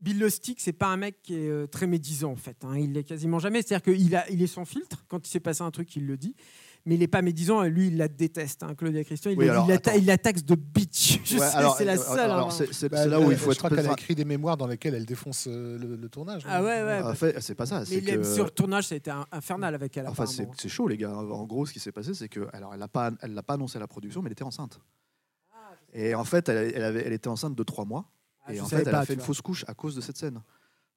[0.00, 2.56] Bill Lustig, c'est pas un mec qui est euh, très médisant en fait.
[2.64, 2.76] Hein.
[2.76, 3.62] Il l'est quasiment jamais.
[3.62, 5.04] C'est-à-dire qu'il il est sans filtre.
[5.08, 6.34] Quand il s'est passé un truc, il le dit
[6.84, 7.62] mais il n'est pas médisant.
[7.62, 9.30] Lui, il la déteste, hein, Claudia Christian.
[9.30, 11.20] Il, il, la taxe de bitch.
[11.24, 12.30] Je sais, c'est la seule.
[12.30, 12.48] Hein.
[12.50, 14.94] c'est bah, là où il faut je crois qu'elle a écrit des mémoires dans lesquelles
[14.94, 16.42] elle défonce euh, le, tournage.
[16.48, 17.02] Ah ouais, ouais.
[17.02, 17.84] En fait, c'est pas ça.
[17.90, 18.22] Mais que...
[18.24, 20.08] sur le tournage, ça a été infernal avec elle.
[20.08, 21.12] Enfin, c'est chaud, les gars.
[21.12, 23.54] En gros, ce qui s'est passé, c'est que, alors, elle n'a pas, elle l'a pas
[23.54, 24.80] annoncé à la production, mais elle était enceinte.
[25.52, 25.56] Ah,
[25.92, 28.10] et en fait, elle, elle, avait, elle était enceinte de trois mois.
[28.44, 30.40] Ah, et en fait, elle a fait une fausse couche à cause de cette scène.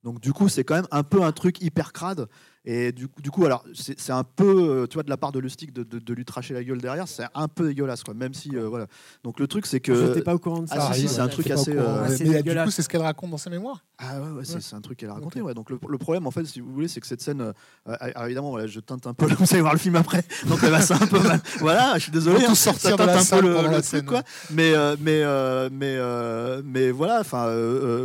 [0.06, 2.30] Donc du coup, c'est quand même un peu un truc hyper crade.
[2.68, 5.38] Et du, du coup, alors c'est un peu, euh, tu vois, de la part de
[5.40, 8.16] Lustig de, de, de, lui tracher la gueule derrière, c'est un peu dégueulasse, quoi.
[8.16, 8.88] Même si, euh, voilà.
[9.24, 10.08] Donc le truc, c'est que.
[10.08, 10.88] J'étais pas au courant de ça.
[10.90, 11.74] Ah, si, c'est un truc assez.
[11.76, 13.86] Euh, mais du coup, c'est ce qu'elle raconte dans ses mémoires?
[14.00, 15.42] Ah ouais, ouais, c'est un truc qu'elle a raconté.
[15.42, 15.54] Ouais.
[15.54, 17.54] Donc le, le, problème, en fait, si vous voulez, c'est que cette scène,
[18.24, 19.28] évidemment, voilà, je teinte un peu.
[19.36, 21.40] Vous allez voir le film après, donc elle va ça un peu mal.
[21.60, 22.46] Voilà, je suis désolé.
[22.46, 24.24] Hein, sortir ça teinte un peu le, truc, quoi.
[24.52, 25.24] Mais mais
[25.70, 25.98] mais
[26.64, 27.48] mais voilà, enfin,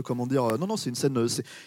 [0.04, 1.16] comment dire Non, non, c'est une scène.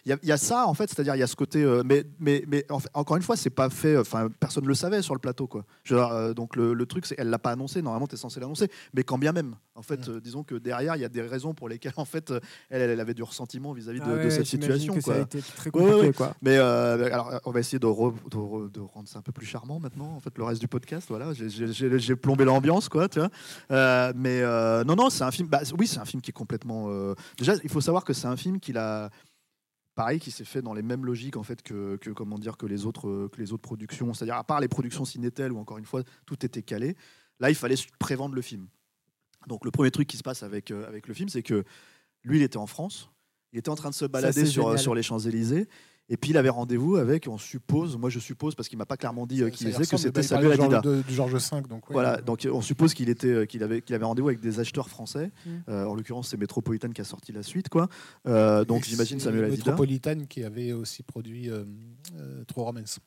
[0.06, 1.66] Il y, a ça, en fait, c'est-à-dire il y a ce côté.
[1.84, 3.98] mais mais mais encore une fois, c'est pas fait.
[3.98, 5.66] Enfin, personne ne le savait sur le plateau, quoi.
[5.92, 7.82] Euh, donc le, truc, c'est elle l'a pas annoncé.
[7.82, 9.56] Normalement, tu es censé l'annoncer, mais quand bien même.
[9.76, 12.32] En fait, euh, disons que derrière, il y a des raisons pour lesquelles, en fait,
[12.70, 15.00] elle, elle avait du ressentiment vis-à-vis de, ah cette situation.
[15.02, 16.36] Ça a été très compliqué, quoi.
[16.42, 20.14] Mais euh, alors, on va essayer de, de, rendre ça un peu plus charmant maintenant.
[20.16, 23.08] En fait, le reste du podcast, voilà, j'ai plombé l'ambiance, quoi.
[23.10, 24.14] Tu vois.
[24.14, 24.42] mais
[24.86, 25.48] non, non, c'est un film.
[25.48, 26.90] Bah, oui, c'est un film qui est complètement.
[27.38, 29.10] Déjà, il faut savoir que c'est un film qu'il a
[29.96, 32.86] pareil qui s'est fait dans les mêmes logiques en fait que, comment dire que les
[32.86, 34.14] autres que les autres productions.
[34.14, 36.96] C'est-à-dire à part les productions Cinétel où encore une fois tout était calé
[37.40, 38.68] là il fallait prévendre le film.
[39.48, 41.64] Donc le premier truc qui se passe avec euh, avec le film c'est que
[42.24, 43.10] lui il était en France.
[43.52, 45.68] Il était en train de se balader sur, sur les Champs-Élysées
[46.10, 48.98] et puis il avait rendez-vous avec, on suppose, moi je suppose, parce qu'il m'a pas
[48.98, 50.82] clairement dit euh, qui était, que c'était Samuel Adida.
[50.82, 51.84] du Georges V, donc.
[51.90, 54.90] voilà, donc on suppose qu'il était, euh, qu'il avait, qu'il avait rendez-vous avec des acheteurs
[54.90, 55.32] français.
[55.46, 55.50] Mm.
[55.70, 57.88] Euh, en l'occurrence, c'est Metropolitan qui a sorti la suite, quoi.
[58.26, 59.58] donc j'imagine Samuel Adida.
[59.58, 61.50] Métropolitan qui avait aussi produit
[62.48, 63.00] Trois Romance.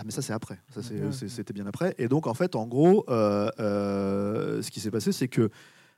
[0.00, 1.94] Ah mais ça c'est après, ça c'était bien après.
[1.98, 5.50] Et donc en fait, en gros, ce qui s'est passé, c'est que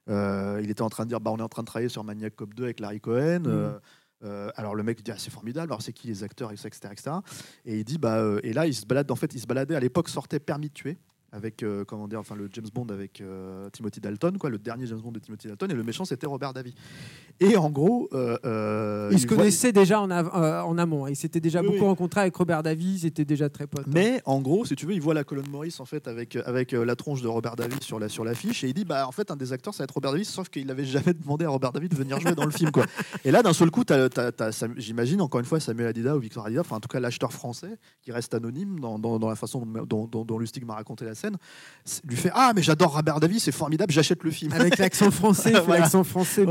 [0.09, 2.35] il était en train de dire, bah on est en train de travailler sur Maniac
[2.35, 3.41] Cop 2 avec Larry Cohen.
[3.41, 3.81] Mm.
[4.23, 7.11] Euh, alors le mec dit ah, c'est formidable, alors c'est qui les acteurs, etc., etc.
[7.65, 9.75] Et il dit bah euh, et là il se balade en fait il se baladait
[9.75, 10.99] à l'époque sortait Permis de tuer
[11.33, 14.87] avec euh, comment dire, enfin le James Bond avec euh, Timothy Dalton, quoi, le dernier
[14.87, 16.75] James Bond de Timothy Dalton, et le méchant c'était Robert Davy.
[17.39, 21.07] Et en gros, euh, ils il se connaissaient déjà en, en amont.
[21.07, 21.11] Hein.
[21.11, 23.87] Ils s'étaient déjà beaucoup rencontrés avec Robert Davy, ils étaient déjà très potes.
[23.87, 26.73] Mais en gros, si tu veux, il voit la colonne Maurice en fait avec avec
[26.73, 29.31] la tronche de Robert Davy sur la sur l'affiche, et il dit bah en fait
[29.31, 31.73] un des acteurs ça va être Robert Davy, sauf qu'il n'avait jamais demandé à Robert
[31.73, 32.87] Davy de venir jouer dans le film, quoi.
[33.25, 33.85] Et là d'un seul coup,
[34.77, 37.79] j'imagine encore une fois Samuel Adida ou Victor Adida, enfin en tout cas l'acheteur français
[38.03, 41.37] qui reste anonyme dans, dans, la façon dont, dont, dont Lustig m'a raconté la scène
[42.07, 44.53] lui fait Ah, mais j'adore Robert Davis, c'est formidable, j'achète le film.
[44.53, 46.45] Avec l'accent français, l'accent français,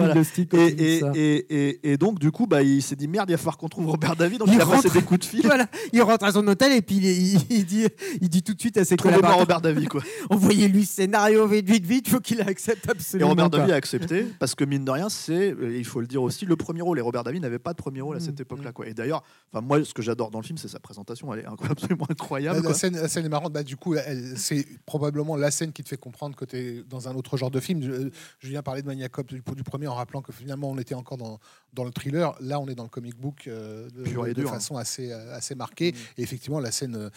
[0.53, 3.69] et, et, et, donc, du coup, bah, il s'est dit Merde, il va falloir qu'on
[3.69, 5.41] trouve Robert David, donc il, a passé des coups de fil.
[5.49, 5.67] Voilà.
[5.93, 7.87] Il rentre à son hôtel et puis il, dit,
[8.21, 10.03] il dit tout de suite à ses collaborateurs Robert David, quoi.
[10.29, 13.27] Envoyez-lui scénario vite, vite, vite, il faut qu'il accepte absolument.
[13.27, 16.21] Et Robert David a accepté, parce que mine de rien, c'est, il faut le dire
[16.21, 16.99] aussi, le premier rôle.
[16.99, 18.43] Et Robert David n'avait pas de premier rôle à cette mm.
[18.43, 18.71] époque-là.
[18.71, 18.87] Quoi.
[18.87, 19.23] Et d'ailleurs,
[19.53, 21.33] moi, ce que j'adore dans le film, c'est sa présentation.
[21.33, 22.61] Elle est absolument incroyable.
[22.67, 23.53] La, scène, la scène, est marrante.
[23.53, 23.95] Bah, du coup,
[24.35, 27.51] c'est probablement la scène qui te fait comprendre que tu es dans un autre genre
[27.51, 27.81] de film.
[27.81, 31.17] Je, viens parler de Maniacop du, du, premier en rappelant que finalement on était encore
[31.17, 31.39] dans,
[31.73, 32.35] dans le thriller.
[32.39, 35.91] Là, on est dans le comic book euh, de, de façon assez, euh, assez marquée.
[35.91, 35.95] Mm.
[36.17, 37.09] Et effectivement, la scène.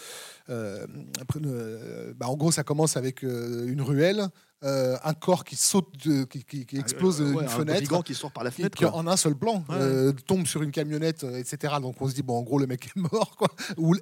[0.51, 0.87] Euh,
[2.17, 4.29] bah, en gros, ça commence avec une ruelle.
[4.65, 8.03] Euh, un corps qui saute, de- qui, qui- qui explose Euh, ouais, une un fenêtre.
[8.05, 8.77] qui sort par la fenêtre.
[8.79, 9.77] qui, en un seul plan Ouais.
[9.79, 11.75] euh, tombe sur une camionnette, etc.
[11.81, 13.49] Donc on se dit bon, en gros le mec est mort, quoi.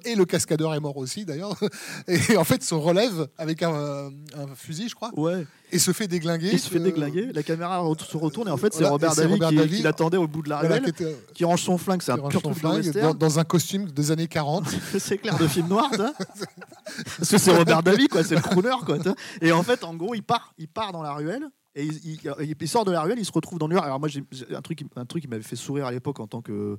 [0.05, 1.55] Et le cascadeur est mort aussi d'ailleurs.
[2.07, 6.07] Et en fait se relève avec un, un fusil, je crois, Ouais, et se fait
[6.07, 6.49] déglinguer.
[6.51, 9.11] il se fait Euh, déglinguer, la caméra se retourne et en fait c'est Voilà, Robert
[9.11, 11.45] et c'est Davi Robert qui, l'attendait au bout de la voilà, ruelle, qui était- qui
[11.45, 14.65] range son flingue, c'est un pur truc flingue dans, dans un costume des années 40.
[14.99, 16.13] c'est clair de film noir ça
[17.17, 18.97] parce que c'est Robert Davi quoi c'est le crooner quoi
[19.41, 21.43] et en fait en gros il part il part dans la ruelle
[21.75, 23.83] et il, il- il- il sort de la ruelle il se retrouve dans le mur
[23.83, 26.19] alors moi j'ai j'ai un truc qui- un truc qui m'avait fait sourire à l'époque
[26.19, 26.77] en tant que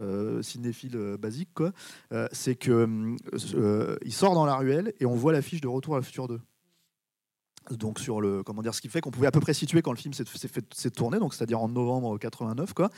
[0.00, 1.72] euh, cinéphile euh, basique quoi
[2.12, 2.86] euh, c'est que
[3.54, 6.26] euh, il sort dans la ruelle et on voit l'affiche de Retour à le futur
[6.28, 6.40] 2
[7.74, 9.92] donc sur le comment dire ce qui fait qu'on pouvait à peu près situer quand
[9.92, 10.24] le film s'est
[10.74, 12.90] s'est tourné donc c'est-à-dire en novembre 89 quoi.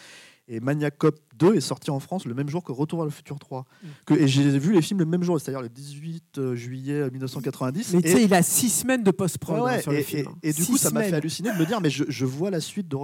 [0.49, 3.11] Et Maniac Cop 2 est sorti en France le même jour que Retour à le
[3.12, 3.65] futur 3
[4.07, 7.94] que, et j'ai vu les films le même jour c'est-à-dire le 18 euh, juillet 1990
[7.94, 10.28] Mais tu sais, il a six semaines de post-prod Ouais, hein, sur et, le film.
[10.43, 12.51] et- et du coup ça m'a fait halluciner de me dire mais je, je vois
[12.51, 12.97] la suite de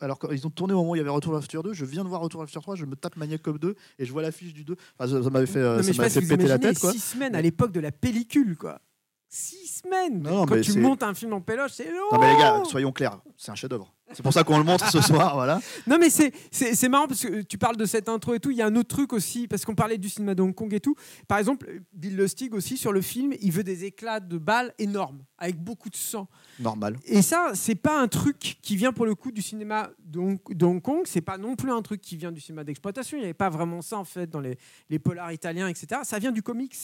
[0.00, 1.74] alors qu'ils ont tourné au moment où il y avait Retour à le futur 2
[1.74, 3.74] je viens de voir Retour à le futur 3 je me tape Maniac Cop 2
[3.98, 6.08] et je vois l'affiche du 2 enfin, ça, ça m'avait fait, euh, Non, ça m'avait
[6.10, 6.92] fait péter la tête quoi.
[6.92, 8.80] six semaines à l'époque de la pellicule, quoi.
[9.28, 12.18] Six semaines Non, Quand mais tu c'est- montes un film en péloche, c'est long non
[12.20, 14.88] mais les gars soyons clairs c'est un chef d'œuvre c'est pour ça qu'on le montre
[14.88, 18.08] ce soir voilà Non, mais c'est- c'est c'est marrant parce que tu parles de cette
[18.08, 18.52] intro et tout.
[18.52, 20.72] Il y a un autre truc aussi, parce qu'on parlait du cinéma de Hong Kong
[20.72, 20.94] et tout.
[21.26, 25.24] Par exemple, Bill Lustig aussi, sur le film, il veut des éclats de balles énormes,
[25.38, 26.28] avec beaucoup de sang.
[26.60, 30.20] normal Et ça, c'est pas un truc qui vient pour le coup du cinéma de
[30.20, 31.02] Hong, de Hong Kong.
[31.04, 33.16] C'est pas non plus un truc qui vient du cinéma d'exploitation.
[33.18, 34.56] Il n'y avait pas vraiment ça en fait dans les,
[34.88, 36.02] les polars italiens, etc.
[36.04, 36.76] Ça vient du comics.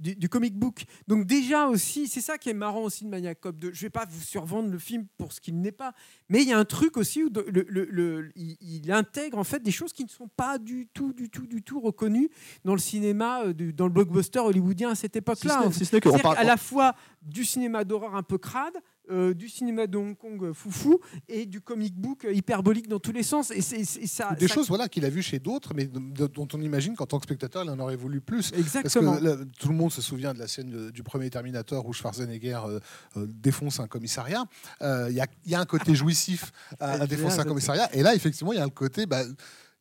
[0.00, 0.86] Du, du comic book.
[1.06, 3.70] Donc déjà aussi, c'est ça qui est marrant aussi de Maniac Cop 2.
[3.72, 5.92] Je vais pas vous survendre le film pour ce qu'il n'est pas,
[6.28, 9.38] mais il y a un truc aussi où de- le, le- le- il, il intègre
[9.38, 12.28] en fait des choses qui ne sont pas du tout, du tout, du tout reconnues
[12.64, 15.60] dans le cinéma, euh, dans le blockbuster hollywoodien à cette si époque-là.
[15.62, 18.22] ce n'est- si ce n'est qu'on C'est-à-dire parle à la fois du cinéma d'horreur un
[18.22, 18.74] peu crade,
[19.10, 20.98] euh, du cinéma de Hong Kong euh, foufou
[21.28, 23.50] et du comic book euh, hyperbolique dans tous les sens.
[23.50, 24.34] Et c'est ça.
[24.38, 27.18] Des ça- choses voilà, qu'il a vues chez d'autres, mais dont on imagine qu'en tant
[27.18, 28.50] que spectateur, il en aurait voulu plus.
[28.50, 29.16] Parce Exactement.
[29.18, 31.92] que là, tout le monde se souvient de la scène de- du premier Terminator où
[31.92, 32.80] Schwarzenegger euh,
[33.16, 34.44] euh, défonce un commissariat.
[34.80, 37.94] Il y, a, y a un côté jouissif à, à défoncer un commissariat.
[37.94, 39.06] Et là, effectivement, il y a le côté.
[39.06, 39.22] bah,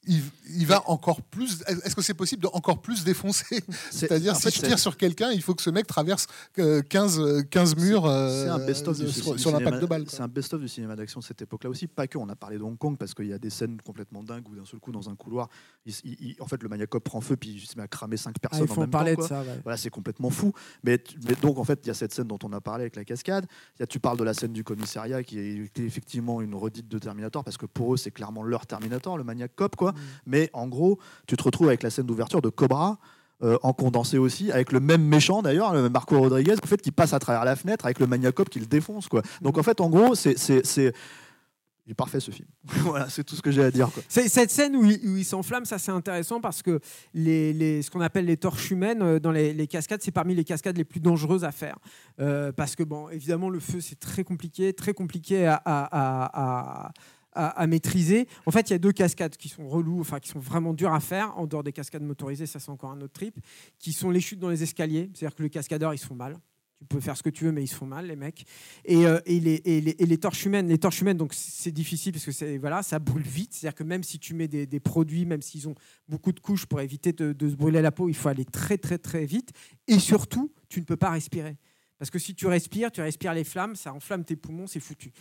[0.08, 0.22] il,
[0.56, 1.62] il va encore plus.
[1.68, 4.80] Est-ce que c'est possible de encore plus défoncer C'est- C'est-à-dire, si fait, je c'est- tire
[4.80, 6.28] sur quelqu'un, il faut que ce mec traverse
[6.60, 9.86] euh, 15, euh, 15 murs euh, C'est un best-of du, sur, sur l'impact cinéma- de
[9.86, 10.06] balle.
[10.10, 11.88] C'est un best-of du cinéma d'action de cette époque-là aussi.
[11.88, 14.24] Pas que, on a parlé de Hong Kong parce qu'il y a des scènes complètement
[14.24, 15.50] dingues où d'un seul coup, dans un couloir,
[15.86, 18.18] il- il- il- en fait, le maniacope prend feu puis il se met à cramer
[18.18, 19.24] cinq Ah, personnes il en faut en même parler temps.
[19.24, 19.42] de ça.
[19.42, 19.60] ouais.
[19.64, 20.54] Voilà, c'est complètement fou.
[20.84, 22.84] Mais, tu- mais donc, en fait, il y a cette scène dont on a parlé
[22.84, 23.46] avec la cascade.
[23.78, 26.42] Il y a, tu parles de la scène du commissariat qui est, qui est effectivement
[26.42, 29.76] une redite de Terminator parce que pour eux, c'est clairement leur Terminator, le maniac cop,
[29.76, 29.93] quoi.
[29.94, 30.00] Mm.
[30.28, 32.98] Mais en gros, tu te retrouves avec la scène d'ouverture de Cobra.
[33.42, 36.92] euh, en condensé aussi, avec le même méchant d'ailleurs, le Marco Rodriguez, en fait, qui
[36.92, 39.10] passe à travers la fenêtre avec le maniacop qui le défonce.
[39.10, 39.22] Quoi.
[39.42, 40.36] Donc en fait, en gros, c'est.
[41.86, 42.48] Il est parfait ce film.
[42.86, 43.92] voilà, c'est tout ce que j'ai à dire.
[43.92, 44.02] Quoi.
[44.08, 46.80] Cette scène où il, il s'enflamme, ça c'est intéressant parce que
[47.14, 50.34] les, les- ce qu'on appelle les torches humaines euh, dans les, les cascades, c'est parmi
[50.34, 51.78] les cascades les plus dangereuses à faire.
[52.22, 56.86] Euh, parce que, bon, évidemment, le feu c'est très compliqué, très compliqué à, à- à-
[56.88, 56.92] à-
[57.36, 58.28] à- maîtriser.
[58.46, 60.94] En fait, il y a deux cascades qui sont relous, enfin qui sont vraiment dures
[60.94, 63.36] à faire, en dehors des cascades motorisées, ça c'est encore un autre trip,
[63.80, 65.10] qui sont les chutes dans les escaliers.
[65.14, 66.38] C'est-à-dire que les cascadeurs, ils se font mal.
[66.80, 68.46] Tu peux faire ce que tu veux, mais ils se font mal, les mecs.
[68.84, 73.00] Et, euh, les, torches humaines, les torches humaines, donc c'est difficile parce que voilà, ça
[73.00, 73.54] brûle vite.
[73.54, 75.76] C'est-à-dire que même si tu mets des, produits, même s'ils ont
[76.10, 78.98] beaucoup de couches pour éviter de se brûler la peau, il faut aller très très
[78.98, 79.52] très vite.
[79.88, 81.58] Et surtout, tu ne peux pas respirer
[82.04, 85.14] parce que si tu respires, tu respires les flammes, ça enflamme tes poumons, c'est foutu.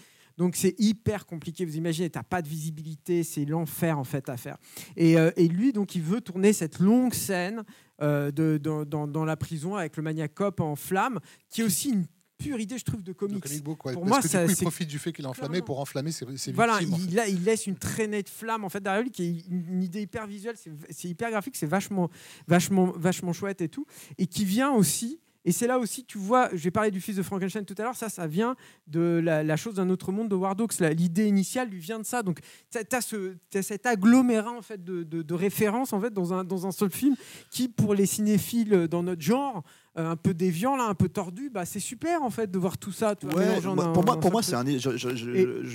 [0.42, 1.64] Donc c'est hyper compliqué.
[1.64, 4.56] Vous imaginez, tu n'as pas de visibilité, c'est l'enfer en fait à faire.
[4.96, 7.62] Et, euh, et lui, donc, il veut tourner cette longue scène
[8.00, 11.90] euh, de, dans, dans- dans la prison avec le maniacop en flamme, qui est aussi
[11.90, 12.06] une
[12.38, 13.40] pure idée, je trouve, de comics.
[13.40, 13.92] comic book, ouais.
[13.92, 15.66] Pour Parce moi, que ça- du coup, il profite du fait qu'il est enflammé Clairement.
[15.66, 16.94] pour enflammer ses, ses Voilà, victimes.
[16.94, 17.30] en fait.
[17.30, 20.26] il, laisse une traînée de flamme en fait derrière lui qui est une, idée hyper
[20.26, 22.10] visuelle, c'est c'est hyper graphique, c'est vachement,
[22.48, 23.86] vachement, vachement chouette et tout,
[24.18, 25.20] et qui vient aussi.
[25.44, 27.96] Et c'est là aussi, tu vois, j'ai parlé du fils de Frankenstein tout à l'heure,
[27.96, 28.54] ça, ça vient
[28.86, 30.78] de la, la chose d'un autre monde de Hawks.
[30.78, 32.22] La- L'idée initiale lui vient de ça.
[32.22, 32.38] Donc,
[32.70, 36.32] tu as, ce, t'as cet agglomérat en fait, de, de, de références en fait, dans,
[36.32, 37.16] un, dans un seul film
[37.50, 39.64] qui, pour les cinéphiles dans notre genre,
[39.98, 42.78] euh, un peu déviant, là, un peu tordu, bah, c'est super en fait de voir
[42.78, 43.14] tout ça.
[43.20, 43.42] vois,
[43.74, 44.64] moi- pour moi, pour moi, c'est un,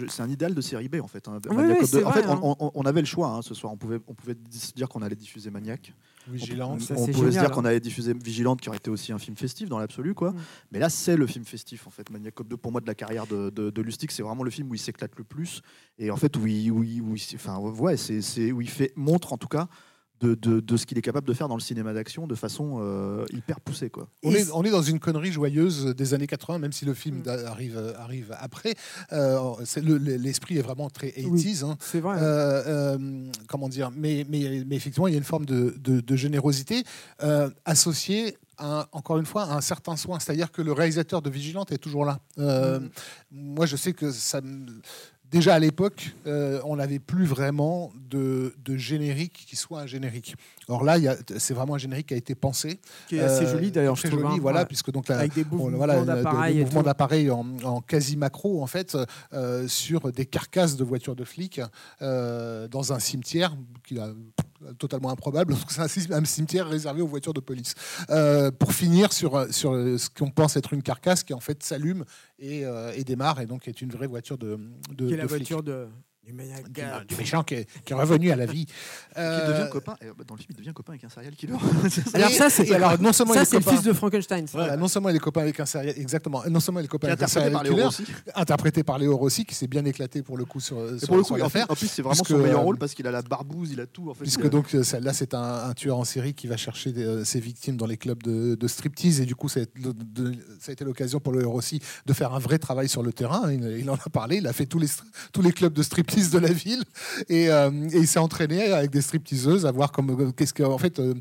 [0.09, 1.27] c'est un idéal de série B en fait.
[1.27, 2.05] hein, Oui, Maniac oui, Cop c'est 2.
[2.05, 2.39] en vrai, fait, hein.
[2.41, 3.73] on, on- on avait le choix hein, ce soir.
[3.73, 5.93] On pouvait, on pouvait se dire qu'on allait diffuser Maniac.
[6.29, 6.81] Vigilante.
[6.81, 9.17] Ça, on c'est pouvait se dire qu'on allait diffuser Vigilante, qui aurait été aussi un
[9.17, 10.31] film festif dans l'absolu, quoi.
[10.31, 10.35] Mm.
[10.71, 12.09] Mais là, c'est le film festif, en fait.
[12.09, 14.49] Maniac Cop 2, pour moi, de la carrière de, de, de Lustig, c'est vraiment le
[14.51, 15.61] film où il s'éclate le plus.
[15.99, 18.69] Et en fait, où il, où il- où il- enfin, ouais, c'est, c'est- où il
[18.69, 19.67] fait, montre, en tout cas,
[20.21, 22.79] de, de, de ce qu'il est capable de faire dans le cinéma d'action de façon
[22.81, 23.89] euh, hyper poussée.
[23.89, 24.07] Quoi.
[24.23, 27.17] On est, on est dans une connerie joyeuse des années 80, même si le film
[27.25, 27.29] Mm.
[27.47, 28.75] arrive, arrive après.
[29.13, 29.39] Euh,
[29.81, 31.63] le- L'esprit est vraiment très 80s.
[31.65, 31.77] hein.
[31.79, 32.17] C'est vrai.
[32.19, 36.01] Euh, euh, comment dire mais, mais, mais effectivement, il y a une forme de, de-
[36.01, 36.83] de générosité
[37.23, 38.37] euh, associée,
[38.91, 40.19] encore une fois, à un certain soin.
[40.19, 42.19] C'est-à-dire que le réalisateur de Vigilante est toujours là.
[42.39, 42.89] Euh, Mm.
[43.31, 44.41] Moi, je sais que ça.
[44.41, 44.65] me-
[45.29, 50.35] Déjà à l'époque, euh, on n'avait plus vraiment de, de générique qui soit un générique.
[50.69, 50.97] Or là,
[51.37, 52.79] c'est vraiment un générique qui a été pensé.
[53.09, 54.21] qui est assez Euh, joli d'ailleurs, je trouve.
[54.21, 54.37] joli, hein.
[54.41, 54.65] voilà, Ouais.
[54.65, 56.01] puisque donc la, Avec des mouvements voilà,
[56.83, 58.97] d'appareil en, en quasi macro en fait
[59.33, 61.59] euh, sur des carcasses de voitures de flics
[61.99, 64.09] dans un cimetière qui a
[64.77, 67.73] totalement improbable c'est un, cimetière réservé aux voitures de police
[68.09, 72.05] Euh, pour finir sur sur ce qu'on pense être une carcasse qui en fait s'allume
[72.39, 74.59] et, euh, et démarre et donc est une vraie voiture de,
[74.91, 75.39] de Qui est la flic.
[75.39, 75.87] voiture de,
[76.27, 76.69] du maniaque.
[76.71, 78.73] du, du méchant qui est, qui est revenu à la vie Qui
[79.17, 81.53] Euh, devient copain, et, bah, dans le film, il devient copain avec un serial killer.
[82.13, 84.45] Alors ça, c'est alors non seulement il ça, est c'est le copain- fils de Frankenstein.
[84.47, 84.57] ça.
[84.57, 87.07] voilà, non seulement il est copain avec un serial exactement non seulement il est copain
[87.07, 88.03] avec un interprété serial par Léo killer, Rossi.
[88.35, 91.17] interprété par Léo Rossi qui s'est bien éclaté pour le coup sur, Et sur, pour
[91.17, 93.07] le coup, en, fait, en plus, c'est vraiment Puisque, son meilleur euh, rôle parce qu'il
[93.07, 94.09] a la barbouze, il a tout.
[94.09, 96.57] En fait, Puisque donc euh, ça- là c'est un, un tueur en série qui va
[96.57, 99.61] chercher des- euh, ses victimes dans les clubs de, de striptease et du coup ça
[99.61, 102.39] a été le- de- ça a été l'occasion pour le héros aussi de faire un
[102.39, 103.51] vrai travail sur le terrain.
[103.51, 104.87] Il, il en a parlé, il a fait tous les,
[105.31, 106.83] tous les clubs de striptease de la ville
[107.29, 110.63] et, euh, et il s'est entraîné avec des stripteaseuses à voir comme euh, qu'est-ce que
[110.63, 110.99] en fait.
[110.99, 111.13] euh,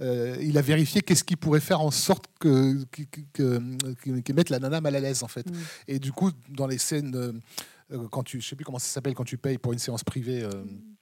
[0.00, 3.60] euh, il a vérifié qu'est-ce qu'il pourrait faire en sorte que, que, que,
[4.02, 5.48] que- que mette la nana mal à l'aise en fait.
[5.48, 5.54] Mm.
[5.86, 7.40] Et du coup, dans les scènes,
[8.10, 10.42] quand tu, je sais plus comment ça s'appelle, quand tu payes pour une séance privée,
[10.42, 10.50] euh,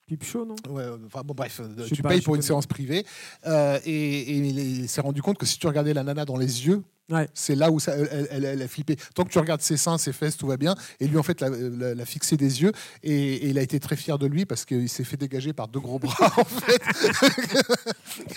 [0.06, 0.56] Pipe chaud, non?
[0.68, 3.06] Ouais, enfin bon, bref, tu pas, payes pour une séance privée
[3.46, 6.36] euh, et, et il est- s'est rendu compte que si tu regardais la nana dans
[6.36, 6.82] les yeux,
[7.12, 7.28] Ouais.
[7.34, 8.96] c'est là où ça, elle, elle- elle a flippé.
[9.14, 10.74] Tant que tu regardes ses seins, ses fesses, tout va bien.
[11.00, 14.18] Et lui, en fait, l'a, fixé des yeux et, et il a été très fier
[14.18, 16.80] de lui parce qu'il s'est fait dégager par deux gros bras, en fait.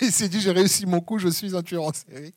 [0.00, 2.32] il s'est dit j'ai réussi mon coup, je suis un tueur en série.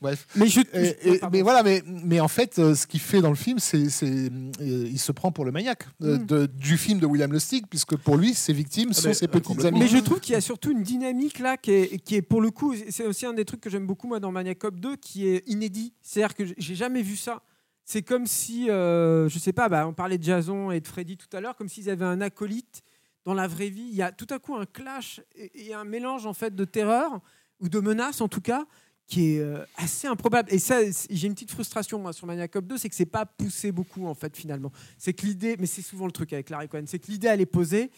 [0.00, 0.26] Bref.
[0.36, 0.60] Mais je.
[0.60, 1.36] Et- je- et- pardon.
[1.36, 4.28] mais voilà, mais, mais en fait, euh, ce qu'il fait dans le film, c'est, euh,
[4.60, 6.26] il se prend pour le maniaque euh, Mm.
[6.26, 9.64] de- du film de William Lustig, puisque pour lui, ses victimes sont mais, ses complètement.
[9.68, 9.80] amis.
[9.80, 12.40] Mais je trouve qu'il y a surtout une dynamique là qui est, qui est pour
[12.40, 14.96] le coup, c'est aussi un des trucs que j'aime beaucoup moi dans Maniac Cop 2
[14.96, 15.79] qui est inédit.
[16.02, 17.42] C'est-à-dire que j'ai jamais vu ça.
[17.84, 21.16] C'est comme si, euh, je sais pas, bah, on parlait de Jason et de Freddy
[21.16, 22.82] tout à l'heure, comme s'ils avaient un acolyte
[23.24, 23.88] dans la vraie vie.
[23.90, 27.20] Il y a tout à coup un clash et, un mélange en fait de terreur
[27.58, 28.64] ou de menace en tout cas
[29.06, 30.48] qui est euh, assez improbable.
[30.52, 30.78] Et ça,
[31.10, 34.06] j'ai une petite frustration moi sur Maniac Cop 2, c'est que c'est pas poussé beaucoup
[34.06, 34.70] en fait finalement.
[34.96, 37.40] C'est que l'idée, mais c'est souvent le truc avec Larry Cohen, c'est que l'idée elle
[37.40, 37.90] est posée.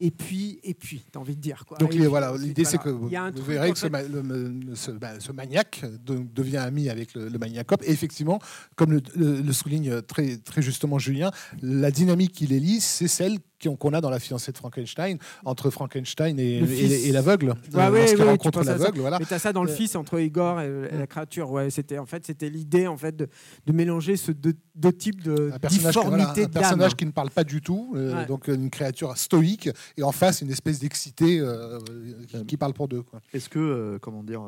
[0.00, 1.76] Et puis, et puis, t'as envie de dire quoi.
[1.78, 3.08] Donc puis, voilà, l'idée c'est que vous,
[3.42, 7.14] verrez que ce, fait, ma- le- le- ce- bah, ce maniaque de- devient ami avec
[7.14, 7.82] le, le maniacop.
[7.84, 8.38] Et effectivement,
[8.76, 13.08] comme le, le- le souligne très, très justement Julien, la dynamique qui les lie, c'est
[13.08, 13.38] celle
[13.78, 17.48] qu'on a dans la fiancée de Frankenstein, entre Frankenstein et, et- et l'aveugle.
[17.50, 19.18] Ouais, Euh, ouais, lorsqu'il ouais, tu rencontre l'aveugle, voilà.
[19.18, 21.50] Mais t'as ça dans le Euh, fils entre Igor et, et la créature.
[21.50, 23.28] Ouais, c'était en fait c'était l'idée en fait de,
[23.66, 27.30] de mélanger ce deux, deux types de Un personnage, voilà, un personnage qui ne parle
[27.30, 28.26] pas du tout, euh, Ouais.
[28.26, 31.78] donc une créature stoïque, et en face une espèce d'excité euh,
[32.28, 33.02] qui, qui parle pour deux.
[33.02, 33.20] Quoi.
[33.32, 34.42] Est-ce que, euh, comment dire.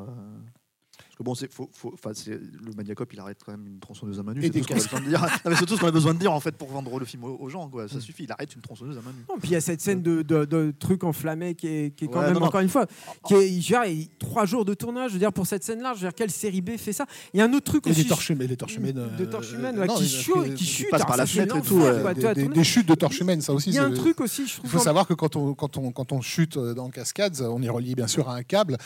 [1.23, 4.23] Bon, c'est, faut, faut, enfin, c'est, le Maniacop, il arrête quand même une tronçonneuse à
[4.23, 4.41] main nue.
[4.41, 5.21] C'est tout, ce qu'on a besoin de dire.
[5.45, 7.05] Non, mais c'est tout ce qu'on a besoin de dire en fait pour vendre le
[7.05, 7.67] film aux, gens.
[7.69, 7.87] Quoi.
[7.87, 8.01] Ça Mm.
[8.01, 9.23] suffit, il arrête une tronçonneuse à main nue.
[9.29, 12.05] Non, puis il y a cette scène de, de, de truc enflammé qui est, qui
[12.05, 12.45] est quand Ouais, même, non, non.
[12.47, 12.85] encore une fois,
[13.27, 16.07] qui est, il- trois jours de tournage, je veux dire, pour cette scène-là, je veux
[16.07, 17.05] dire, quelle série B fait ça?
[17.33, 18.03] Il y a un autre truc Et aussi.
[18.03, 18.47] des torches humaines.
[18.49, 20.89] Les torches humaines, de euh, torches humaines, euh, ouais, qui, mais- chute, qui chute.
[20.91, 23.69] passe alors par la fenêtre et tout, des, chutes de torches humaines, ça aussi.
[23.69, 25.91] Il y a un truc aussi, je Il faut savoir que quand on, quand on,
[25.91, 28.77] quand on chute euh, dans cascade, on est relié bien sûr à un câble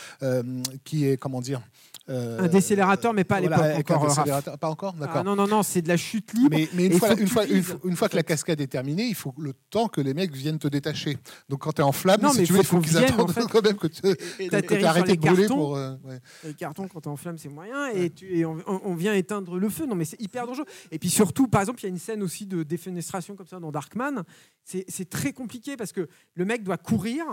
[0.84, 1.60] qui est, comment dire
[2.08, 4.58] euh, Un décélérateur, mais pas à voilà, l'époque un encore.
[4.58, 5.16] Pas encore, d'accord.
[5.18, 6.56] Ah, non, non, non, c'est de la chute libre.
[6.74, 8.22] Mais, une, fois, que une, tu fois, une, vises, fois- une fois en que la
[8.22, 11.18] cascade est terminée, il faut le temps que les mecs viennent te détacher.
[11.48, 12.96] Donc quand tu es en flamme, Non, si mais tu il veux, il faut qu'ils
[12.98, 13.46] attendent en fait.
[13.50, 14.00] quand même que tu
[14.78, 15.76] sur arrêté de brûler pour.
[15.76, 16.20] euh, ouais.
[16.44, 17.88] Les cartons, quand t'es en flamme, c'est moyen.
[17.88, 19.86] Et, tu, et on, on- vient éteindre le feu.
[19.86, 20.66] Non, mais c'est hyper dangereux.
[20.92, 23.58] Et puis surtout, par exemple, il y a une scène aussi de défenestration comme ça
[23.60, 24.22] dans Darkman.
[24.64, 27.24] C'est très compliqué parce que le mec doit courir,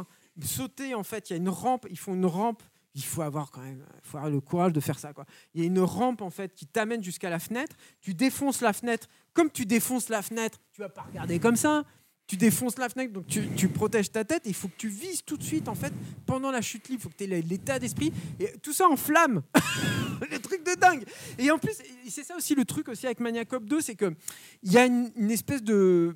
[0.44, 0.94] sauter.
[0.96, 1.86] En fait, il y a une rampe.
[1.90, 2.62] Ils font une rampe.
[2.96, 3.84] Il faut avoir quand même
[4.30, 5.12] le courage de faire ça.
[5.54, 7.76] Il y a une rampe en fait qui t'amène jusqu'à la fenêtre.
[8.02, 9.08] Tu défonces la fenêtre.
[9.34, 11.84] Comme tu défonces la fenêtre, tu vas pas regarder comme ça.
[12.26, 14.44] Tu défonces la fenêtre, donc tu, protèges ta tête.
[14.46, 15.92] Il faut que tu vises tout de suite en fait
[16.26, 17.02] pendant la chute libre.
[17.02, 18.14] Il faut que tu aies l'état d'esprit.
[18.40, 19.42] Et tout ça en flamme.
[20.32, 21.04] le truc de dingue.
[21.38, 24.14] Et en plus, c'est ça aussi le truc aussi avec Maniacop 2, c'est que
[24.62, 26.16] il y a une espèce de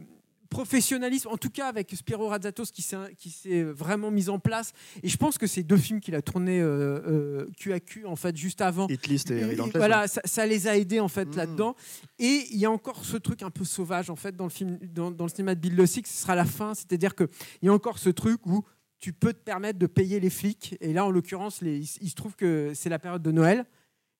[0.49, 4.73] professionnalisme, en tout cas avec Spiro Razzatos qui s'est vraiment mis en place.
[5.03, 8.05] Et je pense que ces deux films qu'il a tournés euh, euh, cul à cul
[8.05, 8.87] en fait juste avant.
[8.87, 11.35] Hitlist et Et- et voilà, ça, ça les a aidés en fait Mhm.
[11.35, 11.75] là-dedans.
[12.19, 14.77] Et il y a encore ce truc un peu sauvage en fait dans le film,
[14.93, 17.25] dans, dans le cinéma de Bill Lustig, ce sera la fin, c'est-à-dire que
[17.61, 18.63] il y a encore ce truc où
[18.99, 20.75] tu peux te permettre de payer les flics.
[20.81, 23.65] Et là, en l'occurrence, il se trouve que c'est la période de Noël.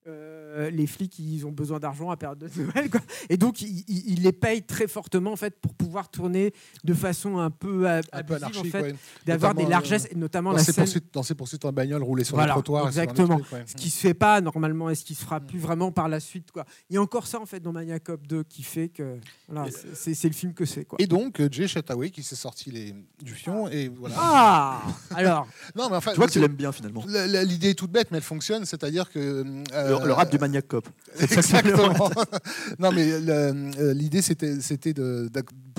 [0.06, 3.00] Euh, les flics, ils ont besoin d'argent à période de Noël, quoi.
[3.28, 6.94] et donc ils, ils- ils les payent très fortement en fait pour pouvoir tourner de
[6.94, 8.96] façon un peu a- Un peu abusive, en anarchique, fait,
[9.26, 10.84] d'avoir des largesses, euh, et notamment Dans la ses, scène.
[10.84, 12.86] poursuites, dans ses poursuites en bagnole, rouler sur Voilà, le trottoir.
[12.86, 13.38] exactement.
[13.40, 13.64] trucs, ouais.
[13.66, 16.20] ce qui se fait pas normalement et ce qui se fera plus vraiment par la
[16.20, 16.64] suite quoi.
[16.88, 19.18] Il y a encore ça en fait dans Maniac Cop 2 qui fait que
[19.48, 20.96] voilà, c'est- le film que c'est quoi.
[21.02, 23.68] Et donc, euh, Jay Chataway qui s'est sorti les, du fion.
[23.68, 24.14] Et voilà.
[24.18, 24.82] Ah
[25.14, 25.46] alors
[25.76, 27.04] Non, mais enfin, Tu vois que tu l'aimes bien finalement.
[27.06, 28.64] L'idée est toute bête, mais elle fonctionne.
[28.64, 29.44] C'est-à-dire que.
[29.74, 30.88] euh, Le, le rap du Maniac Cop.
[31.20, 32.10] Exactement.
[32.78, 35.30] non, mais euh, l'idée, c'était, de,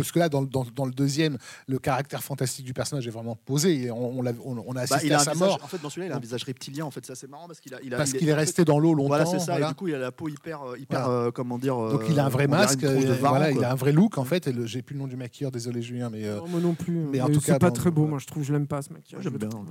[0.04, 1.38] parce que là, dans, le- dans, dans le deuxième,
[1.68, 3.84] le caractère fantastique du personnage est vraiment posé.
[3.84, 5.90] Et on, on, on- Bah, il a à un sa visage, mort en fait, dans
[5.90, 6.86] celui-là, il a un visage reptilien.
[6.86, 8.66] En fait, c'est assez marrant parce qu'il a, il a, parce il est- fait, resté
[8.66, 9.08] dans l'eau longtemps.
[9.10, 9.52] Voilà, c'est ça.
[9.54, 9.68] voilà.
[9.68, 11.26] Et du coup, il a la peau hyper, euh, hyper, Voilà.
[11.28, 11.76] euh, comment dire.
[11.76, 14.18] Donc il a un vrai euh, on dirait masque, voilà, il a un vrai look
[14.18, 14.48] en fait.
[14.48, 16.74] Et le- j'ai plus le nom du maquilleur, désolé Julien, mais euh, Non, moi non
[16.74, 16.94] plus.
[17.12, 18.90] mais en tout c'est cas, pas très beau, moi je trouve, je l'aime pas ce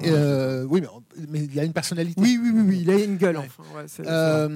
[0.04, 2.20] euh, oui, mais, mais il a une personnalité.
[2.20, 3.40] Oui, oui, oui, oui, il a une gueule.
[3.86, 4.48] C'est- c'est vrai.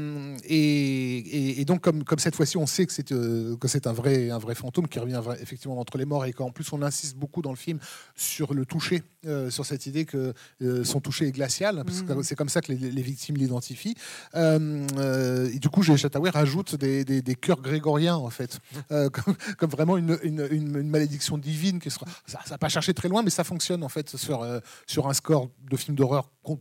[0.44, 4.38] Et, donc, comme, comme cette fois-ci, on sait que c'est que c'est un vrai, un
[4.38, 7.40] vrai fantôme qui revient vra- effectivement entre les morts et qu'en plus, on insiste beaucoup
[7.42, 7.78] dans le film
[8.16, 12.12] sur le toucher, euh, sur cette idée que euh, son toucher est glacial, parce que
[12.12, 12.22] Mhm.
[12.24, 13.94] c'est comme ça que les, les victimes l'identifient.
[14.34, 18.58] Euh, euh, et du coup, Chataway rajoute des, des, des chœurs grégoriens, en fait,
[18.90, 21.78] euh, comme, comme vraiment une, une, une- une malédiction divine.
[21.78, 24.58] Qui sera, ça n'a pas cherché très loin, mais ça fonctionne, en fait, sur, euh,
[24.86, 26.58] sur un score de film d'horreur, com-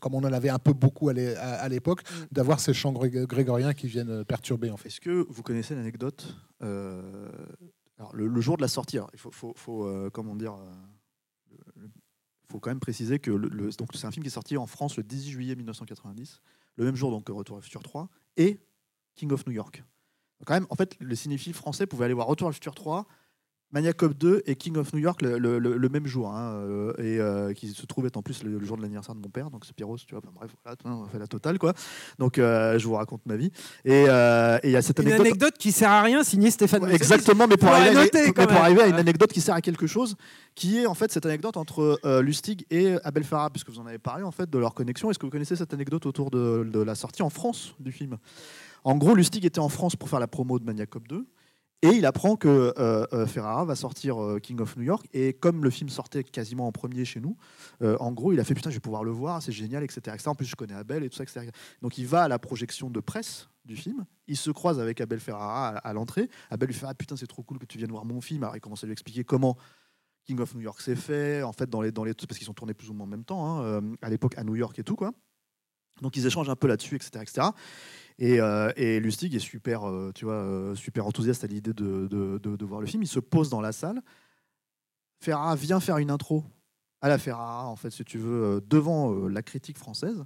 [0.00, 2.24] comme on en avait un peu beaucoup à l'é- à à l'époque, Mm.
[2.32, 4.88] d'avoir ces chants gré- grégoriens qui viennent perturber, en fait.
[4.88, 7.28] Est-ce que vous connaissez l'anecdote euh,
[7.98, 11.86] alors, le, jour de la sortie, alors, il faut, faut, faut, euh, comment dire, euh,
[12.50, 14.96] faut quand même préciser que le, donc c'est un film qui est sorti en France
[14.96, 16.42] le 18 juillet 1990,
[16.76, 18.60] le même jour donc que Retour à futur 3 et
[19.14, 19.82] King of New York.
[20.44, 23.06] Quand même, en fait, les cinéphiles français pouvaient aller voir Retour à futur 3,
[23.76, 26.54] Maniac Cop 2 et King of New York le, le- le- le même jour, hein,
[26.54, 29.20] euh, et euh, qui se trouve être en plus le, le jour de l'anniversaire de
[29.20, 30.22] mon père, donc c'est Pyros, tu vois.
[30.24, 31.74] Enfin, bref, voilà, on a fait la totale quoi.
[32.18, 33.50] Donc euh, je vous raconte ma vie.
[33.84, 35.26] Et euh, il y a cette Une anecdote.
[35.26, 36.84] anecdote qui sert à rien, signée Stéphane.
[36.84, 36.94] Ouais.
[36.94, 38.62] Exactement, mais pour, arriver, à, noter, mais quand pour même.
[38.62, 40.16] arriver à une anecdote qui sert à quelque chose,
[40.54, 43.98] qui est en fait cette anecdote entre Lustig et Abel Farah, puisque vous en avez
[43.98, 45.10] parlé en fait de leur connexion.
[45.10, 48.16] Est-ce que vous connaissez cette anecdote autour de, de la sortie en France du film?
[48.84, 51.26] En gros, Lustig était en France pour faire la promo de Maniac Cop 2.
[51.82, 52.48] Et il apprend que
[52.78, 55.06] euh, euh, Ferrara va sortir euh, King of New York.
[55.12, 57.36] Et comme le film sortait quasiment en premier chez nous,
[57.82, 60.16] en gros, il a fait putain, je vais pouvoir le voir, c'est génial, etc..
[60.26, 61.50] En plus, je connais Abel et tout ça, etc.
[61.82, 64.06] Donc, il va à la projection de presse du film.
[64.26, 66.30] Il se croise avec Abel Ferrara à, l'entrée.
[66.50, 68.42] Abel lui fait ah putain, c'est trop cool que tu viennes voir mon film.
[68.42, 69.56] Alors, il commence à lui expliquer comment
[70.24, 72.54] King of New York s'est fait, en fait, dans les, dans les, parce qu'ils sont
[72.54, 74.96] tournés plus ou moins en même temps, hein, à l'époque à New York et tout,
[74.96, 75.12] quoi.
[76.02, 77.48] Donc, ils échangent un peu là-dessus, etc., etc.
[78.18, 82.64] Et, euh, et Lustig est super, euh, tu vois, euh, super enthousiaste à l'idée de,
[82.64, 83.02] voir le film.
[83.02, 84.00] Il se pose dans la salle.
[85.20, 86.44] Ferrara vient faire une intro
[87.02, 90.24] à la Ferrara, en fait, si tu veux, devant la critique française.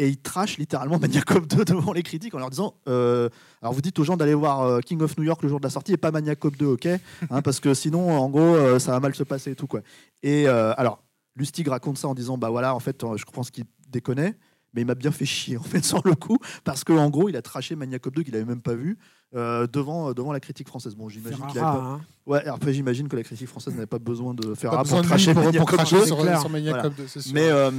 [0.00, 3.80] Et il trash littéralement Maniac Cop 2 devant les critiques en leur disant Alors vous
[3.80, 5.96] dites aux gens d'aller voir King of New York le jour de la sortie et
[5.96, 6.88] pas Maniac Cop 2, ok
[7.30, 9.68] Hein, Parce que sinon, en gros, ça va mal se passer et tout.
[9.68, 9.82] Quoi.
[10.24, 11.00] Et alors,
[11.36, 14.36] Lustig raconte ça en disant Bah voilà, en fait, je pense qu'il déconnait,
[14.74, 17.36] mais il m'a bien fait chier, en fait, sur le coup, parce qu'en gros, il
[17.36, 18.98] a traché Maniac Cop 2 qu'il avait même pas vu
[19.34, 20.94] euh, devant, devant la critique française.
[20.94, 21.82] Bon, j'imagine qu'il avait pas...
[21.82, 22.00] hein.
[22.26, 25.00] Ouais, après, j'imagine que la critique française n'avait pas besoin de faire Pas un besoin
[25.00, 26.06] pour tracher Maniac Cop cracher 2.
[26.06, 26.82] sur, sur Maniac Voilà.
[26.88, 27.32] Cop 2, c'est sûr.
[27.34, 27.70] Mais euh,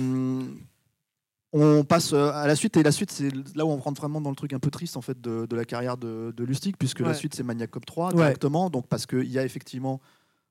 [1.54, 4.20] on passe euh, à la suite, et la suite, c'est là où on rentre vraiment
[4.20, 6.76] dans le truc un peu triste en fait de, de la carrière de, de Lustig,
[6.78, 8.16] puisque la suite c'est Maniac Cop 3 Ouais.
[8.16, 10.02] directement, donc parce qu'il y a effectivement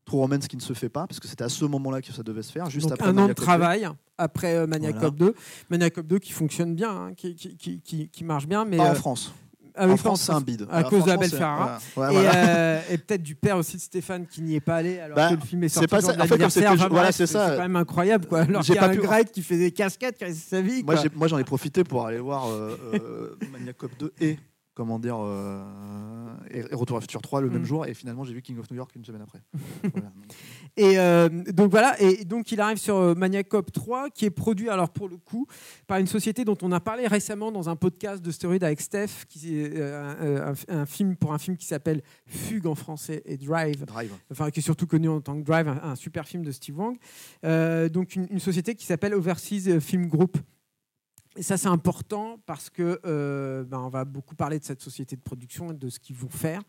[0.06, 2.22] True Romance qui ne se fait pas, parce que c'était à ce moment-là que ça
[2.22, 3.44] devait se faire, juste Donc, après un an de Maniac Cop 2.
[3.46, 5.08] travail après euh, Maniac Voilà.
[5.08, 5.34] Cop 2.
[5.70, 8.64] Maniac Cop 2 qui fonctionne bien, hein, qui, qui, qui, qui- marche bien.
[8.66, 9.32] Mais, Pas en euh, France.
[9.74, 10.66] ah oui, en France, c'est un bide.
[10.70, 11.78] à Alors, cause d'Abel c'est- Ferrara.
[11.96, 12.12] voilà.
[12.12, 12.46] Ouais, et, voilà.
[12.48, 15.30] euh, et peut-être du père aussi de Stéphane qui n'y est pas allé alors Bah,
[15.30, 16.12] que le film est c'est sorti pas ça.
[16.12, 16.86] de En fait, comme c'était- l'anniversaire.
[16.86, 17.48] Enfin, voilà, c'est ça.
[17.50, 18.40] C'est quand même incroyable quoi.
[18.42, 20.60] Alors J'ai qu'il y a pas un pu- grec qui fait des cascades qui sa
[20.60, 20.82] vie.
[20.84, 21.02] Moi, quoi.
[21.02, 24.38] j'ai- moi, j'en ai profité pour aller voir euh, euh, Maniac Cop 2 et
[24.74, 25.62] comment dire euh,
[26.50, 27.66] et et Retour à Futur 3 le même Mm.
[27.66, 29.40] jour et finalement j'ai vu King of New York une semaine après.
[29.94, 30.12] Voilà.
[30.76, 34.30] Et euh, donc voilà, et donc il arrive sur euh, Maniac Cop 3, qui est
[34.30, 35.46] produit alors pour le coup
[35.86, 39.26] par une société dont on a parlé récemment dans un podcast de Story avec Steph,
[39.28, 43.36] qui est euh, un, un film pour un film qui s'appelle Fugue en français et
[43.36, 44.12] Drive, Drive.
[44.32, 46.76] enfin qui est surtout connu en tant que Drive, un, un super film de Steve
[46.78, 46.96] Wang.
[47.44, 50.36] Euh, donc une, une société qui s'appelle Overseas Film Group.
[51.36, 55.16] Et ça c'est important parce que euh, ben, on va beaucoup parler de cette société
[55.16, 56.62] de production et de ce qu'ils vont faire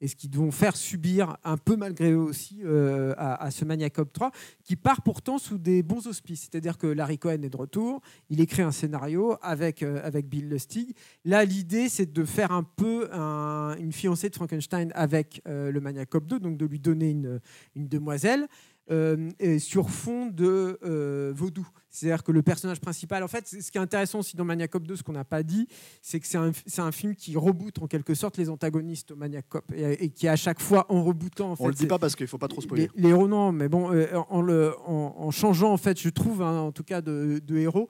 [0.00, 3.64] et ce qu'ils vont faire subir un peu malgré eux aussi euh, à, à ce
[3.64, 4.30] Maniac Cop 3
[4.62, 6.42] qui part pourtant sous des bons auspices.
[6.42, 10.48] C'est-à-dire que Larry Cohen est de retour, il écrit un scénario avec, euh, avec Bill
[10.48, 10.94] Lustig.
[11.24, 15.80] Là, l'idée, c'est de faire un peu un- une fiancée de Frankenstein avec euh, le
[15.80, 17.40] Maniac Cop 2, donc de lui donner une,
[17.74, 18.46] une demoiselle.
[19.58, 20.78] sur fond de
[21.36, 21.66] vaudou.
[21.98, 24.86] C'est-à-dire que le personnage principal, en fait, ce qui est intéressant aussi dans Maniac Cop
[24.86, 25.66] 2, ce qu'on n'a pas dit,
[26.00, 29.16] c'est que c'est un, c'est un film qui reboot en quelque sorte les antagonistes au
[29.16, 31.86] Maniac Cop et, et qui à chaque fois en rebootant en fait On le dit
[31.86, 32.88] pas parce qu'il faut pas trop spoiler.
[32.94, 36.42] les, héros non mais bon euh, en, le, en, en changeant en fait je trouve
[36.42, 37.88] hein, en tout cas de, de héros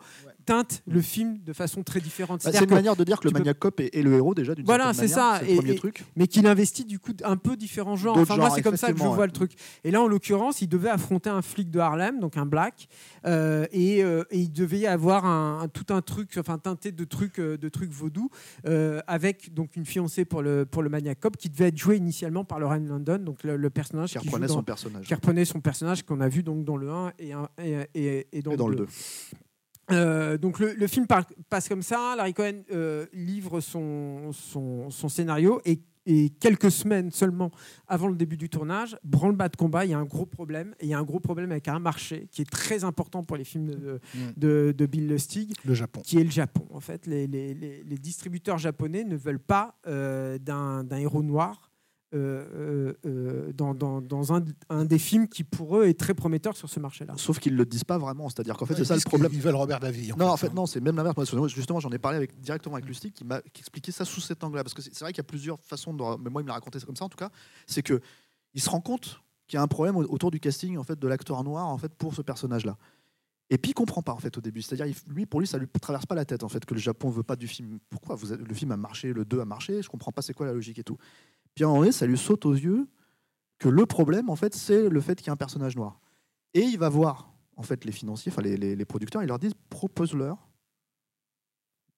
[0.48, 3.32] teinte le film de façon très différente Bah, c'est une manière de dire que le
[3.32, 5.32] peux- Maniac Cop est, est le héros déjà d'une Voilà, certaine c'est manière.
[5.34, 5.40] ça.
[5.40, 6.04] C'est le Et- premier et- truc.
[6.16, 8.16] mais qu'il investit du coup un peu différents genres.
[8.16, 9.26] Enfin, moi, c'est comme ça que je vois ouais.
[9.26, 9.52] le truc.
[9.84, 12.88] Et là, en l'occurrence, il devait affronter un flic de Harlem, donc un black,
[13.26, 16.92] euh, et, euh, et il devait y avoir un, un- tout un truc, enfin teinté
[16.92, 18.30] de trucs, euh, de trucs vaudous,
[18.66, 21.96] euh, avec donc une fiancée pour le pour le Maniac Cop qui devait être jouée
[21.98, 25.06] initialement par Lorraine London, donc le, le personnage Qui reprenait dans- son personnage.
[25.06, 27.48] qui reprenait son personnage qu'on a vu donc dans le 1 et, un-
[27.94, 28.84] et, dans, dans le 2.
[28.86, 28.90] 2.
[29.90, 32.14] Euh, donc le, le film par- passe comme ça.
[32.16, 37.50] Larry Cohen euh, livre son, son, son scénario et, et quelques semaines seulement
[37.86, 40.74] avant le début du tournage, branle-bas de combat, il y a un gros problème.
[40.80, 43.36] Et il y a un gros problème avec un marché qui est très important pour
[43.36, 44.18] les films de, Mm.
[44.36, 46.00] de, de Bill Lustig, Le Japon.
[46.04, 46.66] qui est le Japon.
[46.70, 51.67] En fait, les, les- les- les distributeurs japonais ne veulent pas euh, d'un héros noir.
[52.14, 56.56] Euh, euh, dans, dans- dans un, un des films qui pour eux est très prometteur
[56.56, 57.14] sur ce marché-là.
[57.16, 58.28] Sauf qu'ils le disent pas vraiment.
[58.28, 59.30] C'est-à-dire qu'en fait, Ouais, c'est ils ça le problème.
[59.30, 59.80] qu'ils veulent Robert.
[60.16, 61.16] Non, en fait, non, c'est même l'inverse.
[61.48, 64.42] Justement, j'en ai parlé avec, directement avec Lustig qui m'a qui expliquait ça sous cet
[64.42, 64.64] angle-là.
[64.64, 66.54] Parce que c'est vrai qu'il y a plusieurs façons, de, mais moi, il me l'a
[66.54, 67.30] raconté comme ça en tout cas.
[67.66, 68.00] C'est que
[68.54, 70.98] il se rend compte qu'il y a un problème au- autour du casting en fait,
[70.98, 72.76] de l'acteur noir en fait, pour ce personnage-là.
[73.50, 74.60] Et puis il comprend pas en fait au début.
[74.60, 77.08] C'est-à-dire, lui, pour lui, ça lui traverse pas la tête en fait que le Japon
[77.08, 77.78] veut pas du film.
[77.88, 80.44] Pourquoi vous le film a marché, le 2 a marché, je comprends pas c'est quoi
[80.46, 80.98] la logique et tout.
[81.92, 82.88] Ça lui saute aux yeux
[83.58, 86.00] que le problème en fait, c'est le fait qu'il y a un personnage noir.
[86.54, 89.54] Et il va voir en fait les financiers, enfin les, les- producteurs, ils leur disent
[89.68, 90.48] propose-leur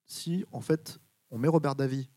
[0.07, 0.99] si en fait
[1.31, 2.09] on met Robert Davy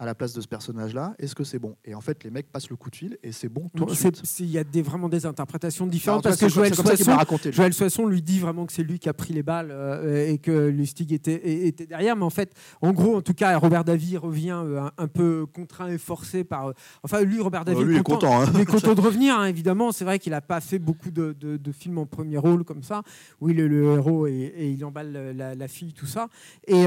[0.00, 1.76] à la place de ce personnage-là, est-ce que c'est bon?
[1.84, 3.92] Et en fait, les mecs passent le coup de fil et c'est bon tout de
[3.94, 4.22] suite.
[4.40, 7.50] Il y a des, vraiment des interprétations différentes parce que Joël Soisson, raconté.
[7.50, 7.56] lui.
[7.56, 10.38] Joël Soisson lui dit vraiment que c'est lui qui a pris les balles euh, et
[10.38, 12.16] que Lustig était, était derrière.
[12.16, 15.44] Mais en fait, en gros, en tout cas, Robert Davy revient euh, un, un peu
[15.44, 16.68] contraint et forcé par.
[16.68, 16.72] euh,
[17.02, 18.40] enfin, lui, Robert Davy est content.
[18.40, 18.46] hein.
[18.54, 19.92] il est content de revenir, hein, évidemment.
[19.92, 22.82] C'est vrai qu'il n'a pas fait beaucoup de, de- de films en premier rôle comme
[22.82, 23.02] ça,
[23.42, 26.28] où il est le héros et, et il emballe la, la fille, tout ça.
[26.66, 26.86] Et,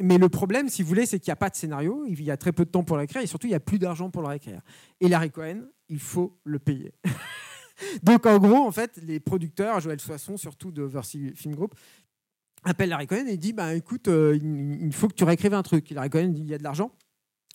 [0.00, 2.30] mais le problème, si vous voulez, c'est qu'il n'y a pas de scénario, il y
[2.30, 4.22] a très peu de temps pour l'écrire et surtout, il n'y a plus d'argent pour
[4.22, 4.60] le réécrire.
[5.00, 6.94] Et Larry Cohen, il faut le payer.
[8.02, 11.74] Donc, en gros, en fait, les producteurs, Joël Soisson, surtout de Versi Film Group,
[12.64, 15.62] appellent Larry Cohen et dit bah, écoute, euh, il, il faut que tu réécrives un
[15.62, 15.90] truc.
[15.90, 16.92] Et Larry Cohen dit il y a de l'argent?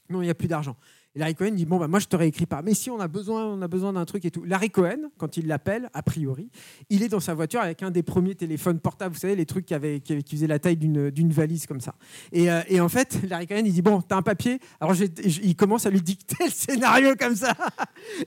[0.09, 0.77] Non, il n'y a plus d'argent.
[1.18, 2.62] Et Larry Cohen dit bon bah moi je te réécris pas.
[2.62, 4.44] Mais si on a besoin, on a besoin d'un truc et tout.
[4.44, 6.52] Larry Cohen, quand il l'appelle, a priori,
[6.92, 9.66] il est dans sa voiture avec un des premiers téléphones portables, vous savez les trucs
[9.66, 11.96] qui avaient qui, qui faisaient la taille d'une valise comme ça.
[12.32, 14.60] Et, euh, et en fait, Larry Cohen il dit bon t'as un papier.
[14.80, 17.56] Alors il commence à lui dicter le scénario comme ça.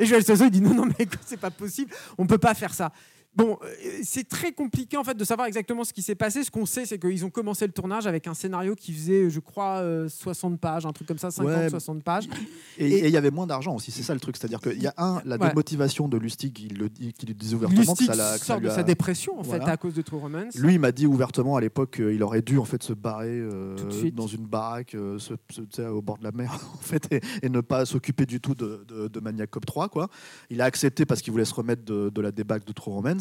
[0.00, 2.74] Et Joël Soso il dit non non mais c'est pas possible, on peut pas faire
[2.74, 2.90] ça.
[3.36, 3.68] Bon, euh,
[4.02, 6.42] c'est très compliqué en fait de savoir exactement ce qui s'est passé.
[6.42, 9.38] Ce qu'on sait, c'est qu'ils ont commencé le tournage avec un scénario qui faisait, je
[9.38, 11.70] crois, euh, 60 pages, un truc comme ça, 50, Ouais.
[11.70, 12.28] 60 pages.
[12.76, 14.36] Et il y avait moins d'argent aussi, c'est ça le truc.
[14.36, 15.48] C'est-à-dire qu'il y a un, la Ouais.
[15.48, 17.80] démotivation de Lustig, il le dit, qu'il le disait ouvertement.
[17.82, 19.64] que Lustig ça l'a- que ça sort lui de a- sa dépression en Voilà.
[19.64, 20.56] fait à cause de True Romance.
[20.56, 23.76] Lui, il m'a dit ouvertement à l'époque qu'il aurait dû en fait se barrer euh,
[24.12, 27.48] dans une baraque euh, se- se- au bord de la mer en fait et, et
[27.48, 30.08] ne pas s'occuper du tout de, de, de Maniac Cop 3 quoi.
[30.50, 33.19] Il a accepté parce qu'il voulait se remettre de, de la débâcle de True Romance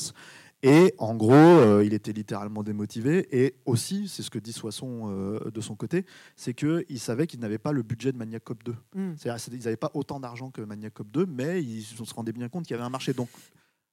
[0.62, 5.10] et en gros euh, il était littéralement démotivé et aussi c'est ce que dit Soisson
[5.10, 6.06] euh, de son côté,
[6.36, 8.72] c'est que il savait qu'il n'avait pas le budget de Maniac Cop 2.
[8.94, 9.14] Mm.
[9.16, 12.34] C'est-à-dire, c'est- ils n'avaient pas autant d'argent que Maniac Cop 2, mais ils se rendaient
[12.34, 13.14] bien compte qu'il y avait un marché.
[13.14, 13.30] Donc,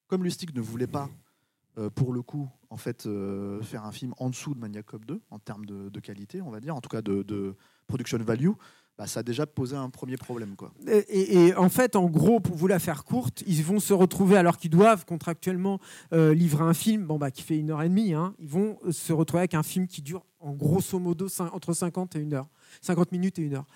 [0.08, 1.08] comme Lustig ne voulait pas,
[1.78, 3.08] euh, pour le coup, en fait,
[3.62, 6.50] faire un film en dessous de Maniac Cop 2, en termes de, de qualité, on
[6.50, 7.54] va dire, en tout cas de, de
[7.86, 8.50] production value,
[8.98, 10.56] bah, ça a déjà posé un premier problème.
[10.56, 10.72] Quoi.
[11.08, 14.56] Et, en fait, en gros, pour vous la faire courte, ils vont se retrouver alors
[14.56, 15.80] qu'ils doivent contractuellement
[16.12, 18.14] euh, livrer un film, bon bah qui fait une heure et demie.
[18.14, 21.72] hein, ils vont euh, se retrouver avec un film qui dure en grosso modo entre
[21.72, 22.48] 50 et une heure,
[22.80, 23.66] 50 minutes et une heure.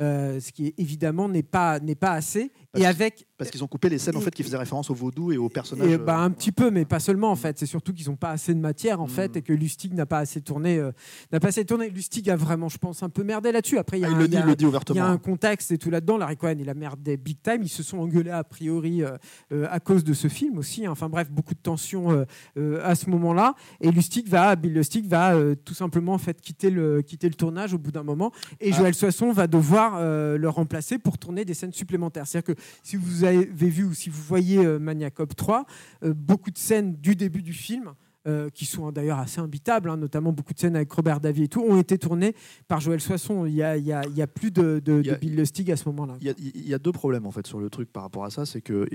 [0.00, 2.50] Euh, ce qui évidemment n'est pas n'est pas assez.
[2.72, 4.94] Parce et avec Parce qu'ils ont coupé les scènes en fait, qui faisaient référence au
[4.94, 5.90] vaudou et aux personnages.
[5.90, 7.58] Et, bah, euh, un petit peu, mais pas seulement en fait.
[7.58, 9.10] C'est surtout qu'ils n'ont pas assez de matière en Mm.
[9.10, 10.78] fait et que Lustig n'a pas assez tourné.
[10.78, 10.92] euh,
[11.32, 11.90] n'a pas assez tourné.
[11.90, 13.76] Lustig a vraiment, je pense, un peu merdé là-dessus.
[13.78, 14.56] Après, il y a ah, il un- le il y dit, a il un- le
[14.56, 15.02] dit il y ouvertement.
[15.02, 16.16] a un contexte et tout là-dedans.
[16.16, 17.58] Larry Cohen, il a merdé big time.
[17.62, 19.16] Ils se sont engueulés a priori euh,
[19.52, 20.86] euh, à cause de ce film aussi.
[20.86, 20.92] hein.
[20.92, 22.24] Enfin bref, beaucoup de tensions euh,
[22.56, 23.54] euh, à ce moment-là.
[23.82, 27.34] Et Lustig va, Bill Lustig va euh, tout simplement en fait quitter le quitter le
[27.34, 28.32] tournage au bout d'un moment.
[28.60, 28.76] Et Ah.
[28.76, 32.26] Joël Soisson va devoir euh, le remplacer pour tourner des scènes supplémentaires.
[32.26, 35.64] C'est-à-dire que si vous avez vu ou si vous voyez euh, Maniac Cop 3,
[36.04, 37.92] euh, beaucoup de scènes du début du film
[38.26, 41.48] euh, qui sont d'ailleurs assez imbitables, hein, notamment beaucoup de scènes avec Robert Davy et
[41.48, 42.34] tout, ont été tournées
[42.68, 43.46] par Joël Soisson.
[43.46, 46.16] Il y a, plus de, de, a- Bill Lustig à ce moment-là.
[46.20, 48.24] Il y, a, il y a deux problèmes en fait sur le truc par rapport
[48.26, 48.86] à ça, c'est que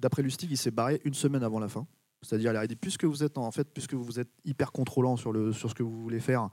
[0.00, 1.86] d'après Lustig, il s'est barré une semaine avant la fin.
[2.22, 5.16] C'est-à-dire, il a dit puisque vous êtes en, en fait, puisque vous êtes hyper contrôlant
[5.16, 6.50] sur le sur ce que vous voulez faire,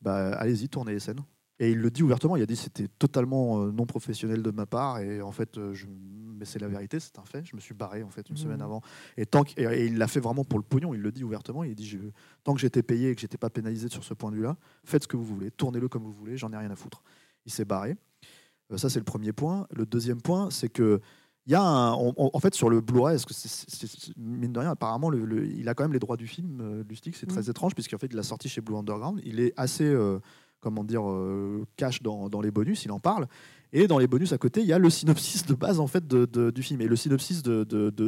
[0.00, 1.20] bah allez-y, tournez les scènes.
[1.60, 2.36] Et il le dit ouvertement.
[2.36, 5.74] Il a dit c'était totalement euh, non professionnel de ma part et en fait, euh,
[5.74, 5.86] je,
[6.38, 7.44] mais c'est la vérité, c'est un fait.
[7.44, 8.42] Je me suis barré en fait une Mhm.
[8.42, 8.80] semaine avant.
[9.16, 10.94] Et tant que- et, il l'a fait vraiment pour le pognon.
[10.94, 11.64] Il le dit ouvertement.
[11.64, 11.98] Il dit je-
[12.44, 15.02] tant que j'étais payé et que j'étais pas pénalisé sur ce point de vue-là, faites
[15.02, 16.36] ce que vous voulez, tournez-le comme vous voulez.
[16.36, 17.02] J'en ai rien à foutre.
[17.44, 17.96] Il s'est barré.
[18.70, 19.66] Euh, ça, c'est le premier point.
[19.74, 21.00] Le deuxième point, c'est que
[21.46, 24.52] il y a un, on- on- en fait sur le Blu-ray, est-ce que c'est- mine
[24.52, 26.60] de rien, apparemment, le- le- il a quand même les droits du film.
[26.60, 27.50] Euh, Lustig, c'est très Mhm.
[27.50, 29.20] étrange puisqu'en fait, il l'a sorti chez Blue Underground.
[29.24, 30.18] Il est assez, euh,
[30.60, 32.84] comment dire, euh, cash dans, les bonus.
[32.84, 33.26] Il en parle.
[33.72, 36.06] Et dans les bonus à côté, il y a le synopsis de base en fait
[36.06, 36.80] du film.
[36.80, 37.42] Et le synopsis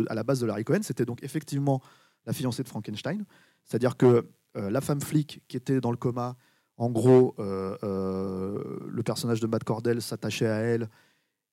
[0.08, 1.80] à la base de Larry Cohen, c'était donc effectivement
[2.26, 3.24] la fiancée de Frankenstein.
[3.64, 6.36] C'est-à-dire que euh, la femme flic qui était dans le coma,
[6.76, 8.56] en gros, euh,
[8.88, 10.88] le personnage de Matt Cordell s'attachait à elle.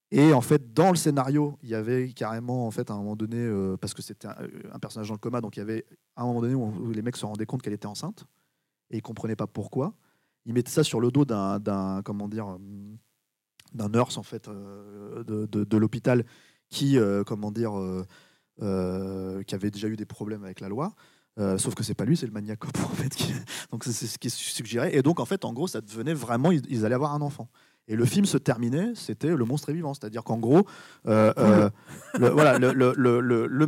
[0.09, 3.17] Et en fait, dans le scénario, il y avait carrément, en fait, à un moment
[3.17, 3.45] donné,
[3.81, 4.35] parce que c'était un,
[4.71, 5.85] un personnage dans le coma, donc il y avait
[6.15, 8.25] un moment donné où, où les mecs se rendaient compte qu'elle était enceinte
[8.89, 9.93] et ils comprenaient pas pourquoi.
[10.47, 12.97] Ils mettaient ça sur le dos d'un, comment dire, hum,
[13.75, 16.25] d'un nurse en fait euh, de, de- de l'hôpital
[16.69, 18.05] qui, euh, comment dire, euh,
[18.61, 20.95] euh, qui avait déjà eu des problèmes avec la loi.
[21.39, 23.09] Euh, sauf que c'est pas lui, c'est le maniacope en fait.
[23.15, 23.31] qui-
[23.71, 24.95] Donc c'est ce qui est suggéré.
[24.95, 27.49] Et donc en fait, en gros, ça devenait vraiment, ils allaient avoir un enfant.
[27.87, 30.65] Et le film se terminait, c'était le monstre est vivant, c'est-à-dire qu'en gros,
[31.07, 31.69] euh, euh,
[32.19, 33.67] le, voilà, le, le,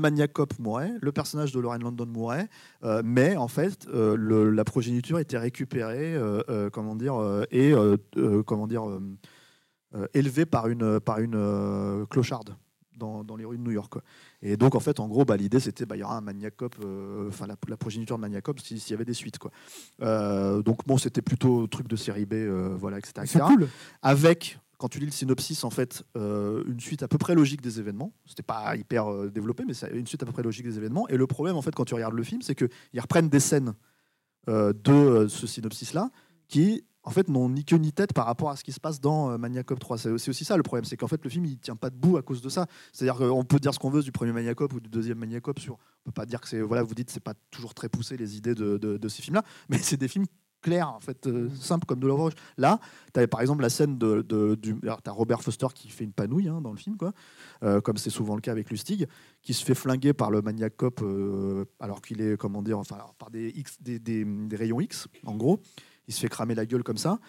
[0.59, 2.49] mourait, le personnage de Lauren London mourait,
[2.83, 6.17] euh, mais en fait, la progéniture était récupérée,
[6.73, 7.15] comment dire,
[7.51, 7.73] et
[8.45, 8.83] comment dire,
[10.14, 12.56] élevée par une par une clocharde
[12.98, 13.93] dans, dans les rues de New York.
[14.42, 16.76] Et donc en fait, en gros, bah, l'idée c'était, bah, il y aura un maniacope,
[16.84, 19.51] euh, enfin la, la progéniture de maniacope, si- s'il y avait des suites, quoi.
[20.01, 23.14] Euh, donc bon, c'était plutôt truc de série B, euh, voilà, etc.
[23.26, 23.68] C'est etc cool.
[24.01, 27.59] avec, quand tu lis le synopsis, en fait, euh, une suite à peu près logique
[27.61, 28.14] des événements.
[28.26, 31.06] C'était pas hyper euh, développé, mais c'est une suite à peu près logique des événements.
[31.09, 33.74] Et le problème, en fait, quand tu regardes le film, c'est qu'ils reprennent des scènes
[34.48, 36.11] euh, de ce synopsis-là
[36.48, 38.99] qui, en fait, n'ont ni queue ni tête par rapport à ce qui se passe
[38.99, 39.97] dans euh, Maniacop 3.
[39.97, 42.21] C'est aussi ça le problème, c'est qu'en fait, le film, il tient pas debout à
[42.21, 42.67] cause de ça.
[42.91, 45.73] C'est-à-dire qu'on peut dire ce qu'on veut du premier Maniacop ou du deuxième Maniacop sur.
[46.05, 46.61] On peut pas dire que c'est.
[46.61, 49.97] Voilà, vous dites, c'est pas toujours très poussé les idées de, ces films-là, mais c'est
[49.97, 50.25] des films
[50.61, 52.33] clairs, en fait, euh, simples comme de rouge.
[52.57, 52.79] Là,
[53.13, 54.75] tu par exemple la scène de, du.
[54.83, 57.13] Alors, Robert Foster qui fait une panouille hein, dans le film, quoi,
[57.63, 59.07] euh, comme c'est souvent le cas avec Lustig,
[59.41, 61.01] qui se fait flinguer par le maniac cop
[61.79, 65.61] alors qu'il est, comment dire, enfin, par des, X, des- des rayons X, en gros.
[66.09, 67.19] Il se fait cramer la gueule comme ça.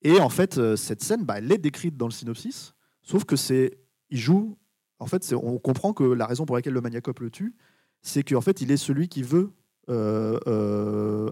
[0.00, 3.36] Et en fait, euh, cette scène, bah, elle est décrite dans le synopsis, sauf que
[3.36, 3.78] c'est.
[4.08, 4.56] Il joue.
[5.00, 7.54] En fait, on comprend que la raison pour laquelle le maniacop le tue,
[8.00, 9.50] c'est qu'en fait, il est celui qui veut.
[9.90, 11.30] euh, euh,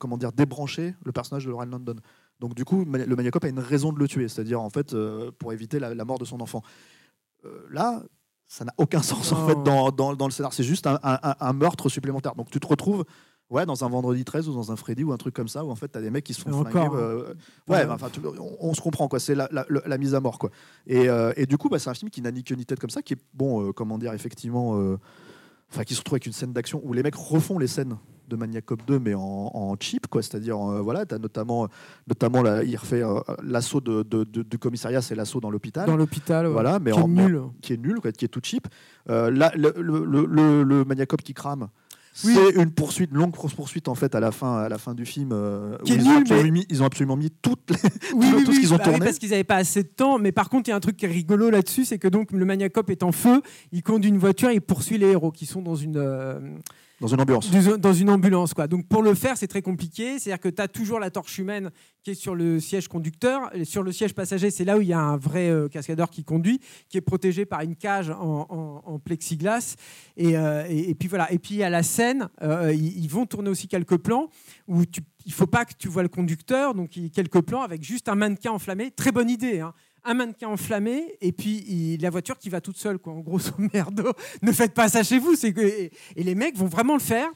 [0.00, 1.94] comment dire débrancher le personnage de Lauren London
[2.40, 5.30] donc du coup le maniacope a une raison de le tuer c'est-à-dire en fait euh,
[5.38, 6.62] pour éviter la, la mort de son enfant
[7.70, 8.02] là
[8.48, 11.36] ça n'a aucun sens en fait dans, dans, dans le scénar c'est juste un, un-
[11.38, 13.04] un meurtre supplémentaire donc tu te retrouves
[13.50, 15.70] ouais dans un vendredi 13 ou dans un Freddy ou un truc comme ça où
[15.70, 17.34] en fait tu as des mecs qui se font flinguer encore, euh,
[17.68, 17.84] Ouais.
[17.84, 18.08] ouais enfin
[18.40, 20.50] on, on se comprend quoi c'est la, la- mise à mort quoi
[20.86, 22.80] et, euh, et du coup bah, c'est un film qui n'a ni queue ni tête
[22.80, 24.72] comme ça qui est bon euh, comment dire effectivement
[25.70, 27.96] enfin qui se retrouve avec une scène d'action où les mecs refont les scènes
[28.28, 29.20] de Maniac Cop 2 mais en,
[29.54, 31.68] en cheap quoi c'est-à-dire voilà tu as notamment
[32.08, 33.02] notamment là, il refait
[33.44, 36.52] l'assaut de, de- de- du commissariat c'est l'assaut dans l'hôpital Dans l'hôpital, ouais.
[36.52, 37.42] voilà mais qui est en, en- nul.
[37.62, 38.66] qui est nul quoi, qui est tout cheap
[39.06, 41.68] là le, le, le, le- le Maniac Cop qui crame
[42.24, 42.34] Oui.
[42.34, 45.04] c'est une poursuite, une longue poursuite en fait à la fin, à la fin du
[45.04, 45.30] film.
[45.32, 47.76] euh, ils, ont nul, absolument mais- mis, ils ont absolument mis toutes les,
[48.14, 48.98] Oui, tout, oui, tout ce oui, qu'ils ont bah tourné.
[49.00, 50.18] parce qu'ils n'avaient pas assez de temps.
[50.18, 52.32] Mais par contre, il y a un truc qui est rigolo là-dessus, c'est que donc
[52.32, 55.60] le maniacope est en feu, il conduit une voiture, il poursuit les héros qui sont
[55.62, 56.40] dans une, euh,
[57.00, 57.50] dans une ambulance.
[57.78, 58.54] dans une ambulance.
[58.54, 58.66] Quoi.
[58.66, 60.18] Donc pour le faire, c'est très compliqué.
[60.18, 61.70] C'est-à-dire que tu as toujours la torche humaine
[62.02, 63.54] qui est sur le siège conducteur.
[63.54, 66.08] Et sur le siège passager, c'est là où il y a un vrai euh, cascadeur
[66.08, 69.76] qui conduit, qui est protégé par une cage en, plexiglas.
[70.16, 71.30] Et, euh, et, puis voilà.
[71.32, 74.30] Et puis à la scène, euh, ils, vont tourner aussi quelques plans
[74.66, 76.74] où tu, il faut pas que tu vois le conducteur.
[76.74, 78.90] Donc quelques plans avec juste un mannequin enflammé.
[78.90, 79.60] Très bonne idée.
[79.60, 79.74] hein.
[80.08, 82.98] Un mannequin enflammé et puis la voiture qui va toute seule.
[82.98, 83.12] Quoi.
[83.12, 84.12] En grosso merdo,
[84.42, 85.34] ne faites pas ça chez vous.
[85.44, 87.28] Et- les mecs vont vraiment le faire.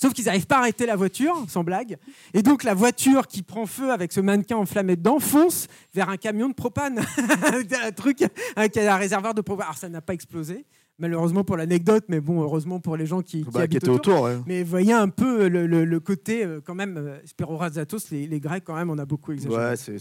[0.00, 1.96] Sauf qu'ils n'arrivent pas à arrêter la voiture, sans blague.
[2.32, 6.16] Et donc la voiture qui prend feu avec ce mannequin enflammé dedans fonce vers un
[6.16, 7.00] camion de propane.
[7.82, 8.24] un truc
[8.54, 9.66] avec un réservoir de propane.
[9.66, 10.66] Alors ça n'a pas explosé,
[10.98, 13.88] malheureusement pour l'anecdote, mais bon, heureusement pour les gens qui, qui Bah, qui habitent était
[13.88, 14.14] autour.
[14.14, 14.38] autour, ouais.
[14.46, 18.40] Mais voyez un peu le, le- le côté, euh, quand même, euh, Spirorazatos, les, les
[18.40, 19.62] Grecs, quand même, on a beaucoup exagéré.
[19.70, 19.96] Ouais, c'est-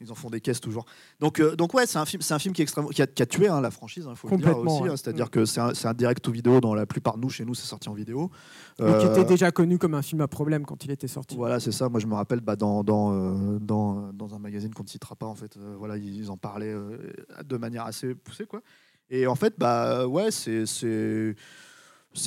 [0.00, 0.84] ils, en font des caisses toujours.
[1.20, 3.06] Donc, euh, donc ouais, c'est un film, c'est un film qui, est extrêmement, qui, a,
[3.06, 4.82] qui a tué hein, la franchise, il faut le dire Complètement, aussi.
[4.84, 4.90] ouais.
[4.90, 4.96] hein.
[4.96, 7.54] c'est-à-dire que c'est un, un direct ou vidéo dans la plupart de nous, chez nous,
[7.54, 8.30] c'est sorti en vidéo.
[8.78, 11.36] Donc, qui Euh, était déjà connu comme un film à problème quand il était sorti.
[11.36, 11.88] Voilà, c'est ça.
[11.88, 15.14] Moi, je me rappelle bah, dans, dans, euh, dans, dans un magazine qu'on ne citera
[15.16, 16.96] pas, en fait, euh, voilà, ils en parlaient euh,
[17.44, 18.60] de manière assez poussée, quoi.
[19.10, 20.64] Et en fait, bah, ouais, c'est.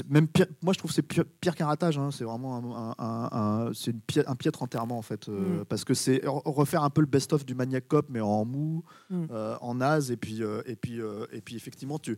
[0.10, 2.12] même pire, moi je trouve que c'est pire, pire qu'un ratage hein.
[2.12, 3.94] c'est vraiment un, un- c'est
[4.38, 5.66] piètre enterrement en fait euh, Mm.
[5.66, 8.46] parce que c'est re- refaire un peu le best of du Maniac Cop mais en
[8.46, 9.26] mou Mm.
[9.32, 11.00] euh, en naze et puis euh, et puis
[11.34, 12.16] et puis effectivement tu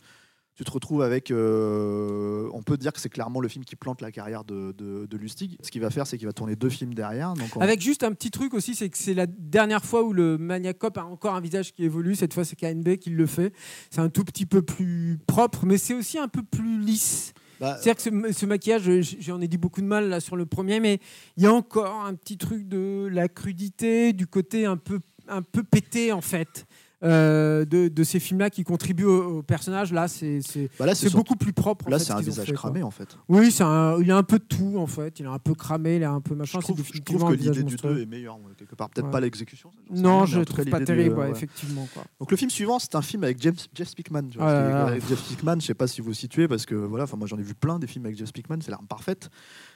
[0.55, 1.31] tu te retrouves avec.
[1.31, 5.05] euh, on peut dire que c'est clairement le film qui plante la carrière de, de,
[5.05, 5.57] de Lustig.
[5.63, 7.33] Ce qu'il va faire, c'est qu'il va tourner deux films derrière.
[7.33, 10.13] Donc on- Avec juste un petit truc aussi, c'est que c'est la dernière fois où
[10.13, 12.15] le Maniac Cop a encore un visage qui évolue.
[12.15, 13.53] Cette fois, c'est KNB qui le fait.
[13.89, 17.33] C'est un tout petit peu plus propre, mais c'est aussi un peu plus lisse.
[17.59, 20.45] Bah, C'est-à-dire que ce, ce maquillage, j'en ai dit beaucoup de mal là sur le
[20.45, 20.99] premier, mais
[21.37, 25.41] il y a encore un petit truc de la crudité, du côté un peu, un
[25.41, 26.65] peu pété en fait.
[27.03, 31.35] Euh, de, de ces films-là qui contribuent au, au personnage, là, c'est c'est- bah beaucoup
[31.35, 31.89] plus propre.
[31.89, 32.69] Là, c'est ce un visage fait, quoi.
[32.69, 33.17] cramé en fait.
[33.29, 35.19] Oui, c'est un- il a un peu de tout en fait.
[35.19, 36.59] Il est un peu cramé, il a un peu Je machin.
[36.59, 37.95] trouve, c'est je trouve que l'idée du monstrueux.
[37.95, 38.89] 2 est meilleure, quelque part.
[38.89, 39.11] Peut-être Ouais.
[39.11, 39.71] pas l'exécution.
[39.91, 41.31] Non, je trouve pas terrible, ouais, ouais.
[41.31, 41.87] effectivement.
[41.93, 42.03] Quoi.
[42.19, 44.29] Donc le film suivant, c'est un film avec James, Jeff Speakman.
[44.29, 45.19] tu vois, Ah Jeff
[45.59, 47.87] je sais pas si vous situez, parce que voilà, moi j'en ai vu plein des
[47.87, 49.29] films avec Jeff Speakman, c'est l'arme parfaite.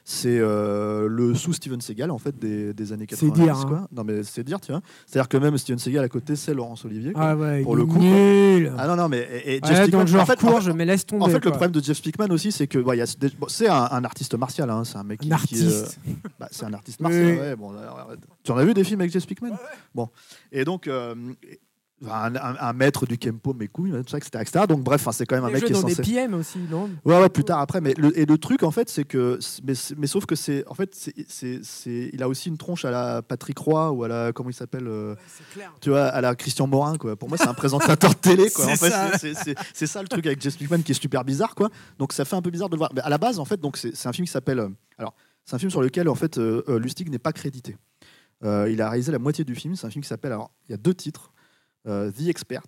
[0.09, 3.41] C'est euh, le sous Steven Seagal en fait des, des années C'est 90.
[3.43, 3.65] dire, hein.
[3.67, 3.87] quoi.
[3.91, 4.79] Non mais c'est dire, tu vois.
[5.05, 7.11] C'est-à-dire que même Steven Seagal à côté, c'est Laurence Olivier.
[7.11, 7.21] quoi.
[7.31, 8.71] Ah ouais, Pour il le coup, nul.
[8.77, 10.49] Ah non non mais et, et Ouais, Jeff dans Speakman, le genre en fait, court,
[10.55, 11.25] en fait- je me laisse tomber.
[11.25, 14.33] en fait, le problème de Jeff Speakman aussi, c'est que bon, c'est un, un artiste
[14.35, 15.99] martial, hein, c'est un mec qui, Un qui, euh, artiste.
[16.39, 17.25] bah, c'est un artiste martial.
[17.25, 17.37] oui.
[17.39, 18.09] ouais, bon, alors,
[18.43, 19.57] tu en as vu des films avec Jeff Speakman
[19.93, 20.07] Bon,
[20.53, 21.15] et donc euh,
[22.05, 24.65] un, un- un maître du kempo, mes couilles, etc., etc.
[24.69, 26.11] Donc bref, c'est quand même un mec qui est dans des censé.
[26.13, 26.89] PM aussi, non?
[27.05, 27.81] Ouais, ouais, plus tard après.
[27.81, 29.39] Mais le, et le truc, en fait, c'est que.
[29.63, 30.63] Mais, mais sauf que c'est.
[30.67, 30.93] En fait,
[31.27, 34.31] c'est, il a aussi une tronche à la Patrick Roy ou à la.
[34.33, 35.15] Comment il s'appelle euh,
[35.53, 35.73] clair.
[35.81, 37.15] Tu vois, à la Christian Morin, quoi.
[37.15, 38.65] Pour moi, c'est un présentateur de télé, quoi.
[38.67, 38.75] C'est En
[39.73, 40.01] fait, ça.
[40.01, 41.69] le truc avec Jess Speakman qui est super bizarre, quoi.
[41.97, 42.91] Donc ça fait un peu bizarre de le voir.
[42.93, 44.59] Mais à la base, en fait, donc c'est, un film qui s'appelle.
[44.59, 44.69] euh,
[44.99, 47.75] Alors, c'est un film sur lequel, en fait, euh, euh, Lustig n'est pas crédité.
[48.43, 49.75] Il a réalisé la moitié du film.
[49.75, 50.31] C'est un film qui s'appelle.
[50.31, 51.31] Alors, il y a deux titres
[51.87, 52.63] The Expert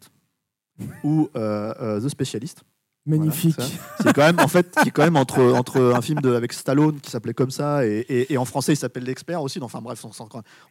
[1.04, 2.62] ou euh, euh, The Specialist.
[3.06, 3.56] Magnifique.
[3.58, 3.72] Voilà.
[4.04, 6.54] C'est quand même en fait qui est quand même entre entre un film de, avec
[6.54, 9.60] Stallone qui s'appelait comme ça et, et- et en français il s'appelle l'expert aussi.
[9.62, 10.24] Enfin bref, on sent,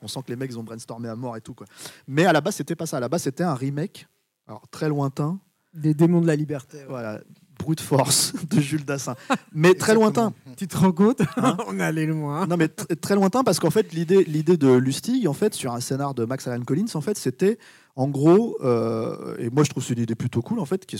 [0.02, 1.66] on sent que les mecs ils ont brainstormé à mort et tout quoi.
[2.06, 2.98] Mais à la base c'était pas ça.
[2.98, 4.06] À la base c'était un remake,
[4.46, 5.40] alors très lointain.
[5.74, 6.78] Des démons de la liberté.
[6.78, 6.84] ouais.
[6.88, 7.20] Voilà,
[7.58, 9.16] brute force de Jules Dassin.
[9.52, 10.32] Mais très lointain.
[10.56, 12.46] Tu te rends compte Hein On est allé loin.
[12.46, 15.72] Non mais tr- très lointain parce qu'en fait l'idée l'idée de Lustig en fait sur
[15.72, 17.58] un scénar de Max Allan Collins en fait c'était
[17.96, 20.96] en gros euh, et moi je trouve c'est une idée plutôt cool en fait tu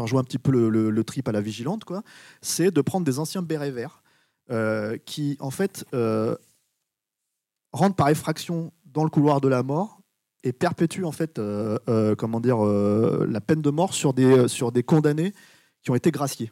[0.00, 1.84] rejoins un petit peu le, trip à la vigilante
[2.42, 4.02] c'est de prendre des anciens bérets verts
[4.50, 6.36] euh, qui en fait euh,
[7.72, 10.00] rentrent par effraction dans le couloir de la mort
[10.42, 11.40] et perpétuent en fait
[12.18, 15.32] comment dire la peine de mort sur des condamnés
[15.82, 16.50] qui ont été graciés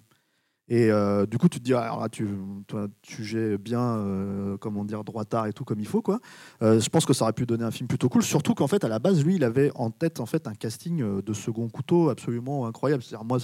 [0.72, 2.26] et euh, du coup, tu te dis, ah, tu,
[2.66, 6.18] toi, tu jets bien, euh, comment dire, droitard et tout comme il faut, quoi.
[6.62, 8.82] Euh, je pense que ça aurait pu donner un film plutôt cool, surtout qu'en fait,
[8.82, 11.68] à la base, lui, il avait en tête en fait un casting euh, de second
[11.68, 13.02] couteau absolument incroyable.
[13.02, 13.36] C'est-à-dire, moi,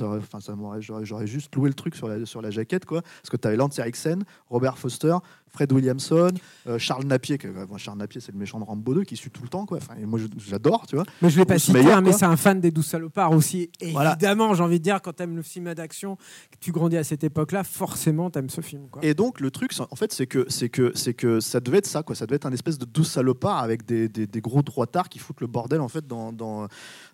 [0.81, 3.02] j'aurais, juste loué le truc sur la, sur la jaquette, quoi.
[3.02, 5.18] Parce que tu avais Lance Eriksen, Robert Foster,
[5.51, 6.33] Fred Williamson,
[6.67, 9.31] euh, Charles Napier, que, moi, Charles Napier, c'est le méchant de Rambo 2 qui suit
[9.31, 9.78] tout le temps, quoi.
[9.78, 11.05] Enfin, et moi, j'adore, tu vois.
[11.23, 13.70] Mais je l'ai pas Meyer, hein, mais c'est un fan des douze salopards aussi.
[13.93, 14.12] Voilà.
[14.12, 16.17] Évidemment, j'ai envie de dire, quand tu aimes le cinéma d'action,
[16.51, 18.89] que tu grandis à cette époque-là, forcément, tu aimes ce film.
[18.91, 19.05] Quoi.
[19.05, 21.86] Et donc le truc, en fait, c'est que c'est que c'est que ça devait être
[21.86, 22.15] ça, quoi.
[22.15, 25.18] Ça devait être un espèce de douce salopard avec des, des, des gros droitards qui
[25.18, 26.68] foutent le bordel en fait dans dans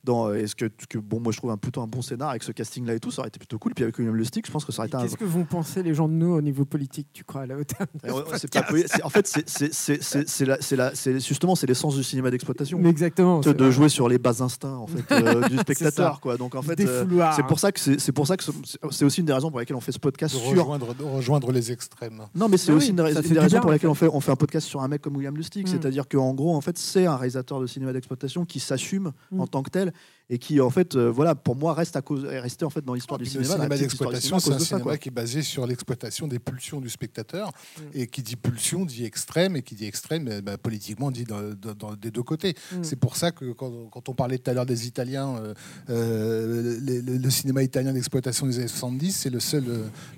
[0.05, 0.33] dans.
[0.33, 2.95] Est-ce que, que bon, moi je trouve un plutôt un bon scénar avec ce casting-là
[2.95, 3.73] et tout, ça aurait été plutôt cool.
[3.75, 5.03] Puis avec William Lustig, je pense que ça aurait été un.
[5.03, 7.57] Qu'est-ce que vont penser les gens de nous au niveau politique, tu crois, à la
[7.57, 11.67] hauteur ce en fait, c'est- c'est c'est- c'est- c'est la- c'est la- c'est- justement c'est
[11.67, 12.79] l'essence du cinéma d'exploitation.
[12.79, 13.41] Mais exactement.
[13.41, 16.79] de jouer sur les bas instincts en fait euh, du spectateur quoi donc en fait
[16.81, 18.51] euh, c'est pour ça que c'est c'est pour ça que ce-
[18.91, 21.03] c'est aussi une des raisons pour lesquelles on fait ce podcast de sur rejoindre, de
[21.05, 22.23] rejoindre les extrêmes.
[22.35, 24.21] Non, mais c'est Ah aussi oui, une, des une raisons pour lesquelles on fait, on
[24.21, 25.67] fait un podcast sur un mec comme William Lustig.
[25.67, 25.71] Mm.
[25.71, 29.41] C'est-à-dire qu'en gros, en fait, c'est un réalisateur de cinéma d'exploitation qui s'assume Mm.
[29.41, 29.93] en tant que tel
[30.31, 32.83] et qui, en fait, euh, voilà, pour moi, reste à cause, est resté en fait
[32.83, 33.47] dans l'histoire du cinéma.
[33.47, 34.97] le cinéma d'exploitation, c'est un ça, cinéma quoi.
[34.97, 37.49] qui est basé sur l'exploitation des pulsions du spectateur.
[37.49, 37.83] Mm.
[37.93, 41.53] Et qui dit pulsion dit extrême, et qui dit extrême, eh ben, politiquement dit dans-
[41.55, 42.55] dans- dans- des deux côtés.
[42.73, 42.77] Mm.
[42.85, 45.55] C'est pour ça que quand, quand on parlait tout à l'heure des Italiens, euh,
[45.91, 49.65] euh, le, le cinéma italien d'exploitation des années 70, c'est le seul,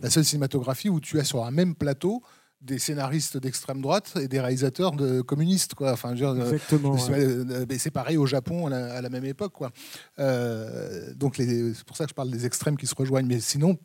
[0.03, 2.23] la seule cinématographie où tu as sur un même plateau
[2.67, 5.75] des scénaristes d'extrême droite et des réalisateurs de communistes.
[5.75, 5.93] Quoi.
[5.93, 6.99] Enfin, je veux dire, euh, Exactement.
[6.99, 7.25] c'est ouais.
[7.25, 9.53] euh, c'est pareil au Japon à la, à la même époque.
[9.53, 9.71] Quoi.
[10.19, 13.27] Euh, donc les- c'est pour ça que je parle des extrêmes qui se rejoignent.
[13.27, 13.79] Mais sinon,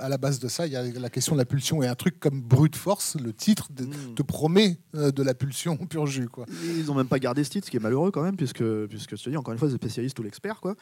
[0.00, 1.82] à la base de ça, il y a la question de la pulsion.
[1.82, 5.76] Et un truc comme Brute Force, le titre de- te promet euh, de la pulsion
[5.76, 6.28] pur jus.
[6.28, 6.46] Quoi.
[6.76, 9.16] Ils ont même pas gardé ce titre, ce qui est malheureux quand même, puisque, puisque
[9.16, 10.60] je te dis, encore une fois, c'est spécialiste ou l'expert.
[10.60, 10.74] quoi.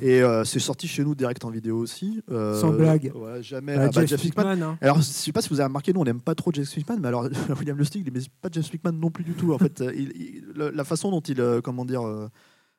[0.00, 2.22] Et euh, c'est sorti chez nous direct en vidéo aussi.
[2.30, 3.12] Euh, Sans blague.
[3.14, 3.74] ouais, jamais.
[3.76, 4.78] Ah, ah, bah, Jeff hein.
[4.80, 6.68] Alors, je sais pas si vous avez remarqué, nous on n'aime pas trop Jeff
[7.00, 7.26] Mais alors
[7.58, 9.52] William Lustig, il n'aime pas Jeff Hickman non plus du tout.
[9.52, 12.28] En fait, euh, il- il- le- la façon dont il, euh, comment dire, euh,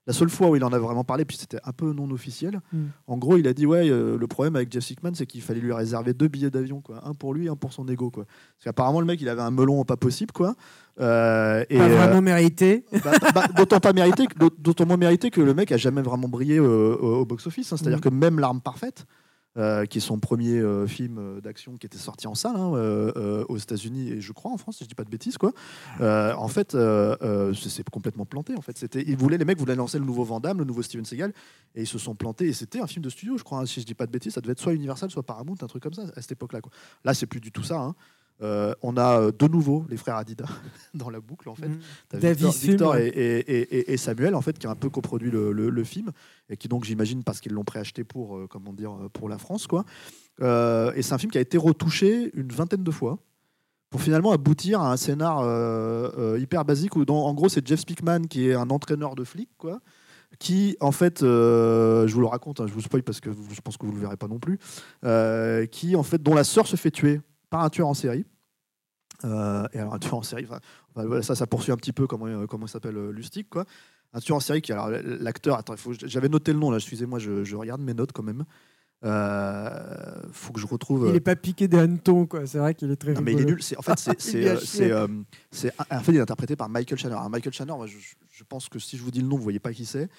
[0.06, 2.62] la seule fois où il en a vraiment parlé, puis c'était un peu non officiel.
[2.72, 2.78] Mm.
[3.08, 5.60] En gros, il a dit ouais, euh, le problème avec Jeff Hickman, c'est qu'il fallait
[5.60, 8.24] lui réserver deux billets d'avion, quoi, un pour lui, un pour son ego, quoi.
[8.24, 10.56] Parce qu'apparemment le mec, il avait un melon pas possible, quoi.
[11.02, 12.86] Euh, et, Pas euh, vraiment mérité.
[13.04, 14.28] bah, bah, d'autant pas mérité,
[14.60, 17.74] d'autant moins mérité que le mec a jamais vraiment brillé au, box-office.
[17.74, 17.78] hein.
[17.78, 18.04] C'est-à-dire Mhm.
[18.04, 19.06] que même L'arme parfaite,
[19.86, 23.12] qui est son premier euh, film euh, d'action qui était sorti en salle hein, euh,
[23.16, 25.52] euh, aux États-Unis et je crois en France, si je dis pas de bêtises, quoi.
[26.02, 28.54] euh, en fait, euh, euh, c'est complètement planté.
[28.56, 30.84] En fait, c'était, ils voulaient, les mecs voulaient lancer le nouveau Van Damme, le nouveau
[30.84, 31.34] Steven Seagal,
[31.76, 32.48] et ils se sont plantés.
[32.48, 34.34] Et c'était un film de studio, je crois, hein, si je dis pas de bêtises,
[34.34, 36.62] ça devait être soit Universal, soit Paramount, un truc comme ça à cette époque-là.
[36.62, 36.72] quoi.
[37.04, 37.80] Là, c'est plus du tout ça.
[37.80, 37.96] hein.
[38.44, 40.46] Euh, on a euh, de nouveau les frères Adidas
[40.94, 41.68] dans la boucle en fait.
[41.70, 41.80] Mm.
[42.20, 43.40] Davis Victor, et, et-
[43.80, 46.12] et- et Samuel en fait qui a un peu coproduit le, le- le film
[46.50, 49.66] et qui donc j'imagine parce qu'ils l'ont préacheté pour euh, comment dire pour la France
[49.66, 49.86] quoi.
[50.42, 53.18] Euh, et c'est un film qui a été retouché une vingtaine de fois
[53.90, 55.40] pour finalement aboutir à un scénar
[56.38, 59.50] hyper basique où dans- en gros c'est Jeff Speakman qui est un entraîneur de flics
[59.58, 59.80] quoi
[60.40, 63.62] qui en fait euh, je vous le raconte hein, je vous spoil parce que je
[63.62, 64.60] pense que vous le verrez pas non plus
[65.06, 68.26] euh, qui en fait dont la sœur se fait tuer par un tueur en série
[69.26, 70.60] euh, et alors un tueur en série, enfin,
[70.96, 73.66] enfin, voilà, ça, ça poursuit un petit peu comment, euh, comment s'appelle euh, Lustig, quoi.
[74.14, 76.78] Un tueur en série qui, alors l'acteur, attends, il faut, j'avais noté le nom là,
[76.78, 78.46] excusez-moi, je, je regarde mes notes quand même.
[79.06, 81.08] Euh, faut que je retrouve.
[81.10, 82.46] Il est pas piqué des hannetons, quoi.
[82.48, 83.62] C'est vrai qu'il est très Non, mais il est nul.
[83.62, 85.08] C'est, en fait, c'est, Il c'est, en
[86.02, 87.18] fait, il est interprété par Michael Shannon.
[87.18, 87.98] Alors, Michael Shannon, moi, je,
[88.32, 90.10] je pense que si je vous dis le nom, vous voyez pas qui c'est,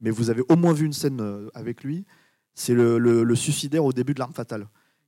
[0.00, 2.04] mais vous avez au moins vu une scène avec lui.
[2.54, 4.66] C'est le, le- le suicidaire au début de l'arme fatale,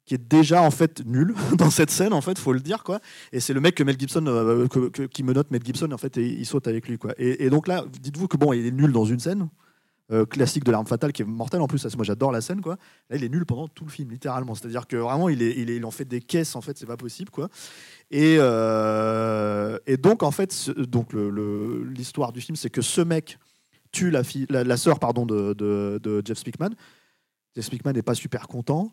[0.08, 2.98] qui est déjà en fait nul dans cette scène, en fait, faut le dire quoi.
[3.30, 5.98] Et c'est le mec que Mel Gibson, euh, que- qui me note Mel Gibson, en
[5.98, 7.12] fait, et il saute avec lui quoi.
[7.18, 9.48] Et, donc là, dites-vous que bon, il est nul dans une scène.
[10.10, 12.78] euh, classique de l'arme fatale qui est mortelle en plus moi j'adore la scène quoi
[13.10, 15.42] là il est nul pendant tout le film littéralement c'est à dire que vraiment il,
[15.42, 17.50] est, il, en fait des caisses en fait c'est pas possible quoi
[18.10, 23.38] et, euh, et donc, en fait, donc l'histoire du film, c'est que ce mec
[23.92, 26.74] tue la, fille, la sœur pardon, de, de- de Jeff Speakman.
[27.54, 28.92] Jeff Speakman n'est pas super content.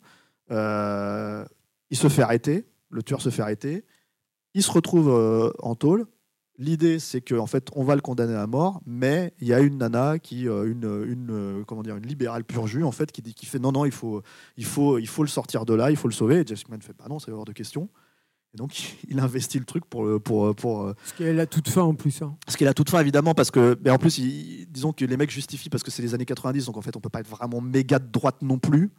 [0.52, 1.46] Euh,
[1.90, 2.66] il se fait arrêter.
[2.90, 3.86] Le tueur se fait arrêter.
[4.54, 6.06] Il se retrouve euh, en tôle.
[6.58, 9.60] L'idée, c'est qu'en en fait, on va le condamner à mort, mais il y a
[9.60, 13.12] une nana qui, euh, une, une, euh, comment dire, une libérale pur jus, en fait,
[13.12, 14.22] qui dit, qui fait non, non, il faut,
[14.56, 16.40] il faut, il faut le sortir de là, il faut le sauver.
[16.40, 17.90] Et Jeff fait, bah non, c'est hors de question.
[18.54, 18.72] Et donc,
[19.10, 22.22] il investit le truc pour, le- pour, pour, Parce qu'elle a toute fin en plus.
[22.22, 22.38] hein.
[22.48, 25.18] ce qu'il a toute fin évidemment parce que mais en plus il- disons que les
[25.18, 27.28] mecs justifient parce que c'est les années 90 donc en fait on peut pas être
[27.28, 28.92] vraiment méga de droite non plus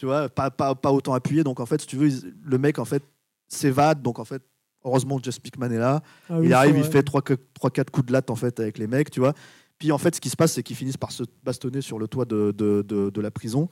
[0.00, 1.44] tu vois pas, pas, pas autant appuyé.
[1.44, 2.08] Donc en fait si tu veux
[2.42, 3.02] le mec en fait
[3.48, 4.00] s'évade.
[4.00, 4.42] Donc en fait
[4.82, 6.02] heureusement Jeff Speakman est là.
[6.30, 8.86] Ah oui, il arrive il fait 3 4 coups de latte en fait avec les
[8.86, 9.34] mecs tu vois.
[9.78, 12.08] Puis en fait ce qui se passe c'est qu'ils finissent par se bastonner sur le
[12.08, 13.68] toit de, de, de- de la prison.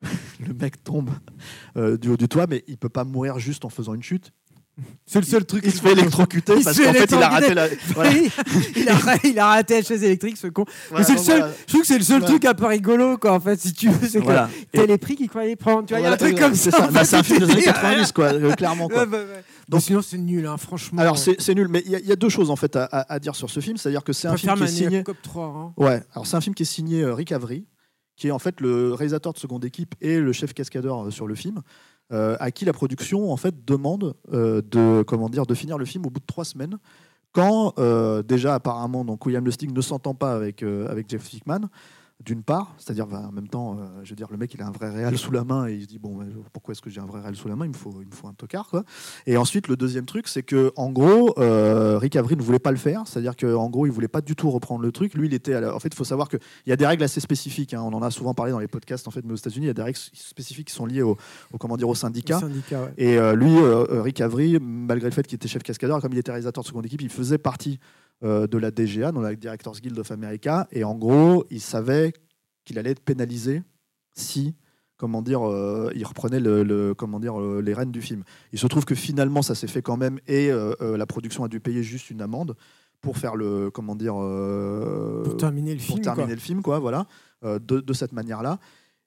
[0.46, 1.10] Le mec tombe
[1.76, 4.30] euh, du haut du toit mais il peut pas mourir juste en faisant une chute
[5.06, 5.62] C'est le seul truc.
[5.64, 8.10] il se fait électrocuter Il parce qu'en fait il a raté la voilà.
[8.76, 10.64] il, a, il a raté la chaise électrique, ce con.
[10.90, 11.54] Voilà, c'est le seul, voilà.
[11.62, 12.26] Je trouve que c'est le seul Ouais.
[12.28, 14.06] truc un peu rigolo, quoi, en fait, si tu veux.
[14.08, 14.26] C'est que
[14.72, 15.86] t'as les prix qu'il fallait prendre.
[15.86, 16.78] Tu vois, il y a un truc comme c'est ça.
[16.78, 16.86] ça.
[16.90, 18.88] Bah, c'est un film des années c'est- 90, quoi, euh, clairement.
[18.88, 19.04] Quoi.
[19.04, 19.44] Ouais, ouais, ouais.
[19.68, 21.00] Donc, sinon, c'est nul, hein, franchement.
[21.02, 23.14] Alors c'est c'est nul, mais il y, y a deux choses en fait à, à-
[23.14, 24.84] à dire sur ce film, c'est-à-dire que c'est un film qui est signé.
[24.86, 25.44] Maniac Cop 3.
[25.46, 25.72] hein.
[25.76, 27.66] Ouais, alors c'est un film qui est signé euh, Rick Avery,
[28.16, 31.26] qui est en fait le réalisateur de seconde équipe et le chef cascadeur euh, sur
[31.26, 31.60] le film,
[32.10, 36.26] à qui la production en fait demande euh, de finir le film au bout de
[36.26, 36.78] trois semaines,
[37.32, 41.68] quand euh, déjà apparemment donc William Lustig ne s'entend pas avec euh, avec Jeff Hickman.
[42.24, 44.66] D'une part, c'est-à-dire bah, en même temps, euh, je veux dire, le mec il a
[44.66, 46.90] un vrai réal sous la main et il se dit bon, bah, pourquoi est-ce que
[46.90, 47.64] j'ai un vrai réal sous la main?
[47.64, 48.82] Il me faut, il me faut un tocard quoi.
[49.26, 52.72] Et ensuite, le deuxième truc, c'est que en gros, euh, Rick Avery ne voulait pas
[52.72, 55.14] le faire, c'est-à-dire qu'en gros, il voulait pas du tout reprendre le truc.
[55.14, 57.20] Lui, il était, la- en fait, il faut savoir qu'il y a des règles assez
[57.20, 57.72] spécifiques.
[57.72, 57.82] hein.
[57.84, 59.70] On en a souvent parlé dans les podcasts, en fait, mais aux États-Unis, il y
[59.70, 61.16] a des règles spécifiques qui sont liées au,
[61.52, 62.40] au comment dire, au syndicat.
[62.40, 62.92] syndicat, ouais.
[62.98, 63.54] Et euh, lui,
[64.02, 66.84] Rick Avery, malgré le fait qu'il était chef cascadeur, comme il était réalisateur de seconde
[66.86, 67.78] équipe, il faisait partie
[68.22, 70.66] de la DGA, dans la Directors Guild of America.
[70.72, 72.12] Et en gros, il savait
[72.64, 73.62] qu'il allait être pénalisé
[74.14, 74.54] si,
[74.96, 78.24] comment dire, euh, il reprenait le, le- comment dire, euh, les rênes du film.
[78.52, 81.44] Il se trouve que finalement, ça s'est fait quand même, et euh, euh, la production
[81.44, 82.56] a dû payer juste une amende
[83.00, 86.00] pour faire le, comment dire, euh, Pour terminer le pour film.
[86.02, 86.34] terminer quoi.
[86.34, 87.06] le film, quoi, voilà,
[87.44, 88.58] euh, de, de cette manière-là.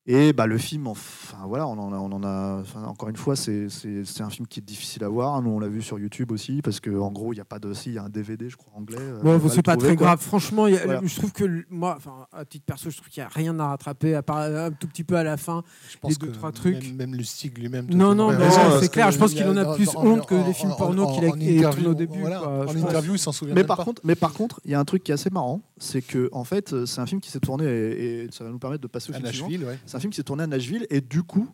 [0.08, 3.16] Et bah, le film, enfin voilà, on en a, on en a enfin, encore une
[3.18, 5.40] fois, c'est c'est- c'est un film qui est difficile à voir.
[5.44, 7.72] Nous, on l'a vu sur YouTube aussi, parce qu'en gros, il n'y a pas de.
[7.74, 8.98] Si, il y a un DVD, je crois, anglais.
[9.00, 10.08] euh, Bon, c'est le pas trouver, très quoi.
[10.08, 10.20] grave.
[10.22, 11.02] Franchement, il y a- Voilà.
[11.06, 13.60] je trouve que le- moi, enfin, à titre perso, je trouve qu'il n'y a rien
[13.60, 15.62] à rattraper à part un tout petit peu à la fin.
[15.92, 16.82] Je pense deux, que trois trucs.
[16.84, 17.86] Même, même Lustig lui-même.
[17.86, 18.40] te Non, non, non,
[18.80, 21.12] c'est clair, je pense il qu'il en a plus en- honte que les films porno
[21.14, 23.84] qu'il a interview, au début, voilà, quoi, en interview, il s'en souvient Mais par, pas.
[23.86, 26.28] contre, mais par contre, il y a un truc qui est assez marrant, c'est que
[26.32, 29.12] en fait, c'est un film qui s'est tourné et, ça va nous permettre de passer
[29.12, 29.62] au film.
[29.92, 31.50] C'est un film qui s'est tourné à Nashville et du coup,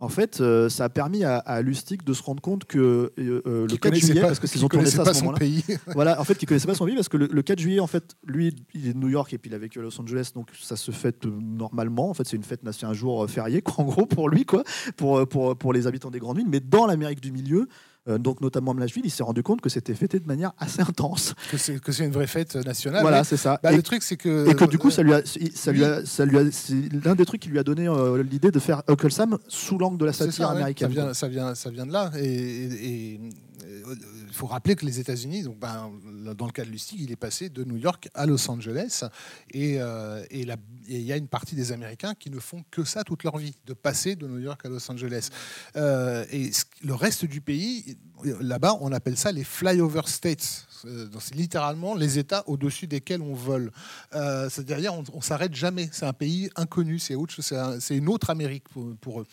[0.00, 3.42] en fait, euh, ça a permis à, à Lustig de se rendre compte que euh,
[3.46, 5.04] euh, le Qui 4 connaissait juillet, pas- parce que qui s'ils ont tourné ça à
[5.04, 5.62] pas ce son moment-là, pays.
[5.94, 7.86] voilà, en fait, il connaissait pas son vie parce que le, le 4 juillet, en
[7.86, 10.32] fait, lui, il est de New York et puis il a vécu à Los Angeles,
[10.34, 12.10] donc ça se fête normalement.
[12.10, 14.64] En fait, c'est une fête, c'est un jour férié, quoi, en gros, pour lui, quoi,
[14.96, 16.48] pour, pour, pour les habitants des grandes villes.
[16.50, 17.68] Mais dans l'Amérique du Milieu,
[18.08, 21.34] euh, donc notamment à il s'est rendu compte que c'était fêté de manière assez intense.
[21.50, 21.56] que
[21.92, 23.02] c'est une vraie fête nationale.
[23.02, 23.58] voilà, c'est ça.
[23.62, 24.48] Bah, et, le truc, c'est que.
[24.48, 26.74] et que du coup, euh, ça lui a, ça lui a, ça lui a, c'est
[27.04, 29.98] l'un des trucs qui lui a donné euh, l'idée de faire Uncle Sam sous l'angle
[29.98, 30.56] de la satire ça, ouais.
[30.56, 30.88] américaine.
[30.88, 32.10] Ça vient, ça, vient, ça vient de là.
[32.18, 33.30] Et et- et, euh,
[33.66, 35.90] il faut rappeler que les États-Unis, donc, ben,
[36.34, 39.04] dans le cas de Lustig, il est passé de New York à Los Angeles.
[39.52, 40.46] Et euh, et
[40.88, 43.54] il y a une partie des Américains qui ne font que ça toute leur vie,
[43.66, 45.28] de passer de New York à Los Angeles.
[45.76, 46.50] Euh, et
[46.84, 50.65] le reste du pays, là-bas, on appelle ça les flyover states.
[50.84, 53.70] Euh, C'est littéralement les États au-dessus desquels on vole.
[54.14, 55.88] Euh, C'est-à-dire, on, on s'arrête jamais.
[55.92, 56.98] C'est un pays inconnu.
[56.98, 58.64] C'est autre, c'est un- c'est une autre Amérique
[59.00, 59.26] pour, eux.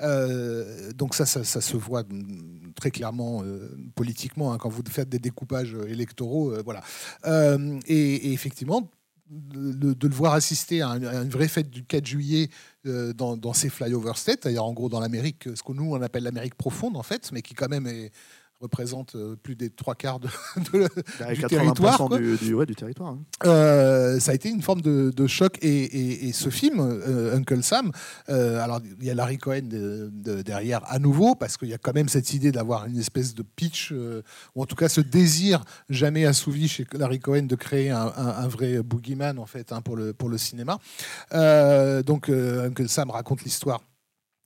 [0.00, 2.04] Euh, donc ça, ça, se voit
[2.74, 3.42] très clairement
[3.94, 6.54] politiquement hein, quand vous faites des découpages électoraux.
[6.64, 6.82] voilà.
[7.86, 8.90] Et, effectivement.
[9.30, 12.48] De, le voir assister à, un- à une vraie fête du 4 juillet
[12.84, 16.54] dans ces flyover states, c'est-à-dire en gros dans l'Amérique, ce que nous on appelle l'Amérique
[16.54, 18.10] profonde en fait, mais qui quand même est-
[18.60, 20.28] représente euh, plus des trois quarts de,
[20.72, 20.88] de-
[21.20, 23.10] Avec du 80% territoire, du, du- ouais, du territoire.
[23.12, 23.20] hein.
[23.46, 25.58] euh, ça a été une forme de, de choc.
[25.62, 27.92] Et, et- et ce film, euh, Uncle Sam,
[28.28, 31.74] euh, alors il y a Larry Cohen de- de- derrière à nouveau, parce qu'il y
[31.74, 33.92] a quand même cette idée d'avoir une espèce de pitch,
[34.54, 38.26] ou en tout cas ce désir jamais assouvi chez Larry Cohen de créer un, un-
[38.44, 40.78] un vrai boogeyman en fait hein, pour, le, pour le cinéma.
[42.02, 43.80] Donc Uncle Sam raconte l'histoire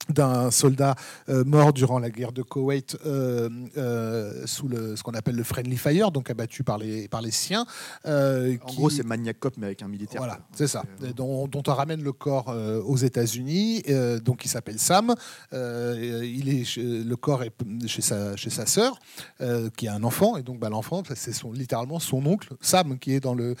[0.09, 0.95] d'un soldat
[1.29, 5.43] euh, mort durant la guerre de Koweït euh, euh, sous le, ce qu'on appelle le
[5.43, 7.65] friendly fire, donc abattu par les, par les siens.
[8.05, 10.19] euh, En qui- gros, c'est Maniac Cop, mais avec un militaire.
[10.19, 10.83] voilà, c'est ça.
[11.03, 13.83] Euh, Dont, dont on ramène le corps euh, aux États-Unis.
[13.89, 15.15] euh, donc, il s'appelle Sam.
[15.53, 17.53] Euh, il est chez- le corps est
[17.87, 18.97] chez sa, chez sa sœur,
[19.41, 20.35] euh, qui a un enfant.
[20.37, 23.55] Et donc, bah, l'enfant, c'est son, littéralement son oncle, Sam, qui est dans le,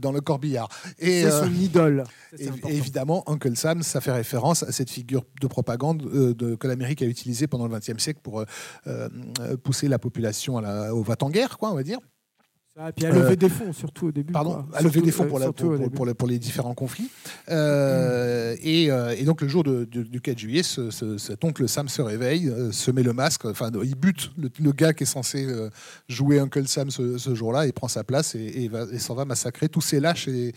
[0.00, 0.68] dans le corbillard.
[0.98, 2.04] Et, C'est euh, son idole.
[2.38, 7.02] Et évidemment, Uncle Sam, ça fait référence à cette figure de propagande euh, que l'Amérique
[7.02, 8.44] a utilisée pendant le XXe siècle pour euh,
[8.86, 11.98] euh, pousser la population au va-t-en-guerre, quoi, on va dire.
[12.76, 14.32] Ça, et puis à lever Euh, des fonds, surtout au début.
[14.32, 14.66] Pardon, quoi.
[14.74, 15.94] à lever Surtout, des fonds euh, pour, la- surtout pour, au pour- début.
[15.96, 17.08] pour les, pour les différents conflits.
[17.50, 21.68] Euh, et, et donc le jour de- de- du 4 juillet, ce- ce- cet oncle
[21.68, 25.06] Sam se réveille, se met le masque, enfin il bute le, le gars qui est
[25.06, 25.46] censé
[26.08, 29.14] jouer Uncle Sam ce, ce jour-là et prend sa place et, et va- et s'en
[29.14, 30.52] va massacrer tous ces lâches et,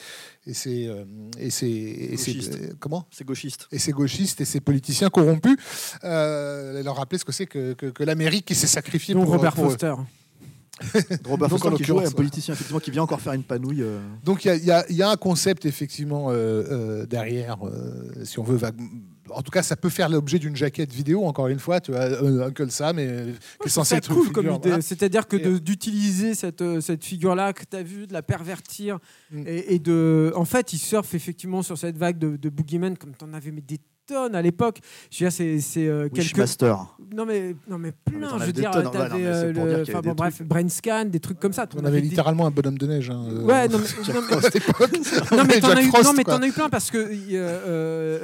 [0.47, 0.89] et ces
[1.37, 2.75] et ces- Gauchistes.
[2.79, 3.67] comment C'est gauchiste.
[3.71, 5.57] et ces gauchistes et ces politiciens corrompus,
[6.03, 9.53] euh, leur rappeler ce que c'est que, que- que l'Amérique qui s'est sacrifiée pour, Robert
[9.53, 9.77] pour eux.
[11.25, 13.81] Robert Donc, Foster en qui joue un politicien effectivement qui vient encore faire une panouille.
[13.83, 16.33] euh, Donc il y a- il y, a- il y a un concept effectivement euh,
[16.33, 18.57] euh, derrière, euh, si on veut.
[18.57, 18.79] vague-
[19.29, 21.25] En tout cas, ça peut faire l'objet d'une jaquette vidéo.
[21.25, 24.31] Encore une fois, tu vois, euh, Uncle Sam et, qui est censé être une cool
[24.31, 24.69] comme figure, idée.
[24.69, 24.81] voilà.
[24.81, 28.21] C'est-à-dire que Et- de- d'utiliser cette, euh, cette figure-là que tu as vue, de la
[28.21, 28.99] pervertir
[29.31, 29.43] Mm.
[29.45, 30.31] et, et de.
[30.35, 33.51] En fait, il surfe effectivement sur cette vague de, de Boogeyman comme tu en avais
[33.51, 34.79] mais des tonnes à l'époque.
[35.11, 36.29] Je veux dire, c'est c'est, euh, quelques.
[36.29, 36.75] Wishmaster.
[37.15, 39.63] Non mais, non mais plein, je veux des dire, tonnes, t'avais c'est euh, le- dire
[39.63, 41.67] qu'il y enfin avait bon, des bref, brain scan, des trucs comme ça.
[41.75, 43.09] On avait des- littéralement un bonhomme de neige.
[43.09, 43.77] hein, euh, Ouais, non
[44.07, 44.37] mais, non, mais-
[45.37, 46.37] non, t'en as, eu, Frost, non, mais quoi.
[46.37, 48.19] t'en as eu plein parce que, euh, euh, euh,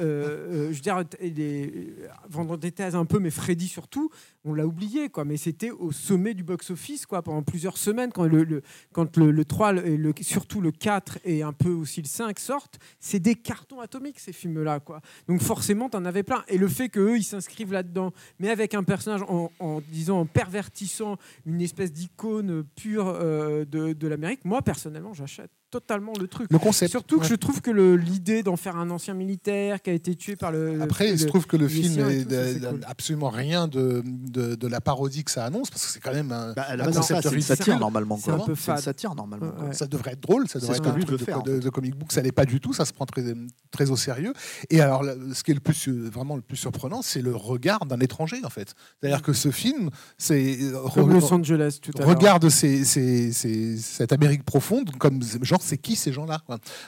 [0.52, 1.94] euh, je veux dire, les,
[2.28, 4.10] Vendetta un peu, mais Freddy surtout,
[4.44, 5.24] on l'a oublié, quoi.
[5.24, 9.30] Mais c'était au sommet du box-office, quoi, pendant plusieurs semaines, quand le, le- quand le,
[9.30, 13.18] le 3 et le, surtout le 4 et un peu aussi le 5 sortent, c'est
[13.20, 15.00] des cartons atomiques, ces films-là, quoi.
[15.28, 16.44] Donc forcément, t'en avais plein.
[16.48, 21.16] Et le fait qu'eux, ils s'inscrivent là-dedans, mais avec un personnage en, disant, en pervertissant
[21.46, 26.46] une espèce d'icône pure euh, de l'Amérique, moi, personnellement, j'achète totalement le truc.
[26.50, 26.90] Le concept.
[26.90, 27.28] Surtout que ouais.
[27.28, 30.52] je trouve que le- l'idée d'en faire un ancien militaire qui a été tué par
[30.52, 30.80] le.
[30.80, 32.80] Après, il se trouve que le film n'a cool.
[32.86, 36.30] absolument rien de, de, de la parodie que ça annonce, parce que c'est quand même
[36.32, 36.52] un.
[36.52, 38.16] Bah, un concept une satire normalement.
[38.16, 38.78] C'est un peu fade.
[38.78, 39.52] satire normalement.
[39.60, 39.72] Ouais.
[39.72, 41.60] Ça devrait être drôle, ça devrait être un truc de, faire, de- fait.
[41.60, 43.24] de comic book, ça n'est pas du tout, ça se prend très,
[43.70, 44.32] très au sérieux.
[44.70, 47.98] Et alors, ce qui est le plus, vraiment le plus surprenant, c'est le regard d'un
[48.00, 48.74] étranger, en fait.
[49.00, 50.58] C'est-à-dire que ce film, c'est.
[50.62, 52.08] euh, Los Angeles tout à l'heure.
[52.08, 56.42] regarde ces- ces- ces- cette Amérique profonde comme genre c'est qui ces gens-là.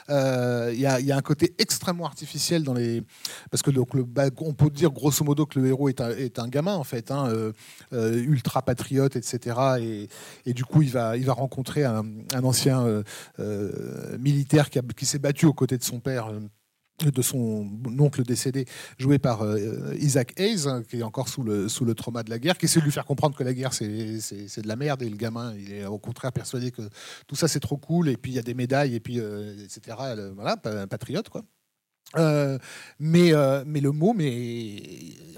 [0.09, 3.03] Euh, Il y, a, un côté extrêmement artificiel dans les
[3.49, 3.89] parce que donc
[4.39, 7.51] on peut dire grosso modo que le héros est un, gamin en fait hein, euh,
[7.93, 10.07] euh, ultra patriote etc
[10.45, 12.05] et, du coup il va rencontrer un,
[12.43, 13.03] ancien
[14.19, 16.31] militaire qui, s'est battu aux côtés de son père
[17.05, 17.69] de son
[17.99, 18.65] oncle décédé,
[18.97, 22.29] joué par euh, Isaac Hayes, hein, qui est encore sous le, sous le trauma de
[22.29, 25.03] la guerre, qui essaie de lui faire comprendre que la guerre, c'est de la merde,
[25.03, 26.81] et le gamin, il est au contraire persuadé que
[27.27, 29.53] tout ça, c'est trop cool, et puis il y a des médailles, et puis, euh,
[29.63, 29.95] etc.
[30.33, 31.43] voilà, patriote, quoi.
[32.15, 32.57] Euh,
[32.99, 34.81] mais, euh, mais le mot, mais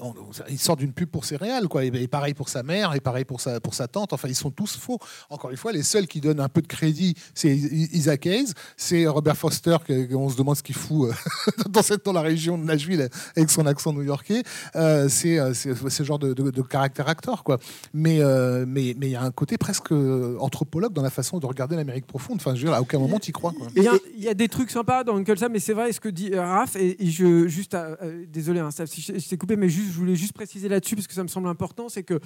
[0.02, 0.14] on-
[0.50, 1.84] il sort d'une pub pour céréales, quoi.
[1.84, 4.14] Et, pareil pour sa mère, et pareil pour sa, pour sa tante.
[4.14, 5.00] Enfin, ils sont tous faux.
[5.32, 9.08] Encore une fois, les seuls qui donnent un peu de crédit, c'est Isaac Hayes, c'est
[9.08, 11.14] Robert Foster, que- que on se demande ce qu'il fout euh,
[11.70, 14.44] dans, cette, dans la région de Nashville avec son accent new-yorkais.
[15.10, 17.58] C'est ce genre de, de, caractère acteur, quoi.
[17.94, 18.20] Mais
[18.68, 19.92] mais mais il y a un côté presque
[20.40, 22.38] anthropologue dans la façon de regarder l'Amérique profonde.
[22.40, 23.54] Enfin, je veux dire, à aucun moment tu y crois.
[23.76, 23.84] Il
[24.18, 26.32] y, y a des trucs sympas dans Uncle Sam, mais c'est vrai ce que dit
[26.68, 26.96] euh.
[27.00, 30.68] Et, je juste, à- euh, désolé, hein, Steph, si coupé, mais je voulais juste préciser
[30.70, 32.20] là-dessus parce que ça me semble important, c'est que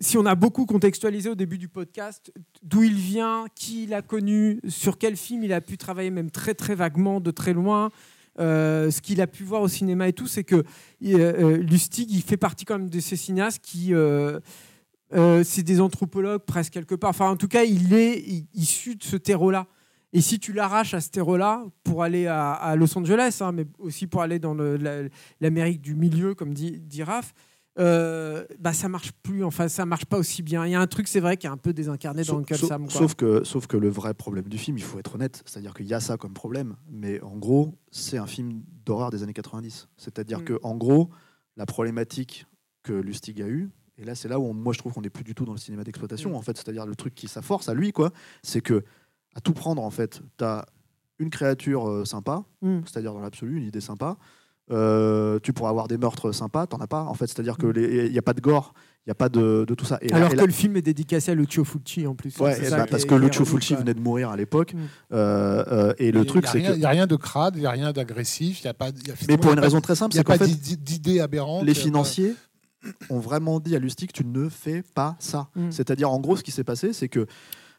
[0.00, 2.30] si on a beaucoup contextualisé au début du podcast
[2.62, 6.30] d'où il vient, qui il a connu, sur quel film il a pu travailler, même
[6.30, 7.90] très très vaguement, de très loin.
[8.38, 10.62] euh, ce qu'il a pu voir au cinéma et tout, c'est que euh,
[11.02, 14.38] euh, Lustig, il fait partie quand même de ces cinéastes qui, euh,
[15.14, 17.08] euh, c'est des anthropologues presque quelque part.
[17.10, 18.22] Enfin, en tout cas, il est
[18.52, 19.66] issu de ce terreau-là.
[20.12, 23.66] Et si tu l'arraches à ce terreau-là pour aller à, à Los Angeles, hein, mais
[23.78, 25.02] aussi pour aller dans le- la-
[25.40, 27.32] l'Amérique du milieu, comme dit, dit Raph,
[27.78, 29.44] euh, bah ça marche plus.
[29.44, 30.64] Enfin, ça marche pas aussi bien.
[30.64, 32.56] Il y a un truc, c'est vrai, qui est un peu désincarné dans Sauf, Uncle
[32.56, 32.88] sauf- Sam.
[32.90, 35.86] sauf que, sauf que le vrai problème du film, il faut être honnête, c'est-à-dire qu'il
[35.86, 39.88] y a ça comme problème, mais en gros, c'est un film d'horreur des années 90.
[39.98, 40.44] C'est-à-dire Mm.
[40.44, 41.10] que en gros,
[41.56, 42.46] la problématique
[42.82, 43.68] que Lustig a eue,
[43.98, 45.52] et là c'est là où on- moi je trouve qu'on n'est plus du tout dans
[45.52, 46.34] le cinéma d'exploitation, Mm.
[46.36, 48.10] en fait, c'est-à-dire le truc qui sa force à lui, quoi,
[48.42, 48.84] c'est que
[49.36, 50.66] à tout prendre, en fait, tu as
[51.18, 52.80] une créature euh, sympa, Mm.
[52.86, 54.16] c'est-à-dire dans l'absolu, une idée sympa.
[54.72, 57.72] Euh, tu pourras avoir des meurtres sympas, t'en as pas en fait, c'est-à-dire Mm.
[57.72, 58.74] qu'il n'y a pas de gore,
[59.06, 59.98] il n'y a pas de, de tout ça.
[60.02, 62.36] Et Alors que là- le film est dédicacé à Lucio Fulci en plus.
[62.38, 64.74] Ouais, ça bah, parce que Lucio Fulci venait de mourir à l'époque.
[64.74, 64.78] Mm.
[65.12, 66.72] Euh, euh, et le Il truc, c'est que.
[66.72, 68.88] Il n'y a rien de crade, il n'y a rien d'agressif, il y a pas.
[68.88, 70.44] il y a- Mais pour il une raison très simple, Il n'y a c'est qu'en
[70.44, 71.62] pas fait, d'i- d'idées aberrantes.
[71.64, 72.34] les il financiers
[73.08, 75.48] ont vraiment dit à Lustig tu ne fais pas ça.
[75.54, 75.70] Mm.
[75.70, 77.26] C'est-à-dire, en gros, ce qui s'est passé, c'est que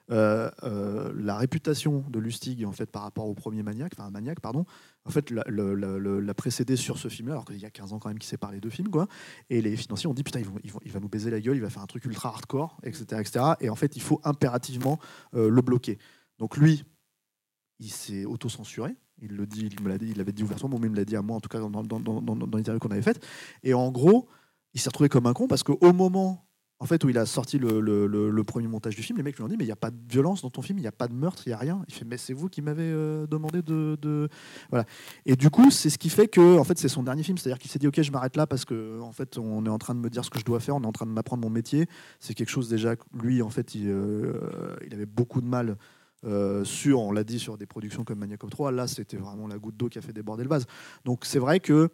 [0.09, 4.39] euh, euh, la réputation de Lustig, en fait, par rapport au premier maniaque, enfin, maniaque,
[4.39, 4.65] pardon,
[5.05, 8.19] en fait, l'a, l'a sur ce film-là, alors qu'il y a 15 ans quand même
[8.19, 9.07] qui séparent les deux films, quoi.
[9.49, 10.41] Et les financiers ont dit putain,
[10.83, 13.45] il va nous baiser la gueule, il va faire un truc ultra hardcore, etc., etc.
[13.59, 14.99] Et en fait, il faut impérativement
[15.33, 15.97] euh, le bloquer.
[16.37, 16.83] Donc lui,
[17.79, 18.95] il s'est auto-censuré.
[19.19, 21.05] Il le dit, il me l'a dit, il l'avait dit ouvertement, mais il me l'a
[21.05, 23.25] dit à moi, en tout cas dans l'interview qu'on avait faite.
[23.63, 24.27] Et en gros,
[24.73, 26.46] il s'est retrouvé comme un con parce qu'au moment
[26.79, 29.47] en fait, où il a sorti le, premier montage du film, les mecs lui ont
[29.47, 31.07] dit Mais il n'y a pas de violence dans ton film, il n'y a pas
[31.07, 31.83] de meurtre, il n'y a rien.
[31.87, 34.29] Il fait Mais c'est vous qui m'avez euh, demandé de,
[34.69, 34.85] Voilà.
[35.25, 37.37] Et du coup, c'est ce qui fait que en fait, c'est son dernier film.
[37.37, 39.79] C'est-à-dire qu'il s'est dit Ok, je m'arrête là parce que en fait, on est en
[39.79, 41.41] train de me dire ce que je dois faire, on est en train de m'apprendre
[41.41, 41.87] mon métier.
[42.19, 45.77] C'est quelque chose déjà, lui, en fait, il, euh, il avait beaucoup de mal.
[46.23, 49.59] euh, sur, on l'a dit, sur des productions comme Maniacom 3, là c'était vraiment la
[49.59, 50.65] goutte d'eau qui a fait déborder le vase.
[51.05, 51.89] Donc c'est vrai que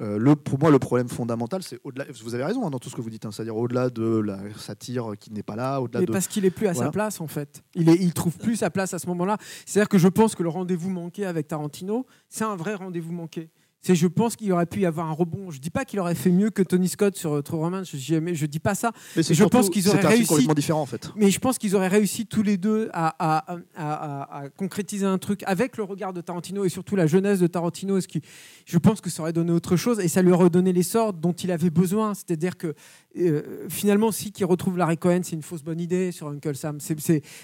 [0.00, 2.04] euh, le, pour moi, le problème fondamental, c'est au-delà.
[2.22, 4.38] Vous avez raison hein, dans tout ce que vous dites, hein, c'est-à-dire au-delà de la
[4.58, 6.12] satire qui n'est pas là, au-delà Mais de.
[6.12, 6.88] parce qu'il est plus à Voilà.
[6.88, 7.62] sa place en fait.
[7.74, 9.38] Il est, il trouve plus sa place à ce moment-là.
[9.64, 13.50] C'est-à-dire que je pense que le rendez-vous manqué avec Tarantino, c'est un vrai rendez-vous manqué.
[13.86, 15.50] C'est, je pense qu'il aurait pu y avoir un rebond.
[15.50, 17.90] Je dis pas qu'il aurait fait mieux que Tony Scott sur euh, True Romance.
[17.94, 17.96] Je,
[18.34, 18.90] je dis pas ça.
[19.16, 21.10] Mais c'est je pense qu'ils auraient c'est un film réussi- complètement différent en fait.
[21.14, 25.06] Mais je pense qu'ils auraient réussi tous les deux à, à- à- à- à concrétiser
[25.06, 28.00] un truc avec le regard de Tarantino et surtout la jeunesse de Tarantino.
[28.00, 28.20] Ce qui,
[28.64, 31.32] je pense que ça aurait donné autre chose et ça lui aurait donné l'essor dont
[31.32, 32.14] il avait besoin.
[32.14, 32.74] C'est-à-dire que
[33.18, 36.78] euh, finalement, si qu'il retrouve Larry Cohen, c'est une fausse bonne idée sur Uncle Sam.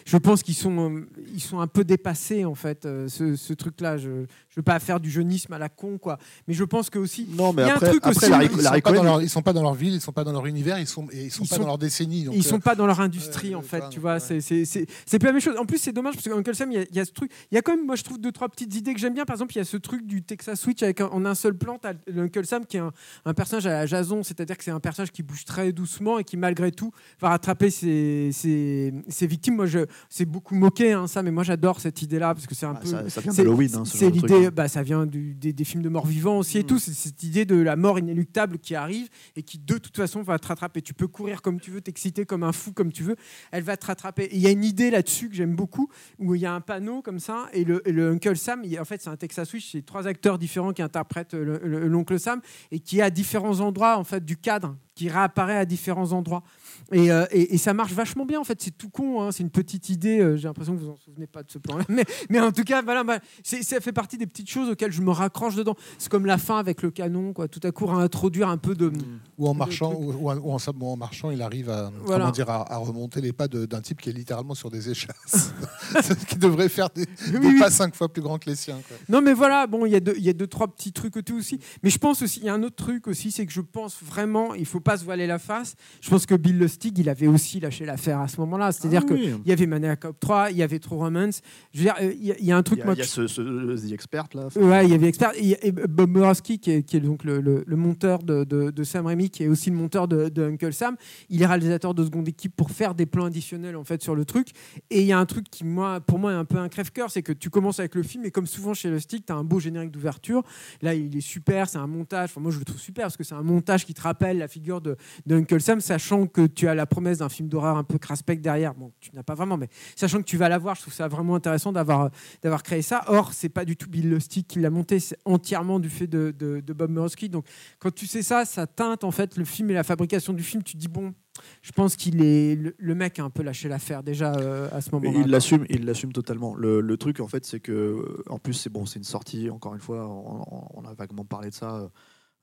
[0.05, 3.53] Je pense qu'ils sont, euh, ils sont un peu dépassés en fait, euh, ce, ce
[3.53, 3.97] truc-là.
[3.97, 6.19] Je ne veux pas faire du jeunisme à la con, quoi.
[6.49, 7.27] Mais je pense que aussi.
[7.37, 9.29] Non, mais Il y a un truc après aussi- Larry, Ils sont, pas leur, ils
[9.31, 11.31] sont pas dans leur ville, ils sont pas dans leur univers, ils sont, et ils
[11.31, 12.25] sont Ils pas sont- dans leur décennie.
[12.25, 14.15] donc, ils sont euh, pas dans leur industrie euh, en fait, tu vois.
[14.15, 14.21] ouais.
[14.21, 15.57] C'est c'est c'est c'est plus la même chose.
[15.59, 17.13] En plus, c'est dommage parce que Uncle Sam, il y, a- il y a ce
[17.13, 17.31] truc.
[17.51, 19.25] Il y a quand même, moi, je trouve deux trois petites idées que j'aime bien.
[19.25, 21.55] Par exemple, il y a ce truc du Texas Switch avec un- en un seul
[21.57, 22.93] plan, t'as l'Uncle Sam qui est un,
[23.25, 26.25] un personnage à la Jason, c'est-à-dire que c'est un personnage qui bouge très doucement et
[26.25, 29.57] qui malgré tout va rattraper ses, ses, ses victimes.
[29.57, 32.67] Moi, je c'est beaucoup moqué hein, ça, mais moi j'adore cette idée-là parce que c'est
[32.67, 33.43] un ah, peu ça, ça vient c'est-
[33.77, 36.67] hein, l'idée, bah, ça vient du- des, des films de mort vivant aussi et Mm.
[36.67, 36.79] tout.
[36.79, 40.39] C'est cette idée de la mort inéluctable qui arrive et qui de toute façon va
[40.39, 40.81] te rattraper.
[40.83, 43.17] Tu peux courir comme tu veux, t'exciter comme un fou comme tu veux,
[43.51, 44.25] elle va te rattraper.
[44.25, 46.61] Et il y a une idée là-dessus que j'aime beaucoup où il y a un
[46.61, 49.73] panneau comme ça et le, et le Uncle Sam, en fait c'est un Texas Switch,
[49.73, 53.59] c'est trois acteurs différents qui interprètent le- le- l'oncle Sam et qui est à différents
[53.61, 56.43] endroits en fait du cadre qui réapparaît à différents endroits
[56.91, 59.33] et, euh, et- et ça marche vachement bien en fait c'est tout con hein.
[59.33, 61.79] c'est une petite idée euh, j'ai l'impression que vous en souvenez pas de ce plan
[61.89, 64.93] mais, mais en tout cas voilà bah, c'est- ça fait partie des petites choses auxquelles
[64.93, 67.89] je me raccroche dedans c'est comme la fin avec le canon quoi tout à coup
[67.91, 69.21] introduire un peu de Mm.
[69.39, 71.71] Ou en Le marchant, ou, ou en, ou en sab- ou en marchant, il arrive
[71.71, 72.25] à, Voilà.
[72.25, 74.91] comment dire, à, à remonter les pas de- d'un type qui est littéralement sur des
[74.91, 75.53] échasses,
[76.29, 77.59] qui devrait faire des, des oui.
[77.59, 78.81] pas cinq fois plus grands que les siens.
[78.87, 78.97] quoi.
[79.09, 81.17] Non, mais voilà, bon, il y, a deux- il y a deux, trois petits trucs
[81.17, 81.59] et tout aussi.
[81.83, 84.03] Mais je pense aussi, il y a un autre truc aussi, c'est que je pense
[84.03, 85.75] vraiment, il faut pas se voiler la face.
[86.01, 88.73] Je pense que Bill Lustig, il avait aussi lâché l'affaire à ce moment-là.
[88.73, 89.31] C'est-à-dire Ah oui.
[89.45, 91.41] il y avait Maniac Cop 3, il y avait True Romance.
[91.75, 92.85] Je veux dire, euh, il y, a- il y a un Il truc, y a,
[92.87, 93.43] moi, il y a ce, ce-
[93.89, 94.49] The Expert là.
[94.57, 95.33] Ouais, il y avait Expert.
[95.37, 98.71] Et, et Bob Murawski, qui est, qui est donc le, le- le monteur de, de-
[98.71, 100.97] de Sam Raimi, qui est aussi le monteur de, de Uncle Sam,
[101.29, 104.25] il est réalisateur de seconde équipe pour faire des plans additionnels en fait sur le
[104.25, 104.49] truc.
[104.91, 107.11] Et il y a un truc qui, moi, pour moi, est un peu un crève-cœur,
[107.11, 109.37] c'est que tu commences avec le film et comme souvent chez le stick, tu as
[109.37, 110.43] un beau générique d'ouverture.
[110.81, 112.31] Là, il est super, c'est un montage.
[112.31, 114.49] Enfin, moi, je le trouve super parce que c'est un montage qui te rappelle la
[114.49, 117.85] figure de, de Uncle Sam, sachant que tu as la promesse d'un film d'horreur un
[117.85, 118.75] peu craspec derrière.
[118.75, 121.09] Bon, tu n'as pas vraiment, mais sachant que tu vas la voir, je trouve ça
[121.09, 122.11] vraiment intéressant d'avoir
[122.43, 123.05] d'avoir créé ça.
[123.07, 126.35] Or, c'est pas du tout Bill Lustig qui l'a monté, c'est entièrement du fait de,
[126.37, 127.29] de, de Bob Murawski.
[127.29, 127.47] Donc,
[127.79, 130.63] quand tu sais ça, ça teinte en fait le film et la fabrication du film.
[130.63, 131.15] Tu te dis bon,
[131.63, 134.91] je pense qu'il est le, mec a un peu lâché l'affaire déjà euh, à ce
[134.93, 135.21] moment-là.
[135.25, 136.55] il l'assume, il l'assume totalement.
[136.55, 139.51] Le, le truc, en fait, c'est que, euh, en plus, c'est bon, c'est une sortie.
[139.51, 141.91] Encore une fois, on a vaguement parlé de ça,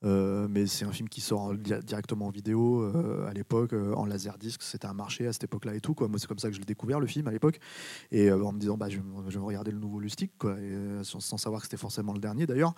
[0.04, 3.72] euh, mais c'est un film qui sort en- di- directement en vidéo euh, à l'époque,
[3.72, 4.62] euh, en laserdisc.
[4.62, 5.94] C'était un marché à cette époque-là et tout.
[6.00, 7.58] Moi, c'est comme ça que je l'ai découvert le film à l'époque,
[8.10, 8.98] et en me disant, bah, je,
[9.28, 10.30] je vais regarder le nouveau Lustig,
[11.02, 12.74] sans, savoir que c'était forcément le dernier d'ailleurs.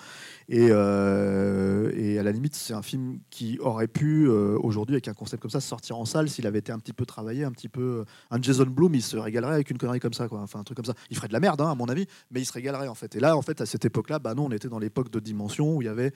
[0.49, 5.51] Et, à la limite, c'est un film qui aurait pu aujourd'hui, avec un concept comme
[5.51, 8.41] ça, sortir en salle s'il avait été un petit peu travaillé, un petit peu un
[8.41, 10.27] Jason Blum, il se régalerait avec une connerie comme ça.
[10.31, 10.95] Enfin, un truc comme ça.
[11.11, 13.17] Il ferait de la merde, hein, à mon avis, mais il se régalerait en fait.
[13.17, 15.77] Et là, en fait, à cette époque-là, bah non, on était dans l'époque de Dimension
[15.77, 16.13] où il y avait,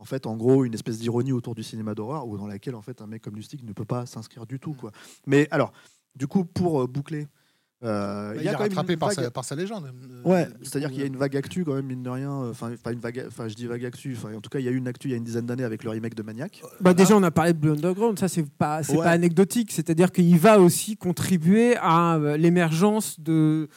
[0.00, 2.82] en fait, en gros, une espèce d'ironie autour du cinéma d'horreur, où dans laquelle, en
[2.82, 4.90] fait, un mec comme Lustig ne peut pas s'inscrire du tout, quoi.
[5.26, 5.72] Mais alors,
[6.16, 7.28] du coup, pour euh, boucler,
[7.82, 9.54] euh, il, il y a est quand même rattrapé une par, vague- sa, par sa
[9.54, 9.86] légende.
[9.86, 12.30] euh, Ouais, c'est-à-dire qu'il y a une vague actu quand même, mine de rien.
[12.30, 14.14] Enfin, pas une vague, enfin, je dis vague actu.
[14.16, 15.46] Enfin, en tout cas, il y a eu une actu il y a une dizaine
[15.46, 16.62] d'années avec le remake de Maniac.
[16.80, 19.04] Bah, déjà, on a parlé de Blue Underground, ça c'est pas, c'est Ouais.
[19.04, 23.68] pas anecdotique, c'est-à-dire qu'il va aussi contribuer à l'émergence de,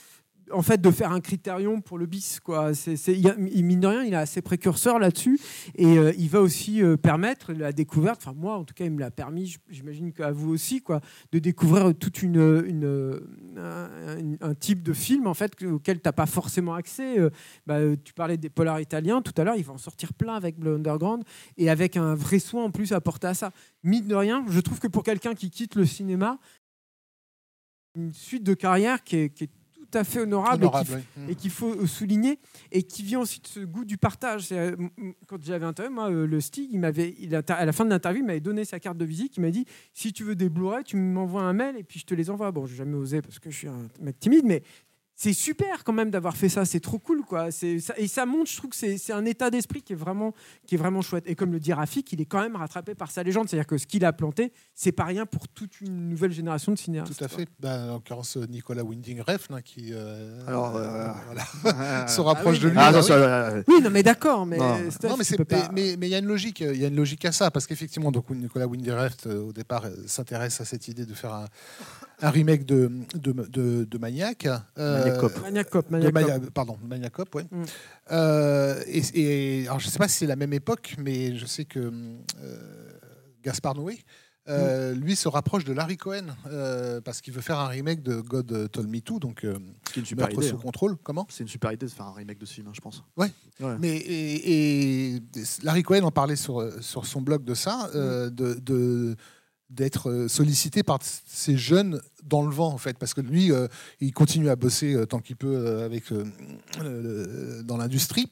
[0.53, 2.39] en fait, de faire un critérium pour le bis.
[2.39, 2.73] Quoi.
[2.73, 5.39] C'est, a- mine de rien, il est assez précurseur là-dessus
[5.75, 8.91] et euh, il va aussi euh, permettre la découverte, enfin moi en tout cas, il
[8.91, 11.01] me l'a permis, j'imagine qu'à vous aussi, quoi,
[11.31, 13.21] de découvrir toute une,
[13.57, 17.19] un, type de film en fait auquel tu n'as pas forcément accès.
[17.19, 17.29] Euh,
[17.65, 20.57] bah, tu parlais des polars italiens tout à l'heure, il va en sortir plein avec
[20.57, 21.23] Blue Underground
[21.57, 23.51] et avec un vrai soin en plus apporté à ça.
[23.83, 26.39] Mine de rien, je trouve que pour quelqu'un qui quitte le cinéma,
[27.95, 29.49] une suite de carrière qui est,
[29.95, 31.55] à fait honorable, honorable, et qu'il oui.
[31.55, 32.39] faut souligner
[32.71, 34.49] et qui vient aussi de ce goût du partage.
[34.51, 34.75] Euh,
[35.27, 37.15] Quand j'avais interviewé, moi, euh, le Stig, il m'avait,
[37.47, 39.37] à la fin de l'interview, il m'avait donné sa carte de visite.
[39.37, 42.05] Il m'a dit si tu veux des Blu-ray, tu m'envoies un mail et puis je
[42.05, 42.51] te les envoie.
[42.51, 44.63] Bon, j'ai jamais osé parce que je suis un mec timide, mais
[45.23, 46.65] c'est super quand même d'avoir fait ça.
[46.65, 47.49] C'est trop cool, quoi.
[47.49, 49.95] C'est, ça, et ça montre, je trouve que c'est, c'est un état d'esprit qui est
[49.95, 50.33] vraiment,
[50.67, 51.23] qui est vraiment chouette.
[51.27, 53.47] Et comme le dit Rafik, il est quand même rattrapé par sa légende.
[53.47, 56.77] C'est-à-dire que ce qu'il a planté, c'est pas rien pour toute une nouvelle génération de
[56.77, 57.15] cinéastes.
[57.17, 57.37] Tout à quoi.
[57.37, 57.47] fait.
[57.59, 61.07] Ben, en l'occurrence, Nicolas Winding Refn, hein, qui euh, Alors, euh, euh,
[61.61, 62.79] voilà, se Ah rapproche oui, de mais- lui.
[62.79, 63.03] Ah, Ah non, oui.
[63.05, 64.77] ça, euh, Oui, non, mais d'accord, mais Non.
[64.91, 67.31] Steph, Non, mais pas- il y a une logique, il y a une logique à
[67.31, 71.13] ça parce qu'effectivement donc Nicolas Windereft euh, au départ euh, s'intéresse à cette idée de
[71.13, 71.45] faire un,
[72.23, 74.47] un remake de de, de, de Maniac.
[74.77, 75.41] euh, Maniac Cop.
[75.41, 76.49] Maniac Cop, de Maniac Mania- Cop.
[76.51, 77.45] pardon, Maniac Cop, ouais.
[77.51, 77.63] Mm.
[78.11, 79.01] Euh, et,
[79.61, 81.79] et- alors je sais pas si c'est la même époque, mais je sais que
[82.41, 82.91] euh,
[83.43, 83.99] Gaspard Noé.
[84.49, 88.17] euh, lui se rapproche de Larry Cohen euh, parce qu'il veut faire un remake de
[88.19, 90.49] God Told Me Too, donc euh, ce qui est une super Meurtre idée.
[90.49, 90.61] sous hein.
[90.61, 90.97] contrôle.
[91.01, 91.25] Comment?
[91.29, 93.03] C'est une super idée de faire un remake de ce film, hein, je pense.
[93.15, 93.31] Ouais.
[93.61, 93.77] Ouais.
[93.79, 95.21] Mais et, et
[95.63, 99.15] Larry Cohen en parlait sur, sur son blog de ça, euh, de, de-
[99.73, 103.67] d'être euh, sollicité par ces jeunes dans le vent en fait, parce que lui, euh,
[103.99, 106.05] il continue à bosser euh, tant qu'il peut euh, avec
[107.63, 108.31] dans l'industrie.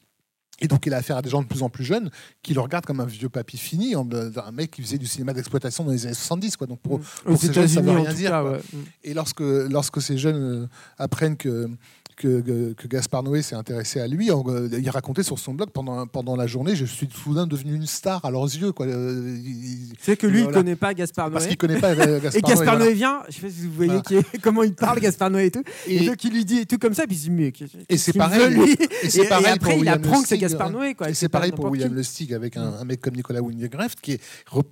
[0.60, 2.08] Et donc, il a affaire à des gens de plus en plus jeunes
[2.42, 5.82] qui le regardent comme un vieux papy fini, un mec qui faisait du cinéma d'exploitation
[5.82, 6.56] dans les années 70.
[6.56, 6.68] Quoi.
[6.68, 7.02] Donc, pour, Mm.
[7.24, 8.52] pour Aux ces jeunes, ça veut en rien dire, cas, quoi.
[8.52, 8.58] ouais.
[8.72, 8.78] Mm.
[9.02, 11.68] et lorsque, lorsque ces jeunes apprennent que,
[12.22, 14.30] que, que Gaspard Noé s'est intéressé à lui.
[14.30, 17.86] En- il racontait sur son blog pendant, pendant la journée, je suis soudain devenu une
[17.86, 18.72] star à leurs yeux.
[18.72, 18.86] Quoi.
[18.86, 19.36] Euh,
[20.00, 20.58] C'est que lui, il Voilà.
[20.58, 21.48] connaît pas Gaspard parce Noé.
[21.50, 22.84] qu'il connaît pas euh, Gaspard Et Gaspard Noé.
[22.86, 24.02] Noé vient, je sais pas si vous voyez Voilà.
[24.02, 25.62] qui est- comment il parle, Gaspard Noé et tout.
[25.86, 27.52] Et, Et- donc il lui dit tout comme ça, puis il se dit, mais
[27.88, 28.54] Et c'est pareil.
[28.54, 30.70] lui Et c'est après, pour il William apprend que c'est Gaspard.
[30.70, 31.92] Noé, quoi, Et c'est c'est pareil pour William.
[31.94, 34.20] Lustig avec un, un mec comme Nicolas Windegreft qui, est,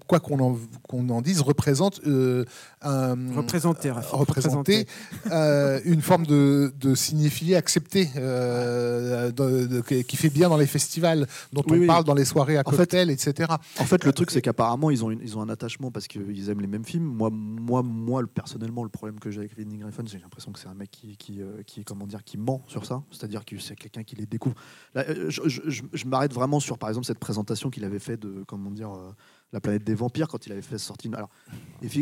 [0.06, 2.44] quoi qu'on en, qu'on en dise, représente euh,
[2.82, 4.86] un, représenter
[5.30, 6.94] euh, une forme de, de
[7.40, 11.86] cinéphilie acceptée euh, de- de- qui- fait bien dans les festivals, dont Oui, on oui.
[11.86, 13.50] parle dans les soirées à En fait- cocktail, etc.
[13.78, 16.48] En fait, le truc, c'est qu'apparemment, ils ont, une- ils ont un attachement parce qu'ils
[16.50, 17.04] aiment les mêmes films.
[17.04, 20.58] Moi, moi, moi le- personnellement, le problème que j'ai avec Vinnie Griffin, j'ai l'impression que
[20.58, 23.02] c'est un mec qui, qui, euh, qui, comment dire, qui ment sur ça.
[23.10, 24.54] C'est-à-dire que c'est quelqu'un qui les découvre.
[24.94, 27.98] Là, euh, je je- je- je m'arrête vraiment sur, par exemple, cette présentation qu'il avait
[27.98, 29.10] fait de, comment dire, euh,
[29.52, 31.10] la planète des vampires quand il avait fait sortir.
[31.14, 31.28] Alors,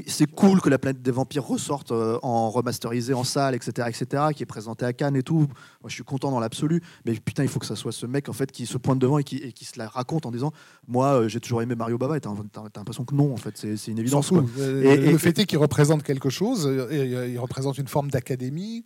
[0.07, 4.25] c'est cool que la planète des vampires ressorte euh, en remasterisé en salle, etc., etc.,
[4.35, 5.39] qui est présenté à Cannes et tout.
[5.81, 6.83] Moi, je suis content dans l'absolu.
[7.07, 9.19] Mais putain, il faut que ça soit ce mec en fait qui se pointe devant
[9.19, 10.53] et qui, et qui se la raconte en disant
[10.87, 12.17] moi, euh, j'ai toujours aimé Mario Bava.
[12.17, 12.31] Et t'as
[12.77, 14.29] l'impression que non, en fait, c'est une évidence.
[14.29, 14.45] quoi.
[14.59, 18.85] Euh, Et- le fait est qu'il représente quelque chose, et, il représente une forme d'académie,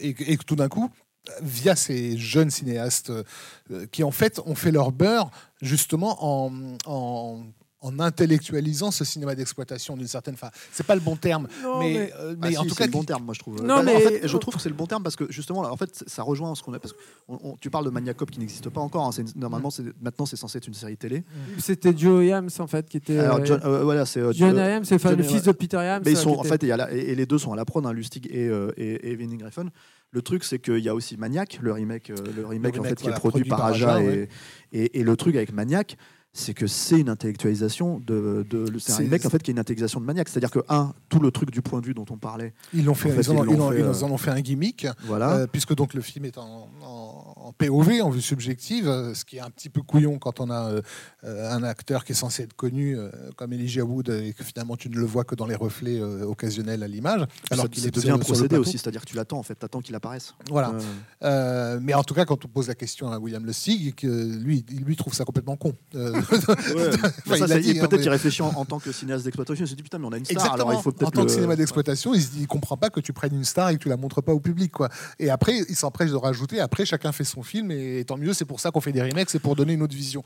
[0.00, 0.88] et, que- et que tout d'un coup,
[1.42, 3.12] via ces jeunes cinéastes
[3.92, 5.30] qui en fait ont fait leur beurre
[5.60, 7.42] justement en, en,
[7.80, 10.52] en intellectualisant ce cinéma d'exploitation d'une certaine façon.
[10.72, 12.86] C'est pas le bon terme, Non, mais, mais- euh, mais si, en tout c'est cas,
[12.86, 13.62] le bon terme, moi je trouve.
[13.62, 15.62] Non, Bah, mais- en fait, je trouve que c'est le bon terme parce que justement,
[15.62, 16.80] là, en fait, ça rejoint ce qu'on a.
[16.80, 16.98] Parce que
[17.28, 19.06] on- on- tu parles de Maniacop qui n'existe pas encore.
[19.06, 21.22] hein, c'est normalement, c'est maintenant, c'est censé être une série télé.
[21.58, 23.18] C'était Joe Yams en fait qui était.
[23.20, 25.76] Alors, John, euh, voilà, c'est euh, John euh, Yams, c'est John- le fils de Peter
[25.76, 26.02] Yams.
[26.04, 27.38] Mais ils sont qui en était- fait, il y a la- et, et les deux
[27.38, 29.66] sont à la prod, hein, Lustig et, euh, et, et Vinnie Griffin.
[30.10, 33.08] Le truc, c'est qu'il y a aussi Maniac, le remake, le remake, en fait, qui
[33.08, 33.94] est produit, produit par par Aja.
[33.96, 34.28] Aja, et, ouais.
[34.72, 35.96] et, et le truc avec Maniac,
[36.38, 38.46] c'est que c'est une intellectualisation de.
[38.48, 40.28] de le- c'est un C'est- remake en fait qui est une intellectualisation de Maniac.
[40.28, 42.94] C'est-à-dire que un, tout le truc du point de vue dont on parlait, ils l'ont
[42.94, 44.30] fait, En fait, ils, en, ils l'ont ils en- fait, ils euh, en ont fait
[44.30, 44.86] un gimmick.
[45.04, 45.32] voilà.
[45.32, 46.68] Euh, puisque donc le film est en,
[47.58, 50.70] POV, en vue subjective, euh, ce qui est un petit peu couillon quand on a
[50.70, 50.82] euh,
[51.50, 52.96] un acteur qui est censé être connu
[53.36, 56.82] comme Elijah Wood et que finalement tu ne le vois que dans les reflets occasionnels
[56.82, 57.26] à l'image.
[57.50, 59.94] alors qu'il est devient un procédé aussi, c'est-à-dire que tu l'attends en fait, t'attends qu'il
[59.94, 60.34] apparaisse.
[60.50, 60.72] Voilà.
[61.80, 64.06] Mais en tout cas, quand on pose la question à William Lustig, que
[64.38, 65.74] lui, il lui trouve ça complètement con.
[66.32, 66.96] Euh, ouais.
[67.26, 69.64] Enfin, Ça, il dit, peut-être mais- qu'il réfléchit en, en tant que cinéaste d'exploitation.
[69.64, 70.68] Il se dit putain, mais on a une star, Exactement.
[70.70, 73.12] alors il faut en tant que le- cinéma d'exploitation, il, il comprend pas que tu
[73.12, 74.88] prennes une star et que tu la montres pas au public, quoi.
[75.18, 76.60] Et après, il s'empresse de rajouter.
[76.60, 78.32] Après, chacun fait son film et tant mieux.
[78.32, 80.22] C'est pour ça qu'on fait des remakes, c'est pour donner une autre vision.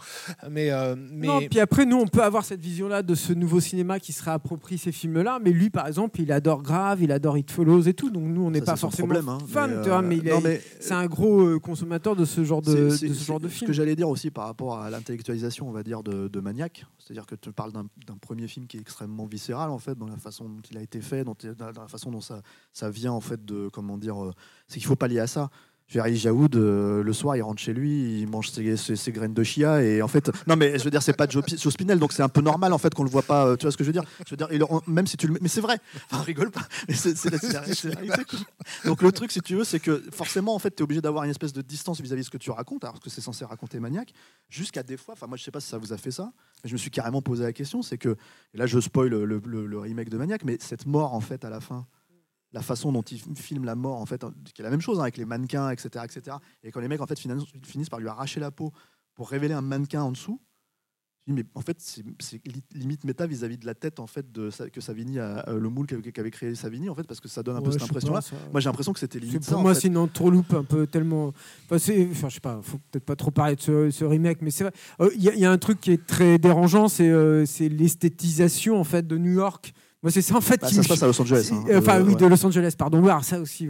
[0.50, 3.60] Mais, euh, mais Non, puis après, nous, on peut avoir cette vision-là de ce nouveau
[3.60, 7.38] cinéma qui se réapproprie ces films-là, mais lui, par exemple, il adore Grave, il adore
[7.38, 10.02] It Follows et tout, donc nous, on n'est pas forcément problème, hein, fan, mais, euh,
[10.02, 12.90] mais, il non, est- mais, c'est un gros euh, consommateur de ce genre de, de
[12.90, 13.60] ce genre de c'est film.
[13.62, 17.34] Ce que j'allais dire aussi par rapport à l'intellectualisation, on va de, Maniac, c'est-à-dire que
[17.34, 20.62] tu parles d'un premier film qui est extrêmement viscéral en fait, dans la façon dont
[20.70, 23.98] il a été fait, dans, la façon dont ça, ça vient en fait de comment
[23.98, 24.32] dire, euh,
[24.66, 25.50] c'est qu'il faut pas lier à ça.
[25.92, 28.78] Je veux dire, Elijah Wood, euh, le soir, il rentre chez lui, il mange ses,
[28.78, 31.28] ses- ses graines de chia et en fait, non mais je veux dire, c'est pas
[31.28, 33.46] Joe, Joe Spinell, donc c'est un peu normal en fait qu'on le voit pas.
[33.46, 34.04] euh, tu vois ce que je veux dire?
[34.24, 35.76] Je veux dire, il- on- même si tu le, mais c'est vrai.
[36.10, 36.62] Enfin, rigole pas.
[36.88, 37.28] Mais c'est c'est.
[38.86, 41.24] Donc le truc, si tu veux, c'est que forcément, en fait, tu es obligé d'avoir
[41.24, 43.78] une espèce de distance vis-à-vis de ce que tu racontes, alors que c'est censé raconter
[43.78, 44.12] maniaque,
[44.48, 46.32] jusqu'à des fois, enfin moi je sais pas si ça vous a fait ça,
[46.64, 48.16] mais je me suis carrément posé la question, c'est que,
[48.54, 51.44] et là je spoil le, le- le remake de Maniac, mais cette mort en fait
[51.44, 51.86] à la fin,
[52.52, 54.24] la façon dont il filme la mort en fait,
[54.54, 56.36] qui est la même chose hein, avec les mannequins, etc., etc.
[56.62, 58.72] Et quand les mecs en fait finissent, par lui arracher la peau
[59.14, 60.40] pour révéler un mannequin en dessous,
[61.26, 64.08] je dis, mais en fait, c'est c'est li- limite méta vis-à-vis de la tête en
[64.08, 67.28] fait de que Savini a euh, le moule qu'avait créé Savini en fait parce que
[67.28, 68.18] ça donne un peu cette je sais impression là.
[68.18, 70.64] pas, ça- Moi j'ai l'impression que c'était limite pour ça, moi, c'est une entourloupe un
[70.64, 71.28] peu tellement.
[71.70, 71.76] Enfin,
[72.10, 74.64] enfin, je sais pas, faut peut-être pas trop parler de ce, ce remake, mais c'est
[74.64, 74.72] vrai.
[75.00, 77.44] Euh, Il y, a- il y a un truc qui est très dérangeant, c'est euh,
[77.60, 79.72] l'esthétisation en fait de New York.
[80.02, 81.44] Moi, c'est ça en fait Bah, ça se passe à Los Angeles.
[81.48, 81.78] c'est- hein.
[81.78, 82.20] Enfin, Euh, oui, ouais.
[82.20, 82.98] de Los Angeles, pardon.
[83.00, 83.68] Oui, alors ça aussi.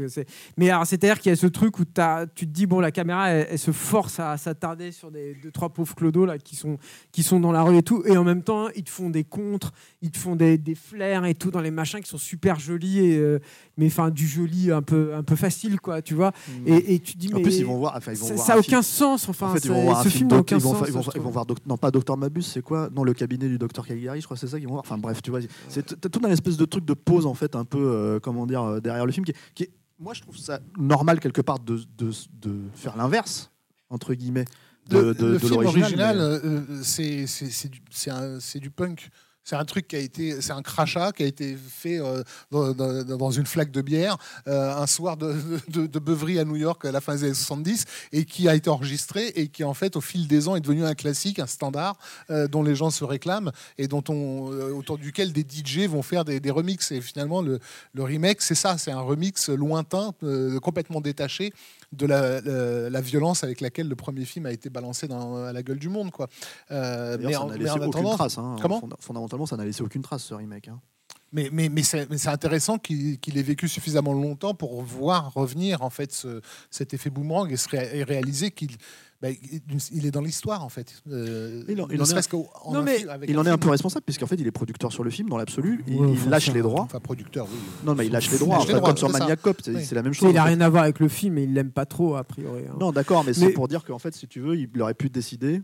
[0.56, 2.90] Mais alors, c'est-à-dire qu'il y a ce truc où t'as- tu te dis, bon, la
[2.90, 6.56] caméra, elle, elle se force à s'attarder sur des deux, trois pauvres clodos là, qui,
[6.56, 6.78] sont,
[7.12, 8.02] qui sont dans la rue et tout.
[8.06, 11.26] Et en même temps, ils te font des contres, ils te font des, des flares
[11.26, 13.38] et tout dans les machins qui sont super jolis, et, euh,
[13.76, 16.32] mais enfin, du joli un peu, un peu facile, quoi, tu vois.
[16.64, 17.34] Et, et tu te dis, Mm.
[17.34, 17.42] En mais.
[17.42, 17.94] plus, ils vont voir.
[17.96, 19.28] Enfin, ils vont ça voir ça a aucun film- sens.
[19.28, 20.84] Enfin, En fait, ils vont c'est- voir un ce film n'a aucun ils vont, sens.
[20.88, 22.88] ils vont- ils voir non pas Docteur Mabus, c'est quoi?
[22.94, 24.84] Non, le cabinet du Docteur Caligari, je crois, que c'est ça qu'ils vont voir.
[24.86, 27.64] Enfin bref, tu vois, c'est tout un espèce de truc de pause en fait, un
[27.64, 30.36] peu euh, comment dire euh, derrière le film, qui est, qui est- moi je trouve
[30.36, 32.10] ça normal quelque part de, de,
[32.40, 33.50] de faire l'inverse
[33.90, 34.44] entre guillemets
[34.88, 36.18] de, de, le film l'original.
[36.18, 37.80] original, mais- euh, c'est c'est- du,
[38.60, 39.10] du punk.
[39.44, 42.22] C'est un truc qui a été, c'est un crachat qui a été fait euh,
[42.52, 45.34] dans, une flaque de bière euh, un soir de,
[45.68, 48.54] de, de beuverie à New York à la fin des années 70 et qui a
[48.54, 51.46] été enregistré et qui en fait au fil des ans est devenu un classique, un
[51.46, 51.96] standard
[52.30, 54.46] euh, dont les gens se réclament et dont on,
[54.76, 56.92] autour duquel des DJ vont faire des, des remixes.
[56.92, 57.58] Et finalement, le,
[57.94, 60.12] le remake, c'est ça, c'est un remix lointain,
[60.62, 61.52] complètement détaché
[61.92, 65.52] de la, la- la violence avec laquelle le premier film a été balancé dans, à
[65.52, 66.10] la gueule du monde.
[66.10, 66.28] Quoi.
[67.18, 68.38] Mais, ça n'a laissé en aucune trace.
[68.38, 68.56] hein.
[68.62, 68.80] Comment?
[69.32, 70.68] Fondamentalement, ça n'a laissé aucune trace ce remake.
[70.68, 70.80] hein.
[71.32, 75.32] mais, mais, mais c'est mais c'est intéressant qu'il qu'il ait vécu suffisamment longtemps pour voir
[75.32, 78.72] revenir en fait ce- cet effet boomerang et, se ré- et réaliser qu'il
[79.22, 79.28] bah,
[79.92, 81.00] il est dans l'histoire en fait.
[81.08, 83.44] Euh, Il en- il ne en est- en Non, un mais film- avec Il en
[83.44, 83.60] est un film.
[83.60, 85.84] peu responsable puisqu'en fait, il est producteur sur le film dans l'absolu.
[85.86, 86.82] Il, Ouais, il enfin, lâche ça- les droits.
[86.82, 87.56] Enfin, producteur, oui.
[87.84, 88.56] Non, mais il lâche les droits.
[88.58, 89.18] lâche les enfin, droits, comme sur c'est.
[89.20, 89.84] Maniac Cop, c'est Oui.
[89.84, 90.28] c'est la même chose.
[90.32, 90.50] il a en fait.
[90.50, 92.64] rien à voir avec le film et il l'aime pas trop, a priori.
[92.68, 92.74] hein.
[92.80, 95.08] Non, d'accord, mais, c'est Mais- pour dire qu'en fait, si tu veux, il aurait pu
[95.08, 95.62] décider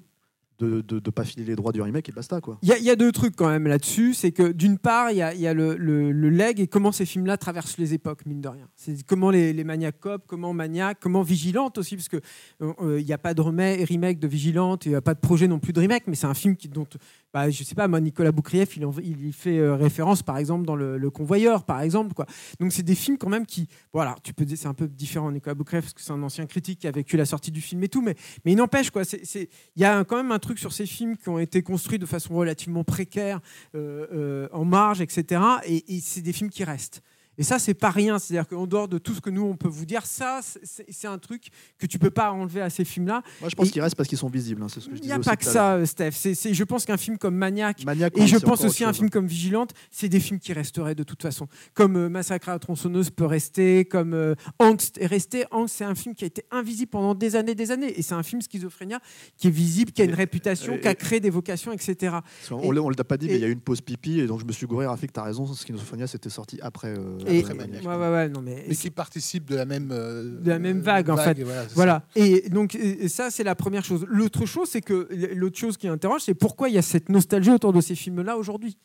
[0.59, 2.59] de ne pas filer les droits du remake et basta quoi.
[2.63, 4.15] Il y, a- deux trucs quand même là-dessus.
[4.15, 7.37] C'est que d'une part, il y a, le, le, le leg et comment ces films-là
[7.37, 8.69] traversent les époques, mine de rien.
[8.77, 12.21] C'est comment les, les Maniac Cop, comment Maniac, comment Vigilante aussi, parce qu'il
[12.61, 15.59] il n'y a pas de remake, de Vigilante, il n'y a pas de projet non
[15.59, 16.87] plus de remake, mais c'est un film qui, dont,
[17.33, 20.97] bah, je sais pas, moi, Nicolas Boukrieff, il, fait euh, référence par exemple dans le,
[20.99, 22.15] Le Convoyeur, par exemple.
[22.15, 22.27] Quoi.
[22.59, 25.55] Donc c'est des films quand même qui, voilà, tu peux c'est un peu différent Nicolas
[25.55, 27.89] Boukrieff parce que c'est un ancien critique qui a vécu la sortie du film et
[27.89, 28.15] tout, mais,
[28.45, 29.05] mais il n'empêche quoi.
[29.05, 31.99] c'est- Il y a quand même un truc sur ces films qui ont été construits
[31.99, 33.41] de façon relativement précaire,
[33.75, 35.43] euh, euh, en marge, etc.
[35.67, 37.03] Et, et c'est des films qui restent.
[37.39, 38.19] Et ça, c'est pas rien.
[38.19, 40.41] C'est-à-dire qu'en dehors de tout ce que nous, on peut vous dire, ça,
[40.89, 43.23] c'est un truc que tu peux pas enlever à ces films-là.
[43.41, 44.63] Moi, je pense Et- qu'ils restent parce qu'ils sont visibles.
[44.63, 46.11] hein, c'est ce que je Il disais n'y a pas que ça, euh, Steph.
[46.53, 49.13] Je pense qu'un film comme Maniac, Maniac, et oui, je pense aussi un film chose.
[49.13, 51.47] comme Vigilante, c'est des films qui resteraient de toute façon.
[51.75, 55.45] Comme euh, Massacre à la tronçonneuse peut rester, comme euh, Angst est resté.
[55.51, 57.99] Angst, c'est un film qui a été invisible pendant des années des années.
[57.99, 58.99] Et c'est un film schizophrénia
[59.37, 62.17] qui est visible, qui a une Et- réputation, et- qui a créé des vocations, etc.
[62.51, 64.19] Et- On ne l'a pas dit, mais et- il y a eu une pause pipi
[64.21, 64.87] et donc je me suis gouré.
[64.87, 65.47] Rafik, t'as raison.
[65.47, 66.89] Schizophrénia, c'était sorti après.
[66.99, 67.83] euh, Et, après Maniac.
[67.83, 67.87] Maniac.
[68.01, 70.81] ouais, ouais, ouais, non, mais, Mais qui participe de la même, euh, De la même
[70.81, 71.39] vague, en fait.
[71.39, 72.03] et voilà.
[72.17, 74.05] Et donc, et ça, c'est la première chose.
[74.09, 77.51] L'autre chose, c'est que l'autre chose qui interroge, c'est pourquoi il y a cette nostalgie
[77.51, 78.77] autour de ces films-là aujourd'hui.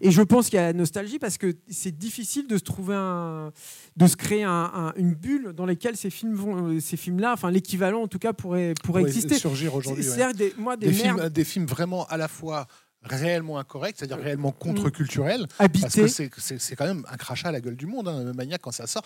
[0.00, 2.94] Et je pense qu'il y a la nostalgie parce que c'est difficile de se trouver
[2.96, 3.52] un,
[3.96, 7.32] de se créer un- un- une bulle dans laquelle ces films vont, euh, ces films-là,
[7.32, 9.36] enfin l'équivalent en tout cas pourrait pourrait exister.
[9.36, 10.04] surgir aujourd'hui.
[10.04, 10.10] ouais.
[10.10, 12.66] C'est-à-dire des, moi des, Des, merdes films, des films vraiment à la fois
[13.02, 16.02] réellement incorrects, c'est-à-dire réellement contre-culturels, parce habitées.
[16.02, 18.60] que c'est- c'est c'est quand même un crachat à la gueule du monde, hein, Maniac,
[18.60, 19.02] quand ça sort.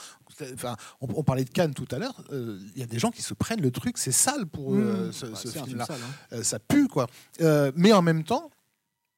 [0.55, 3.11] Enfin, on, on parlait de Cannes tout à l'heure, euh, il y a des gens
[3.11, 5.13] qui se prennent le truc, c'est sale pour euh, Mm.
[5.13, 5.87] ce, Bah, ce film film-là.
[5.91, 5.95] hein.
[6.33, 7.07] Euh, ça pue, quoi.
[7.41, 8.51] Euh, mais en même temps,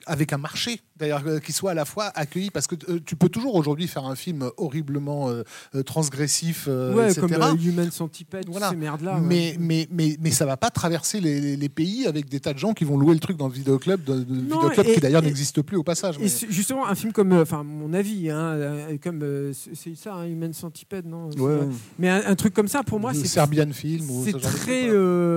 [0.07, 3.17] avec un marché, d'ailleurs, euh, qui soit à la fois accueilli, parce que euh, tu
[3.17, 5.43] peux toujours aujourd'hui faire un film horriblement euh,
[5.83, 7.21] transgressif, euh, ouais, etc.
[7.23, 8.71] comme euh, Human Centipede, Voilà.
[8.71, 9.15] ces merdes-là.
[9.17, 9.21] ouais.
[9.21, 12.53] mais, mais, mais, mais ça va pas traverser les, les- les pays avec des tas
[12.53, 14.95] de gens qui vont louer le truc dans le vidéoclub, de, de- Non, vidéoclub et-
[14.95, 16.19] qui d'ailleurs n'existe plus au passage.
[16.19, 21.07] Mais- justement, un film comme, enfin, mon avis, hein, comme c'est ça, hein, Human Centipede,
[21.07, 21.59] non Ouais.
[21.99, 24.89] Mais un, un truc comme ça, pour moi, c'est Serbian film c'est ce très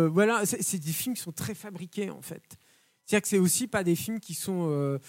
[0.09, 0.41] voilà.
[0.45, 2.43] c'est des films qui sont très fabriqués en fait
[3.09, 4.99] c'est à dire que c'est aussi pas des films qui sont euh,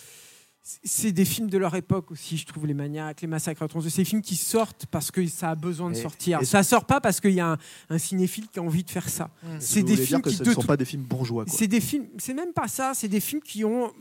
[0.62, 3.92] c'est- des films de leur époque aussi je trouve les maniaques les massacres à tronçonneuse
[3.92, 6.40] c'est des films qui sortent parce que ça a besoin de Et- sortir.
[6.40, 7.58] et- ça sort pas parce qu'il y a un,
[7.90, 9.30] un cinéphile qui a envie de faire ça.
[9.56, 11.44] Est-ce c'est des films qui ce ne sont pas des films bourgeois.
[11.46, 12.92] c'est des films c'est même pas ça.
[12.94, 13.92] C'est des films qui ont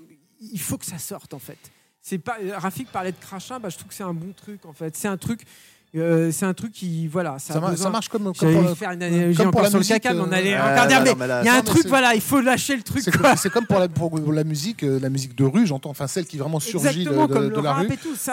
[0.41, 1.57] il faut que ça sorte en fait.
[2.01, 4.73] C'est pas Rafik parlait de crachat bah, je trouve que c'est un bon truc en
[4.73, 4.95] fait.
[4.95, 5.41] C'est un truc
[5.95, 8.33] euh, c'est un truc qui voilà ça, Ça, a mar- besoin- ça marche comme, comme
[8.33, 10.55] pour la- faire une analogie encore sur le caca, mais on euh, allait
[11.03, 11.11] mais
[11.41, 13.03] il y a un truc, voilà, il faut lâcher le truc.
[13.37, 16.25] C'est comme, pour la, pour la musique, euh, la musique de rue, j'entends, enfin celle
[16.25, 17.87] qui vraiment surgit de, de- de le la rue.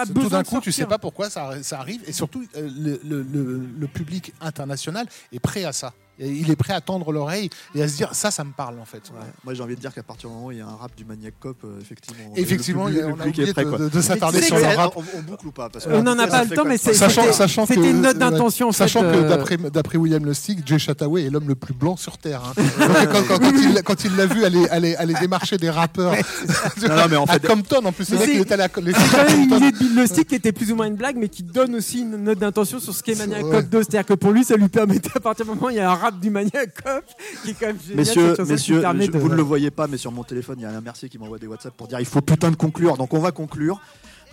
[0.06, 3.62] tout, d'un coup, tu sais pas pourquoi ça, ça arrive, et surtout le, le- le-
[3.78, 5.92] le public international est prêt à ça.
[6.18, 8.78] Et il est prêt à tendre l'oreille et à se dire ça, ça me parle
[8.80, 9.02] en fait.
[9.12, 9.20] Ouais.
[9.44, 10.90] Moi, j'ai envie de dire qu'à partir du moment où il y a un rap
[10.96, 12.32] du Maniac Cop, euh, effectivement.
[12.36, 14.42] Effectivement, le il y public, a- le on a public est oublié prêt, de, s'attarder
[14.42, 14.92] sur le rap.
[14.96, 16.94] On, on boucle ou pas parce que On n'en a pas le temps, mais c'est-
[16.94, 20.78] Sachant, c'était- une note d'intention, en Sachant fait, que euh, d'après, d'après William Lustig, Jay
[20.78, 22.42] Chataway est l'homme le plus blanc sur Terre.
[22.46, 22.52] hein.
[22.56, 26.12] Donc, quand, il, quand il l'a vu aller, aller, aller démarcher des rappeurs
[26.88, 28.68] Non, non, mais en à fait, Compton, en plus, le mec il est allé à
[28.68, 29.56] C'est quand même une Compton.
[29.66, 32.00] idée de Bill Lustig qui était plus ou moins une blague, mais qui donne aussi
[32.00, 33.42] une note d'intention sur ce qu'est Maniac.
[33.42, 33.78] Cop 2.
[33.82, 35.90] C'est-à-dire que pour lui, ça lui permettait, à partir du moment où il y a
[35.90, 37.04] un rap du Maniac Cop,
[37.42, 37.96] qui est quand même génial.
[37.96, 40.12] Messieurs, cette chanson qui messieurs permet je- de- vous ne le voyez pas, mais sur
[40.12, 42.20] mon téléphone, il y a un Mercier qui m'envoie des WhatsApp pour dire il faut
[42.20, 42.96] putain de conclure.
[42.96, 43.80] Donc on va conclure.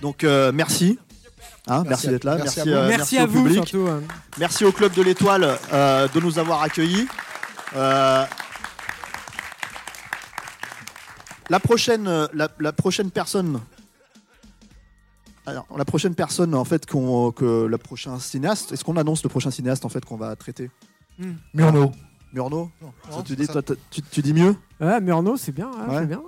[0.01, 0.97] Donc euh, merci.
[1.67, 2.35] Hein, merci d'être là.
[2.35, 2.77] merci Merci, à vous.
[2.81, 3.67] euh, Merci à au vous, public.
[3.67, 3.87] surtout.
[3.89, 4.01] hein.
[4.37, 7.07] Merci au Club de l'Étoile euh, de nous avoir accueillis.
[7.75, 8.25] Euh,
[11.49, 13.59] la, prochaine, la, la prochaine personne.
[15.45, 18.71] Alors, la prochaine personne, en fait, qu'on, que le prochain cinéaste.
[18.71, 20.71] Est-ce qu'on annonce le prochain cinéaste en fait qu'on va traiter?
[21.53, 21.91] Murnau.
[22.33, 23.53] Murnau Non, Ça, tu, c'est dis, ça.
[23.53, 25.99] toi, t'as- tu, tu dis mieux Ouais, Murnau, c'est bien, hein, Ouais.
[25.99, 26.21] c'est bien.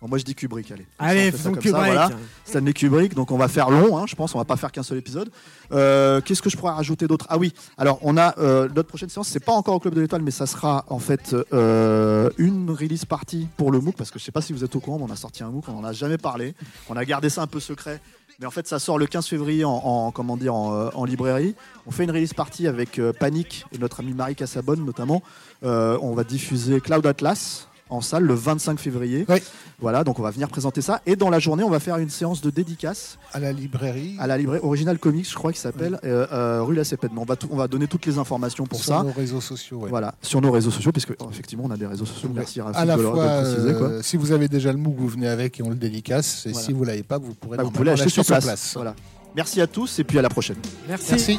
[0.00, 0.86] Bon, moi je dis Kubrick, allez.
[1.00, 1.84] Allez, On fait ça faisons comme ça, Kubrick.
[1.86, 2.10] voilà.
[2.44, 4.84] Stanley Kubrick, donc on va faire long, hein, je pense, on va pas faire qu'un
[4.84, 5.28] seul épisode.
[5.72, 7.26] Euh, Qu'est-ce que je pourrais rajouter d'autre?
[7.30, 10.00] Ah oui, alors on a euh, notre prochaine séance, c'est pas encore au Club de
[10.00, 14.20] l'Étoile, mais ça sera en fait euh, une release party pour le MOOC, parce que
[14.20, 15.78] je sais pas si vous êtes au courant, mais on a sorti un MOOC, on
[15.78, 16.54] en a jamais parlé,
[16.88, 18.00] on a gardé ça un peu secret.
[18.40, 21.04] Mais en fait, ça sort le 15 février en, en- comment dire, en, euh, en
[21.04, 21.54] librairie.
[21.86, 25.22] On fait une release party avec euh, Panic et notre ami Marie Cassabonne notamment.
[25.64, 29.24] Euh, on va diffuser Cloud Atlas en salle le 25 février.
[29.28, 29.38] Oui.
[29.80, 31.00] Voilà, donc on va venir présenter ça.
[31.06, 34.16] Et dans la journée, on va faire une séance de dédicace À la librairie.
[34.18, 37.10] à la librairie Original Comics, je crois qu'il s'appelle, euh, euh, rue La Cépède.
[37.16, 39.02] On va, tout- on va donner toutes les informations pour sur ça.
[39.04, 39.78] nos réseaux sociaux.
[39.78, 39.90] ouais.
[39.90, 42.28] Voilà, sur nos réseaux sociaux, puisque oh, effectivement, on a des réseaux sociaux.
[42.34, 43.72] Merci à la de le fois, préciser.
[43.74, 43.86] quoi.
[43.88, 46.46] euh, si vous avez déjà le MOOC, vous venez avec et on le dédicace.
[46.46, 46.66] Et Voilà.
[46.66, 48.72] si vous l'avez pas, vous pourrez, Bah, vous pouvez l'acheter l'acheter sur place.
[48.74, 48.94] Voilà.
[49.36, 50.56] Merci à tous et puis à la prochaine.
[50.88, 51.10] Merci.
[51.12, 51.38] Merci.